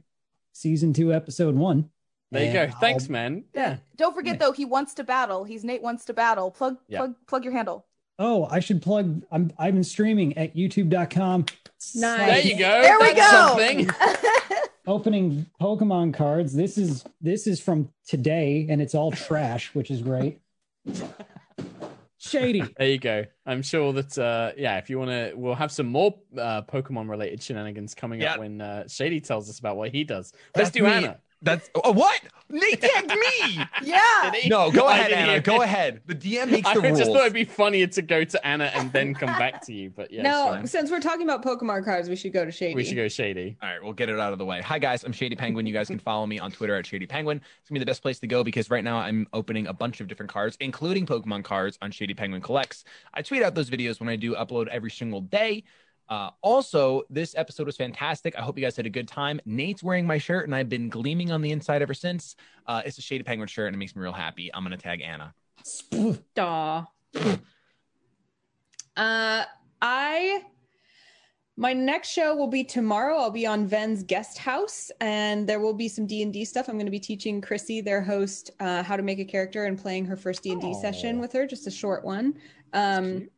season 0.53 0.93
two, 0.93 1.13
episode 1.13 1.55
one. 1.55 1.91
There 2.33 2.45
you 2.45 2.53
go. 2.53 2.69
Thanks, 2.81 3.05
I'll- 3.05 3.13
man. 3.13 3.45
Yeah. 3.55 3.77
Don't 3.97 4.15
forget 4.15 4.39
though, 4.39 4.53
he 4.53 4.65
wants 4.65 4.95
to 4.95 5.05
battle. 5.05 5.45
He's 5.45 5.65
Nate 5.65 5.83
wants 5.83 6.05
to 6.07 6.13
battle. 6.15 6.51
Plug 6.51 6.77
Yeah. 6.89 6.99
plug 6.99 7.15
plug 7.27 7.45
your 7.45 7.53
handle. 7.55 7.87
Oh, 8.19 8.47
I 8.51 8.61
should 8.61 8.83
plug 8.83 9.23
I'm 9.33 9.53
I've 9.59 9.75
been 9.75 9.85
streaming 9.85 10.37
at 10.39 10.55
youtube.com. 10.57 11.47
Nice. 11.97 12.19
There 12.29 12.41
you 12.41 12.59
go. 12.59 12.83
There 12.83 12.99
we 13.01 13.13
That's 13.13 13.33
go. 13.33 13.57
something. 14.87 14.95
Opening 15.15 15.47
Pokemon 15.61 16.15
cards. 16.15 16.55
This 16.55 16.79
is 16.79 17.05
this 17.21 17.47
is 17.47 17.61
from 17.61 17.91
today 18.07 18.67
and 18.69 18.81
it's 18.81 18.95
all 18.95 19.11
trash, 19.13 19.75
which 19.75 19.91
is 19.91 20.03
great. 20.03 20.41
Shady. 22.19 22.63
There 22.79 22.89
you 22.89 22.99
go. 22.99 23.25
I'm 23.45 23.63
sure 23.63 23.93
that 23.93 24.19
uh 24.19 24.53
yeah, 24.57 24.79
if 24.79 24.89
you 24.91 24.99
want 24.99 25.11
to, 25.11 25.33
we'll 25.37 25.55
have 25.55 25.71
some 25.71 25.87
more 25.87 26.15
uh 26.37 26.63
Pokemon 26.63 27.09
related 27.09 27.43
shenanigans 27.43 27.95
coming 27.95 28.21
Yeah. 28.21 28.35
up 28.35 28.39
when 28.41 28.61
uh 28.61 28.89
Shady 28.89 29.21
tells 29.21 29.49
us 29.51 29.59
about 29.59 29.77
what 29.77 29.91
he 29.91 30.03
does. 30.05 30.33
Let's 30.57 30.71
That's 30.71 30.77
do 30.77 30.85
me. 30.85 30.91
Anna. 30.91 31.19
That's 31.43 31.69
oh, 31.75 31.93
what? 31.93 32.21
Nate 32.49 32.81
tagged 32.81 33.11
me. 33.11 33.61
yeah. 33.83 34.33
No, 34.47 34.71
go 34.71 34.87
I 34.87 34.99
ahead, 34.99 35.13
Anna. 35.13 35.33
hear 35.33 35.41
Go 35.41 35.63
ahead. 35.63 36.01
The 36.07 36.15
DM 36.15 36.51
makes 36.51 36.67
I 36.69 36.75
the 36.75 36.81
rules. 36.81 36.99
just 36.99 37.11
thought 37.11 37.23
it'd 37.23 37.33
be 37.33 37.45
funnier 37.45 37.87
to 37.89 38.03
go 38.03 38.25
to 38.25 38.47
Anna 38.47 38.71
and 38.75 38.93
then 38.93 39.15
come 39.15 39.29
back 39.39 39.65
to 39.67 39.73
you, 39.73 39.91
but 39.91 40.11
yeah, 40.11 40.23
no, 40.23 40.57
sure. 40.57 40.67
since 40.67 40.91
we're 40.91 41.01
talking 41.01 41.29
about 41.29 41.45
Pokemon 41.45 41.85
cards, 41.85 42.09
we 42.09 42.17
should 42.17 42.33
go 42.33 42.45
to 42.45 42.51
Shady. 42.51 42.75
we 42.75 42.85
should 42.85 42.97
go 42.97 43.09
Shady. 43.09 43.57
All 43.63 43.69
right, 43.69 43.83
we'll 43.83 43.93
get 43.93 44.09
it 44.09 44.19
out 44.19 44.33
of 44.33 44.39
the 44.39 44.45
way. 44.45 44.61
Hi, 44.63 44.79
guys. 44.79 45.05
I'm 45.05 45.13
Shady 45.13 45.37
Penguin. 45.37 45.67
You 45.67 45.75
guys 45.75 45.89
can 45.89 45.99
follow 45.99 46.27
me 46.27 46.39
on 46.39 46.51
Twitter 46.53 46.75
at 46.77 46.87
Shady 46.87 47.07
Penguin. 47.07 47.39
It's 47.39 47.69
going 47.69 47.75
to 47.75 47.81
be 47.81 47.85
the 47.85 47.91
best 47.91 48.03
place 48.03 48.19
to 48.21 48.27
go 48.27 48.43
because 48.43 48.71
right 48.71 48.85
now 48.85 48.99
I'm 48.99 49.27
opening 49.33 49.67
a 49.67 49.73
bunch 49.73 50.01
of 50.01 50.09
different 50.09 50.33
cards, 50.33 50.57
including 50.61 51.05
Pokemon 51.07 51.45
cards 51.45 51.79
on 51.83 51.91
Shady 51.91 52.15
Penguin 52.15 52.41
Collects. 52.41 52.85
I 53.13 53.23
tweet 53.23 53.43
out 53.43 53.55
those 53.55 53.71
videos 53.71 54.01
when 54.01 54.09
I 54.09 54.17
do 54.17 54.35
upload 54.35 54.69
every 54.69 54.91
single 54.91 55.21
day. 55.21 55.65
Uh, 56.09 56.31
also, 56.41 57.03
this 57.11 57.35
episode 57.37 57.67
was 57.67 57.77
fantastic. 57.77 58.37
I 58.39 58.43
hope 58.43 58.57
you 58.57 58.65
guys 58.65 58.77
had 58.77 58.87
a 58.87 58.91
good 58.91 59.09
time. 59.09 59.41
Nate's 59.45 59.83
wearing 59.83 60.07
my 60.07 60.19
shirt, 60.19 60.47
and 60.47 60.55
I've 60.55 60.69
been 60.69 60.89
gleaming 60.89 61.33
on 61.33 61.43
the 61.43 61.51
inside 61.51 61.83
ever 61.83 61.95
since. 61.95 62.37
Uh, 62.67 62.83
it's 62.85 62.99
a 62.99 63.03
Shady 63.03 63.25
Penguin 63.25 63.49
shirt, 63.49 63.67
and 63.67 63.75
it 63.75 63.79
makes 63.79 63.97
me 63.97 64.03
real 64.03 64.13
happy. 64.13 64.51
I'm 64.55 64.65
going 64.65 64.77
to 64.77 64.83
tag 64.83 65.01
Anna. 65.03 65.35
Aw. 66.39 66.87
uh, 68.97 69.45
I 69.83 70.43
my 71.59 71.73
next 71.73 72.11
show 72.11 72.37
will 72.37 72.49
be 72.49 72.63
tomorrow. 72.63 73.17
I'll 73.17 73.31
be 73.31 73.47
on 73.47 73.67
Ven's 73.67 74.03
guest 74.03 74.37
house, 74.37 74.91
and 75.01 75.47
there 75.47 75.59
will 75.59 75.73
be 75.73 75.89
some 75.89 76.07
D 76.07 76.23
and 76.23 76.33
D 76.33 76.45
stuff. 76.45 76.69
I'm 76.69 76.75
going 76.75 76.87
to 76.87 76.91
be 76.91 77.01
teaching 77.01 77.41
Chrissy, 77.41 77.81
their 77.81 78.03
host, 78.03 78.51
uh, 78.61 78.83
how 78.83 78.97
to 78.97 79.03
make 79.03 79.19
a 79.19 79.25
character 79.25 79.65
and 79.65 79.79
playing 79.79 80.05
her 80.05 80.17
first 80.17 80.43
D 80.43 80.53
and 80.53 80.61
D 80.61 80.75
session 80.75 81.19
with 81.19 81.33
her, 81.33 81.47
just 81.47 81.67
a 81.67 81.71
short 81.71 82.05
one. 82.05 82.35
Um. 82.73 83.29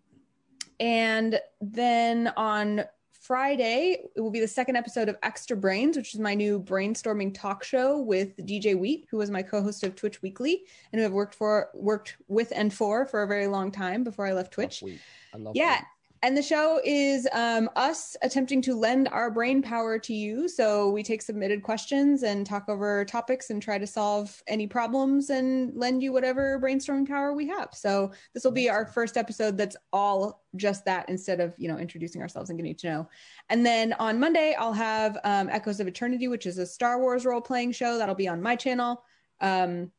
And 0.81 1.41
then 1.61 2.33
on 2.37 2.85
Friday, 3.29 4.05
it 4.17 4.21
will 4.23 4.31
be 4.31 4.41
the 4.41 4.49
second 4.49 4.77
episode 4.77 5.11
of 5.11 5.19
Extra 5.23 5.55
Brains, 5.55 5.99
which 5.99 6.15
is 6.15 6.21
my 6.21 6.35
new 6.35 6.59
brainstorming 6.59 7.35
talk 7.35 7.63
show 7.63 8.01
with 8.01 8.35
DJ 8.39 8.79
Wheat, 8.79 9.07
who 9.11 9.19
was 9.19 9.31
my 9.31 9.43
co-host 9.43 9.85
of 9.85 9.95
Twitch 9.95 10.23
Weekly 10.23 10.63
and 10.93 10.99
who 10.99 11.05
I've 11.05 11.13
worked 11.13 11.35
for 11.35 11.69
worked 11.75 12.17
with 12.29 12.53
and 12.57 12.73
for 12.73 13.05
for 13.05 13.23
a 13.23 13.27
very 13.27 13.47
long 13.47 13.71
time 13.71 14.03
before 14.03 14.27
I 14.27 14.33
left 14.33 14.53
Twitch. 14.53 14.81
Love 14.81 14.91
Wheat. 14.91 15.01
I 15.35 15.37
love 15.37 15.57
Yeah. 15.57 15.77
Wheat. 15.77 15.85
And 16.23 16.37
the 16.37 16.43
show 16.43 16.81
is 16.85 17.29
um, 17.33 17.71
us 17.77 18.17
attempting 18.23 18.61
to 18.63 18.75
lend 18.75 19.09
our 19.09 19.31
brain 19.31 19.63
power 19.63 20.01
to 20.01 20.13
you. 20.13 20.49
So 20.49 20.91
we 20.91 21.05
take 21.05 21.23
submitted 21.23 21.63
questions 21.63 22.25
and 22.25 22.45
talk 22.45 22.69
over 22.69 23.05
topics 23.05 23.51
and 23.51 23.63
try 23.63 23.79
to 23.79 23.87
solve 23.87 24.43
any 24.49 24.67
problems 24.67 25.31
and 25.31 25.73
lend 25.77 26.03
you 26.03 26.13
whatever 26.13 26.61
brainstorming 26.61 27.07
power 27.07 27.35
we 27.35 27.47
have. 27.47 27.69
So 27.73 28.11
this 28.35 28.43
will 28.43 28.53
be 28.53 28.69
our 28.69 28.87
first 28.87 29.17
episode 29.17 29.57
that's 29.57 29.77
all 29.93 30.43
just 30.57 30.85
that 30.87 31.09
instead 31.09 31.41
of 31.41 31.55
you 31.57 31.69
know 31.69 31.79
introducing 31.79 32.21
ourselves 32.21 32.51
and 32.51 32.59
getting 32.59 32.75
to 32.75 32.89
know. 32.89 33.09
And 33.49 33.65
then 33.65 33.93
on 34.01 34.19
Monday 34.19 34.57
I'll 34.59 34.73
have 34.73 35.19
um, 35.23 35.49
Echoes 35.51 35.79
of 35.79 35.87
Eternity, 35.87 36.27
which 36.27 36.47
is 36.47 36.59
a 36.59 36.67
Star 36.67 36.99
Wars 37.01 37.27
role 37.27 37.41
playing 37.41 37.73
show 37.73 37.97
that'll 37.97 38.17
be 38.17 38.29
on 38.29 38.43
my 38.43 38.57
channel. 38.57 39.05
Um, 39.41 39.93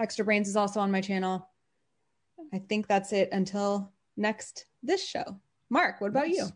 Extra 0.00 0.24
Brains 0.24 0.48
is 0.48 0.56
also 0.56 0.80
on 0.80 0.90
my 0.90 1.02
channel. 1.02 1.46
I 2.54 2.58
think 2.58 2.86
that's 2.86 3.12
it 3.12 3.28
until 3.32 3.92
next 4.16 4.64
this 4.82 5.06
show. 5.06 5.38
Mark, 5.70 6.00
what 6.00 6.08
about 6.08 6.28
you? 6.28 6.48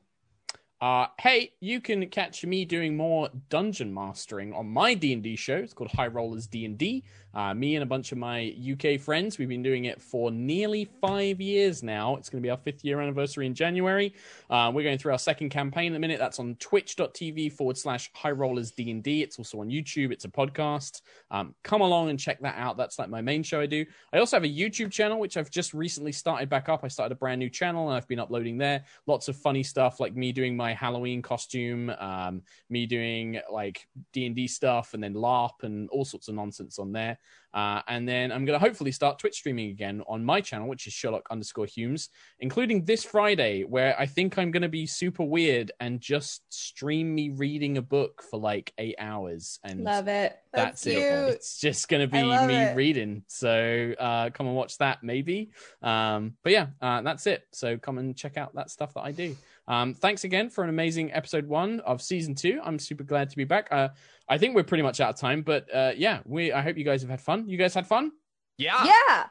Uh, 0.81 1.07
hey, 1.21 1.53
you 1.61 1.81
can 1.81 2.05
catch 2.09 2.45
me 2.45 2.65
doing 2.65 2.97
more 2.97 3.29
dungeon 3.51 3.95
mastering 3.95 4.53
on 4.53 4.67
my 4.67 4.95
D&D 4.95 5.37
show. 5.37 5.57
It's 5.57 5.73
called 5.73 5.93
High 5.93 6.09
Rollers 6.09 6.49
D&D. 6.49 7.05
Uh, 7.35 7.55
me 7.55 7.77
and 7.77 7.83
a 7.83 7.87
bunch 7.87 8.13
of 8.13 8.19
my 8.19 8.55
UK 8.73 9.01
friends, 9.01 9.39
we've 9.39 9.49
been 9.49 9.63
doing 9.63 9.87
it 9.87 10.01
for 10.01 10.31
nearly 10.31 10.85
five 11.01 11.41
years 11.41 11.83
now. 11.83 12.17
It's 12.17 12.29
going 12.29 12.43
to 12.43 12.47
be 12.47 12.51
our 12.51 12.59
fifth 12.59 12.85
year 12.85 13.01
anniversary 13.01 13.47
in 13.47 13.55
January. 13.55 14.15
Uh, 14.51 14.71
we're 14.75 14.83
going 14.83 14.99
through 14.99 15.13
our 15.13 15.19
second 15.19 15.49
campaign 15.49 15.93
in 15.93 15.97
a 15.97 15.99
minute. 15.99 16.19
That's 16.19 16.39
on 16.39 16.57
twitch.tv 16.57 17.53
forward 17.53 17.79
slash 17.79 18.11
High 18.15 18.33
Rollers 18.33 18.71
D&D. 18.71 19.23
It's 19.23 19.39
also 19.39 19.61
on 19.61 19.69
YouTube. 19.69 20.13
It's 20.13 20.25
a 20.25 20.29
podcast. 20.29 21.03
Um, 21.31 21.55
come 21.63 21.81
along 21.81 22.11
and 22.11 22.19
check 22.19 22.41
that 22.41 22.57
out. 22.59 22.77
That's 22.77 22.99
like 22.99 23.09
my 23.09 23.23
main 23.23 23.43
show 23.43 23.61
I 23.61 23.67
do. 23.67 23.85
I 24.13 24.19
also 24.19 24.37
have 24.37 24.45
a 24.45 24.49
YouTube 24.49 24.91
channel, 24.91 25.19
which 25.19 25.37
I've 25.37 25.51
just 25.51 25.73
recently 25.73 26.13
started 26.13 26.49
back 26.49 26.69
up. 26.69 26.85
I 26.85 26.89
started 26.89 27.13
a 27.13 27.19
brand 27.19 27.39
new 27.39 27.49
channel 27.51 27.89
and 27.89 27.97
I've 27.97 28.09
been 28.09 28.21
uploading 28.21 28.59
there. 28.59 28.85
Lots 29.07 29.29
of 29.29 29.37
funny 29.37 29.63
stuff 29.63 30.01
like 30.01 30.15
me 30.15 30.33
doing 30.33 30.57
my 30.57 30.75
Halloween 30.75 31.23
costume, 31.23 31.91
um, 31.99 32.43
me 32.69 32.87
doing 32.87 33.41
like 33.51 33.87
D&D 34.13 34.47
stuff 34.49 34.95
and 34.95 35.03
then 35.03 35.15
LARP 35.15 35.63
and 35.63 35.89
all 35.91 36.05
sorts 36.05 36.29
of 36.29 36.35
nonsense 36.35 36.79
on 36.79 36.93
there. 36.93 37.19
Uh, 37.55 37.83
and 37.87 38.09
then 38.09 38.33
I'm 38.33 38.45
going 38.45 38.59
to 38.59 38.65
hopefully 38.65 38.93
start 38.93 39.19
Twitch 39.19 39.37
streaming 39.37 39.71
again 39.71 40.03
on 40.09 40.25
my 40.25 40.41
channel, 40.41 40.69
which 40.69 40.87
is 40.87 40.93
Sherlock 40.95 41.27
underscore 41.31 41.67
Hulmes, 41.67 42.09
including 42.41 42.85
this 42.85 43.05
Friday, 43.05 43.65
where 43.65 43.99
I 44.01 44.07
think 44.07 44.39
I'm 44.39 44.51
going 44.51 44.63
to 44.63 44.71
be 44.71 44.87
super 44.87 45.23
weird 45.23 45.71
and 45.79 46.01
just 46.01 46.43
stream 46.49 47.15
me 47.15 47.31
reading 47.31 47.77
a 47.77 47.83
book 47.83 48.23
for 48.31 48.41
like 48.41 48.73
eight 48.79 48.95
hours. 48.99 49.59
And 49.65 49.85
Love 49.85 50.09
it. 50.09 50.39
that's, 50.53 50.85
That's 50.85 50.87
it. 50.87 51.35
It's 51.35 51.61
just 51.61 51.89
going 51.89 52.01
to 52.01 52.09
be 52.09 52.23
me 52.23 52.55
it. 52.55 52.77
reading. 52.77 53.23
So 53.27 53.93
uh, 53.99 54.31
come 54.31 54.47
and 54.47 54.57
watch 54.57 54.79
that, 54.79 55.03
maybe. 55.03 55.51
Um, 55.83 56.35
but 56.43 56.53
yeah, 56.53 56.69
uh, 56.81 57.03
that's 57.03 57.27
it. 57.27 57.47
So 57.53 57.77
come 57.77 57.99
and 57.99 58.17
check 58.17 58.39
out 58.39 58.55
that 58.55 58.71
stuff 58.71 58.95
that 58.95 59.03
I 59.03 59.13
do. 59.13 59.37
Um, 59.69 59.95
thanks 59.95 60.25
again 60.25 60.51
for 60.51 60.65
an 60.65 60.71
amazing 60.71 61.13
episode 61.13 61.47
one 61.47 61.81
of 61.81 62.03
season 62.03 62.35
two. 62.35 62.61
I'm 62.65 62.79
super 62.79 63.05
glad 63.05 63.31
to 63.31 63.37
be 63.37 63.45
back. 63.45 63.69
Uh, 63.71 63.89
I 64.33 64.39
think 64.39 64.55
we're 64.55 64.63
pretty 64.65 64.83
much 64.83 64.99
out 64.99 65.11
of 65.11 65.17
time, 65.21 65.43
but 65.43 65.69
uh, 65.75 65.93
yeah, 65.95 66.21
we. 66.25 66.53
I 66.53 66.63
hope 66.63 66.79
you 66.79 66.85
guys 66.85 67.03
have 67.03 67.11
had 67.11 67.21
fun. 67.21 67.51
You 67.51 67.59
guys 67.59 67.75
had 67.75 67.87
fun. 67.87 68.13
Yeah. 68.57 68.83
Yeah. 68.85 69.27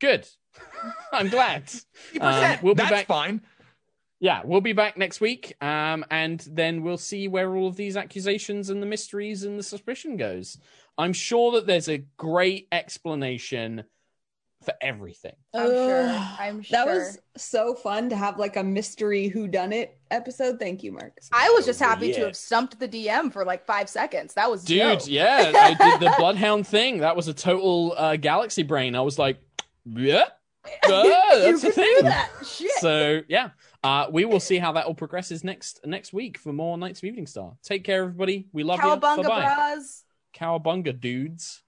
Good. 0.00 0.28
I'm 1.12 1.28
glad. 1.28 1.64
Um, 2.20 2.58
we'll 2.62 2.74
be 2.76 2.82
That's 2.82 2.90
back- 2.90 3.06
fine. 3.06 3.40
Yeah, 4.20 4.42
we'll 4.44 4.60
be 4.60 4.72
back 4.72 4.96
next 4.96 5.20
week, 5.20 5.52
um, 5.60 6.04
and 6.10 6.38
then 6.48 6.82
we'll 6.82 6.96
see 6.96 7.26
where 7.26 7.56
all 7.56 7.66
of 7.66 7.74
these 7.76 7.96
accusations 7.96 8.70
and 8.70 8.80
the 8.80 8.86
mysteries 8.86 9.42
and 9.42 9.58
the 9.58 9.62
suspicion 9.64 10.16
goes. 10.16 10.58
I'm 10.96 11.12
sure 11.12 11.50
that 11.52 11.66
there's 11.66 11.88
a 11.88 12.04
great 12.16 12.68
explanation 12.70 13.84
for 14.64 14.74
everything. 14.80 15.34
I'm 15.54 15.68
sure. 15.70 16.08
I'm 16.38 16.62
sure. 16.62 16.76
That 16.76 16.86
was 16.86 17.18
so 17.36 17.74
fun 17.74 18.08
to 18.10 18.16
have 18.16 18.38
like 18.38 18.56
a 18.56 18.62
mystery 18.64 19.28
who 19.28 19.46
done 19.48 19.72
it 19.72 19.98
episode. 20.10 20.58
Thank 20.58 20.82
you, 20.82 20.92
Mark. 20.92 21.18
I 21.32 21.50
was 21.50 21.64
just 21.66 21.80
happy 21.80 22.08
Yeah. 22.08 22.14
to 22.20 22.24
have 22.26 22.36
stumped 22.36 22.78
the 22.80 22.88
DM 22.88 23.32
for 23.32 23.44
like 23.44 23.66
five 23.66 23.88
seconds. 23.88 24.34
That 24.34 24.50
was 24.50 24.64
Dude, 24.64 24.80
dope. 25.00 25.08
yeah, 25.08 25.52
I 25.54 25.74
did 25.74 26.00
the 26.00 26.14
Bloodhound 26.18 26.66
thing. 26.66 26.98
That 26.98 27.16
was 27.16 27.28
a 27.28 27.34
total 27.34 27.94
uh, 27.96 28.16
galaxy 28.16 28.62
brain. 28.62 28.94
I 28.96 29.00
was 29.00 29.18
like, 29.18 29.38
yeah, 29.84 30.24
You 30.86 30.92
ah, 30.94 31.30
that's 31.34 31.64
a 31.64 31.70
thing. 31.72 32.04
that. 32.04 32.30
Shit. 32.46 32.70
So 32.78 33.20
yeah, 33.28 33.50
uh, 33.82 34.06
we 34.10 34.24
will 34.24 34.40
see 34.40 34.58
how 34.58 34.72
that 34.72 34.86
all 34.86 34.94
progresses 34.94 35.44
next 35.44 35.80
next 35.84 36.12
week 36.14 36.38
for 36.38 36.52
more 36.54 36.78
Knights 36.78 37.02
of 37.02 37.08
Eveningstar. 37.10 37.56
Take 37.62 37.84
care, 37.84 38.02
everybody. 38.04 38.46
We 38.52 38.62
love 38.62 38.80
Cowabunga, 38.80 39.16
you. 39.18 39.22
Bye 39.24 39.28
bye. 39.28 39.54
bras. 39.54 40.04
Cowabunga, 40.34 40.98
dudes. 40.98 41.62